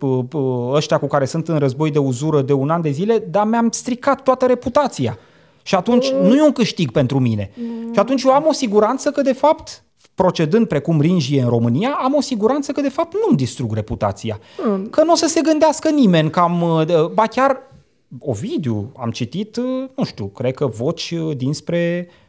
ăștia 0.72 0.98
cu 0.98 1.06
care 1.06 1.24
sunt 1.24 1.48
în 1.48 1.58
război 1.58 1.90
de 1.90 1.98
uzură 1.98 2.42
de 2.42 2.52
un 2.52 2.70
an 2.70 2.80
de 2.80 2.90
zile, 2.90 3.18
dar 3.18 3.46
mi-am 3.46 3.70
stricat 3.70 4.22
toată 4.22 4.46
reputația. 4.46 5.18
Și 5.62 5.74
atunci 5.74 6.06
uh. 6.06 6.18
nu 6.22 6.34
e 6.34 6.42
un 6.42 6.52
câștig 6.52 6.90
pentru 6.90 7.18
mine. 7.18 7.50
Și 7.92 7.98
atunci 7.98 8.22
eu 8.22 8.32
am 8.32 8.44
o 8.48 8.52
siguranță 8.52 9.10
că 9.10 9.22
de 9.22 9.32
fapt 9.32 9.84
procedând 10.14 10.68
precum 10.68 11.00
Ringie 11.00 11.42
în 11.42 11.48
România, 11.48 11.98
am 12.02 12.14
o 12.14 12.20
siguranță 12.20 12.72
că 12.72 12.80
de 12.80 12.88
fapt 12.88 13.12
nu-mi 13.26 13.36
distrug 13.36 13.74
reputația. 13.74 14.38
Uh. 14.68 14.82
Că 14.90 15.04
nu 15.04 15.12
o 15.12 15.16
să 15.16 15.26
se 15.26 15.40
gândească 15.40 15.90
nimeni 15.90 16.30
că 16.30 16.40
am... 16.40 16.60
Uh, 16.60 17.06
ba 17.14 17.26
chiar 17.26 17.70
Ovidiu 18.18 18.92
am 18.96 19.10
citit, 19.10 19.56
uh, 19.56 19.88
nu 19.96 20.04
știu, 20.04 20.26
cred 20.26 20.54
că 20.54 20.66
voci 20.66 21.14
dinspre 21.36 22.08
Uh, 22.08 22.21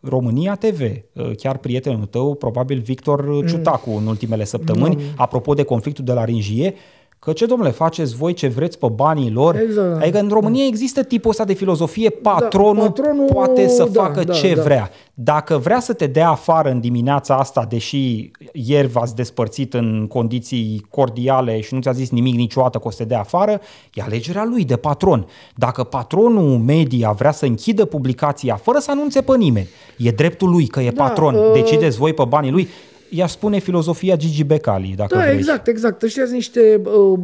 România 0.00 0.54
TV, 0.54 0.80
uh, 0.80 1.30
chiar 1.36 1.58
prietenul 1.58 2.06
tău, 2.06 2.34
probabil 2.34 2.80
Victor 2.80 3.26
mm. 3.26 3.46
Ciutacu 3.46 3.90
în 3.90 4.06
ultimele 4.06 4.44
săptămâni, 4.44 4.94
mm. 4.94 5.02
apropo 5.16 5.54
de 5.54 5.62
conflictul 5.62 6.04
de 6.04 6.12
la 6.12 6.24
Ringie, 6.24 6.74
Că 7.20 7.32
ce, 7.32 7.46
domnule, 7.46 7.70
faceți 7.70 8.16
voi 8.16 8.32
ce 8.32 8.48
vreți 8.48 8.78
pe 8.78 8.86
banii 8.94 9.30
lor? 9.30 9.56
Exact. 9.56 10.02
Adică 10.02 10.18
în 10.18 10.28
România 10.28 10.66
există 10.66 11.02
tipul 11.02 11.30
ăsta 11.30 11.44
de 11.44 11.52
filozofie, 11.52 12.10
patronul, 12.10 12.74
da, 12.74 12.82
patronul 12.82 13.28
poate 13.32 13.68
să 13.68 13.88
da, 13.92 14.02
facă 14.02 14.24
da, 14.24 14.32
ce 14.32 14.54
da. 14.54 14.62
vrea. 14.62 14.90
Dacă 15.14 15.56
vrea 15.56 15.80
să 15.80 15.92
te 15.92 16.06
dea 16.06 16.28
afară 16.28 16.70
în 16.70 16.80
dimineața 16.80 17.36
asta, 17.36 17.66
deși 17.68 18.30
ieri 18.52 18.86
v-ați 18.86 19.14
despărțit 19.14 19.74
în 19.74 20.06
condiții 20.08 20.86
cordiale 20.90 21.60
și 21.60 21.74
nu 21.74 21.80
ți-a 21.80 21.92
zis 21.92 22.10
nimic 22.10 22.34
niciodată 22.34 22.78
că 22.78 22.86
o 22.86 22.90
să 22.90 22.96
te 22.96 23.04
dea 23.04 23.20
afară, 23.20 23.60
e 23.94 24.02
alegerea 24.02 24.44
lui 24.44 24.64
de 24.64 24.76
patron. 24.76 25.26
Dacă 25.54 25.84
patronul 25.84 26.58
media 26.58 27.10
vrea 27.10 27.32
să 27.32 27.46
închidă 27.46 27.84
publicația 27.84 28.54
fără 28.54 28.78
să 28.78 28.90
anunțe 28.90 29.20
pe 29.20 29.36
nimeni, 29.36 29.68
e 29.96 30.10
dreptul 30.10 30.50
lui 30.50 30.66
că 30.66 30.80
e 30.80 30.90
da, 30.90 31.02
patron, 31.02 31.34
uh... 31.34 31.52
decideți 31.52 31.96
voi 31.96 32.12
pe 32.12 32.24
banii 32.28 32.50
lui, 32.50 32.68
i-aș 33.08 33.30
spune 33.30 33.58
filozofia 33.58 34.16
Gigi 34.16 34.44
Becali, 34.44 34.94
dacă 34.96 35.14
Da, 35.14 35.20
vrei. 35.20 35.36
exact, 35.36 35.66
exact. 35.66 36.02
Ăștia 36.02 36.22
sunt 36.22 36.34
niște, 36.34 36.80
uh, 36.84 37.18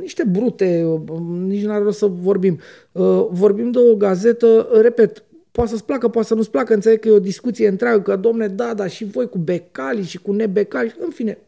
niște 0.00 0.24
brute, 0.24 0.84
uh, 0.84 1.18
nici 1.46 1.64
n-ar 1.64 1.82
rost 1.82 1.98
să 1.98 2.06
vorbim. 2.06 2.58
Uh, 2.92 3.26
vorbim 3.30 3.70
de 3.70 3.78
o 3.78 3.94
gazetă, 3.94 4.68
repet, 4.80 5.24
poate 5.50 5.70
să-ți 5.70 5.84
placă, 5.84 6.08
poate 6.08 6.28
să 6.28 6.34
nu-ți 6.34 6.50
placă, 6.50 6.74
înțeleg 6.74 6.98
că 6.98 7.08
e 7.08 7.12
o 7.12 7.18
discuție 7.18 7.68
întreagă, 7.68 8.00
că 8.00 8.16
domne, 8.16 8.46
da, 8.46 8.74
da, 8.74 8.86
și 8.86 9.04
voi 9.04 9.28
cu 9.28 9.38
Becali 9.38 10.02
și 10.02 10.18
cu 10.18 10.32
nebecali, 10.32 10.94
în 10.98 11.10
fine, 11.10 11.38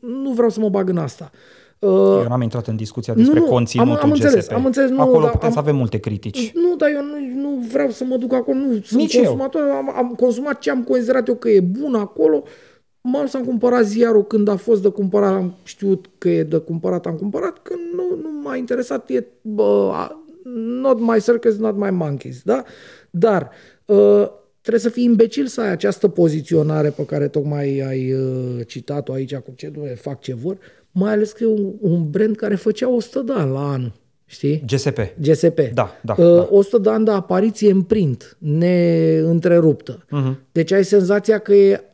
nu 0.00 0.30
vreau 0.30 0.50
să 0.50 0.60
mă 0.60 0.68
bag 0.68 0.88
în 0.88 0.96
asta. 0.96 1.30
Uh, 1.78 1.90
eu 1.90 2.26
n-am 2.28 2.42
intrat 2.42 2.66
în 2.66 2.76
discuția 2.76 3.14
despre 3.14 3.38
nu, 3.38 3.44
conținutul 3.44 3.92
am, 3.92 3.98
am 4.02 4.10
înțeles, 4.10 4.48
Am 4.48 4.64
înțeles, 4.64 4.90
nu, 4.90 5.00
acolo 5.00 5.24
da, 5.24 5.30
putem 5.30 5.46
am, 5.46 5.52
să 5.52 5.58
avem 5.58 5.76
multe 5.76 5.98
critici. 5.98 6.52
Nu, 6.54 6.76
dar 6.76 6.88
eu 6.88 7.02
nu, 7.02 7.40
nu 7.40 7.64
vreau 7.72 7.90
să 7.90 8.04
mă 8.04 8.16
duc 8.16 8.32
acolo. 8.32 8.56
Nu, 8.56 8.80
sunt 8.84 9.00
Nici 9.00 9.16
consumator, 9.16 9.62
eu. 9.62 9.72
am, 9.72 9.92
am 9.96 10.14
consumat 10.16 10.58
ce 10.58 10.70
am 10.70 10.82
considerat 10.82 11.28
eu 11.28 11.34
că 11.34 11.48
e 11.48 11.60
bun 11.60 11.94
acolo. 11.94 12.42
Uh, 12.44 12.50
M-am 13.06 13.26
să 13.26 13.36
am 13.36 13.44
cumpărat 13.44 13.84
ziarul 13.84 14.26
când 14.26 14.48
a 14.48 14.56
fost 14.56 14.82
de 14.82 14.88
cumpărat, 14.88 15.32
am 15.32 15.54
știut 15.62 16.10
că 16.18 16.28
e 16.28 16.42
de 16.42 16.56
cumpărat, 16.56 17.06
am 17.06 17.16
cumpărat, 17.16 17.58
când 17.62 17.80
nu, 17.94 18.18
nu 18.22 18.40
m-a 18.42 18.56
interesat, 18.56 19.10
e 19.10 19.26
bă, 19.40 19.92
not 20.82 21.00
my 21.00 21.20
circus, 21.20 21.56
not 21.56 21.76
my 21.76 21.90
monkeys, 21.90 22.42
da? 22.42 22.62
Dar 23.10 23.50
uh, 23.84 24.26
trebuie 24.60 24.82
să 24.82 24.88
fii 24.88 25.04
imbecil 25.04 25.46
să 25.46 25.60
ai 25.60 25.70
această 25.70 26.08
poziționare 26.08 26.90
pe 26.90 27.04
care 27.04 27.28
tocmai 27.28 27.78
ai 27.86 28.12
uh, 28.12 28.66
citat-o 28.66 29.12
aici 29.12 29.34
cu 29.34 29.52
ce 29.56 29.68
dumne, 29.68 29.94
fac 29.94 30.20
ce 30.20 30.34
vor, 30.34 30.58
mai 30.92 31.12
ales 31.12 31.32
că 31.32 31.44
e 31.44 31.46
un, 31.46 31.72
un 31.80 32.10
brand 32.10 32.36
care 32.36 32.54
făcea 32.54 32.88
100 32.88 33.20
de 33.20 33.32
ani 33.32 33.52
la 33.52 33.72
anul. 33.72 33.92
Știi? 34.26 34.64
GSP. 34.66 34.98
GSP. 35.20 35.60
Da, 35.74 35.90
da, 36.02 36.14
uh, 36.18 36.34
da. 36.34 36.48
100 36.50 36.78
de 36.78 36.90
ani 36.90 37.04
de 37.04 37.10
apariție 37.10 37.70
în 37.70 37.82
print, 37.82 38.36
neîntreruptă. 38.38 40.04
Uh-huh. 40.04 40.34
Deci 40.52 40.72
ai 40.72 40.84
senzația 40.84 41.38
că 41.38 41.54
e 41.54 41.72
Uh, 41.74 41.92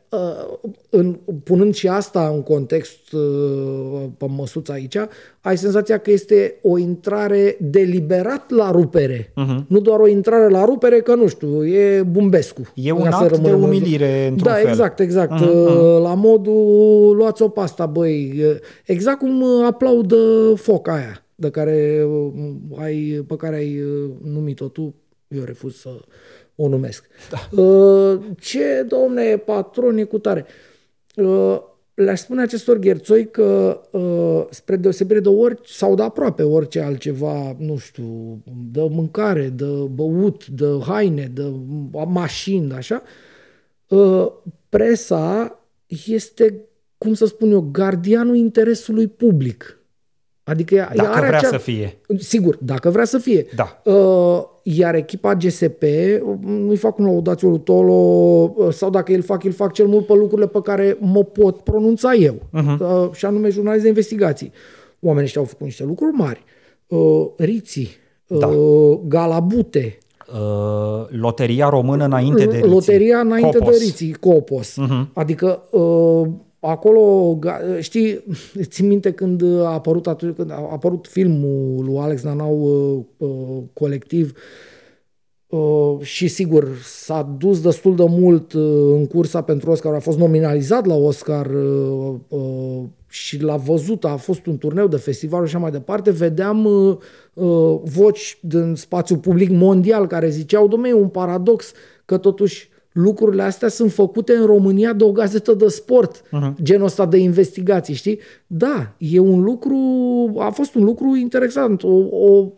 în, 0.89 1.17
punând 1.43 1.73
și 1.73 1.87
asta 1.87 2.31
în 2.33 2.43
context 2.43 3.11
uh, 3.11 4.03
pe 4.17 4.25
măsuța 4.29 4.73
aici, 4.73 4.95
ai 5.41 5.57
senzația 5.57 5.97
că 5.97 6.11
este 6.11 6.55
o 6.61 6.77
intrare 6.77 7.57
deliberat 7.59 8.49
la 8.49 8.71
rupere. 8.71 9.33
Uh-huh. 9.33 9.65
Nu 9.67 9.79
doar 9.79 9.99
o 9.99 10.07
intrare 10.07 10.49
la 10.49 10.65
rupere, 10.65 11.01
că 11.01 11.15
nu 11.15 11.27
știu, 11.27 11.65
e 11.65 12.01
bumbescu. 12.01 12.61
E 12.73 12.91
un 12.91 13.07
act 13.07 13.37
de 13.37 13.53
umilire, 13.53 14.27
într-un 14.27 14.51
Da, 14.51 14.57
fel. 14.57 14.67
exact, 14.67 14.99
exact. 14.99 15.33
Uh-huh. 15.33 16.01
La 16.01 16.13
modul, 16.13 17.15
luați-o 17.15 17.47
pasta, 17.47 17.85
băi. 17.85 18.43
Exact 18.85 19.19
cum 19.19 19.43
aplaudă 19.65 20.53
foca 20.55 20.93
aia 20.93 21.25
de 21.35 21.49
care 21.49 22.07
ai, 22.77 23.23
pe 23.27 23.35
care 23.35 23.55
ai 23.55 23.83
numit-o 24.23 24.67
tu, 24.67 24.95
eu 25.27 25.43
refuz 25.43 25.75
să 25.75 25.89
o 26.61 26.67
numesc. 26.67 27.05
Da. 27.29 27.61
Uh, 27.61 28.19
ce, 28.39 28.85
domne, 28.87 29.37
patroni 29.37 30.07
cu 30.07 30.17
tare. 30.17 30.45
Uh, 31.15 31.61
le-aș 31.93 32.19
spune 32.19 32.41
acestor 32.41 32.77
gherțoi 32.77 33.29
că, 33.29 33.81
uh, 33.91 34.45
spre 34.49 34.75
deosebire 34.75 35.19
de 35.19 35.29
orice, 35.29 35.73
sau 35.73 35.95
de 35.95 36.01
aproape 36.03 36.43
orice 36.43 36.79
altceva, 36.79 37.55
nu 37.57 37.77
știu, 37.77 38.41
de 38.71 38.87
mâncare, 38.89 39.47
de 39.47 39.65
băut, 39.91 40.47
de 40.47 40.65
haine, 40.87 41.31
de 41.33 41.51
mașini, 42.07 42.73
așa, 42.73 43.03
presa 44.69 45.59
este, 46.05 46.59
cum 46.97 47.13
să 47.13 47.25
spun 47.25 47.51
eu, 47.51 47.67
gardianul 47.71 48.35
interesului 48.35 49.07
public. 49.07 49.79
Adică 50.43 50.75
ea, 50.75 50.91
dacă 50.95 51.09
ea 51.09 51.15
are 51.15 51.27
vrea 51.27 51.37
acea... 51.37 51.49
să 51.49 51.57
fie. 51.57 51.97
Sigur, 52.17 52.57
dacă 52.61 52.89
vrea 52.89 53.05
să 53.05 53.17
fie. 53.17 53.45
Da. 53.55 53.81
Uh, 53.85 54.43
iar 54.63 54.95
echipa 54.95 55.35
GSP, 55.35 55.83
nu-i 56.41 56.75
fac 56.75 56.97
un 56.97 57.05
laudațiu 57.05 57.49
lui 57.49 57.59
Tolo, 57.59 57.93
uh, 58.55 58.73
sau 58.73 58.89
dacă 58.89 59.13
îl 59.13 59.21
fac, 59.21 59.43
îl 59.43 59.51
fac 59.51 59.73
cel 59.73 59.87
mult 59.87 60.05
pe 60.05 60.13
lucrurile 60.13 60.47
pe 60.47 60.61
care 60.61 60.97
mă 60.99 61.23
pot 61.23 61.61
pronunța 61.61 62.13
eu, 62.13 62.33
uh-huh. 62.33 62.79
uh, 62.79 63.09
și 63.11 63.25
anume 63.25 63.49
jurnalist 63.49 63.81
de 63.81 63.87
investigații. 63.87 64.51
Oamenii 64.99 65.25
ăștia 65.25 65.41
au 65.41 65.47
făcut 65.47 65.65
niște 65.65 65.83
lucruri 65.83 66.15
mari. 66.15 66.43
Uh, 66.87 67.27
Riții, 67.37 67.89
uh, 68.27 68.37
da. 68.39 68.49
Galabute, 69.07 69.97
Uh, 70.33 71.07
loteria 71.09 71.69
română 71.69 72.05
înainte 72.05 72.45
de 72.45 72.55
Riții. 72.55 72.69
Loteria 72.69 73.19
înainte 73.19 73.57
Copos. 73.57 73.77
de 73.77 73.83
Riții, 73.83 74.13
Copos. 74.13 74.77
Uh-huh. 74.81 75.13
Adică 75.13 75.63
uh, 75.71 76.27
acolo, 76.61 77.39
știi, 77.79 78.23
țin 78.61 78.87
minte 78.87 79.11
când 79.11 79.43
a 79.43 79.73
apărut, 79.73 80.07
atunci, 80.07 80.35
când 80.35 80.51
a 80.51 80.67
apărut 80.71 81.07
filmul 81.07 81.83
lui 81.85 81.97
Alex 81.97 82.21
Nanau 82.21 82.61
uh, 82.61 83.27
uh, 83.29 83.63
colectiv, 83.73 84.33
Uh, 85.51 86.01
și 86.01 86.27
sigur, 86.27 86.67
s-a 86.83 87.35
dus 87.37 87.61
destul 87.61 87.95
de 87.95 88.05
mult 88.07 88.53
uh, 88.53 88.93
în 88.93 89.07
cursa 89.07 89.41
pentru 89.41 89.71
Oscar, 89.71 89.93
a 89.93 89.99
fost 89.99 90.17
nominalizat 90.17 90.85
la 90.85 90.95
Oscar 90.95 91.45
uh, 91.45 92.13
uh, 92.27 92.83
și 93.07 93.41
l-a 93.41 93.55
văzut, 93.55 94.05
a 94.05 94.15
fost 94.15 94.45
un 94.45 94.57
turneu 94.57 94.87
de 94.87 94.97
festival 94.97 95.39
și 95.45 95.55
așa 95.55 95.63
mai 95.63 95.71
departe, 95.71 96.11
vedeam 96.11 96.65
uh, 96.65 96.97
uh, 97.33 97.79
voci 97.83 98.37
din 98.41 98.75
spațiu 98.75 99.17
public 99.17 99.49
mondial 99.49 100.07
care 100.07 100.29
ziceau, 100.29 100.67
domnule, 100.67 100.91
e 100.91 101.01
un 101.01 101.07
paradox 101.07 101.71
că 102.05 102.17
totuși 102.17 102.69
lucrurile 102.91 103.41
astea 103.41 103.67
sunt 103.67 103.91
făcute 103.91 104.33
în 104.33 104.45
România 104.45 104.93
de 104.93 105.03
o 105.03 105.11
gazetă 105.11 105.53
de 105.53 105.67
sport, 105.67 106.21
uh-huh. 106.21 106.53
genul 106.61 106.85
ăsta 106.85 107.05
de 107.05 107.17
investigații, 107.17 107.93
știi? 107.93 108.19
Da, 108.47 108.95
e 108.97 109.19
un 109.19 109.41
lucru, 109.41 109.75
a 110.37 110.49
fost 110.49 110.75
un 110.75 110.83
lucru 110.83 111.15
interesant, 111.15 111.83
o, 111.83 111.95
o, 112.11 112.51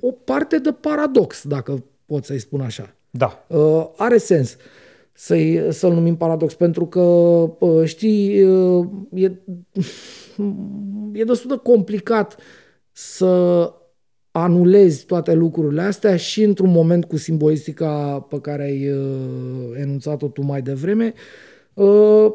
o 0.00 0.10
parte 0.24 0.58
de 0.58 0.72
paradox, 0.72 1.44
dacă 1.46 1.84
pot 2.06 2.24
să-i 2.24 2.38
spun 2.38 2.60
așa. 2.60 2.94
Da. 3.10 3.44
Uh, 3.46 3.86
are 3.96 4.16
sens 4.16 4.56
să-i, 5.12 5.66
să-l 5.70 5.92
numim 5.92 6.16
paradox, 6.16 6.54
pentru 6.54 6.86
că, 6.86 7.00
uh, 7.00 7.84
știi, 7.84 8.42
uh, 8.42 8.86
e, 9.14 9.24
e 11.20 11.24
destul 11.24 11.50
de 11.50 11.60
complicat 11.62 12.36
să 12.92 13.72
anulezi 14.32 15.06
toate 15.06 15.34
lucrurile 15.34 15.82
astea 15.82 16.16
și 16.16 16.42
într-un 16.42 16.70
moment 16.70 17.04
cu 17.04 17.16
simbolistica 17.16 18.26
pe 18.28 18.40
care 18.40 18.62
ai 18.62 18.88
uh, 18.88 19.80
enunțat-o 19.80 20.26
tu 20.26 20.42
mai 20.42 20.62
devreme 20.62 21.14
uh, 21.74 22.32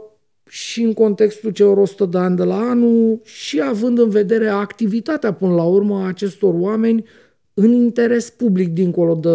și 0.50 0.82
în 0.82 0.94
contextul 0.94 1.52
celor 1.52 1.78
100 1.78 2.06
de 2.06 2.18
ani 2.18 2.36
de 2.36 2.44
la 2.44 2.58
anul 2.58 3.20
și 3.24 3.62
având 3.62 4.00
în 4.00 4.10
vedere 4.10 4.48
activitatea 4.48 5.34
până 5.34 5.54
la 5.54 5.64
urmă 5.64 5.98
a 5.98 6.08
acestor 6.08 6.54
oameni 6.58 7.06
în 7.54 7.72
interes 7.72 8.30
public 8.30 8.68
dincolo 8.68 9.14
de 9.14 9.30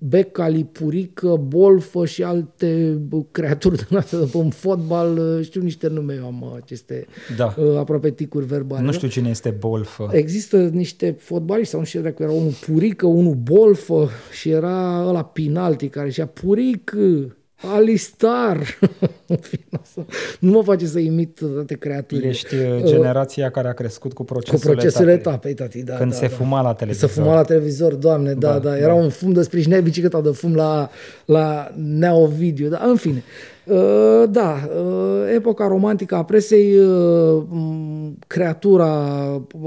uh, 0.00 0.08
Becali, 0.08 0.64
Purică, 0.64 1.40
Bolfă 1.48 2.06
și 2.06 2.22
alte 2.22 2.98
creaturi 3.30 3.86
din 3.86 3.96
astea 3.96 4.18
de 4.18 4.30
în 4.38 4.50
fotbal, 4.50 5.38
știu 5.42 5.62
niște 5.62 5.88
nume, 5.88 6.14
eu 6.14 6.26
am 6.26 6.52
aceste 6.62 7.06
Da. 7.36 7.54
uh, 7.58 7.76
aproape 7.76 8.10
ticuri 8.10 8.46
verbale. 8.46 8.80
Nu 8.80 8.86
da? 8.86 8.92
știu 8.92 9.08
cine 9.08 9.28
este 9.28 9.50
Bolfă. 9.58 10.08
Există 10.12 10.68
niște 10.72 11.16
fotbaliști, 11.18 11.70
sau 11.70 11.80
nu 11.80 11.86
știu 11.86 12.00
dacă 12.00 12.22
era 12.22 12.32
unul 12.32 12.52
Purică, 12.66 13.06
unul 13.06 13.34
Bolfă 13.34 14.08
și 14.32 14.50
era 14.50 15.04
ăla 15.08 15.24
Pinalti 15.24 15.88
care 15.88 16.08
zicea 16.08 16.26
Purică, 16.26 17.36
Alistar. 17.74 18.78
În 19.26 19.36
fine, 19.36 19.64
asta- 19.82 20.04
nu 20.38 20.50
mă 20.50 20.62
face 20.62 20.86
să 20.86 20.98
imit 20.98 21.38
toate 21.54 21.74
creaturile. 21.74 22.28
Ești 22.28 22.54
uh, 22.54 22.82
generația 22.84 23.50
care 23.50 23.68
a 23.68 23.72
crescut 23.72 24.12
cu 24.12 24.16
cu 24.24 24.32
procesul 24.32 24.70
procesele 24.70 25.12
etapei. 25.12 25.50
etapei, 25.50 25.54
tati, 25.54 25.82
da, 25.82 25.94
Când 25.96 26.10
da, 26.10 26.16
se 26.16 26.26
da. 26.26 26.34
fuma 26.34 26.60
la 26.62 26.72
televizor. 26.74 27.08
Să 27.08 27.20
fuma 27.20 27.34
la 27.34 27.42
televizor, 27.42 27.94
doamne, 27.94 28.32
da, 28.32 28.52
Da, 28.52 28.58
da, 28.58 28.76
era 28.78 28.86
da. 28.86 28.94
un 28.94 29.08
fum 29.08 29.32
de 29.32 29.42
sprijinea 29.42 29.80
bicicleta 29.80 30.20
de 30.20 30.30
fum 30.30 30.54
la, 30.54 30.90
la 31.24 31.70
Neo 31.76 32.26
Video, 32.26 32.68
da, 32.68 32.80
în 32.84 32.96
fine. 32.96 33.22
Uh, 33.64 34.22
Da, 34.30 34.68
uh, 34.76 35.32
epoca 35.34 35.66
romantică 35.68 36.14
a 36.14 36.24
presei, 36.24 36.76
uh, 36.78 37.42
m, 37.48 38.18
creatura 38.26 39.06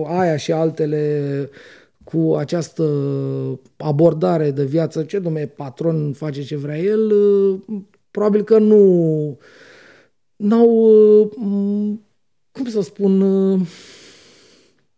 aia 0.08 0.38
și 0.38 0.52
altele 0.52 1.22
cu 2.14 2.36
această 2.36 2.84
abordare 3.78 4.52
de 4.52 4.66
viață, 4.66 5.04
ce 5.04 5.20
domne, 5.20 5.48
patron 5.48 6.14
face 6.14 6.44
ce 6.44 6.56
vrea 6.56 6.78
el, 6.78 7.12
uh, 7.12 7.82
probabil 8.12 8.44
că 8.44 8.58
nu 8.58 9.38
n-au, 10.36 10.70
uh, 11.22 11.30
m, 11.36 12.06
cum 12.52 12.66
să 12.66 12.82
spun, 12.82 13.22
uh, 13.22 13.60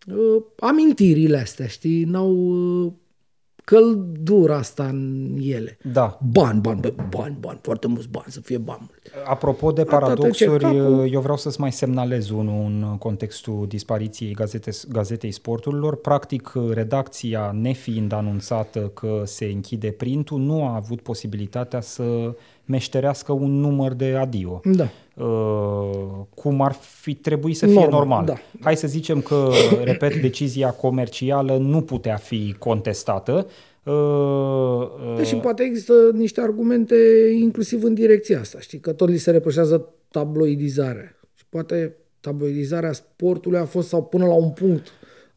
uh, 0.07 0.43
amintirile 0.59 1.37
astea, 1.37 1.67
știi? 1.67 2.03
N-au 2.03 2.31
uh, 2.83 2.91
căldura 3.65 4.55
asta 4.57 4.83
în 4.83 5.35
ele. 5.41 5.77
Da. 5.93 6.17
Bani, 6.31 6.59
bani, 6.61 6.79
bă, 6.79 6.93
bani, 7.09 7.37
bani, 7.39 7.59
foarte 7.61 7.87
mulți 7.87 8.07
bani, 8.09 8.25
să 8.27 8.39
fie 8.41 8.57
bani. 8.57 8.79
mulți. 8.79 9.29
Apropo 9.29 9.71
de 9.71 9.81
Atâta 9.81 9.97
paradoxuri, 9.97 10.59
ce 10.59 10.65
capul- 10.65 11.07
eu 11.11 11.21
vreau 11.21 11.37
să-ți 11.37 11.59
mai 11.59 11.71
semnalez 11.71 12.29
unul 12.29 12.65
în 12.65 12.97
contextul 12.97 13.65
dispariției 13.67 14.33
gazete, 14.33 14.71
gazetei 14.89 15.31
sporturilor. 15.31 15.95
Practic, 15.95 16.51
redacția, 16.73 17.51
nefiind 17.61 18.11
anunțată 18.11 18.79
că 18.93 19.21
se 19.25 19.45
închide 19.45 19.91
printul, 19.91 20.39
nu 20.39 20.65
a 20.65 20.75
avut 20.75 21.01
posibilitatea 21.01 21.81
să 21.81 22.35
meșterească 22.65 23.31
un 23.31 23.59
număr 23.59 23.93
de 23.93 24.15
adio. 24.15 24.61
Da. 24.63 24.87
Uh, 25.15 26.25
cum 26.35 26.61
ar 26.61 26.71
fi 26.71 27.13
trebuit 27.13 27.57
să 27.57 27.65
fie 27.65 27.73
Normal, 27.73 27.91
normal. 27.99 28.25
da. 28.25 28.33
Hai 28.61 28.75
să 28.75 28.87
zicem 28.87 29.21
că, 29.21 29.49
repet, 29.83 30.15
decizia 30.21 30.71
comercială 30.71 31.57
nu 31.57 31.81
putea 31.81 32.15
fi 32.15 32.55
contestată. 32.59 33.47
Uh, 33.83 33.93
uh, 33.93 35.15
Deși 35.17 35.35
poate 35.35 35.63
există 35.63 35.93
niște 36.13 36.41
argumente 36.41 36.95
inclusiv 37.41 37.83
în 37.83 37.93
direcția 37.93 38.39
asta, 38.39 38.59
știi? 38.59 38.79
Că 38.79 38.93
tot 38.93 39.09
li 39.09 39.17
se 39.17 39.31
reproșează 39.31 39.89
tabloidizarea. 40.11 41.19
Și 41.35 41.45
poate 41.49 41.95
tabloidizarea 42.19 42.91
sportului 42.91 43.59
a 43.59 43.65
fost 43.65 43.87
sau 43.87 44.03
până 44.03 44.25
la 44.25 44.33
un 44.33 44.49
punct 44.49 44.87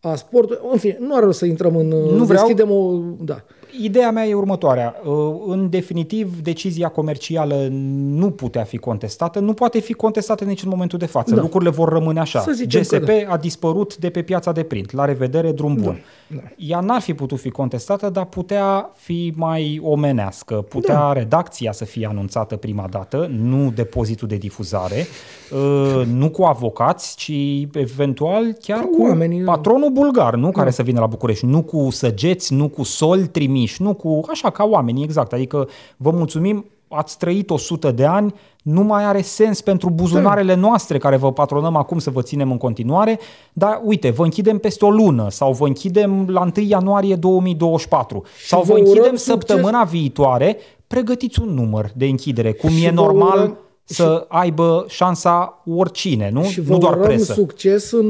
a 0.00 0.14
sportului. 0.14 0.60
În 0.72 0.78
fine, 0.78 0.96
nu 1.00 1.14
are 1.14 1.24
rost 1.24 1.38
să 1.38 1.44
intrăm 1.46 1.76
în... 1.76 1.86
Nu 1.88 2.24
vreau- 2.24 2.46
Deschidem 2.46 2.70
o... 2.70 3.00
Da. 3.20 3.44
Ideea 3.82 4.10
mea 4.10 4.26
e 4.26 4.34
următoarea. 4.34 4.94
Uh, 5.04 5.14
În 5.46 5.70
definitiv, 5.70 6.40
decizia 6.42 6.88
comercială 6.88 7.68
nu 7.70 8.30
putea 8.30 8.64
fi 8.64 8.76
contestată, 8.76 9.38
nu 9.38 9.52
poate 9.52 9.78
fi 9.80 9.92
contestată 9.92 10.44
nici 10.44 10.62
în 10.62 10.68
momentul 10.68 10.98
de 10.98 11.06
față. 11.06 11.34
Da. 11.34 11.40
Lucrurile 11.40 11.70
vor 11.70 11.88
rămâne 11.88 12.20
așa. 12.20 12.40
Să 12.40 12.52
zicem 12.52 12.82
că 12.88 12.96
GSP 12.98 13.10
a 13.28 13.36
dispărut 13.36 13.96
de 13.96 14.10
pe 14.10 14.22
piața 14.22 14.52
de 14.52 14.62
print. 14.62 14.92
La 14.92 15.04
revedere, 15.04 15.52
drum 15.52 15.74
bun. 15.74 16.00
da. 16.26 16.40
Ea 16.56 16.80
n-ar 16.80 17.00
fi 17.00 17.14
putut 17.14 17.38
fi 17.40 17.50
contestată, 17.50 18.08
dar 18.10 18.24
putea 18.24 18.90
fi 18.94 19.32
mai 19.36 19.80
omenească. 19.84 20.54
Putea 20.54 20.94
Da. 20.94 21.12
redacția 21.12 21.72
să 21.72 21.84
fie 21.84 22.06
anunțată 22.06 22.56
prima 22.56 22.86
dată, 22.90 23.30
nu 23.38 23.70
depozitul 23.74 24.28
de 24.28 24.36
difuzare, 24.36 25.06
uh, 25.52 26.06
nu 26.06 26.30
cu 26.30 26.42
avocați, 26.42 27.16
ci 27.16 27.32
eventual 27.72 28.52
chiar 28.62 28.80
Cu 28.80 28.96
cu 28.96 29.02
oamenii, 29.02 29.40
da. 29.40 29.52
patronul 29.52 29.90
bulgar, 29.90 30.34
nu 30.34 30.50
care 30.50 30.70
să 30.70 30.82
vină 30.82 31.00
la 31.00 31.06
București, 31.06 31.46
nu 31.46 31.62
cu 31.62 31.90
săgeți, 31.90 32.54
nu 32.54 32.68
cu 32.68 32.82
sol 32.82 33.26
trimiși, 33.58 33.82
nu 33.82 33.94
cu 33.94 34.20
așa 34.30 34.50
ca 34.50 34.64
oamenii, 34.64 35.04
exact. 35.04 35.32
Adică 35.32 35.68
vă 35.96 36.10
mulțumim, 36.10 36.64
ați 36.88 37.18
trăit 37.18 37.50
100 37.50 37.90
de 37.90 38.04
ani, 38.04 38.34
nu 38.62 38.82
mai 38.82 39.04
are 39.04 39.20
sens 39.20 39.60
pentru 39.60 39.90
buzunarele 39.90 40.54
noastre 40.54 40.98
care 40.98 41.16
vă 41.16 41.32
patronăm 41.32 41.76
acum 41.76 41.98
să 41.98 42.10
vă 42.10 42.22
ținem 42.22 42.50
în 42.50 42.56
continuare, 42.56 43.18
dar 43.52 43.80
uite, 43.84 44.10
vă 44.10 44.24
închidem 44.24 44.58
peste 44.58 44.84
o 44.84 44.90
lună 44.90 45.30
sau 45.30 45.52
vă 45.52 45.66
închidem 45.66 46.28
la 46.28 46.40
1 46.40 46.66
ianuarie 46.66 47.14
2024 47.16 48.22
sau 48.46 48.62
vă 48.62 48.66
vă 48.66 48.72
urăm 48.72 48.84
închidem 48.86 49.16
succes. 49.16 49.22
săptămâna 49.24 49.84
viitoare, 49.84 50.56
pregătiți 50.86 51.40
un 51.40 51.54
număr 51.54 51.90
de 51.94 52.06
închidere, 52.06 52.52
cum 52.52 52.70
Și 52.70 52.84
e 52.84 52.88
vă 52.88 52.94
normal 52.94 53.38
urăm- 53.38 53.56
să 53.90 54.24
aibă 54.28 54.84
șansa 54.88 55.62
oricine, 55.76 56.30
nu? 56.32 56.42
Și 56.42 56.60
vă 56.60 56.72
nu 56.72 56.78
doar 56.78 56.92
urăm 56.92 57.04
presă. 57.06 57.32
succes 57.32 57.92
în 57.92 58.06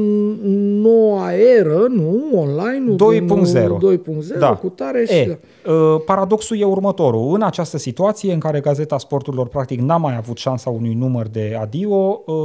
noua 0.81 1.33
eră, 1.59 1.85
nu? 1.89 2.23
Online, 2.35 2.83
nu? 2.85 2.95
2.0. 2.95 3.77
2.0, 4.33 4.39
Da. 4.39 4.49
cu 4.55 4.67
tare 4.67 5.05
și... 5.05 5.13
E, 5.13 5.39
uh, 5.65 5.73
paradoxul 6.05 6.57
e 6.59 6.63
următorul. 6.63 7.33
În 7.35 7.41
această 7.41 7.77
situație 7.77 8.33
în 8.33 8.39
care 8.39 8.59
Gazeta 8.59 8.97
Sporturilor 8.97 9.47
practic 9.47 9.79
n-a 9.79 9.97
mai 9.97 10.15
avut 10.17 10.37
șansa 10.37 10.69
unui 10.69 10.93
număr 10.93 11.27
de 11.27 11.57
adio, 11.61 12.21
uh, 12.25 12.35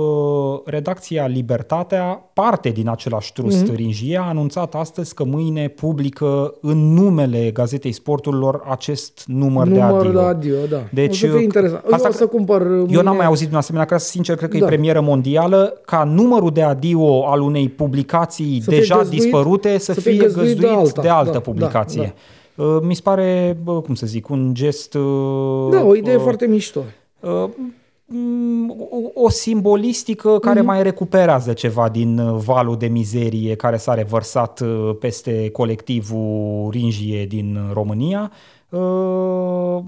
redacția 0.65 1.27
Libertatea, 1.27 2.31
parte 2.32 2.69
din 2.69 2.89
același 2.89 3.32
trust 3.32 3.56
Mhm. 3.62 3.73
mm-hmm. 3.73 3.77
Ringie, 3.77 4.19
a 4.19 4.28
anunțat 4.28 4.74
astăzi 4.74 5.15
că 5.15 5.24
mâine 5.24 5.69
publică 5.69 6.55
în 6.61 6.93
numele 6.94 7.51
Gazetei 7.52 7.93
Sporturilor 7.93 8.62
acest 8.70 9.24
număr, 9.27 9.66
Număr 9.66 10.02
de 10.02 10.06
adio. 10.06 10.11
de 10.20 10.27
adio, 10.27 10.55
da. 10.70 10.82
Deci, 10.93 11.11
o 11.23 11.27
să 11.27 11.27
fie 11.27 11.35
uh, 11.36 11.43
interesant. 11.43 11.82
asta 11.90 12.06
Eu 12.06 12.09
o 12.09 12.12
să 12.12 12.27
cre- 12.27 12.36
cumpăr 12.36 12.61
Eu 12.62 12.77
mâine- 12.77 13.02
n-am 13.02 13.16
mai 13.16 13.23
auzit 13.24 13.48
din 13.48 13.56
asemenea 13.56 13.86
caz, 13.86 14.02
sincer, 14.02 14.36
cred 14.36 14.51
că 14.51 14.59
Da. 14.59 14.64
e 14.64 14.68
premieră 14.68 15.01
mondială, 15.01 15.80
ca 15.84 16.05
numărul 16.05 16.51
de 16.51 16.62
adio 16.62 17.26
al 17.26 17.40
unei 17.40 17.68
publicații 17.68 18.60
Să 18.62 18.70
fie 18.70 18.78
deja 18.78 18.96
găzduit- 18.96 19.20
dispărute 19.20 19.78
să, 19.78 19.92
să 19.92 20.01
fie 20.01 20.10
fie 20.12 20.20
găzduit 20.20 20.44
găzduit 20.46 20.60
de 20.60 20.66
de, 20.66 20.72
alta. 20.80 21.02
de 21.02 21.09
altă 21.09 21.32
Da, 21.32 21.40
publicație. 21.40 22.02
da, 22.02 22.64
Uh, 22.64 22.78
Mi 22.82 22.94
se 22.94 23.01
pare, 23.05 23.56
bă, 23.62 23.80
cum 23.80 23.94
să 23.94 24.06
zic, 24.06 24.28
un 24.28 24.55
gest... 24.55 24.94
uh, 24.94 25.68
Da, 25.70 25.84
o 25.84 25.94
idee 25.94 26.14
uh, 26.16 26.20
foarte 26.22 26.46
mișto. 26.46 26.80
uh, 27.20 27.44
mm, 28.06 28.70
o, 29.14 29.22
o 29.24 29.28
simbolistică 29.30 30.38
care 30.38 30.59
Mhm. 30.60 30.68
mai 30.68 30.82
recuperează 30.82 31.52
ceva 31.52 31.88
din 31.88 32.18
uh, 32.18 32.40
valul 32.44 32.76
de 32.76 32.86
mizerie 32.86 33.55
care 33.55 33.76
s-a 33.76 33.94
revărsat 33.94 34.60
uh, 34.60 34.96
peste 35.01 35.48
colectivul 35.52 36.68
Ringie 36.70 37.26
din 37.26 37.56
uh, 37.56 37.72
România. 37.72 38.30
Uh, 38.32 38.53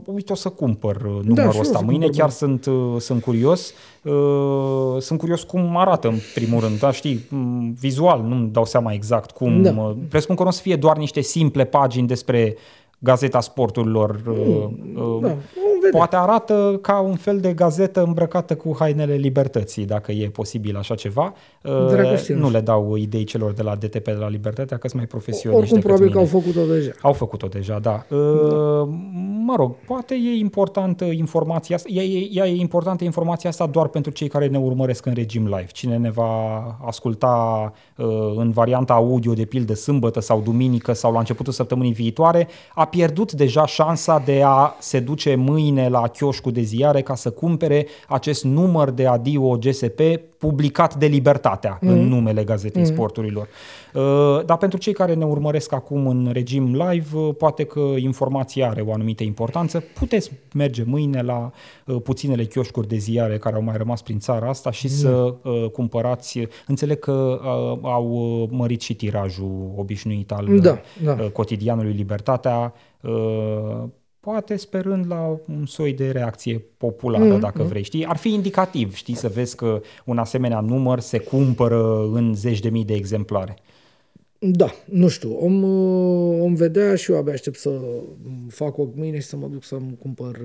uite, 0.05 0.33
o 0.33 0.35
să 0.35 0.49
cumpăr 0.49 0.97
uh, 0.97 1.03
numărul 1.03 1.35
Da, 1.35 1.43
și 1.43 1.57
eu 1.57 1.59
o 1.59 1.61
ăsta 1.61 1.79
să 1.79 1.85
mâine, 1.85 2.05
cumpăr, 2.05 2.19
chiar 2.21 2.29
da. 2.29 2.35
sunt, 2.35 2.67
uh, 2.67 3.01
sunt 3.01 3.23
curios. 3.23 3.73
Uh, 4.03 4.97
sunt 4.99 5.19
curios 5.19 5.43
cum 5.43 5.77
arată 5.77 6.09
în 6.09 6.17
primul 6.35 6.61
rând, 6.61 6.79
da, 6.79 6.91
știi, 6.93 7.27
m, 7.31 7.73
vizual, 7.81 8.21
nu-mi 8.23 8.49
dau 8.53 8.65
seama 8.65 8.93
exact 8.93 9.31
cum. 9.31 9.63
Da. 9.63 9.71
uh, 9.71 9.95
Presupun 10.09 10.37
că 10.37 10.43
nu 10.43 10.49
o 10.49 10.53
să 10.53 10.61
fie 10.61 10.77
doar 10.77 10.97
niște 10.97 11.21
simple 11.21 11.65
pagini 11.65 12.07
despre 12.07 12.57
Gazeta 12.99 13.41
Sporturilor. 13.41 14.21
uh, 14.27 14.37
uh, 14.95 15.19
Da, 15.21 15.37
un 15.87 16.01
vedea. 16.01 16.07
Poate 16.07 16.17
arată 16.17 16.79
ca 16.83 17.01
un 17.01 17.15
fel 17.15 17.41
de 17.41 17.53
gazetă 17.53 18.03
îmbrăcată 18.03 18.55
cu 18.55 18.77
hainele 18.79 19.15
libertății, 19.15 19.85
dacă 19.85 20.13
e 20.13 20.29
posibil 20.29 20.77
așa 20.77 20.95
ceva. 20.95 21.35
Dragoste, 21.63 22.35
nu 22.35 22.47
nu 22.47 22.53
le 22.53 22.61
dau 22.61 22.97
idei 22.97 23.25
celor 23.25 23.53
de 23.53 23.63
la 23.63 23.75
DTP 23.75 24.05
de 24.05 24.13
la 24.19 24.29
Libertatea, 24.29 24.77
că 24.77 24.89
sunt 24.89 25.01
mai 25.01 25.07
profesioniști 25.07 25.75
Oricum, 25.75 25.81
decât 25.81 25.91
probabil 25.91 26.13
că 26.13 26.19
mine. 26.19 26.31
au 26.31 26.41
făcut-o 26.41 26.75
deja. 26.75 26.91
Au 27.03 27.13
făcut-o 27.13 27.47
deja, 27.47 27.79
da. 27.79 28.07
da. 28.09 28.17
Mă 29.45 29.55
rog, 29.57 29.75
poate 29.87 30.15
e 30.15 30.39
importantă 30.39 31.05
informația 31.05 31.77
asta, 31.77 31.89
ea 31.93 32.03
e, 32.03 32.29
ea 32.33 32.47
e 32.47 32.61
importantă 32.61 33.05
informația 33.05 33.51
asta 33.51 33.67
doar 33.67 33.89
pentru 33.89 34.11
cei 34.11 34.29
care 34.29 34.47
ne 34.47 34.59
urmăresc 34.59 35.07
în 35.07 35.15
regim 35.15 35.45
live. 35.45 35.67
Cine 35.73 35.97
ne 35.97 36.11
va 36.11 36.63
asculta 36.87 37.73
uh, 37.97 38.07
în 38.37 38.51
varianta 38.51 38.93
audio, 38.93 39.33
de 39.33 39.45
pildă 39.45 39.75
sâmbătă 39.75 40.21
sau 40.21 40.41
duminică 40.41 40.93
sau 40.93 41.13
la 41.13 41.19
începutul 41.19 41.53
săptămânii 41.53 41.93
viitoare, 41.93 42.49
a 42.75 42.85
pierdut 42.85 43.33
deja 43.33 43.67
șansa 43.67 44.23
de 44.25 44.43
a 44.45 44.75
se 44.79 45.01
duce 45.01 45.35
mâine 45.35 45.76
la 45.83 46.09
chioșcul 46.09 46.53
de 46.53 46.61
ziare 46.61 47.03
ca 47.03 47.15
să 47.15 47.31
cumpere 47.31 47.87
acest 48.09 48.45
număr 48.45 48.91
de 48.91 49.07
adio 49.07 49.59
GSP 49.59 50.01
publicat 50.39 50.95
de 50.95 51.07
Libertatea 51.07 51.79
mm. 51.81 51.89
în 51.89 51.99
numele 51.99 52.45
Gazetei 52.45 52.83
mm. 52.83 52.89
Sporturilor. 52.89 53.49
Uh, 53.95 54.45
dar 54.45 54.57
pentru 54.57 54.79
cei 54.79 54.93
care 54.93 55.15
ne 55.15 55.25
urmăresc 55.25 55.73
acum 55.73 56.07
în 56.07 56.31
regim 56.33 56.65
live, 56.65 57.17
uh, 57.17 57.35
poate 57.39 57.65
că 57.65 57.81
informația 57.81 58.69
are 58.69 58.81
o 58.81 58.93
anumită 58.93 59.23
importanță. 59.23 59.85
Puteți 59.95 60.33
merge 60.55 60.83
mâine 60.87 61.23
la 61.23 61.51
uh, 61.87 61.97
puținele 62.03 62.45
chioșcuri 62.45 62.89
de 62.89 62.97
ziare 62.97 63.39
care 63.39 63.55
au 63.55 63.63
mai 63.63 63.77
rămas 63.77 64.03
prin 64.03 64.19
țara 64.19 64.49
asta 64.49 64.71
și 64.71 64.87
mm. 64.87 64.93
să 64.93 65.35
cumpărați. 65.73 66.49
Înțeleg 66.67 66.99
că 66.99 67.41
au 67.83 68.49
mărit 68.51 68.81
și 68.81 68.95
tirajul 68.95 69.73
obișnuit 69.77 70.33
al 70.33 70.59
da, 70.61 70.79
da. 71.05 71.15
cotidianului 71.33 71.93
Libertatea 71.93 72.75
poate 74.27 74.57
sperând 74.57 75.07
la 75.09 75.41
un 75.49 75.67
soi 75.67 75.93
de 75.93 76.11
reacție 76.11 76.65
populară, 76.77 77.25
mm, 77.25 77.41
dacă 77.41 77.63
mm. 77.63 77.69
vrei. 77.69 77.83
Știi? 77.83 78.05
Ar 78.05 78.17
fi 78.17 78.33
indicativ, 78.33 78.95
știi, 78.95 79.15
să 79.15 79.29
vezi 79.29 79.57
că 79.57 79.81
un 80.05 80.19
asemenea 80.19 80.61
număr 80.61 81.01
se 81.01 81.19
cumpără 81.19 82.09
în 82.13 82.35
zeci 82.35 82.61
de 82.61 82.69
mii 82.69 82.85
de 82.85 82.95
exemplare. 82.95 83.57
Da, 84.39 84.71
nu 84.85 85.09
știu, 85.09 85.37
om, 85.39 85.65
om 86.41 86.55
vedea 86.55 86.95
și 86.95 87.11
eu 87.11 87.19
abia 87.19 87.33
aștept 87.33 87.59
să 87.59 87.81
fac 88.49 88.79
o 88.79 88.89
mâine 88.95 89.19
și 89.19 89.27
să 89.27 89.37
mă 89.37 89.47
duc 89.47 89.65
să-mi 89.65 89.97
cumpăr 89.99 90.41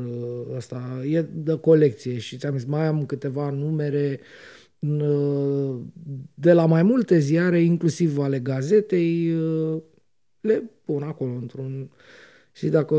asta. 0.55 1.01
E 1.09 1.21
de 1.21 1.57
colecție 1.57 2.17
și 2.17 2.37
ți-am 2.37 2.57
zis, 2.57 2.65
mai 2.65 2.85
am 2.85 3.05
câteva 3.05 3.49
numere 3.49 4.19
de 6.33 6.53
la 6.53 6.65
mai 6.65 6.83
multe 6.83 7.19
ziare, 7.19 7.61
inclusiv 7.61 8.17
ale 8.17 8.39
gazetei, 8.39 9.33
le 10.41 10.63
pun 10.85 11.03
acolo 11.03 11.31
într-un 11.31 11.89
și 12.51 12.67
dacă 12.67 12.95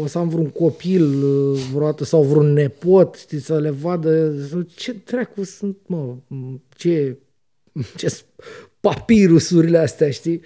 o 0.00 0.06
să 0.06 0.18
am 0.18 0.28
vreun 0.28 0.50
copil 0.50 1.24
vreodată 1.72 2.04
sau 2.04 2.22
vreun 2.22 2.52
nepot, 2.52 3.14
știi, 3.14 3.40
să 3.40 3.58
le 3.58 3.70
vadă, 3.70 4.34
ce 4.74 4.94
treacu 4.94 5.44
sunt, 5.44 5.76
mă, 5.86 6.14
ce, 6.76 7.16
ce 7.96 8.22
papirusurile 8.80 9.78
astea, 9.78 10.10
știi? 10.10 10.40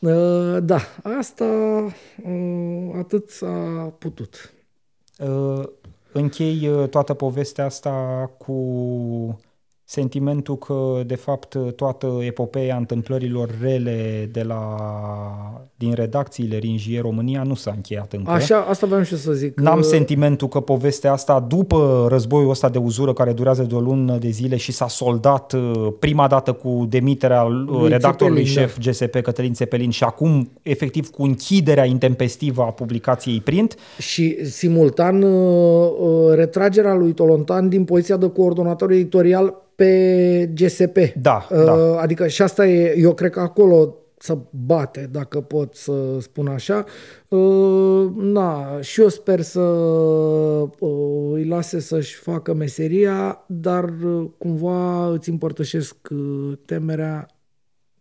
Uh, 0.00 0.56
da, 0.62 0.80
asta 1.02 1.44
uh, 2.24 2.90
atât 2.98 3.30
s-a 3.30 3.94
putut. 3.98 4.52
Uh, 5.18 5.64
închei 6.12 6.86
toată 6.90 7.14
povestea 7.14 7.64
asta 7.64 7.90
cu 8.38 8.52
sentimentul 9.88 10.58
că, 10.58 11.02
de 11.06 11.14
fapt, 11.14 11.56
toată 11.76 12.18
epopeea 12.20 12.76
întâmplărilor 12.76 13.50
rele 13.62 14.28
de 14.32 14.42
la, 14.42 14.76
din 15.76 15.92
redacțiile 15.92 16.56
Ringie 16.56 17.00
România 17.00 17.42
nu 17.42 17.54
s-a 17.54 17.72
încheiat 17.74 18.12
încă. 18.12 18.30
Așa, 18.30 18.56
asta 18.68 18.86
vreau 18.86 19.02
și 19.02 19.16
să 19.16 19.32
zic. 19.32 19.60
N-am 19.60 19.82
sentimentul 19.82 20.48
că 20.48 20.60
povestea 20.60 21.12
asta, 21.12 21.40
după 21.48 22.06
războiul 22.08 22.50
ăsta 22.50 22.68
de 22.68 22.78
uzură 22.78 23.12
care 23.12 23.32
durează 23.32 23.62
de 23.62 23.74
o 23.74 23.80
lună 23.80 24.16
de 24.16 24.28
zile 24.28 24.56
și 24.56 24.72
s-a 24.72 24.88
soldat 24.88 25.52
uh, 25.52 25.88
prima 25.98 26.26
dată 26.26 26.52
cu 26.52 26.86
demiterea 26.88 27.44
Lui 27.44 27.88
redactorului 27.88 28.44
Țepelin, 28.44 28.68
șef 28.68 28.78
da. 28.78 28.90
GSP 28.90 29.20
Cătălin 29.22 29.52
Țepelin 29.52 29.90
și 29.90 30.04
acum, 30.04 30.50
efectiv, 30.62 31.10
cu 31.10 31.22
închiderea 31.22 31.84
intempestivă 31.84 32.62
a 32.62 32.70
publicației 32.70 33.40
print. 33.40 33.76
Și, 33.98 34.44
simultan, 34.44 35.22
uh, 35.22 35.90
uh, 35.98 36.34
retragerea 36.34 36.94
lui 36.94 37.12
Tolontan 37.12 37.68
din 37.68 37.84
poziția 37.84 38.16
de 38.16 38.28
coordonator 38.28 38.90
editorial 38.90 39.64
pe 39.76 40.50
GSP. 40.54 40.98
Da, 41.20 41.46
uh, 41.50 41.64
da. 41.64 42.00
Adică 42.00 42.26
și 42.26 42.42
asta 42.42 42.66
e, 42.66 42.94
eu 42.98 43.14
cred 43.14 43.30
că 43.30 43.40
acolo 43.40 43.94
să 44.18 44.38
bate, 44.50 45.08
dacă 45.12 45.40
pot 45.40 45.74
să 45.74 46.18
spun 46.20 46.46
așa. 46.46 46.84
Uh, 47.28 48.06
na, 48.16 48.80
și 48.80 49.00
eu 49.00 49.08
sper 49.08 49.40
să 49.40 49.60
uh, 49.60 51.32
îi 51.32 51.44
lase 51.44 51.80
să-și 51.80 52.14
facă 52.14 52.54
meseria, 52.54 53.44
dar 53.46 53.84
uh, 53.84 54.28
cumva 54.38 55.08
îți 55.08 55.30
împărtășesc 55.30 55.96
uh, 56.10 56.52
temerea 56.64 57.26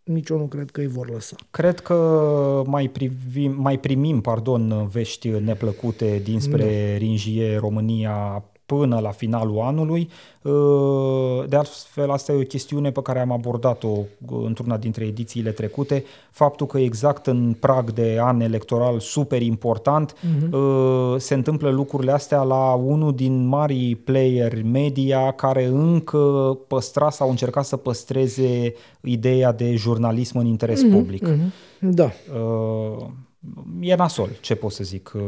nici 0.03 0.29
eu 0.29 0.37
nu 0.37 0.45
cred 0.45 0.71
că 0.71 0.79
îi 0.79 0.87
vor 0.87 1.09
lăsa. 1.09 1.35
Cred 1.51 1.79
că 1.79 2.63
mai, 2.65 2.89
privim, 2.89 3.55
mai 3.57 3.79
primim 3.79 4.21
pardon, 4.21 4.87
vești 4.91 5.29
neplăcute 5.29 6.21
dinspre 6.23 6.63
da. 6.91 6.97
Ringie 6.97 7.57
România 7.57 8.43
până 8.65 8.99
la 8.99 9.09
finalul 9.09 9.59
anului. 9.59 10.09
Uh, 10.41 11.43
de 11.47 11.55
altfel, 11.55 12.11
asta 12.11 12.31
e 12.31 12.35
o 12.35 12.41
chestiune 12.41 12.91
pe 12.91 13.01
care 13.01 13.19
am 13.19 13.31
abordat-o 13.31 13.87
uh, 13.87 14.43
într-una 14.45 14.77
dintre 14.77 15.05
edițiile 15.05 15.51
trecute, 15.51 16.03
faptul 16.31 16.67
că 16.67 16.77
exact 16.77 17.27
în 17.27 17.55
prag 17.59 17.91
de 17.91 18.17
an 18.21 18.41
electoral 18.41 18.99
super 18.99 19.41
important 19.41 20.13
uh-huh. 20.13 21.17
se 21.17 21.33
întâmplă 21.33 21.69
lucrurile 21.69 22.11
astea 22.11 22.41
la 22.41 22.73
unul 22.73 23.15
din 23.15 23.47
marii 23.47 23.95
player 23.95 24.63
media 24.63 25.31
care 25.31 25.65
încă 25.65 26.57
păstra 26.67 27.09
sau 27.09 27.29
încerca 27.29 27.61
să 27.61 27.77
păstreze 27.77 28.73
ideea 29.01 29.51
de 29.51 29.75
jurnalism 29.75 30.37
în 30.37 30.45
interes 30.45 30.85
uh-huh. 30.85 30.91
public. 30.91 31.27
Uh-huh. 31.27 31.65
Da. 31.79 32.11
Uh, 32.33 33.05
e 33.79 33.95
nasol, 33.95 34.29
ce 34.41 34.55
pot 34.55 34.71
să 34.71 34.83
zic. 34.83 35.11
Uh, 35.15 35.21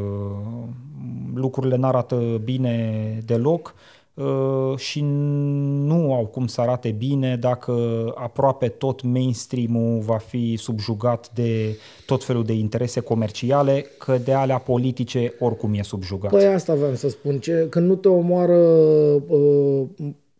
lucrurile 1.33 1.75
n-arată 1.75 2.41
bine 2.43 3.17
deloc 3.25 3.73
uh, 4.13 4.77
și 4.77 5.01
nu 5.01 6.13
au 6.13 6.25
cum 6.25 6.47
să 6.47 6.61
arate 6.61 6.89
bine 6.89 7.35
dacă 7.35 7.73
aproape 8.15 8.67
tot 8.67 9.01
mainstream-ul 9.01 9.99
va 9.99 10.17
fi 10.17 10.55
subjugat 10.55 11.31
de 11.33 11.77
tot 12.05 12.23
felul 12.23 12.43
de 12.43 12.53
interese 12.53 12.99
comerciale, 12.99 13.85
că 13.97 14.17
de 14.17 14.33
alea 14.33 14.57
politice 14.57 15.33
oricum 15.39 15.73
e 15.73 15.81
subjugat. 15.81 16.31
Păi 16.31 16.45
asta 16.45 16.75
vreau 16.75 16.95
să 16.95 17.09
spun, 17.09 17.39
ce, 17.39 17.67
când 17.69 17.87
nu 17.87 17.95
te 17.95 18.07
omoară 18.07 18.57
uh, 19.27 19.85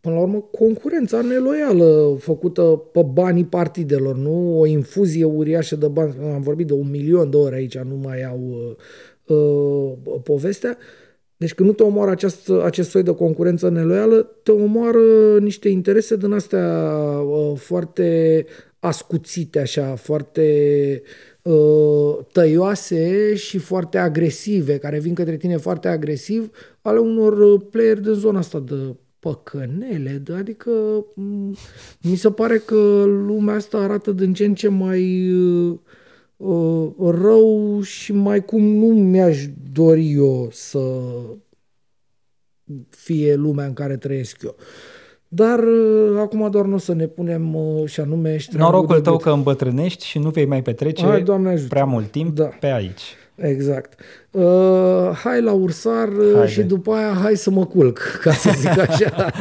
până 0.08 0.20
la 0.20 0.26
urmă, 0.26 0.48
concurența 0.52 1.22
neloială 1.22 2.18
făcută 2.20 2.62
pe 2.92 3.06
banii 3.14 3.46
partidelor, 3.46 4.16
nu 4.16 4.60
o 4.60 4.66
infuzie 4.66 5.24
uriașă 5.24 5.76
de 5.76 5.88
bani. 5.88 6.16
Am 6.34 6.42
vorbit 6.42 6.68
de 6.68 6.74
un 6.74 6.90
milion 6.90 7.30
de 7.30 7.38
ore 7.38 7.56
aici, 7.56 7.78
nu 7.78 7.96
mai 7.96 8.24
au 8.24 8.40
uh, 9.28 9.36
uh, 9.38 10.20
povestea. 10.24 10.78
Deci 11.38 11.54
când 11.54 11.70
nu 11.70 11.76
te 11.76 11.84
omoară 11.84 12.12
acest, 12.12 12.50
acest 12.64 12.90
soi 12.90 13.04
de 13.04 13.14
concurență 13.16 13.70
neloială, 13.70 14.40
te 14.44 14.52
omoară 14.52 15.38
niște 15.40 15.70
interese 15.70 16.16
din 16.16 16.32
astea 16.32 16.92
uh, 17.20 17.58
foarte 17.58 18.46
ascuțite, 18.80 19.60
așa, 19.60 19.96
foarte 19.96 21.02
uh, 21.42 22.18
tăioase 22.32 23.36
și 23.36 23.58
foarte 23.58 23.98
agresive, 23.98 24.78
care 24.78 25.00
vin 25.00 25.14
către 25.14 25.38
tine 25.38 25.58
foarte 25.58 25.88
agresiv, 25.88 26.50
ale 26.82 27.00
unor 27.00 27.60
player 27.60 28.00
din 28.00 28.14
zona 28.14 28.40
asta 28.40 28.60
de 28.60 28.96
păcănele, 29.28 30.24
adică 30.38 30.72
mi 32.02 32.16
se 32.16 32.32
pare 32.32 32.58
că 32.58 33.04
lumea 33.06 33.56
asta 33.56 33.78
arată 33.78 34.12
din 34.12 34.34
ce 34.34 34.46
în 34.46 34.54
ce 34.54 34.68
mai 34.68 35.32
uh, 35.32 35.78
uh, 36.38 36.90
rău 36.98 37.82
și 37.82 38.14
mai 38.14 38.46
cum 38.46 38.64
nu 38.64 38.86
mi-aș 38.86 39.46
dori 39.72 40.12
eu 40.12 40.50
să 40.52 40.80
fie 42.90 43.36
lumea 43.36 43.66
în 43.66 43.74
care 43.74 43.98
trăiesc 43.98 44.42
eu. 44.44 44.56
Dar 45.28 45.60
uh, 45.60 46.20
acum 46.20 46.52
doar 46.52 46.66
nu 46.66 46.76
o 46.76 46.78
să 46.78 46.94
ne 46.94 47.08
punem 47.08 47.56
uh, 47.56 47.90
și 47.90 48.00
anume 48.00 48.38
Norocul 48.52 49.02
tău 49.02 49.18
că 49.18 49.30
îmbătrânești 49.30 50.06
și 50.06 50.20
nu 50.20 50.30
vei 50.30 50.46
mai 50.46 50.62
petrece 50.62 51.06
Hai, 51.06 51.22
Doamne 51.22 51.66
prea 51.70 51.86
mult 51.86 52.12
timp 52.12 52.36
da. 52.36 52.46
pe 52.46 52.68
aici. 52.68 53.16
Exact. 53.38 54.00
Uh, 54.32 55.12
hai 55.24 55.42
la 55.42 55.52
ursar 55.52 56.08
uh, 56.08 56.34
Haide. 56.34 56.52
și 56.52 56.62
după 56.62 56.92
aia 56.92 57.18
hai 57.22 57.36
să 57.36 57.50
mă 57.50 57.66
culc, 57.66 58.00
ca 58.24 58.32
să 58.32 58.52
zic 58.58 58.80
așa. 58.80 59.14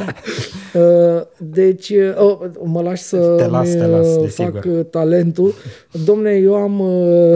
uh, 0.74 1.22
deci, 1.38 1.88
uh, 1.88 2.16
oh, 2.16 2.38
mă 2.64 2.80
lași 2.82 3.02
să 3.02 3.34
te 3.36 3.46
las, 3.46 3.70
te 3.70 3.86
las, 3.86 4.34
fac 4.34 4.62
sigur. 4.62 4.82
talentul. 4.82 5.54
Domne, 6.04 6.30
eu 6.30 6.54
am, 6.54 6.80
uh, 6.80 7.32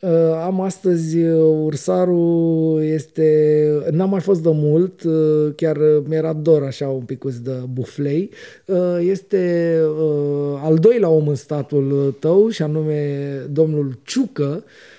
uh, 0.00 0.10
am 0.44 0.60
astăzi 0.60 1.18
uh, 1.18 1.62
ursarul, 1.64 2.82
este, 2.82 3.68
n-am 3.90 4.10
mai 4.10 4.20
fost 4.20 4.42
de 4.42 4.50
mult, 4.52 5.02
uh, 5.02 5.52
chiar 5.56 5.76
mi-era 6.08 6.32
dor 6.32 6.62
așa 6.62 6.88
un 6.88 7.02
pic 7.02 7.24
de 7.24 7.52
buflei. 7.72 8.30
Uh, 8.66 8.98
este 9.00 9.74
uh, 10.00 10.60
al 10.64 10.76
doilea 10.76 11.08
om 11.08 11.28
în 11.28 11.34
statul 11.34 12.16
tău 12.18 12.48
și 12.48 12.62
anume 12.62 13.28
domnul 13.50 13.98
Ciucă, 14.02 14.64
uh, 14.64 14.96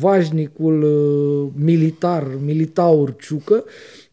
vașnicul 0.00 0.82
uh, 0.82 1.52
militar, 1.64 2.38
militaur 2.44 3.16
Ciucă, 3.16 3.64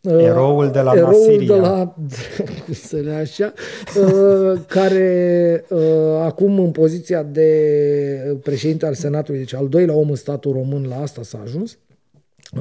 uh, 0.01 0.23
Eroul 0.23 0.69
de 0.71 0.81
la 0.81 0.93
Eroul 0.95 1.11
Nasiria. 1.11 1.55
de 1.55 1.61
la, 1.61 1.95
să 2.87 2.95
le 2.95 3.11
așa, 3.11 3.53
uh, 3.99 4.59
care 4.67 5.65
uh, 5.69 5.79
acum 6.21 6.59
în 6.59 6.71
poziția 6.71 7.23
de 7.23 8.39
președinte 8.43 8.85
al 8.85 8.93
Senatului, 8.93 9.39
deci 9.39 9.53
al 9.53 9.67
doilea 9.67 9.95
om 9.95 10.09
în 10.09 10.15
statul 10.15 10.51
român, 10.51 10.85
la 10.87 11.01
asta 11.01 11.23
s-a 11.23 11.39
ajuns, 11.43 11.77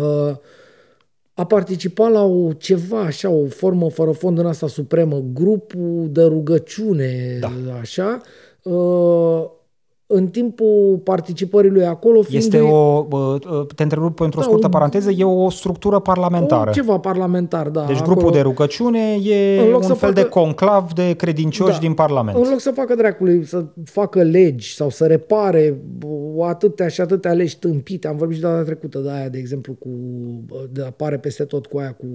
uh, 0.00 0.36
a 1.34 1.44
participat 1.46 2.10
la 2.10 2.22
o 2.24 2.52
ceva 2.52 3.00
așa, 3.00 3.30
o 3.30 3.46
formă 3.46 3.90
fără 3.90 4.10
fond 4.10 4.38
în 4.38 4.46
asta 4.46 4.66
supremă, 4.66 5.24
grupul 5.32 6.08
de 6.10 6.22
rugăciune, 6.22 7.38
Da. 7.40 7.52
așa, 7.80 8.20
uh, 8.62 9.44
în 10.14 10.26
timpul 10.28 11.00
participării 11.04 11.70
lui 11.70 11.84
acolo, 11.86 12.22
fiind 12.22 12.42
Este 12.42 12.60
o, 12.60 13.02
bă, 13.02 13.38
te 13.74 13.82
întrerup 13.82 14.16
pentru 14.16 14.38
o 14.38 14.42
Da, 14.42 14.48
scurtă 14.48 14.66
un- 14.66 14.72
paranteză, 14.72 15.10
e 15.10 15.24
o 15.24 15.50
structură 15.50 15.98
parlamentară. 15.98 16.70
o, 16.70 16.72
ceva 16.72 16.98
parlamentar, 16.98 17.68
da. 17.68 17.84
Deci 17.86 17.96
acolo. 17.96 18.12
grupul 18.14 18.32
de 18.32 18.40
rugăciune 18.40 18.98
e 19.22 19.58
În 19.58 19.64
un 19.64 19.70
loc 19.70 19.84
fel 19.84 19.96
să 19.96 20.12
de 20.12 20.20
facă- 20.20 20.40
conclav 20.40 20.92
de 20.92 21.12
credincioși 21.14 21.72
Da. 21.72 21.78
din 21.78 21.94
Parlament. 21.94 22.36
În 22.36 22.50
loc 22.50 22.60
să 22.60 22.70
facă 22.70 22.94
dracului, 22.94 23.44
să 23.44 23.64
facă 23.84 24.22
legi 24.22 24.74
sau 24.74 24.88
să 24.90 25.06
repare 25.06 25.80
bă, 25.98 26.44
atâtea 26.46 26.88
și 26.88 27.00
atâtea 27.00 27.32
legi 27.32 27.58
tâmpite, 27.58 28.08
am 28.08 28.16
vorbit 28.16 28.36
și 28.36 28.42
data 28.42 28.62
trecută 28.62 28.98
de 28.98 29.10
aia, 29.10 29.28
de 29.28 29.38
exemplu, 29.38 29.72
cu, 29.78 29.88
bă, 30.46 30.56
de 30.72 30.82
apare 30.82 31.18
peste 31.18 31.44
tot 31.44 31.66
cu 31.66 31.78
aia 31.78 31.92
cu 31.92 32.06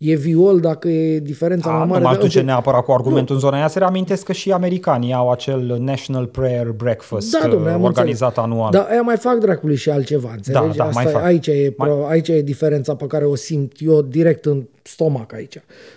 e 0.00 0.14
viol 0.14 0.60
dacă 0.60 0.88
e 0.88 1.18
diferența 1.18 1.70
A, 1.70 1.72
mai 1.72 1.80
nu 1.86 1.86
mare. 1.92 2.02
m-aș 2.04 2.16
de- 2.16 2.22
duce 2.22 2.40
neapărat 2.40 2.84
cu 2.84 2.92
argumentul 2.92 3.34
în 3.34 3.40
zona 3.40 3.56
aia. 3.56 3.68
Să 3.68 3.78
reamintesc 3.78 4.24
că 4.24 4.32
și 4.32 4.52
americanii 4.52 5.12
au 5.12 5.30
acel 5.30 5.76
National 5.80 6.26
Prayer 6.26 6.70
Breakfast 6.70 7.30
Da, 7.40 7.48
domnule, 7.48 7.70
am 7.70 7.82
organizat 7.82 8.28
înțeles. 8.36 8.50
anual. 8.52 8.70
Dar 8.70 8.86
aia 8.90 9.02
mai 9.02 9.16
fac 9.16 9.38
dracului 9.38 9.76
și 9.76 9.90
altceva, 9.90 10.30
înțelegi? 10.32 10.76
da, 10.76 10.84
Asta 10.84 11.00
mai 11.02 11.04
e- 11.04 11.14
fac. 11.14 11.22
Aici, 11.22 11.46
e, 11.46 11.74
Mai- 11.76 11.88
pro- 11.88 12.06
aici 12.08 12.28
e 12.28 12.42
diferența 12.42 12.94
pe 12.94 13.06
care 13.06 13.24
o 13.24 13.34
simt 13.34 13.72
eu 13.78 14.02
direct 14.02 14.44
în 14.44 14.66
stomac 14.82 15.32
aici. 15.32 15.56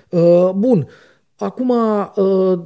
Uh, 0.09 0.49
bun, 0.55 0.87
acum 1.35 1.69
uh, 2.15 2.59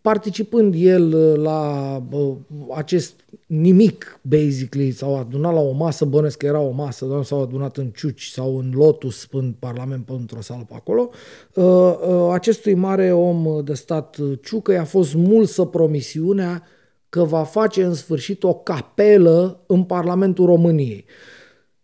participând 0.00 0.74
el 0.78 1.12
uh, 1.14 1.36
la 1.42 1.62
uh, 2.10 2.32
acest 2.76 3.14
nimic, 3.50 4.20
basically, 4.22 4.90
s-au 4.90 5.18
adunat 5.18 5.52
la 5.52 5.60
o 5.60 5.72
masă, 5.72 6.04
bănesc 6.04 6.36
că 6.36 6.46
era 6.46 6.60
o 6.60 6.70
masă, 6.70 7.04
doar 7.04 7.24
s-au 7.24 7.42
adunat 7.42 7.76
în 7.76 7.88
Ciuci 7.88 8.26
sau 8.26 8.58
în 8.58 8.72
Lotus, 8.74 9.28
în 9.30 9.54
Parlament, 9.58 10.04
pe 10.04 10.12
într-o 10.12 10.40
sală 10.40 10.64
pe 10.68 10.74
acolo. 10.74 11.10
Uh, 11.54 11.64
uh, 11.64 12.32
acestui 12.32 12.74
mare 12.74 13.12
om 13.12 13.64
de 13.64 13.74
stat 13.74 14.16
uh, 14.16 14.38
Ciucă 14.42 14.72
i-a 14.72 14.84
fost 14.84 15.14
mulsă 15.14 15.64
promisiunea 15.64 16.62
că 17.08 17.24
va 17.24 17.42
face 17.42 17.82
în 17.82 17.94
sfârșit 17.94 18.42
o 18.42 18.54
capelă 18.54 19.64
în 19.66 19.82
Parlamentul 19.82 20.46
României. 20.46 21.04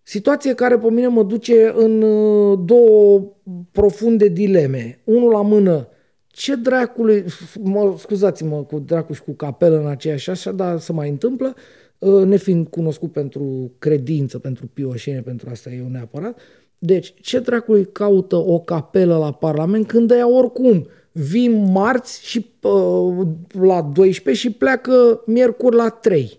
Situație 0.03 0.55
care 0.55 0.79
pe 0.79 0.91
mine 0.91 1.07
mă 1.07 1.23
duce 1.23 1.73
în 1.77 2.03
uh, 2.03 2.59
două 2.65 3.23
profunde 3.71 4.29
dileme. 4.29 5.01
Unul 5.05 5.31
la 5.31 5.43
mână, 5.43 5.89
ce 6.37 6.55
dracului, 6.55 7.25
mă, 7.63 7.95
scuzați-mă 7.99 8.63
cu 8.63 8.79
dracu 8.79 9.13
și 9.13 9.23
cu 9.23 9.33
capelă 9.33 9.79
în 9.81 9.87
aceeași 9.87 10.31
așa, 10.31 10.53
dar 10.53 10.79
se 10.79 10.93
mai 10.93 11.09
întâmplă, 11.09 11.55
uh, 11.99 12.25
nefiind 12.25 12.67
cunoscut 12.67 13.13
pentru 13.13 13.73
credință, 13.79 14.39
pentru 14.39 14.67
pioșenie, 14.67 15.21
pentru 15.21 15.49
asta 15.51 15.71
eu 15.71 15.87
neapărat. 15.89 16.39
Deci, 16.79 17.15
ce 17.21 17.39
dracului 17.39 17.89
caută 17.93 18.37
o 18.37 18.61
capelă 18.61 19.17
la 19.17 19.33
Parlament 19.33 19.87
când 19.87 20.11
ea 20.11 20.29
oricum 20.29 20.87
vin 21.13 21.71
marți 21.73 22.27
și 22.27 22.47
uh, 22.63 23.27
la 23.61 23.83
12 23.83 24.47
și 24.47 24.55
pleacă 24.55 25.23
miercuri 25.27 25.77
la 25.77 25.89
3. 25.89 26.39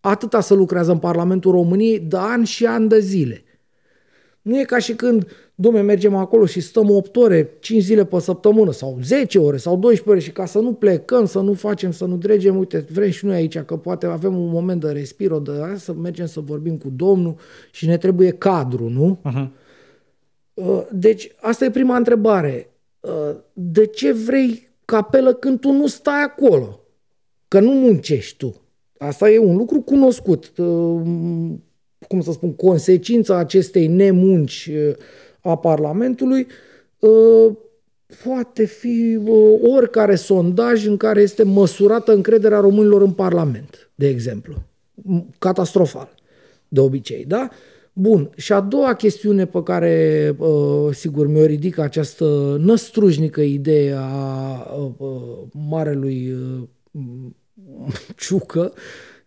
Atâta 0.00 0.40
să 0.40 0.54
lucrează 0.54 0.92
în 0.92 0.98
Parlamentul 0.98 1.52
României 1.52 1.98
de 1.98 2.16
ani 2.16 2.46
și 2.46 2.66
ani 2.66 2.88
de 2.88 2.98
zile. 2.98 3.41
Nu 4.42 4.58
e 4.58 4.64
ca 4.64 4.78
și 4.78 4.94
când, 4.94 5.26
domne, 5.54 5.80
mergem 5.80 6.14
acolo 6.14 6.46
și 6.46 6.60
stăm 6.60 6.90
8 6.90 7.16
ore, 7.16 7.50
5 7.60 7.82
zile 7.82 8.04
pe 8.04 8.20
săptămână 8.20 8.72
sau 8.72 8.98
10 9.02 9.38
ore 9.38 9.56
sau 9.56 9.76
12 9.76 10.10
ore 10.10 10.18
și 10.20 10.32
ca 10.32 10.46
să 10.46 10.58
nu 10.58 10.72
plecăm, 10.72 11.26
să 11.26 11.40
nu 11.40 11.52
facem, 11.52 11.90
să 11.90 12.04
nu 12.04 12.16
dregem, 12.16 12.56
uite, 12.56 12.86
vrem 12.92 13.10
și 13.10 13.24
noi 13.24 13.34
aici 13.34 13.58
că 13.58 13.76
poate 13.76 14.06
avem 14.06 14.36
un 14.38 14.48
moment 14.48 14.80
de 14.80 14.90
respiro, 14.90 15.38
de 15.38 15.50
aia, 15.50 15.76
să 15.76 15.92
mergem 15.92 16.26
să 16.26 16.40
vorbim 16.40 16.76
cu 16.76 16.92
Domnul 16.96 17.36
și 17.70 17.86
ne 17.86 17.96
trebuie 17.96 18.30
cadru, 18.30 18.88
nu? 18.88 19.18
Uh-huh. 19.28 19.48
Uh, 20.54 20.82
Deci, 20.92 21.30
asta 21.40 21.64
e 21.64 21.70
prima 21.70 21.96
întrebare. 21.96 22.70
Uh, 23.00 23.36
De 23.52 23.86
ce 23.86 24.12
vrei 24.12 24.68
capelă 24.84 25.32
când 25.32 25.60
tu 25.60 25.70
nu 25.70 25.86
stai 25.86 26.22
acolo? 26.22 26.80
Că 27.48 27.60
nu 27.60 27.70
muncești 27.72 28.36
tu. 28.36 28.54
Asta 28.98 29.30
e 29.30 29.38
un 29.38 29.56
lucru 29.56 29.80
cunoscut. 29.80 30.52
Uh, 32.12 32.18
Cum 32.18 32.20
să 32.20 32.32
spun, 32.32 32.54
consecința 32.54 33.36
acestei 33.36 33.86
nemunci 33.86 34.70
uh, 34.72 34.94
a 35.40 35.56
Parlamentului 35.56 36.46
uh, 36.98 37.52
poate 38.24 38.64
fi 38.64 39.18
uh, 39.24 39.60
oricare 39.76 40.14
sondaj 40.14 40.86
în 40.86 40.96
care 40.96 41.20
este 41.20 41.42
măsurată 41.42 42.12
încrederea 42.12 42.58
românilor 42.60 43.02
în 43.02 43.12
Parlament, 43.12 43.90
de 43.94 44.08
exemplu. 44.08 44.54
M- 44.54 45.38
Catastrofal, 45.38 46.14
de 46.68 46.80
obicei, 46.80 47.24
da? 47.24 47.48
Bun, 47.92 48.30
și 48.36 48.52
a 48.52 48.60
doua 48.60 48.94
chestiune 48.94 49.46
pe 49.46 49.62
care, 49.62 50.34
uh, 50.38 50.94
sigur, 50.94 51.26
mi-o 51.26 51.44
ridică 51.44 51.80
această 51.80 52.56
năstrușnică 52.60 53.40
idee 53.40 53.94
a 53.96 54.74
uh, 54.76 54.92
uh, 54.98 55.38
marelui 55.52 56.32
uh, 56.32 56.68
Ciucă 58.26 58.72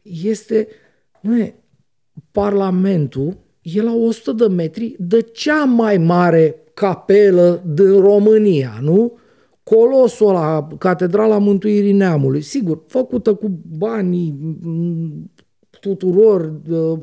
este, 0.02 0.68
nu 1.22 1.38
Parlamentul 2.32 3.38
e 3.62 3.82
la 3.82 3.94
100 3.94 4.32
de 4.32 4.48
metri 4.48 4.96
de 5.00 5.22
cea 5.22 5.64
mai 5.64 5.98
mare 5.98 6.56
capelă 6.74 7.62
din 7.66 8.00
România, 8.00 8.78
nu? 8.82 9.18
Colosul 9.64 10.32
la 10.32 10.68
Catedrala 10.78 11.38
Mântuirii 11.38 11.92
Neamului, 11.92 12.42
sigur, 12.42 12.84
făcută 12.88 13.34
cu 13.34 13.60
banii 13.78 14.36
mm, 14.62 15.32
tuturor, 15.80 16.46
de, 16.46 17.02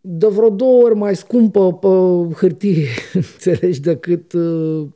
de 0.00 0.26
vreo 0.26 0.50
două 0.50 0.82
ori 0.82 0.94
mai 0.94 1.16
scumpă 1.16 1.72
pe 1.72 1.88
hârtie, 2.36 2.88
înțelegi, 3.12 3.80
decât... 3.80 4.32
uh, 4.32 4.86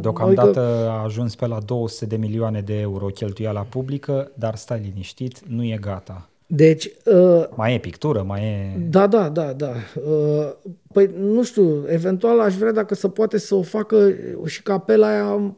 Deocamdată 0.00 0.48
adică- 0.48 0.88
a 0.88 1.02
ajuns 1.02 1.34
pe 1.34 1.46
la 1.46 1.58
200 1.66 2.06
de 2.06 2.16
milioane 2.16 2.60
de 2.60 2.78
euro 2.80 3.06
cheltuiala 3.06 3.60
publică, 3.60 4.32
dar 4.34 4.54
stai 4.56 4.80
liniștit, 4.84 5.40
nu 5.46 5.64
e 5.64 5.78
gata. 5.80 6.28
Deci, 6.52 6.90
uh, 7.04 7.44
Mai 7.54 7.74
e 7.74 7.78
pictură, 7.78 8.22
mai 8.22 8.42
e... 8.42 8.78
Da, 8.88 9.06
da, 9.06 9.28
da, 9.28 9.52
da. 9.52 9.72
Uh, 9.94 10.52
Păi, 10.92 11.10
nu 11.18 11.42
știu, 11.42 11.84
eventual 11.86 12.40
aș 12.40 12.54
vrea 12.54 12.72
dacă 12.72 12.94
se 12.94 13.08
poate 13.08 13.38
să 13.38 13.54
o 13.54 13.62
facă 13.62 14.14
și 14.46 14.62
capela 14.62 15.08
aia 15.08 15.54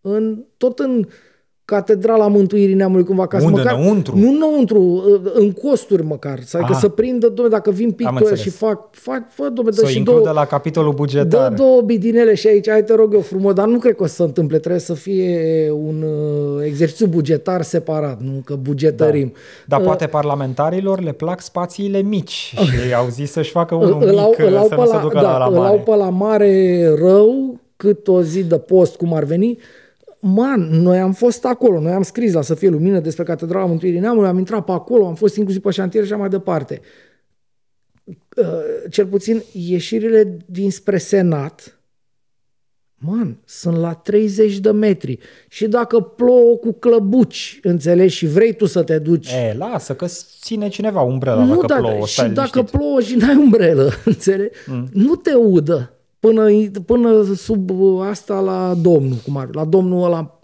în, 0.00 0.44
tot 0.56 0.78
în 0.78 1.06
Catedrala 1.66 2.26
Mântuirii 2.26 2.74
Neamului 2.74 3.04
cumva, 3.04 3.26
ca 3.26 3.38
să 3.38 3.44
Unde, 3.44 3.60
măcar, 3.62 3.78
înăuntru? 3.78 4.16
Nu 4.18 4.28
înăuntru, 4.30 4.80
uh, 4.82 5.30
în 5.34 5.52
costuri 5.52 6.02
măcar, 6.04 6.38
să, 6.44 6.56
adică 6.56 6.72
Ah. 6.72 6.78
să 6.80 6.88
prindă, 6.88 7.28
domne, 7.28 7.50
dacă 7.50 7.70
vin 7.70 7.90
pictori 7.92 8.16
înțeles. 8.18 8.40
și 8.40 8.48
fac, 8.50 8.88
fac 8.90 9.22
fă, 9.32 9.42
domne, 9.52 9.70
dă 9.70 9.76
Să 9.76 9.84
o 9.84 9.88
și 9.88 9.96
includă 9.98 10.20
două, 10.22 10.34
la 10.34 10.44
capitolul 10.44 10.90
dă 10.90 10.96
bugetar. 10.96 11.52
două 11.52 11.80
bidinele 11.80 12.34
și 12.34 12.46
aici, 12.46 12.68
hai 12.70 12.84
te 12.84 12.94
rog 12.94 13.14
eu 13.14 13.20
frumos, 13.20 13.52
dar 13.52 13.66
nu 13.66 13.78
cred 13.78 13.94
că 13.96 14.02
o 14.02 14.06
să 14.06 14.14
se 14.14 14.22
întâmple, 14.22 14.58
trebuie 14.58 14.80
să 14.80 14.94
fie 14.94 15.70
un 15.70 16.02
uh, 16.02 16.64
exercițiu 16.64 17.06
bugetar 17.06 17.62
separat, 17.62 18.20
nu 18.20 18.42
că 18.44 18.54
bugetărim. 18.54 19.32
Dar 19.66 19.80
Uh, 19.80 19.86
poate 19.86 20.06
parlamentarilor 20.06 21.00
le 21.02 21.12
plac 21.12 21.40
spațiile 21.40 22.00
mici 22.02 22.30
și 22.70 22.76
ei 22.86 22.94
au 22.94 23.06
zis 23.10 23.30
să-și 23.30 23.50
facă 23.50 23.74
unul 23.74 24.02
îl 24.02 24.18
au, 24.18 24.28
mic, 24.28 24.38
îl 24.38 24.56
au 24.56 24.66
să 24.68 24.74
pe 24.74 24.80
nu 24.80 24.86
se 24.86 24.94
la, 24.94 25.00
ducă 25.00 25.14
da, 25.14 25.22
la, 25.22 25.38
la 25.38 25.44
îl 25.46 25.52
mare. 25.52 25.68
au 25.68 25.78
pe 25.80 25.94
la 25.94 26.08
mare 26.10 26.86
rău 26.98 27.60
cât 27.76 28.08
o 28.08 28.22
zi 28.22 28.42
de 28.44 28.58
post, 28.58 28.96
cum 28.96 29.14
ar 29.14 29.24
veni. 29.24 29.58
Man, 30.26 30.60
noi 30.60 30.98
am 30.98 31.12
fost 31.12 31.44
acolo, 31.44 31.80
noi 31.80 31.92
am 31.92 32.02
scris 32.02 32.32
la 32.32 32.42
Să 32.42 32.54
fie 32.54 32.68
lumină 32.68 33.00
despre 33.00 33.24
Catedrala 33.24 33.66
Mântuirii 33.66 33.98
Neamului, 33.98 34.28
am 34.28 34.38
intrat 34.38 34.64
pe 34.64 34.72
acolo, 34.72 35.06
am 35.06 35.14
fost 35.14 35.36
inclusiv 35.36 35.62
pe 35.62 35.70
șantier 35.70 36.04
și 36.04 36.10
așa 36.12 36.20
mai 36.20 36.28
departe. 36.28 36.80
Uh, 38.04 38.46
Cel 38.90 39.06
puțin 39.06 39.42
ieșirile 39.52 40.36
dinspre 40.46 40.98
Senat, 40.98 41.78
Man, 43.06 43.38
sunt 43.44 43.76
la 43.76 43.94
30 43.94 44.58
de 44.58 44.70
metri. 44.70 45.18
Și 45.48 45.68
dacă 45.68 46.00
plouă 46.00 46.56
cu 46.56 46.72
clăbuci, 46.72 47.58
înțelegi, 47.62 48.14
și 48.16 48.26
vrei 48.26 48.54
tu 48.54 48.66
să 48.66 48.82
te 48.82 48.98
duci 48.98 49.32
E, 49.32 49.54
lasă 49.58 49.94
că 49.94 50.06
ține 50.40 50.68
cineva 50.68 51.00
umbrela 51.00 51.44
nu, 51.44 51.54
dacă 51.54 51.66
da, 51.66 51.76
plouă, 51.76 52.06
și 52.06 52.12
stai 52.12 52.30
dacă 52.30 52.50
liniștit. 52.52 52.78
plouă 52.78 53.00
și 53.00 53.16
n-ai 53.16 53.36
umbrelă, 53.36 53.90
înțelegi? 54.04 54.58
Mm. 54.66 54.88
Nu 54.92 55.14
te 55.14 55.34
udă 55.34 55.94
până, 56.24 56.48
până 56.86 57.22
sub 57.34 57.70
asta 58.10 58.40
la 58.40 58.74
domnul, 58.74 59.16
cum 59.24 59.36
ar, 59.36 59.48
la 59.52 59.64
domnul 59.64 60.04
ăla 60.04 60.38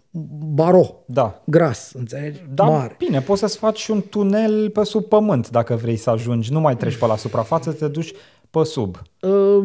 baro, 0.54 0.86
Da. 1.06 1.42
gras, 1.44 1.92
înțelegi? 1.94 2.40
Da, 2.54 2.64
Mare. 2.64 2.94
bine, 2.98 3.20
poți 3.20 3.40
să-ți 3.40 3.56
faci 3.58 3.88
un 3.88 4.02
tunel 4.10 4.70
pe 4.70 4.84
sub 4.84 5.04
pământ 5.04 5.50
dacă 5.50 5.74
vrei 5.74 5.96
să 5.96 6.10
ajungi. 6.10 6.52
Nu 6.52 6.60
mai 6.60 6.76
treci 6.76 6.96
pe 6.96 7.06
la 7.06 7.16
suprafață, 7.16 7.72
te 7.72 7.88
duci 7.88 8.12
pe 8.50 8.64
sub. 8.64 9.02
Uh, 9.20 9.64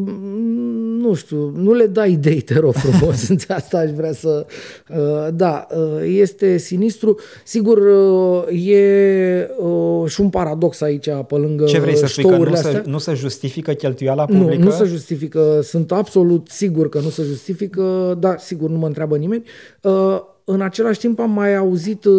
nu 1.00 1.14
știu, 1.14 1.52
nu 1.56 1.74
le 1.74 1.86
dai 1.86 2.12
idei, 2.12 2.42
te 2.42 2.60
rog 2.60 2.74
frumos, 2.74 3.30
asta 3.48 3.78
aș 3.78 3.90
vrea 3.90 4.14
să... 4.14 4.46
Uh, 4.90 5.28
da, 5.34 5.68
uh, 5.76 6.02
este 6.06 6.58
sinistru. 6.58 7.20
Sigur, 7.44 7.78
uh, 7.78 8.68
e 8.68 9.50
uh, 9.58 10.10
și 10.10 10.22
un 10.22 10.30
paradox 10.30 10.82
aici, 10.82 11.10
pe 11.28 11.36
lângă 11.36 11.66
Ce 11.66 11.80
vrei 11.80 11.96
să 11.96 12.06
spui, 12.06 12.24
că 12.24 12.38
nu 12.38 12.52
astea. 12.52 12.72
se, 12.72 12.84
nu 12.86 12.98
se 12.98 13.14
justifică 13.14 13.72
cheltuiala 13.72 14.26
publică? 14.26 14.56
Nu, 14.56 14.64
nu 14.64 14.72
se 14.72 14.84
justifică. 14.84 15.60
Sunt 15.64 15.92
absolut 15.92 16.48
sigur 16.48 16.90
că 16.90 17.00
nu 17.00 17.10
se 17.10 17.24
justifică, 17.24 18.18
dar 18.20 18.40
sigur 18.40 18.70
nu 18.70 18.78
mă 18.78 18.88
întreabă 18.88 19.18
nimeni. 19.18 19.44
Uh, 19.82 20.20
în 20.48 20.62
același 20.62 21.00
timp 21.00 21.20
am 21.20 21.32
mai 21.32 21.56
auzit 21.56 22.06
uh, 22.06 22.14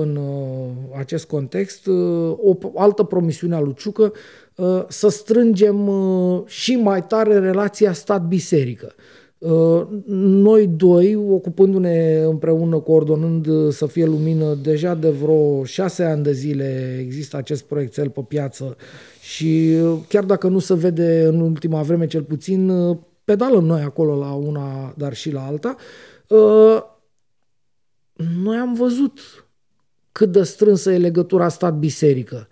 în 0.00 0.16
uh, 0.16 0.98
acest 0.98 1.26
context 1.26 1.86
uh, 1.86 2.36
o 2.42 2.56
altă 2.74 3.02
promisiune 3.02 3.54
a 3.54 3.60
lui 3.60 3.74
Ciucă 3.74 4.12
să 4.88 5.08
strângem 5.08 5.90
și 6.46 6.76
mai 6.76 7.06
tare 7.06 7.38
relația 7.38 7.92
stat-biserică. 7.92 8.94
Noi 10.06 10.66
doi, 10.66 11.14
ocupându-ne 11.14 12.22
împreună, 12.22 12.78
coordonând 12.78 13.72
să 13.72 13.86
fie 13.86 14.04
lumină, 14.04 14.54
deja 14.62 14.94
de 14.94 15.10
vreo 15.10 15.64
șase 15.64 16.04
ani 16.04 16.22
de 16.22 16.32
zile 16.32 16.98
există 17.00 17.36
acest 17.36 17.64
proiectel 17.64 18.10
pe 18.10 18.24
piață 18.28 18.76
și 19.20 19.76
chiar 20.08 20.24
dacă 20.24 20.48
nu 20.48 20.58
se 20.58 20.74
vede 20.74 21.24
în 21.24 21.40
ultima 21.40 21.82
vreme 21.82 22.06
cel 22.06 22.22
puțin, 22.22 22.72
pedalăm 23.24 23.64
noi 23.64 23.80
acolo 23.80 24.18
la 24.18 24.32
una, 24.32 24.94
dar 24.96 25.14
și 25.14 25.32
la 25.32 25.46
alta 25.46 25.76
noi 28.44 28.56
am 28.56 28.74
văzut 28.74 29.18
cât 30.12 30.32
de 30.32 30.42
strânsă 30.42 30.92
e 30.92 30.98
legătura 30.98 31.48
stat-biserică. 31.48 32.48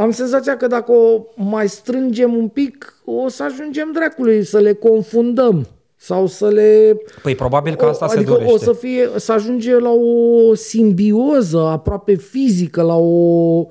Am 0.00 0.10
senzația 0.10 0.56
că 0.56 0.66
dacă 0.66 0.92
o 0.92 1.24
mai 1.34 1.68
strângem 1.68 2.36
un 2.36 2.48
pic, 2.48 2.94
o 3.04 3.28
să 3.28 3.42
ajungem 3.42 3.90
dracului, 3.92 4.44
să 4.44 4.58
le 4.58 4.72
confundăm 4.72 5.66
sau 5.96 6.26
să 6.26 6.48
le... 6.48 6.96
Păi 7.22 7.34
probabil 7.34 7.74
că 7.74 7.84
asta 7.84 8.04
adică 8.04 8.20
se 8.20 8.26
dorește. 8.26 8.54
o 8.54 8.58
să, 8.58 8.72
fie, 8.72 9.08
să 9.16 9.32
ajunge 9.32 9.78
la 9.78 9.90
o 9.90 10.54
simbioză 10.54 11.58
aproape 11.58 12.14
fizică, 12.14 12.82
la 12.82 12.96
o... 12.96 13.66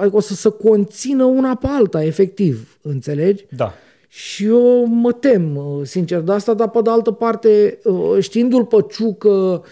Adică 0.00 0.16
o 0.16 0.20
să 0.20 0.34
se 0.34 0.48
conțină 0.48 1.24
una 1.24 1.54
pe 1.54 1.66
alta, 1.66 2.04
efectiv, 2.04 2.78
înțelegi? 2.82 3.46
Da. 3.56 3.72
Și 4.08 4.44
eu 4.44 4.84
mă 4.86 5.12
tem, 5.12 5.60
sincer, 5.82 6.20
de 6.20 6.32
asta, 6.32 6.54
dar 6.54 6.70
pe 6.70 6.80
de 6.82 6.90
altă 6.90 7.10
parte, 7.10 7.78
știindu-l 8.18 8.64
pe 8.64 8.84
Ciucă, 8.90 9.62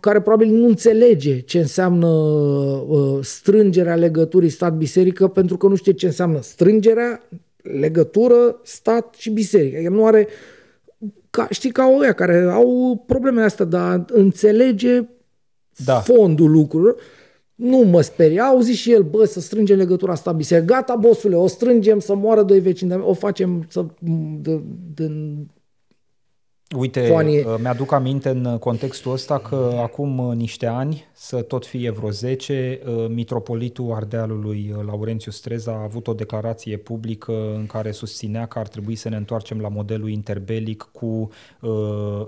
care 0.00 0.20
probabil 0.20 0.48
nu 0.48 0.66
înțelege 0.66 1.40
ce 1.40 1.58
înseamnă 1.58 2.08
strângerea 3.22 3.94
legăturii 3.94 4.48
stat-biserică, 4.48 5.28
pentru 5.28 5.56
că 5.56 5.66
nu 5.66 5.74
știe 5.74 5.92
ce 5.92 6.06
înseamnă 6.06 6.40
strângerea, 6.42 7.22
legătură, 7.62 8.60
stat 8.62 9.14
și 9.18 9.30
biserică. 9.30 9.78
El 9.78 9.92
nu 9.92 10.06
are, 10.06 10.28
ca, 11.30 11.46
știi, 11.50 11.70
ca 11.70 11.94
oia 11.98 12.12
care 12.12 12.50
au 12.50 13.02
problemele 13.06 13.44
astea, 13.44 13.64
dar 13.64 14.04
înțelege 14.12 15.08
da. 15.84 16.00
fondul 16.00 16.50
lucrurilor. 16.50 16.96
Nu 17.54 17.78
mă 17.78 18.00
sperie. 18.00 18.40
A 18.40 18.44
auzit 18.44 18.74
și 18.74 18.92
el, 18.92 19.02
bă, 19.02 19.24
să 19.24 19.40
strângem 19.40 19.76
legătura 19.76 20.12
asta 20.12 20.32
biserică. 20.32 20.74
Gata, 20.74 20.94
bosule, 20.94 21.36
o 21.36 21.46
strângem 21.46 21.98
să 21.98 22.14
moară 22.14 22.42
doi 22.42 22.60
vecini, 22.60 22.94
o 22.94 23.14
facem 23.14 23.66
să, 23.68 23.84
de, 24.40 24.60
de, 24.94 25.10
Uite, 26.76 27.00
Foanie. 27.00 27.44
Uh, 27.46 27.54
mi-aduc 27.60 27.92
aminte 27.92 28.28
în 28.28 28.58
contextul 28.58 29.12
ăsta 29.12 29.38
că 29.38 29.78
acum 29.82 30.18
uh, 30.18 30.36
niște 30.36 30.66
ani, 30.66 31.04
să 31.12 31.42
tot 31.42 31.66
fie 31.66 31.90
vreo 31.90 32.10
10, 32.10 32.80
uh, 32.86 33.06
mitropolitul 33.08 33.92
Ardealului 33.92 34.74
Laurențiu 34.86 35.30
Streza 35.30 35.72
a 35.72 35.82
avut 35.82 36.06
o 36.06 36.12
declarație 36.12 36.76
publică 36.76 37.32
în 37.54 37.66
care 37.66 37.90
susținea 37.90 38.46
că 38.46 38.58
ar 38.58 38.68
trebui 38.68 38.94
să 38.94 39.08
ne 39.08 39.16
întoarcem 39.16 39.60
la 39.60 39.68
modelul 39.68 40.08
interbelic 40.08 40.88
cu 40.92 41.28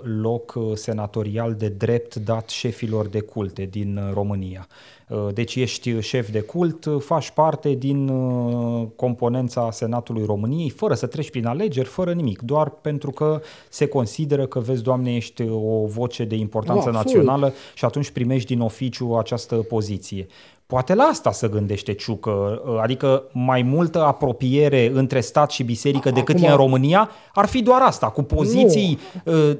loc 0.02 0.58
senatorial 0.74 1.54
de 1.54 1.68
drept 1.68 2.14
dat 2.14 2.48
șefilor 2.48 3.08
de 3.08 3.20
culte 3.20 3.64
din 3.64 4.00
România. 4.12 4.66
Uh, 5.10 5.26
deci 5.34 5.54
ești 5.54 6.00
șef 6.00 6.30
de 6.30 6.40
cult, 6.40 6.84
uh, 6.84 7.00
faci 7.00 7.30
parte 7.30 7.70
din 7.70 8.08
uh, 8.08 8.86
componența 8.96 9.70
Senatului 9.70 10.24
României, 10.26 10.70
fără 10.70 10.94
să 10.94 11.06
treci 11.06 11.30
prin 11.30 11.46
alegeri, 11.46 11.88
fără 11.88 12.12
nimic, 12.12 12.40
doar 12.40 12.68
pentru 12.68 13.10
că 13.10 13.40
se 13.68 13.86
consideră 13.86 14.46
că, 14.46 14.58
vezi, 14.58 14.82
Doamne, 14.82 15.14
ești 15.14 15.42
o 15.48 15.86
voce 15.86 16.24
de 16.24 16.34
importanță 16.34 16.84
wow, 16.84 16.92
națională 16.92 17.52
și 17.74 17.84
atunci 17.84 18.10
primești 18.10 18.54
din 18.54 18.60
oficiu 18.60 19.14
această 19.14 19.54
poziție. 19.54 20.26
Poate 20.66 20.94
la 20.94 21.02
asta 21.02 21.32
să 21.32 21.48
gândește 21.48 21.92
Ciucă, 21.92 22.62
adică 22.82 23.22
mai 23.32 23.62
multă 23.62 24.04
apropiere 24.04 24.90
între 24.94 25.20
stat 25.20 25.50
și 25.50 25.62
biserică 25.62 26.10
decât 26.10 26.34
Acum, 26.34 26.48
e 26.48 26.50
în 26.50 26.56
România, 26.56 27.10
ar 27.34 27.46
fi 27.46 27.62
doar 27.62 27.80
asta, 27.82 28.06
cu 28.06 28.22
poziții 28.22 28.98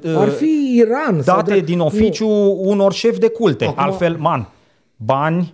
nu, 0.01 0.19
ar 0.19 0.29
fi 0.29 0.75
Iran 0.75 1.21
date 1.25 1.59
din 1.59 1.79
oficiu 1.79 2.27
nu. 2.27 2.61
unor 2.63 2.93
șefi 2.93 3.19
de 3.19 3.27
culte. 3.27 3.65
Acum, 3.65 3.83
Altfel, 3.83 4.15
man, 4.19 4.49
bani 5.05 5.53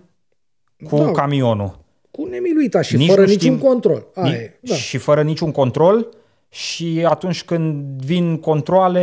cu 0.88 0.96
da, 0.96 1.10
camionul. 1.10 1.78
Cu 2.10 2.24
nemiluita 2.24 2.82
și 2.82 2.96
Nici 2.96 3.08
fără 3.08 3.20
niciun 3.20 3.38
știm, 3.38 3.58
control. 3.58 4.06
Aia, 4.14 4.36
ni- 4.36 4.50
da. 4.60 4.74
Și 4.74 4.96
fără 4.96 5.22
niciun 5.22 5.52
control 5.52 6.08
și 6.48 7.04
atunci 7.08 7.44
când 7.44 8.02
vin 8.02 8.36
controle 8.36 9.02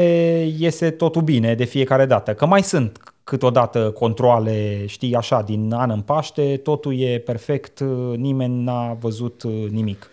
iese 0.58 0.90
totul 0.90 1.22
bine 1.22 1.56
de 1.56 1.64
fiecare 1.64 2.06
dată. 2.06 2.34
Că 2.34 2.46
mai 2.46 2.64
sunt 2.64 2.98
câteodată 3.24 3.92
controle, 3.92 4.86
știi, 4.86 5.16
așa, 5.16 5.42
din 5.42 5.74
an 5.74 5.90
în 5.90 6.02
Paște, 6.02 6.58
totul 6.58 7.00
e 7.00 7.20
perfect, 7.20 7.80
nimeni 8.16 8.64
n-a 8.64 8.94
văzut 8.94 9.44
nimic 9.72 10.10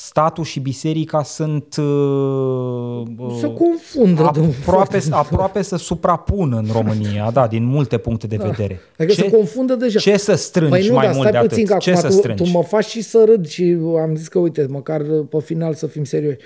statul 0.00 0.44
și 0.44 0.60
biserica 0.60 1.22
sunt 1.22 1.76
uh, 1.76 3.02
se 3.40 3.52
confundă 3.52 4.22
aproape, 4.22 5.02
aproape 5.10 5.62
să 5.62 5.76
suprapună 5.76 6.56
în 6.56 6.66
România, 6.72 7.30
da, 7.30 7.46
din 7.46 7.64
multe 7.64 7.98
puncte 7.98 8.26
de 8.26 8.36
da. 8.36 8.44
vedere. 8.44 8.80
Adică 8.98 9.14
ce, 9.14 9.22
se 9.22 9.30
confundă 9.30 9.74
deja. 9.74 9.98
Ce 9.98 10.16
să 10.16 10.34
strângi 10.34 10.70
păi 10.70 10.88
nu, 10.88 10.94
mai 10.94 11.06
da, 11.06 11.12
mult 11.12 11.30
de 11.30 11.36
atât? 11.36 11.48
Puțin, 11.48 11.78
ce 11.78 11.94
să 11.94 12.06
tu, 12.06 12.12
strângi? 12.12 12.42
Tu 12.42 12.48
mă 12.50 12.62
faci 12.62 12.84
și 12.84 13.02
să 13.02 13.24
râd 13.26 13.46
și 13.46 13.76
am 14.02 14.14
zis 14.16 14.28
că, 14.28 14.38
uite, 14.38 14.66
măcar 14.70 15.02
pe 15.28 15.40
final 15.40 15.74
să 15.74 15.86
fim 15.86 16.04
serioși. 16.04 16.38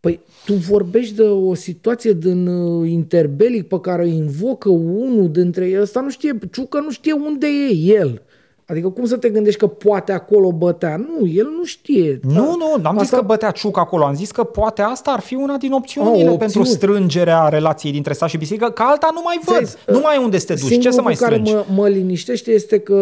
Păi 0.00 0.20
tu 0.44 0.52
vorbești 0.52 1.14
de 1.14 1.22
o 1.22 1.54
situație 1.54 2.12
din 2.12 2.46
uh, 2.46 2.90
interbelic 2.90 3.68
pe 3.68 3.80
care 3.80 4.02
o 4.02 4.06
invocă 4.06 4.68
unul 4.68 5.30
dintre 5.30 5.68
ei. 5.68 5.80
Ăsta 5.80 6.00
nu 6.00 6.10
știe, 6.10 6.38
Ciucă 6.52 6.80
nu 6.80 6.90
știe 6.90 7.12
unde 7.12 7.46
e 7.46 7.74
el. 7.74 8.22
Adică 8.70 8.88
cum 8.88 9.04
să 9.04 9.16
te 9.16 9.28
gândești 9.28 9.58
că 9.58 9.66
poate 9.66 10.12
acolo 10.12 10.52
bătea? 10.52 10.96
Nu, 10.96 11.26
el 11.26 11.48
nu 11.58 11.64
știe. 11.64 12.20
Nu, 12.22 12.56
nu, 12.58 12.82
n-am 12.82 12.98
asta... 12.98 13.02
zis 13.02 13.10
că 13.10 13.22
bătea 13.26 13.50
ciuc 13.50 13.78
acolo, 13.78 14.04
am 14.04 14.14
zis 14.14 14.30
că 14.30 14.44
poate 14.44 14.82
asta 14.82 15.10
ar 15.10 15.20
fi 15.20 15.34
una 15.34 15.56
din 15.56 15.72
opțiunile 15.72 16.28
A, 16.28 16.36
pentru 16.36 16.62
strângerea 16.62 17.48
relației 17.48 17.92
dintre 17.92 18.12
stat 18.12 18.28
și 18.28 18.36
biserică, 18.36 18.70
că 18.70 18.82
alta 18.82 19.10
nu 19.14 19.20
mai 19.24 19.40
văd, 19.44 19.66
Zai, 19.66 19.94
nu 19.94 20.00
mai 20.00 20.16
ai 20.16 20.22
unde 20.24 20.38
să 20.38 20.46
te 20.46 20.54
duci, 20.54 20.80
ce 20.80 20.90
să 20.90 21.02
mai 21.02 21.14
strângi? 21.14 21.52
care 21.52 21.64
mă, 21.68 21.74
mă 21.74 21.88
liniștește 21.88 22.50
este 22.50 22.78
că 22.78 22.94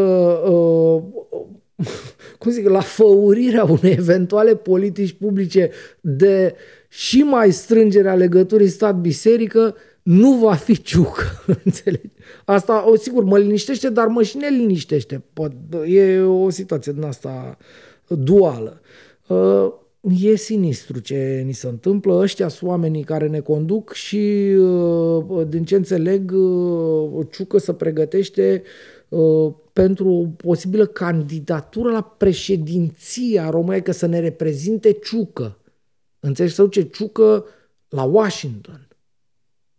uh, 0.50 1.02
cum 2.38 2.50
zic, 2.50 2.68
la 2.68 2.80
făurirea 2.80 3.64
unei 3.64 3.92
eventuale 3.98 4.54
politici 4.54 5.12
publice 5.12 5.70
de 6.00 6.54
și 6.88 7.18
mai 7.18 7.50
strângerea 7.50 8.14
legăturii 8.14 8.68
stat-biserică, 8.68 9.74
nu 10.08 10.32
va 10.32 10.54
fi 10.54 10.82
ciuc. 10.82 11.16
Înțelegi? 11.64 12.10
Asta, 12.44 12.90
o, 12.90 12.96
sigur, 12.96 13.24
mă 13.24 13.38
liniștește, 13.38 13.90
dar 13.90 14.06
mă 14.06 14.22
și 14.22 14.36
ne 14.36 14.48
liniștește. 14.48 15.24
E 15.86 16.20
o 16.20 16.50
situație 16.50 16.92
din 16.92 17.02
asta 17.02 17.56
duală. 18.06 18.80
Uh, 19.26 19.72
e 20.22 20.36
sinistru 20.36 20.98
ce 20.98 21.42
ni 21.46 21.52
se 21.52 21.66
întâmplă. 21.66 22.14
Ăștia 22.14 22.48
sunt 22.48 22.70
oamenii 22.70 23.02
care 23.02 23.28
ne 23.28 23.40
conduc 23.40 23.92
și, 23.92 24.54
uh, 24.58 25.46
din 25.48 25.64
ce 25.64 25.76
înțeleg, 25.76 26.32
uh, 26.32 27.26
Ciucă 27.30 27.58
se 27.58 27.72
pregătește 27.72 28.62
pentru 29.72 30.08
o 30.08 30.26
posibilă 30.26 30.86
candidatură 30.86 31.90
la 31.90 32.02
președinția 32.02 33.50
României, 33.50 33.82
că 33.82 33.92
să 33.92 34.06
ne 34.06 34.18
reprezinte 34.18 34.92
Ciucă. 34.92 35.58
Înțelegi? 36.20 36.54
Să 36.54 36.62
duce 36.62 36.82
Ciucă 36.82 37.44
la 37.88 38.02
Washington 38.02 38.87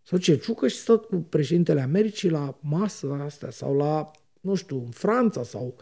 sau 0.09 0.17
ce, 0.17 0.37
Ciucă 0.37 0.67
și 0.67 0.77
stă 0.77 0.97
cu 0.97 1.15
președintele 1.15 1.81
Americii 1.81 2.29
la 2.29 2.57
masă 2.59 3.21
astea 3.25 3.49
sau 3.49 3.75
la, 3.75 4.11
nu 4.41 4.55
știu, 4.55 4.75
în 4.75 4.91
Franța 4.91 5.43
sau 5.43 5.75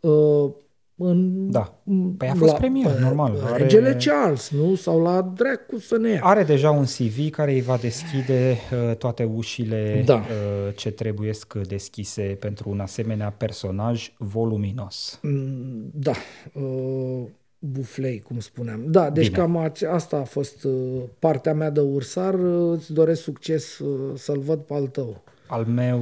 uh, 0.00 0.52
în, 0.96 1.50
da. 1.50 1.82
Păi 2.16 2.28
a 2.28 2.34
fost 2.34 2.52
la, 2.52 2.58
premier, 2.58 2.86
uh, 2.86 2.98
normal. 3.00 3.40
Are, 3.44 3.62
regele 3.62 3.96
Charles, 4.04 4.50
nu? 4.50 4.74
Sau 4.74 5.02
la 5.02 5.22
dracu 5.22 5.78
să 5.78 5.96
ne 5.96 6.10
ia. 6.10 6.20
Are 6.22 6.42
deja 6.42 6.70
un 6.70 6.84
CV 6.84 7.30
care 7.30 7.52
îi 7.52 7.60
va 7.60 7.76
deschide 7.76 8.58
uh, 8.88 8.96
toate 8.96 9.24
ușile 9.24 10.02
da. 10.06 10.14
uh, 10.14 10.74
ce 10.76 10.90
trebuie 10.90 11.32
deschise 11.68 12.22
pentru 12.22 12.70
un 12.70 12.80
asemenea 12.80 13.30
personaj 13.30 14.12
voluminos. 14.18 15.18
Mm, 15.22 15.90
da. 15.92 16.12
Uh, 16.52 17.24
buflei, 17.72 18.20
cum 18.20 18.40
spuneam. 18.40 18.80
Da, 18.86 19.10
deci 19.10 19.30
Bine. 19.30 19.38
cam 19.38 19.72
asta 19.90 20.16
a 20.16 20.24
fost 20.24 20.64
uh, 20.64 21.02
partea 21.18 21.54
mea 21.54 21.70
de 21.70 21.80
ursar. 21.80 22.34
Îți 22.72 22.92
doresc 22.92 23.22
succes 23.22 23.78
uh, 23.78 24.12
să-l 24.14 24.38
văd 24.38 24.58
pe 24.58 24.74
al 24.74 24.86
tău. 24.86 25.22
Al 25.46 25.64
meu 25.64 26.00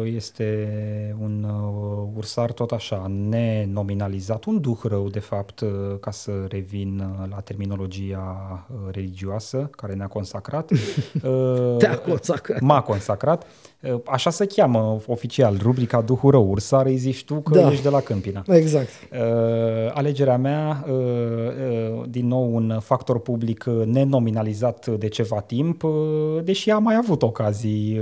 uh, 0.00 0.12
este 0.14 1.16
un 1.20 1.44
uh, 1.44 2.08
ursar 2.16 2.52
tot 2.52 2.70
așa, 2.70 3.06
nenominalizat, 3.06 4.44
un 4.44 4.60
duh 4.60 4.78
rău, 4.82 5.08
de 5.08 5.18
fapt, 5.18 5.60
uh, 5.60 5.70
ca 6.00 6.10
să 6.10 6.30
revin 6.48 7.02
la 7.30 7.40
terminologia 7.40 8.66
religioasă 8.90 9.70
care 9.76 9.94
ne-a 9.94 10.06
consacrat. 10.06 10.70
Te-a 11.78 11.98
consacrat. 11.98 12.60
M-a 12.60 12.82
consacrat. 12.82 13.46
Așa 14.04 14.30
se 14.30 14.46
cheamă 14.46 15.00
oficial, 15.06 15.58
rubrica 15.62 16.00
Duhul 16.00 16.30
Rău. 16.30 16.50
Ursar 16.50 16.86
îi 16.86 16.96
zici 16.96 17.24
tu 17.24 17.34
că 17.34 17.58
da. 17.58 17.70
ești 17.70 17.82
de 17.82 17.88
la 17.88 18.00
Câmpina. 18.00 18.42
Exact. 18.48 18.88
Alegerea 19.92 20.36
mea, 20.36 20.84
din 22.08 22.26
nou 22.26 22.54
un 22.54 22.78
factor 22.80 23.20
public 23.20 23.64
nenominalizat 23.84 24.86
de 24.86 25.08
ceva 25.08 25.40
timp, 25.40 25.84
deși 26.42 26.70
am 26.70 26.82
mai 26.82 26.96
avut 26.96 27.22
ocazii 27.22 28.00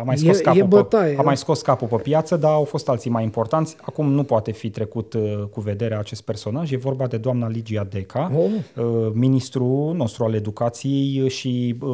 a 0.00 0.02
mai 0.02 0.18
scos, 0.18 0.38
e, 0.38 0.42
capul, 0.42 0.60
e 0.60 0.64
bătaie, 0.64 1.14
pe, 1.14 1.20
a 1.20 1.22
mai 1.22 1.36
scos 1.36 1.62
capul 1.62 1.88
pe 1.88 1.96
piață, 1.96 2.36
dar 2.36 2.52
au 2.52 2.64
fost 2.64 2.88
alții 2.88 3.10
mai 3.10 3.22
importanți. 3.22 3.76
Acum 3.80 4.12
nu 4.12 4.22
poate 4.22 4.52
fi 4.52 4.70
trecut 4.70 5.12
uh, 5.14 5.42
cu 5.50 5.60
vederea 5.60 5.98
acest 5.98 6.22
personaj. 6.22 6.72
E 6.72 6.76
vorba 6.76 7.06
de 7.06 7.16
doamna 7.16 7.48
Ligia 7.48 7.86
Deca, 7.90 8.32
oh. 8.36 8.84
uh, 8.84 9.10
ministrul 9.12 9.94
nostru 9.94 10.24
al 10.24 10.34
educației 10.34 11.28
și 11.28 11.76
uh, 11.80 11.88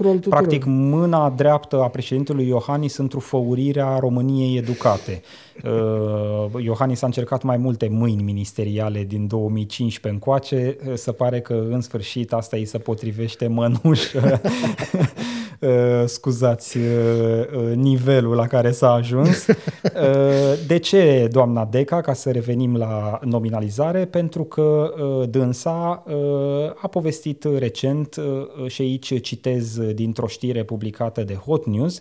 uh, 0.00 0.18
practic 0.28 0.64
mâna 0.64 1.30
dreaptă 1.30 1.76
a 1.76 1.88
președintelui 1.88 2.08
Iohannis 2.46 2.96
într-o 2.96 3.18
făurirea 3.18 3.98
României 3.98 4.56
educate. 4.56 5.22
Uh, 5.64 6.62
Iohannis 6.64 7.02
a 7.02 7.06
încercat 7.06 7.42
mai 7.42 7.56
multe 7.56 7.88
mâini 7.88 8.22
ministeriale 8.22 9.04
din 9.04 9.26
2015 9.26 10.12
încoace. 10.12 10.76
Uh, 10.86 10.92
se 10.94 11.12
pare 11.12 11.40
că 11.40 11.66
în 11.70 11.80
sfârșit 11.80 12.32
asta 12.32 12.56
îi 12.56 12.64
se 12.64 12.78
potrivește 12.78 13.46
mănuș. 13.46 14.00
Uh, 15.60 16.02
scuzați 16.06 16.78
uh, 16.78 16.84
uh, 16.84 17.74
nivelul 17.74 18.34
la 18.34 18.46
care 18.46 18.70
s-a 18.70 18.92
ajuns. 18.92 19.46
De 20.66 20.78
ce 20.78 21.28
doamna 21.30 21.64
Deca, 21.64 22.00
ca 22.00 22.12
să 22.12 22.30
revenim 22.30 22.76
la 22.76 23.18
nominalizare? 23.24 24.04
Pentru 24.04 24.44
că 24.44 24.94
dânsa 25.30 26.04
a 26.82 26.88
povestit 26.88 27.46
recent 27.58 28.20
și 28.66 28.82
aici 28.82 29.20
citez 29.20 29.78
dintr-o 29.78 30.26
știre 30.26 30.62
publicată 30.62 31.22
de 31.22 31.34
Hot 31.34 31.66
News, 31.66 32.00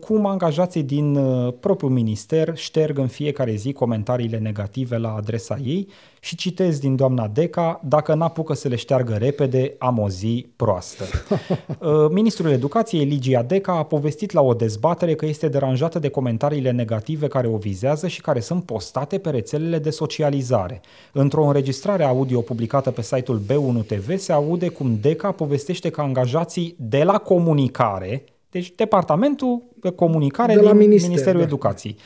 cum 0.00 0.26
angajații 0.26 0.82
din 0.82 1.18
propriul 1.60 1.90
minister 1.90 2.56
șterg 2.56 2.98
în 2.98 3.06
fiecare 3.06 3.54
zi 3.54 3.72
comentariile 3.72 4.38
negative 4.38 4.96
la 4.96 5.14
adresa 5.14 5.58
ei 5.64 5.88
și 6.22 6.36
citez 6.36 6.78
din 6.78 6.96
doamna 6.96 7.28
Deca, 7.28 7.80
dacă 7.84 8.14
n-apucă 8.14 8.54
să 8.54 8.68
le 8.68 8.76
șteargă 8.76 9.14
repede, 9.14 9.74
am 9.78 9.98
o 9.98 10.08
zi 10.08 10.46
proastă. 10.56 11.04
Uh, 11.80 12.06
ministrul 12.10 12.50
Educației, 12.50 13.04
Ligia 13.04 13.42
Deca, 13.42 13.72
a 13.72 13.82
povestit 13.82 14.32
la 14.32 14.40
o 14.40 14.54
dezbatere 14.54 15.14
că 15.14 15.26
este 15.26 15.48
deranjată 15.48 15.98
de 15.98 16.08
comentariile 16.08 16.70
negative 16.70 17.26
care 17.26 17.46
o 17.46 17.56
vizează 17.56 18.08
și 18.08 18.20
care 18.20 18.40
sunt 18.40 18.64
postate 18.64 19.18
pe 19.18 19.30
rețelele 19.30 19.78
de 19.78 19.90
socializare. 19.90 20.80
Într-o 21.12 21.44
înregistrare 21.44 22.04
audio 22.04 22.40
publicată 22.40 22.90
pe 22.90 23.02
site-ul 23.02 23.40
B1 23.40 23.86
TV 23.86 24.18
se 24.18 24.32
aude 24.32 24.68
cum 24.68 24.98
Deca 25.00 25.30
povestește 25.32 25.90
că 25.90 26.00
angajații 26.00 26.74
de 26.78 27.02
la 27.02 27.18
comunicare, 27.18 28.24
deci 28.50 28.70
Departamentul 28.76 29.62
de 29.80 29.90
Comunicare 29.90 30.54
de 30.54 30.60
din 30.60 30.76
Minister, 30.76 31.08
Ministerul 31.08 31.40
da. 31.40 31.46
Educației, 31.46 31.96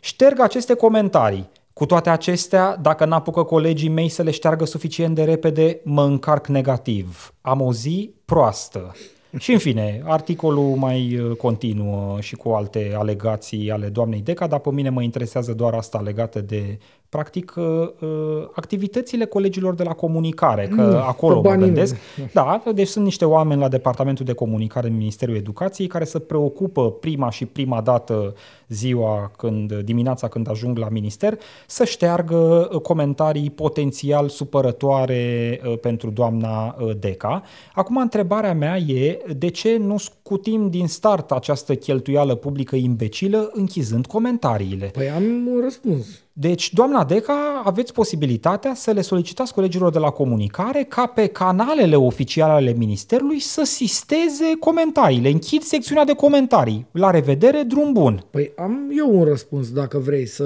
șterg 0.00 0.40
aceste 0.40 0.74
comentarii 0.74 1.48
cu 1.78 1.86
toate 1.86 2.10
acestea, 2.10 2.76
dacă 2.76 3.04
n-apucă 3.04 3.42
colegii 3.42 3.88
mei 3.88 4.08
să 4.08 4.22
le 4.22 4.30
șteargă 4.30 4.64
suficient 4.64 5.14
de 5.14 5.24
repede, 5.24 5.80
mă 5.84 6.02
încarc 6.02 6.46
negativ. 6.46 7.34
Am 7.40 7.60
o 7.60 7.72
zi 7.72 8.10
proastă. 8.24 8.94
Și 9.38 9.52
în 9.52 9.58
fine, 9.58 10.02
articolul 10.04 10.76
mai 10.76 11.18
uh, 11.18 11.36
continuă 11.36 12.20
și 12.20 12.36
cu 12.36 12.48
alte 12.48 12.92
alegații 12.96 13.70
ale 13.70 13.86
doamnei 13.86 14.20
Deca, 14.20 14.46
dar 14.46 14.58
pe 14.58 14.70
mine 14.70 14.88
mă 14.88 15.02
interesează 15.02 15.52
doar 15.52 15.74
asta 15.74 16.00
legată 16.00 16.40
de 16.40 16.78
practic 17.08 17.54
uh, 17.56 17.64
uh, 17.64 18.08
activitățile 18.52 19.24
colegilor 19.24 19.74
de 19.74 19.82
la 19.82 19.92
comunicare, 19.92 20.66
că 20.66 20.82
mm, 20.82 20.94
acolo 20.94 21.40
mă 21.40 21.54
gândesc. 21.54 21.96
Da, 22.32 22.62
deci 22.74 22.88
sunt 22.88 23.04
niște 23.04 23.24
oameni 23.24 23.60
la 23.60 23.68
Departamentul 23.68 24.24
de 24.24 24.32
Comunicare 24.32 24.88
în 24.88 24.96
Ministerul 24.96 25.36
Educației 25.36 25.86
care 25.86 26.04
se 26.04 26.18
preocupă 26.18 26.90
prima 26.90 27.30
și 27.30 27.46
prima 27.46 27.80
dată 27.80 28.34
ziua 28.68 29.30
când, 29.36 29.74
dimineața 29.74 30.28
când 30.28 30.50
ajung 30.50 30.78
la 30.78 30.88
minister, 30.88 31.38
să 31.66 31.84
șteargă 31.84 32.68
comentarii 32.82 33.50
potențial 33.50 34.28
supărătoare 34.28 35.60
pentru 35.80 36.10
doamna 36.10 36.76
Deca. 36.98 37.42
Acum, 37.74 37.96
întrebarea 37.96 38.54
mea 38.54 38.76
e 38.76 39.18
de 39.36 39.48
ce 39.48 39.76
nu 39.76 39.98
scutim 39.98 40.70
din 40.70 40.88
start 40.88 41.32
această 41.32 41.74
cheltuială 41.74 42.34
publică 42.34 42.76
imbecilă 42.76 43.50
închizând 43.52 44.06
comentariile? 44.06 44.86
Păi 44.86 45.10
am 45.10 45.24
un 45.24 45.60
răspuns. 45.62 46.06
Deci, 46.40 46.72
doamna 46.72 47.04
Deca, 47.04 47.62
aveți 47.64 47.92
posibilitatea 47.92 48.74
să 48.74 48.90
le 48.90 49.00
solicitați 49.00 49.54
colegilor 49.54 49.92
de 49.92 49.98
la 49.98 50.10
comunicare 50.10 50.86
ca 50.88 51.06
pe 51.06 51.26
canalele 51.26 51.96
oficiale 51.96 52.52
ale 52.52 52.72
Ministerului 52.72 53.40
să 53.40 53.62
sisteze 53.64 54.56
comentariile. 54.60 55.28
Închid 55.28 55.62
secțiunea 55.62 56.04
de 56.04 56.12
comentarii. 56.12 56.86
La 56.92 57.10
revedere, 57.10 57.62
drum 57.62 57.92
bun. 57.92 58.24
Păi 58.30 58.52
am 58.56 58.92
eu 58.96 59.18
un 59.18 59.24
răspuns, 59.24 59.70
dacă 59.70 59.98
vrei 59.98 60.26
să 60.26 60.44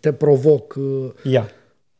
te 0.00 0.12
provoc. 0.12 0.74
Ia. 1.22 1.48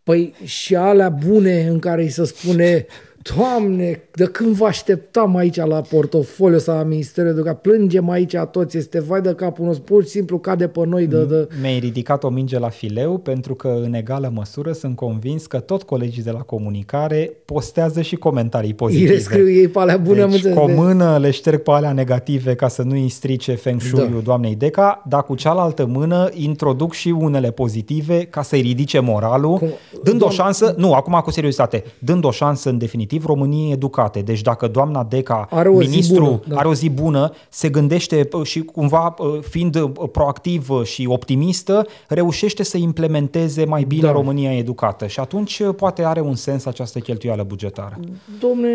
Păi 0.03 0.35
și 0.45 0.77
alea 0.77 1.09
bune 1.09 1.67
în 1.69 1.79
care 1.79 2.03
îi 2.03 2.11
se 2.11 2.25
spune 2.25 2.87
Doamne, 3.37 4.03
de 4.13 4.25
când 4.25 4.55
vă 4.55 4.65
așteptam 4.65 5.37
aici 5.37 5.57
la 5.57 5.81
portofoliu 5.81 6.59
sau 6.59 6.77
la 6.77 6.83
Ministerul 6.83 7.43
de 7.43 7.57
plângem 7.63 8.11
aici 8.11 8.35
a 8.35 8.45
toți, 8.45 8.77
este 8.77 9.01
vai 9.01 9.21
de 9.21 9.35
capul 9.35 9.65
nostru, 9.65 9.85
pur 9.85 10.03
și 10.03 10.09
simplu 10.09 10.39
cade 10.39 10.69
pe 10.69 10.87
noi 10.87 11.07
de... 11.07 11.25
de... 11.25 11.49
Mi-ai 11.61 11.79
ridicat 11.79 12.25
o 12.25 12.29
minge 12.29 12.59
la 12.59 12.69
fileu 12.69 13.19
pentru 13.19 13.55
că 13.55 13.81
în 13.85 13.95
egală 13.95 14.31
măsură 14.35 14.73
sunt 14.73 14.97
convins 14.97 15.47
că 15.47 15.59
tot 15.59 15.83
colegii 15.83 16.23
de 16.23 16.31
la 16.31 16.39
comunicare 16.39 17.33
postează 17.45 18.01
și 18.01 18.17
comentarii 18.17 18.75
pozitive. 18.75 19.13
Îi 19.13 19.21
scriu 19.21 19.51
ei 19.51 19.69
pe 19.69 19.79
alea 19.79 19.97
bune. 19.97 20.27
Deci, 20.27 20.53
cu 20.53 20.59
o 20.59 20.67
mână 20.67 21.19
le 21.19 21.31
șterg 21.31 21.61
pe 21.61 21.71
alea 21.71 21.93
negative 21.93 22.55
ca 22.55 22.69
să 22.69 22.83
nu 22.83 22.93
îi 22.93 23.09
strice 23.09 23.55
feng 23.55 23.81
shui 23.81 24.09
da. 24.13 24.21
doamnei 24.25 24.55
Deca, 24.55 25.03
dar 25.09 25.25
cu 25.25 25.35
cealaltă 25.35 25.87
mână 25.87 26.29
introduc 26.33 26.93
și 26.93 27.09
unele 27.09 27.51
pozitive 27.51 28.25
ca 28.25 28.43
să-i 28.43 28.61
ridice 28.61 29.01
moralul, 29.01 29.57
Cum? 29.57 29.69
dând 30.03 30.19
Doamne... 30.19 30.25
o 30.25 30.43
șansă, 30.43 30.75
nu, 30.77 30.93
acum 30.93 31.21
cu 31.25 31.31
seriozitate, 31.31 31.85
dând 31.99 32.25
o 32.25 32.31
șansă 32.31 32.69
în 32.69 32.79
definitiv 32.79 33.12
definitiv 33.13 33.25
României 33.25 33.73
educate. 33.73 34.21
Deci 34.21 34.41
dacă 34.41 34.67
doamna 34.67 35.05
Deca, 35.05 35.47
are 35.51 35.69
o 35.69 35.79
ministru, 35.79 36.25
bună, 36.25 36.41
da. 36.47 36.57
are 36.57 36.69
o 36.69 36.75
zi 36.75 36.91
bună, 36.91 37.33
se 37.49 37.69
gândește 37.69 38.29
și 38.43 38.61
cumva 38.61 39.15
fiind 39.41 39.87
proactiv 40.13 40.69
și 40.85 41.07
optimistă, 41.09 41.87
reușește 42.09 42.63
să 42.63 42.77
implementeze 42.77 43.65
mai 43.65 43.85
bine 43.85 44.07
da. 44.07 44.13
România 44.13 44.57
educată 44.57 45.07
și 45.07 45.21
atunci 45.21 45.63
poate 45.77 46.05
are 46.05 46.21
un 46.21 46.35
sens 46.35 46.65
această 46.65 46.99
cheltuială 46.99 47.43
bugetară. 47.43 47.99
Domne, 48.41 48.69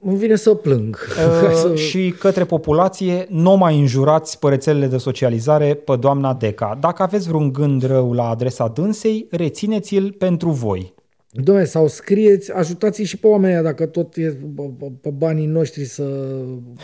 îmi 0.00 0.16
vine 0.16 0.36
să 0.36 0.54
plâng. 0.54 0.96
Uh, 1.64 1.74
și 1.74 2.14
către 2.18 2.44
populație, 2.44 3.26
nu 3.30 3.56
mai 3.56 3.78
înjurați 3.78 4.38
pe 4.38 4.48
rețelele 4.48 4.86
de 4.86 4.96
socializare 4.96 5.74
pe 5.74 5.96
doamna 5.96 6.34
Deca. 6.34 6.78
Dacă 6.80 7.02
aveți 7.02 7.28
vreun 7.28 7.52
gând 7.52 7.86
rău 7.86 8.12
la 8.12 8.28
adresa 8.28 8.68
dânsei, 8.74 9.26
rețineți-l 9.30 10.14
pentru 10.18 10.50
voi. 10.50 10.93
Doamne, 11.42 11.64
sau 11.64 11.88
scrieți, 11.88 12.52
ajutați 12.52 13.02
și 13.02 13.18
pe 13.18 13.26
oamenii 13.26 13.62
dacă 13.62 13.86
tot 13.86 14.16
e 14.16 14.36
pe 15.00 15.10
banii 15.10 15.46
noștri 15.46 15.84
să, 15.84 16.34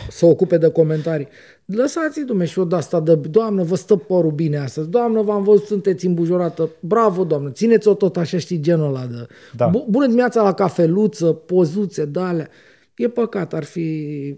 să 0.09 0.25
ocupe 0.25 0.57
de 0.57 0.69
comentarii. 0.69 1.27
Lăsați-i, 1.65 2.23
dumne, 2.23 2.45
și 2.45 2.59
o 2.59 2.63
de 2.63 2.75
asta 2.75 2.99
de, 2.99 3.15
doamnă, 3.15 3.63
vă 3.63 3.75
stă 3.75 3.95
părul 3.95 4.31
bine 4.31 4.57
astăzi, 4.57 4.89
doamnă, 4.89 5.21
v-am 5.21 5.43
văzut, 5.43 5.65
sunteți 5.65 6.05
îmbujorată, 6.05 6.69
bravo, 6.79 7.23
doamnă, 7.23 7.51
țineți-o 7.51 7.93
tot 7.93 8.17
așa, 8.17 8.37
știți, 8.37 8.61
genul 8.61 8.87
ăla 8.87 9.05
de... 9.05 9.27
Da. 9.55 9.71
Bună 9.89 10.05
dimineața 10.05 10.43
la 10.43 10.53
cafeluță, 10.53 11.25
pozuțe, 11.25 12.05
de 12.05 12.19
alea. 12.19 12.49
E 12.95 13.07
păcat, 13.07 13.53
ar 13.53 13.63
fi 13.63 13.79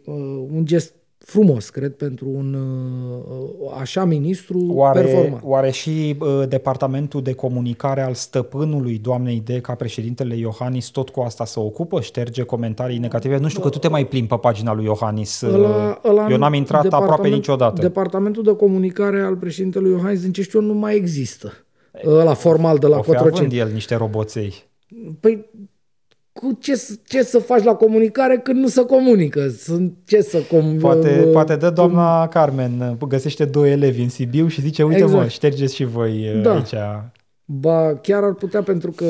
uh, 0.05 0.45
un 0.51 0.65
gest 0.65 0.93
frumos, 1.25 1.69
cred, 1.69 1.91
pentru 1.91 2.29
un 2.29 2.53
uh, 2.53 3.71
așa 3.79 4.05
ministru 4.05 4.65
oare, 4.67 5.01
performant. 5.01 5.43
Oare 5.43 5.71
și 5.71 6.17
uh, 6.19 6.47
departamentul 6.47 7.21
de 7.21 7.33
comunicare 7.33 8.01
al 8.01 8.13
stăpânului 8.13 8.97
doamnei 8.97 9.41
de 9.45 9.59
ca 9.59 9.75
președintele 9.75 10.35
Iohannis 10.35 10.87
tot 10.87 11.09
cu 11.09 11.21
asta 11.21 11.45
să 11.45 11.59
ocupă? 11.59 12.01
Șterge 12.01 12.43
comentarii 12.43 12.97
negative? 12.97 13.37
Nu 13.37 13.47
știu 13.47 13.61
că 13.61 13.69
tu 13.69 13.77
te 13.77 13.87
mai 13.87 14.05
plimbi 14.05 14.27
pe 14.27 14.35
pagina 14.35 14.73
lui 14.73 14.85
Iohannis. 14.85 15.41
Ăla, 15.41 16.01
ăla 16.03 16.27
eu 16.29 16.37
n-am 16.37 16.53
intrat 16.53 16.93
aproape 16.93 17.27
niciodată. 17.27 17.81
Departamentul 17.81 18.43
de 18.43 18.55
comunicare 18.55 19.21
al 19.21 19.35
președintelui 19.35 19.91
Iohannis, 19.91 20.21
din 20.21 20.31
ce 20.31 20.41
știu 20.41 20.61
nu 20.61 20.73
mai 20.73 20.95
există. 20.95 21.53
Ăla 22.05 22.33
formal 22.33 22.77
de 22.77 22.87
la 22.87 22.97
Cotroceni. 22.97 23.57
el 23.57 23.69
niște 23.73 23.95
roboței. 23.95 24.53
Păi 25.19 25.45
cu 26.43 26.57
ce, 26.59 26.87
ce 27.07 27.23
să 27.23 27.39
faci 27.39 27.63
la 27.63 27.73
comunicare 27.73 28.37
când 28.37 28.59
nu 28.59 28.67
se 28.67 28.85
comunică? 28.85 29.47
Sunt 29.57 29.93
ce 30.05 30.21
să 30.21 30.37
com- 30.37 30.79
poate, 30.79 31.23
uh, 31.25 31.31
poate 31.31 31.55
dă 31.55 31.69
doamna 31.69 32.27
com- 32.27 32.29
Carmen, 32.29 32.97
găsește 33.07 33.45
doi 33.45 33.71
elevi 33.71 34.01
în 34.01 34.09
Sibiu 34.09 34.47
și 34.47 34.61
zice, 34.61 34.83
uite 34.83 35.01
exact. 35.01 35.21
mă, 35.21 35.27
ștergeți 35.27 35.75
și 35.75 35.83
voi 35.83 36.31
uh, 36.35 36.41
da. 36.41 36.53
aici 36.53 36.73
Ba, 37.45 37.95
chiar 38.01 38.23
ar 38.23 38.33
putea 38.33 38.61
pentru 38.61 38.91
că 38.91 39.05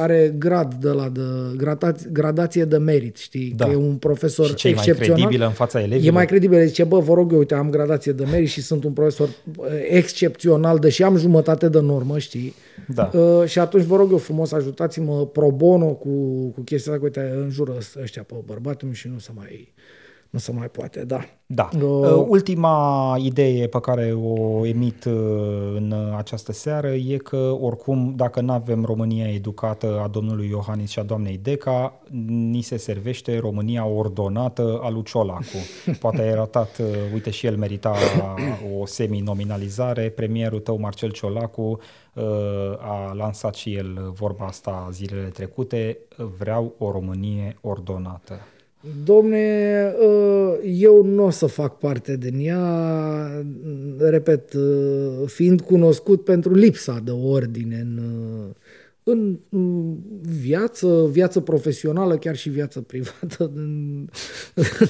are 0.00 0.34
grad 0.38 0.74
de 0.74 0.88
la 0.88 1.08
de 1.08 1.20
gradație, 1.56 2.10
gradație 2.12 2.64
de 2.64 2.76
merit, 2.76 3.16
știi? 3.16 3.52
Da. 3.56 3.64
Că 3.64 3.70
e 3.70 3.74
un 3.74 3.96
profesor 3.96 4.46
Și 4.46 4.54
ce 4.54 4.68
e 4.68 4.74
mai 4.74 4.84
excepțional. 4.86 5.20
credibil 5.22 5.46
în 5.46 5.52
fața 5.52 5.78
elevilor? 5.80 6.04
E 6.06 6.10
mai 6.10 6.26
credibil, 6.26 6.66
zice, 6.66 6.84
bă, 6.84 6.98
vă 6.98 7.14
rog 7.14 7.32
eu, 7.32 7.38
uite, 7.38 7.54
am 7.54 7.70
gradație 7.70 8.12
de 8.12 8.24
merit 8.24 8.48
și 8.48 8.62
sunt 8.62 8.84
un 8.84 8.92
profesor 8.92 9.28
uh, 9.28 9.66
excepțional, 9.88 10.78
deși 10.78 11.02
am 11.02 11.16
jumătate 11.16 11.68
de 11.68 11.80
normă, 11.80 12.18
știi? 12.18 12.54
Da. 12.94 13.10
Uh, 13.14 13.44
și 13.46 13.58
atunci 13.58 13.84
vă 13.84 13.96
rog 13.96 14.10
eu 14.10 14.18
frumos, 14.18 14.52
ajutați-mă 14.52 15.26
pro 15.26 15.50
bono 15.50 15.86
cu, 15.86 16.08
cu 16.54 16.60
chestia 16.60 16.92
asta, 16.92 17.04
că 17.04 17.22
uite, 17.22 17.34
în 17.42 17.50
jură 17.50 17.76
ăștia 18.02 18.22
pe 18.22 18.34
bărbatul 18.44 18.86
meu 18.86 18.96
și 18.96 19.08
nu 19.08 19.18
se 19.18 19.30
mai, 19.34 19.72
nu 20.30 20.38
se 20.38 20.52
mai 20.52 20.68
poate, 20.68 21.04
da. 21.04 21.20
Da. 21.46 21.68
Uh, 21.74 21.80
Uh, 21.80 22.24
Ultima 22.28 23.16
idee 23.18 23.66
pe 23.66 23.80
care 23.80 24.12
o 24.12 24.66
emit 24.66 25.04
uh, 25.04 25.12
în 25.74 25.94
această 26.16 26.52
seară 26.52 26.88
e 26.88 27.16
că, 27.16 27.56
oricum, 27.60 28.12
dacă 28.16 28.40
nu 28.40 28.52
avem 28.52 28.84
România 28.84 29.28
educată 29.28 30.00
a 30.04 30.08
domnului 30.08 30.48
Iohannis 30.48 30.90
și 30.90 30.98
a 30.98 31.02
doamnei 31.02 31.38
Deca, 31.42 32.00
ni 32.26 32.60
se 32.60 32.76
servește 32.76 33.38
România 33.38 33.86
ordonată 33.86 34.80
a 34.82 34.90
lui 34.90 35.02
Ciolacu. 35.02 35.56
Poate 36.00 36.22
ai 36.22 36.34
ratat, 36.34 36.78
uh, 36.78 36.86
uite 37.12 37.30
și 37.30 37.46
el 37.46 37.56
merita 37.56 37.94
o 38.80 38.86
semi-nominalizare. 38.86 40.08
Premierul 40.08 40.60
tău, 40.60 40.78
Marcel 40.78 41.10
Ciolacu, 41.10 41.78
uh, 42.14 42.22
a 42.78 43.12
lansat 43.12 43.54
și 43.54 43.74
el 43.74 44.10
vorba 44.12 44.44
asta 44.44 44.88
zilele 44.92 45.28
trecute. 45.28 45.98
Vreau 46.38 46.74
o 46.78 46.90
Românie 46.90 47.56
ordonată. 47.60 48.40
Domne, 49.04 49.92
uh, 50.06 50.54
eu 50.74 51.02
nu 51.04 51.24
o 51.24 51.30
să 51.30 51.46
fac 51.46 51.78
parte 51.78 52.16
din 52.16 52.38
ea, 52.46 53.44
repet, 53.98 54.52
uh, 54.52 55.22
fiind 55.26 55.60
cunoscut 55.60 56.24
pentru 56.24 56.54
lipsa 56.54 57.00
de 57.04 57.10
ordine 57.10 57.76
în, 57.80 57.98
uh, 57.98 58.54
în 59.02 59.38
în 59.50 59.96
viață, 60.40 61.08
viață 61.10 61.40
profesională, 61.40 62.16
chiar 62.16 62.36
și 62.36 62.48
viață 62.48 62.80
privată, 62.90 63.50
în- 63.54 64.08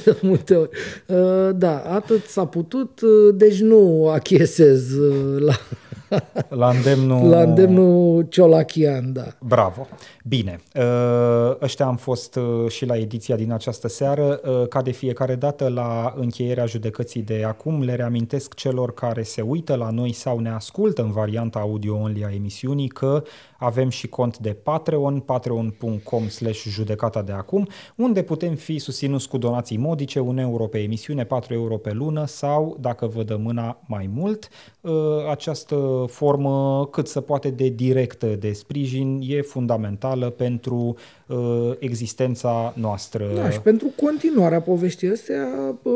de 0.05 0.17
multe 0.23 0.55
ori. 0.55 0.71
Uh, 1.09 1.51
Da, 1.57 1.79
atât 1.79 2.23
s-a 2.25 2.47
putut, 2.47 3.01
uh, 3.01 3.35
deci 3.35 3.61
nu 3.61 4.09
achiesez 4.09 4.93
uh, 4.93 5.41
la, 5.41 5.55
La 6.49 6.69
îndemnul... 6.69 7.29
la 7.29 7.41
îndemnul 7.43 8.27
Ciolachian, 8.29 9.13
da. 9.13 9.25
Bravo! 9.39 9.87
Bine, 10.25 10.61
uh, 10.75 11.57
ăștia 11.61 11.87
am 11.87 11.97
fost 11.97 12.37
uh, 12.37 12.71
și 12.71 12.87
la 12.87 12.97
ediția 12.97 13.37
din 13.37 13.53
această 13.53 13.89
seară. 13.89 14.41
Uh, 14.45 14.69
Ca 14.69 14.83
de 14.83 14.91
fiecare 14.91 15.35
dată, 15.35 15.69
la 15.69 16.15
încheierea 16.17 16.67
judecății 16.67 17.23
de 17.23 17.45
acum, 17.47 17.83
le 17.83 17.95
reamintesc 17.95 18.55
celor 18.55 18.95
care 18.95 19.23
se 19.23 19.41
uită 19.41 19.75
la 19.75 19.91
noi 19.91 20.13
sau 20.13 20.39
ne 20.39 20.51
ascultă 20.51 21.03
în 21.03 21.11
varianta 21.11 21.59
audio-only 21.59 22.25
a 22.25 22.35
emisiunii 22.35 22.89
că 22.89 23.23
avem 23.61 23.89
și 23.89 24.09
cont 24.09 24.39
de 24.39 24.53
Patreon, 24.53 25.21
patreon.com 25.21 26.29
slash 26.29 26.69
judecata 26.69 27.23
de 27.23 27.33
acum, 27.33 27.67
unde 27.97 28.23
putem 28.23 28.55
fi 28.55 28.79
susținuți 28.79 29.29
cu 29.29 29.39
donații 29.39 29.77
modice, 29.77 30.19
1 30.19 30.41
euro 30.41 30.67
pe 30.67 30.79
emisiune, 30.79 31.25
4 31.25 31.55
euro 31.55 31.77
pe 31.77 31.93
lună 31.93 32.27
sau, 32.27 32.77
dacă 32.81 33.07
vă 33.07 33.23
dă 33.23 33.37
mâna 33.37 33.81
mai 33.87 34.11
mult, 34.15 34.49
uh, 34.81 34.93
această 35.31 36.05
formă 36.09 36.87
cât 36.91 37.09
se 37.09 37.21
poate 37.21 37.51
de 37.51 37.69
directă 37.69 38.27
de 38.27 38.53
sprijin 38.53 39.21
e 39.23 39.41
fundamentală 39.41 40.31
pentru 40.31 40.77
uh, 40.77 41.20
existența 41.79 42.75
noastră. 42.77 43.25
Da, 43.35 43.51
și 43.51 43.61
pentru 43.61 43.87
continuarea 44.03 44.61
poveștii 44.61 45.11
astea, 45.11 45.47
uh, 45.83 45.93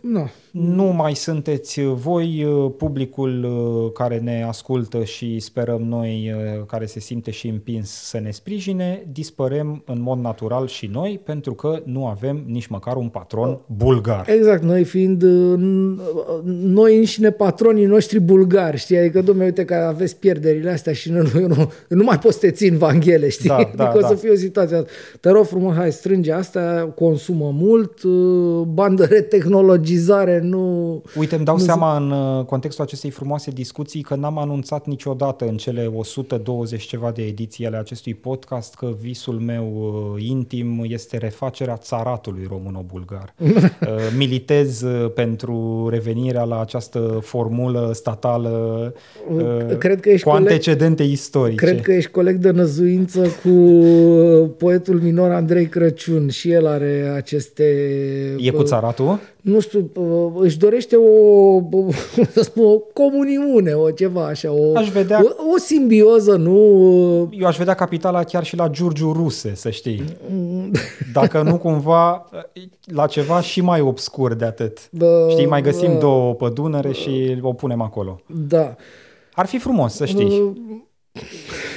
na, 0.00 0.30
Nu 0.50 0.84
mai 0.84 1.14
sunteți 1.14 1.80
voi, 1.82 2.44
uh, 2.44 2.72
publicul 2.76 3.44
uh, 3.44 3.92
care 3.92 4.18
ne 4.18 4.44
ascultă 4.48 5.04
și 5.04 5.38
sperăm 5.38 5.82
noi, 5.82 6.34
uh, 6.34 6.64
care 6.66 6.86
se 6.86 7.00
simte 7.00 7.30
și 7.30 7.48
împins 7.48 7.90
să 7.90 8.20
ne 8.20 8.30
sprijine, 8.30 9.06
dispărem 9.12 9.82
în 9.86 10.00
mod 10.00 10.18
natural 10.18 10.66
și 10.66 10.86
noi, 10.92 11.20
pentru 11.24 11.54
că 11.54 11.82
nu 11.84 12.06
avem 12.06 12.42
nici 12.46 12.66
măcar 12.66 12.96
un 12.96 13.08
patron 13.08 13.60
bulgar. 13.66 14.28
Exact, 14.28 14.62
noi 14.62 14.84
fiind 14.84 15.22
uh, 15.22 15.58
n- 15.58 16.00
noi 16.44 16.96
înșine 16.96 17.30
patronii 17.30 17.84
noștri 17.84 18.20
bulgari, 18.20 18.76
știi? 18.76 18.98
Adică, 18.98 19.22
domnule, 19.22 19.46
uite 19.46 19.64
că 19.64 19.74
aveți 19.74 20.16
pierderile 20.16 20.70
astea 20.70 20.92
și 20.92 21.10
nu, 21.10 21.22
nu, 21.34 21.46
nu, 21.46 21.72
nu 21.88 22.04
mai 22.04 22.18
poți 22.18 22.38
să 22.38 22.46
te 22.46 22.50
țin 22.50 22.76
vanghele, 22.76 23.28
știi? 23.28 23.48
Da, 23.48 23.70
da, 23.76 23.88
adică 23.88 24.04
o 24.04 24.08
să 24.08 24.14
da. 24.14 24.20
fie 24.20 24.30
o 24.30 24.34
situație 24.34 24.76
asta. 24.78 24.90
Te 25.20 25.30
rog 25.30 25.44
frumos, 25.44 25.74
hai, 25.74 25.92
strânge 25.92 26.32
astea, 26.32 26.84
consumă 26.94 27.50
mult, 27.54 28.02
uh, 28.02 28.66
bani 28.66 28.96
de 28.96 29.04
retehnologizare, 29.04 30.40
nu... 30.40 31.02
Uite, 31.16 31.34
îmi 31.34 31.44
dau 31.44 31.56
nu 31.56 31.62
seama 31.62 31.96
în 31.96 32.10
uh, 32.10 32.44
contextul 32.44 32.84
acestei 32.84 33.10
frumoase 33.10 33.50
discuții 33.50 34.02
că 34.02 34.14
n-am 34.14 34.38
anunțat 34.38 34.86
niciodată 34.86 35.44
în 35.44 35.56
cele 35.56 35.90
120 35.94 36.82
ceva 36.82 37.10
de 37.10 37.22
ediții 37.22 37.66
ale 37.66 37.76
acestui 37.76 38.14
podcast 38.14 38.74
că 38.74 38.88
visul 39.00 39.34
meu 39.34 39.66
uh, 40.14 40.22
intim 40.28 40.84
este 40.88 41.16
refacerea 41.16 41.76
țaratului 41.76 42.46
româno-bulgar. 42.48 43.34
Uh, 43.80 43.88
Militez 44.16 44.82
uh, 44.82 45.10
pentru 45.14 45.86
revenirea 45.90 46.44
la 46.44 46.60
această 46.60 47.18
formulă 47.22 47.90
statală 47.94 48.94
uh, 49.36 49.76
Cred 49.78 50.00
că 50.00 50.08
ești 50.08 50.26
cu 50.26 50.30
coleg- 50.30 50.46
antecedente 50.46 51.02
istorice. 51.02 51.64
Cred 51.64 51.80
că 51.80 51.92
ești 51.92 52.10
coleg 52.10 52.36
de 52.36 52.50
năzuință 52.50 53.26
cu 53.42 53.50
poetul 54.68 55.00
minor 55.00 55.30
Andrei 55.30 55.66
Crăciun 55.66 56.28
și 56.28 56.50
el 56.50 56.66
are 56.66 57.12
aceste... 57.16 57.64
E 58.38 58.50
cu 58.50 58.62
țaratul? 58.62 59.18
nu 59.40 59.60
știu, 59.60 59.90
uh, 59.94 60.42
își 60.44 60.58
dorește 60.58 60.96
o, 60.96 61.54
o, 61.56 61.90
să 62.34 62.42
spun, 62.42 62.64
o 62.64 62.78
comuniune, 62.78 63.72
o 63.72 63.90
ceva 63.90 64.26
așa, 64.26 64.52
o, 64.52 64.76
Aș 64.76 64.88
vedea- 64.90 65.20
o, 65.24 65.52
o 65.54 65.58
simbioză, 65.58 66.36
nu... 66.36 66.54
Eu 67.32 67.46
aș 67.46 67.56
vedea 67.56 67.74
capitala 67.74 68.24
chiar 68.24 68.44
și 68.44 68.56
la 68.56 68.68
Giurgiu 68.68 69.12
Ruse, 69.12 69.54
să 69.54 69.70
știi. 69.70 70.02
Dacă 71.12 71.42
nu 71.42 71.58
cumva 71.58 72.28
la 72.84 73.06
ceva 73.06 73.40
și 73.40 73.60
mai 73.60 73.80
obscur 73.80 74.34
de 74.34 74.44
atât. 74.44 74.90
Bă, 74.90 75.26
Știi, 75.30 75.46
mai 75.46 75.62
găsim 75.62 75.92
bă. 75.92 75.98
două 75.98 76.34
pe 76.34 76.48
Dunăre 76.54 76.92
și 76.92 77.38
o 77.42 77.52
punem 77.52 77.80
acolo. 77.80 78.20
Da. 78.26 78.74
Ar 79.32 79.46
fi 79.46 79.58
frumos, 79.58 79.94
să 79.94 80.04
știi. 80.04 80.24
Uh, 80.40 80.56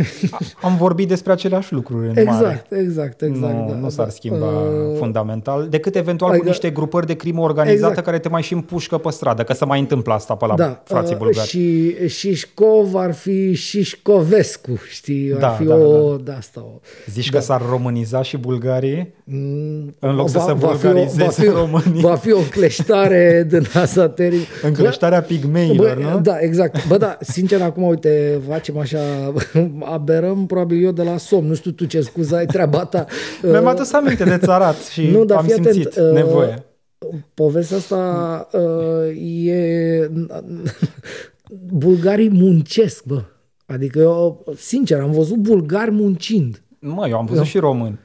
Am 0.61 0.75
vorbit 0.77 1.07
despre 1.07 1.31
aceleași 1.31 1.73
lucruri 1.73 2.07
în 2.07 2.13
mare. 2.13 2.21
Exact, 2.21 2.71
exact, 2.71 3.21
exact. 3.21 3.53
nu, 3.53 3.65
da, 3.69 3.75
nu 3.75 3.89
s-ar 3.89 4.05
da. 4.05 4.11
schimba 4.11 4.45
Uh, 4.45 4.97
fundamental, 4.97 5.67
decât 5.69 5.95
eventual 5.95 6.29
cu 6.29 6.35
adică- 6.35 6.49
niște 6.49 6.69
grupări 6.69 7.05
de 7.05 7.13
crimă 7.15 7.41
organizată 7.41 7.87
Exact. 7.87 8.05
care 8.05 8.19
te 8.19 8.29
mai 8.29 8.41
și 8.41 8.53
împușcă 8.53 8.97
pe 8.97 9.09
stradă, 9.09 9.43
că 9.43 9.53
se 9.53 9.65
mai 9.65 9.79
întâmplă 9.79 10.13
asta 10.13 10.35
pe 10.35 10.45
la 10.45 10.55
da, 10.55 10.81
frații 10.85 11.13
uh, 11.13 11.19
bulgari. 11.19 11.47
Și 11.47 11.95
Șișcov 12.07 12.95
ar 12.95 13.13
fi 13.13 13.53
Șișcovescu, 13.53 14.71
știi? 14.89 15.31
Ar 15.33 15.39
Da, 15.39 15.47
fi 15.49 15.63
da, 15.63 15.75
o, 15.75 16.15
da. 16.15 16.33
asta, 16.37 16.59
o... 16.65 16.79
Zici 17.11 17.29
că 17.29 17.39
s-ar 17.39 17.61
româniza 17.69 18.21
și 18.21 18.37
bulgarii? 18.37 19.13
Mm, 19.23 19.95
În 19.99 20.15
loc 20.15 20.29
să 20.29 20.39
se 20.39 20.53
fi 20.57 20.63
o, 20.63 20.67
va, 20.67 20.73
vulgarizeze 20.73 21.41
fi, 21.41 21.47
românii. 21.47 22.01
va 22.01 22.15
fi 22.15 22.31
o 22.31 22.39
cleștare 22.51 23.43
din 23.49 23.67
asta 23.73 24.09
teribilă. 24.09 24.45
Încleștarea 24.63 25.21
pigmeilor, 25.21 25.95
Bă, 25.95 26.09
nu? 26.11 26.19
Da, 26.19 26.37
exact. 26.39 26.87
Bă, 26.87 26.97
da, 26.97 27.17
sincer, 27.19 27.61
acum, 27.61 27.83
uite, 27.83 28.39
facem 28.49 28.77
așa, 28.77 28.99
aberăm 29.91 30.45
probabil 30.45 30.83
eu 30.83 30.91
de 30.91 31.03
la 31.03 31.17
somn. 31.17 31.47
Nu 31.47 31.53
știu 31.53 31.71
tu 31.71 31.85
ce 31.85 32.01
scuză 32.01 32.35
ai 32.35 32.45
treaba 32.45 32.85
ta. 32.85 33.05
Mi-am 33.51 33.67
adus 33.67 33.93
aminte 33.93 34.23
de 34.23 34.37
țarat 34.37 34.75
și 34.93 35.07
Nu, 35.07 35.25
dar 35.25 35.37
am 35.37 35.43
fii 35.43 35.53
atent, 35.53 35.73
simțit 35.73 35.95
uh, 35.95 36.11
nevoie. 36.11 36.65
Povestea 37.33 37.77
asta 37.77 38.47
uh, 38.51 39.47
e... 39.47 40.09
Bulgarii 41.73 42.29
muncesc, 42.29 43.05
bă. 43.05 43.23
Adică 43.65 43.99
eu, 43.99 44.45
sincer, 44.57 44.99
am 44.99 45.11
văzut 45.11 45.37
bulgari 45.37 45.91
muncind. 45.91 46.61
Mă, 46.79 47.07
eu 47.07 47.17
am 47.17 47.25
văzut 47.25 47.45
și 47.45 47.57
români. 47.57 47.99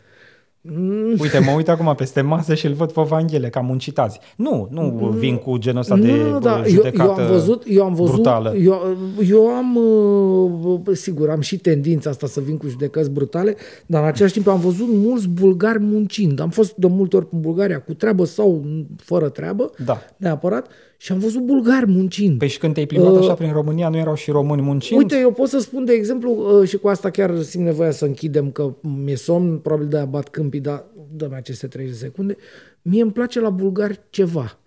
Uite, 1.18 1.38
mă 1.38 1.50
uit 1.56 1.68
acum 1.68 1.94
peste 1.94 2.20
masă 2.20 2.54
și 2.54 2.66
îl 2.66 2.72
văd 2.72 2.92
pe 2.92 3.02
Vanghele, 3.02 3.48
ca 3.48 3.60
muncitați. 3.60 4.18
Nu, 4.36 4.68
nu 4.70 5.14
vin 5.18 5.36
cu 5.36 5.56
genul 5.56 5.80
ăsta 5.80 5.96
de 5.96 6.12
nu, 6.12 6.30
nu, 6.30 6.38
da, 6.38 6.58
eu, 6.58 6.64
judecată 6.68 7.20
eu 7.20 7.26
am 7.26 7.32
văzut, 7.32 7.62
eu 7.66 7.84
am 7.84 7.94
văzut, 7.94 8.12
brutală. 8.14 8.54
Eu, 8.56 8.96
eu 9.28 9.46
am, 9.48 9.76
uh, 9.76 10.96
sigur, 10.96 11.30
am 11.30 11.40
și 11.40 11.56
tendința 11.56 12.10
asta 12.10 12.26
să 12.26 12.40
vin 12.40 12.56
cu 12.56 12.68
judecăți 12.68 13.10
brutale, 13.10 13.56
dar 13.86 14.02
în 14.02 14.08
același 14.08 14.32
timp 14.32 14.48
am 14.48 14.60
văzut 14.60 14.86
mulți 14.88 15.28
bulgari 15.28 15.78
muncind. 15.80 16.40
Am 16.40 16.50
fost 16.50 16.74
de 16.74 16.86
multe 16.86 17.16
ori 17.16 17.26
în 17.30 17.40
Bulgaria 17.40 17.80
cu 17.80 17.94
treabă 17.94 18.24
sau 18.24 18.64
fără 18.96 19.28
treabă, 19.28 19.70
Da. 19.84 19.98
neapărat, 20.16 20.66
și 20.98 21.12
am 21.12 21.18
văzut 21.18 21.42
bulgari 21.42 21.86
muncind. 21.90 22.38
Păi 22.38 22.48
și 22.48 22.58
când 22.58 22.74
te-ai 22.74 22.86
plimbat 22.86 23.16
așa 23.16 23.34
prin 23.34 23.52
România, 23.52 23.88
nu 23.88 23.96
erau 23.96 24.14
și 24.14 24.30
români 24.30 24.62
muncind? 24.62 25.00
Uite, 25.00 25.18
eu 25.18 25.32
pot 25.32 25.48
să 25.48 25.58
spun, 25.58 25.84
de 25.84 25.92
exemplu, 25.92 26.58
uh, 26.60 26.68
și 26.68 26.76
cu 26.76 26.88
asta 26.88 27.10
chiar 27.10 27.40
simt 27.42 27.64
nevoia 27.64 27.90
să 27.90 28.04
închidem, 28.04 28.50
că 28.50 28.74
mi-e 28.80 29.16
somn, 29.16 29.58
probabil 29.58 29.88
de-aia 29.88 30.04
bat 30.04 30.28
câmpii, 30.28 30.60
dar 30.60 30.84
dă-mi 31.16 31.34
aceste 31.34 31.66
30 31.66 31.96
secunde. 31.96 32.36
Mie 32.82 33.02
îmi 33.02 33.12
place 33.12 33.40
la 33.40 33.50
bulgari 33.50 34.00
ceva. 34.10 34.58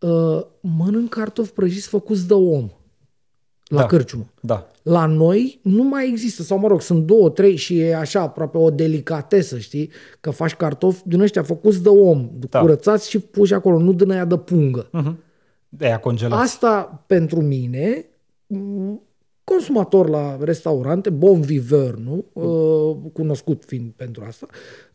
Uh, 0.00 0.40
Mănânc 0.60 1.08
cartofi 1.08 1.52
prăjiți 1.52 1.88
făcuți 1.88 2.26
de 2.26 2.34
om 2.34 2.70
la 3.64 3.78
Da. 3.78 3.86
cârciumă. 3.86 4.26
Da. 4.40 4.66
La 4.82 5.06
noi 5.06 5.60
nu 5.62 5.82
mai 5.82 6.08
există, 6.08 6.42
sau 6.42 6.58
mă 6.58 6.68
rog, 6.68 6.80
sunt 6.80 7.06
două, 7.06 7.30
trei 7.30 7.56
și 7.56 7.78
e 7.78 7.96
așa 7.96 8.20
aproape 8.20 8.58
o 8.58 8.70
delicatesă, 8.70 9.58
știi? 9.58 9.90
Că 10.20 10.30
faci 10.30 10.54
cartofi 10.54 11.02
din 11.04 11.20
ăștia 11.20 11.42
făcuți 11.42 11.82
de 11.82 11.88
om, 11.88 12.30
Da. 12.50 12.60
curățați 12.60 13.10
și 13.10 13.18
puși 13.18 13.54
acolo, 13.54 13.78
nu 13.78 13.92
din 13.92 14.10
aia 14.10 14.24
de 14.24 14.36
pungă. 14.36 14.88
Mhm. 14.92 15.18
De 15.74 15.84
aia 15.86 15.98
congelați. 15.98 16.42
Asta 16.42 17.04
pentru 17.06 17.40
mine 17.40 18.06
m, 18.46 19.00
consumator 19.44 20.08
la 20.08 20.38
restaurante, 20.40 21.10
bon 21.10 21.40
viveur, 21.40 21.94
nu? 21.94 22.24
Uh, 22.32 23.10
cunoscut 23.12 23.64
fiind 23.66 23.90
pentru 23.96 24.24
asta, 24.26 24.46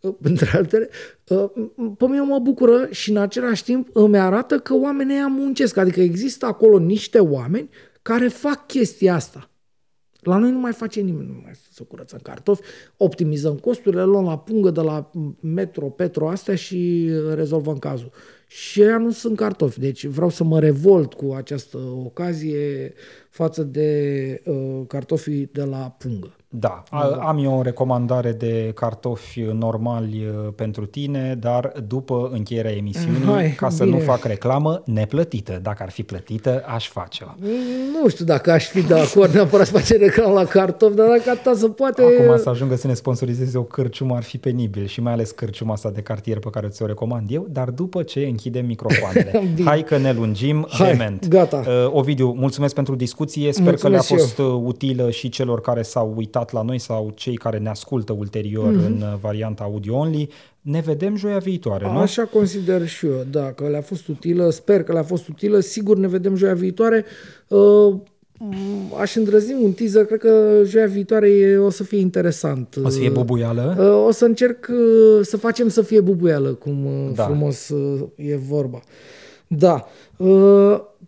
uh, 0.02 0.14
între 0.30 0.50
altele, 0.54 0.90
uh, 1.28 1.50
pe 1.98 2.06
mine 2.06 2.22
mă 2.22 2.40
bucură 2.40 2.88
și 2.92 3.10
în 3.10 3.18
același 3.18 3.64
timp 3.64 3.88
îmi 3.94 4.18
arată 4.18 4.60
că 4.60 4.74
oamenii 4.74 5.16
ăia 5.16 5.28
muncesc, 5.28 5.78
adică 5.78 6.02
există 6.02 6.46
acolo 6.46 6.80
niște 6.80 7.20
oameni 7.20 7.70
care 8.02 8.28
fac 8.28 8.66
chestia 8.66 9.14
asta. 9.14 9.50
La 10.20 10.38
noi 10.38 10.52
nu 10.52 10.60
mai 10.60 10.74
face 10.74 11.02
nimeni, 11.02 11.28
nu 11.28 11.40
mai 11.44 11.52
să 11.72 11.84
curățăm 11.84 12.20
cartofi, 12.24 12.62
optimizăm 12.98 13.56
costurile, 13.56 14.04
luăm 14.04 14.26
la 14.26 14.38
pungă 14.38 14.70
de 14.70 14.82
la 14.82 15.12
metro, 15.40 15.86
petro 15.86 16.30
astea 16.30 16.56
și 16.56 17.10
rezolvăm 17.34 17.78
cazul. 17.78 18.12
Și 18.48 18.82
ăia 18.82 18.98
nu 18.98 19.12
sunt 19.12 19.38
cartofi, 19.38 19.80
deci 19.80 20.06
vreau 20.06 20.30
să 20.30 20.44
mă 20.44 20.60
revolt 20.60 21.14
cu 21.14 21.34
această 21.34 21.78
ocazie 21.78 22.94
față 23.30 23.64
de 23.64 24.42
uh, 24.46 24.82
cartofii 24.88 25.50
de 25.52 25.64
la 25.64 25.96
pungă. 25.98 26.36
Da, 26.60 26.84
am 27.20 27.44
eu 27.44 27.58
o 27.58 27.62
recomandare 27.62 28.32
de 28.32 28.72
cartofi 28.76 29.42
normali 29.42 30.26
uh, 30.26 30.54
pentru 30.56 30.86
tine, 30.86 31.38
dar 31.40 31.72
după 31.88 32.30
încheierea 32.34 32.72
emisiunii, 32.76 33.24
Hai, 33.34 33.54
ca 33.58 33.70
să 33.70 33.84
bine. 33.84 33.98
nu 33.98 34.04
fac 34.04 34.24
reclamă, 34.24 34.82
neplătită. 34.86 35.60
Dacă 35.62 35.84
ar 35.84 35.90
fi 35.90 36.04
plătită, 36.04 36.64
aș 36.68 36.90
face-o. 36.90 37.28
Nu 38.02 38.10
știu 38.10 38.26
dacă 38.26 38.52
aș 38.52 38.66
fi 38.66 38.82
de 38.82 39.00
acord 39.00 39.34
neapărat 39.34 39.66
să 39.66 39.72
face 39.72 39.98
reclamă 39.98 40.34
la 40.34 40.44
cartofi, 40.46 40.96
dar 40.96 41.08
dacă 41.08 41.30
atâta 41.30 41.54
să 41.56 41.68
poate... 41.68 42.02
Acum 42.02 42.38
să 42.38 42.50
ajungă 42.50 42.76
să 42.76 42.88
ne 42.88 42.94
sponsorizeze 42.94 43.58
o 43.58 43.64
cârciumă 43.64 44.16
ar 44.16 44.24
fi 44.24 44.38
penibil 44.38 44.86
și 44.86 45.02
mai 45.02 45.14
ales 45.14 45.32
cârciuma 45.32 45.74
asta 45.74 45.90
de 45.90 46.02
cartier 46.02 46.40
pe 46.40 46.50
care 46.50 46.68
ți-o 46.68 46.86
recomand 46.86 47.32
eu, 47.32 47.48
dar 47.50 47.70
după 47.70 48.04
ce 48.04 48.20
închidem 48.20 48.66
microfoanele. 48.66 49.54
Hai 49.66 49.84
că 49.84 49.98
ne 49.98 50.14
lungim, 50.14 50.68
Hai, 50.70 50.92
dement. 50.92 51.28
Gata. 51.28 51.64
Uh, 51.68 51.90
Ovidiu, 51.92 52.32
mulțumesc 52.38 52.74
pentru 52.74 52.96
discuție, 52.96 53.52
sper 53.54 53.64
mulțumesc 53.66 54.08
că 54.08 54.14
le-a 54.14 54.26
fost 54.26 54.38
eu. 54.38 54.64
utilă 54.66 55.10
și 55.10 55.30
celor 55.30 55.62
care 55.62 55.82
s-au 55.82 56.14
uitat 56.16 56.47
uitat 56.48 56.52
la 56.52 56.62
noi 56.62 56.80
sau 56.80 57.12
cei 57.16 57.36
care 57.36 57.58
ne 57.58 57.70
ascultă 57.70 58.14
ulterior 58.14 58.74
mm-hmm. 58.74 58.86
în 58.86 59.02
uh, 59.02 59.18
varianta 59.22 59.64
audio-only, 59.64 60.30
ne 60.62 60.80
vedem 60.80 61.16
joia 61.16 61.38
viitoare, 61.38 61.86
nu? 61.86 61.98
Așa 61.98 62.24
consider 62.24 62.88
și 62.88 63.06
eu, 63.06 63.26
da, 63.32 63.52
că 63.52 63.68
le-a 63.68 63.82
fost 63.82 64.08
utilă, 64.08 64.50
sper 64.50 64.84
că 64.84 64.92
le-a 64.92 65.04
fost 65.04 65.28
utilă, 65.28 65.60
sigur 65.60 65.98
ne 65.98 66.08
vedem 66.08 66.36
joia 66.36 66.54
viitoare. 66.54 67.06
Uh, 67.48 67.96
aș 69.00 69.16
îndrăzni 69.16 69.64
un 69.64 69.72
teaser, 69.72 70.06
cred 70.06 70.20
că 70.20 70.62
joia 70.66 70.86
viitoare 70.86 71.58
o 71.60 71.70
să 71.70 71.84
fie 71.84 72.00
interesant. 72.00 72.80
O 72.84 72.90
să 72.90 73.00
fie 73.00 73.10
bubuială? 73.10 73.76
Uh, 73.80 74.08
o 74.08 74.12
să 74.12 74.26
încerc 74.26 74.70
să 75.22 75.38
facem 75.38 75.68
să 75.68 75.82
fie 75.82 76.02
bubuială, 76.02 76.50
cum 76.50 76.88
da. 77.16 77.24
frumos 77.24 77.74
e 78.16 78.36
vorba. 78.36 78.80
Da. 79.48 79.88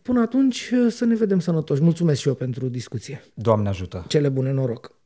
Până 0.01 0.21
atunci 0.21 0.73
să 0.89 1.05
ne 1.05 1.15
vedem 1.15 1.39
sănătoși. 1.39 1.81
Mulțumesc 1.81 2.19
și 2.19 2.27
eu 2.27 2.33
pentru 2.33 2.67
discuție. 2.67 3.23
Doamne 3.33 3.69
ajută! 3.69 4.05
Cele 4.07 4.29
bune, 4.29 4.51
noroc! 4.51 4.98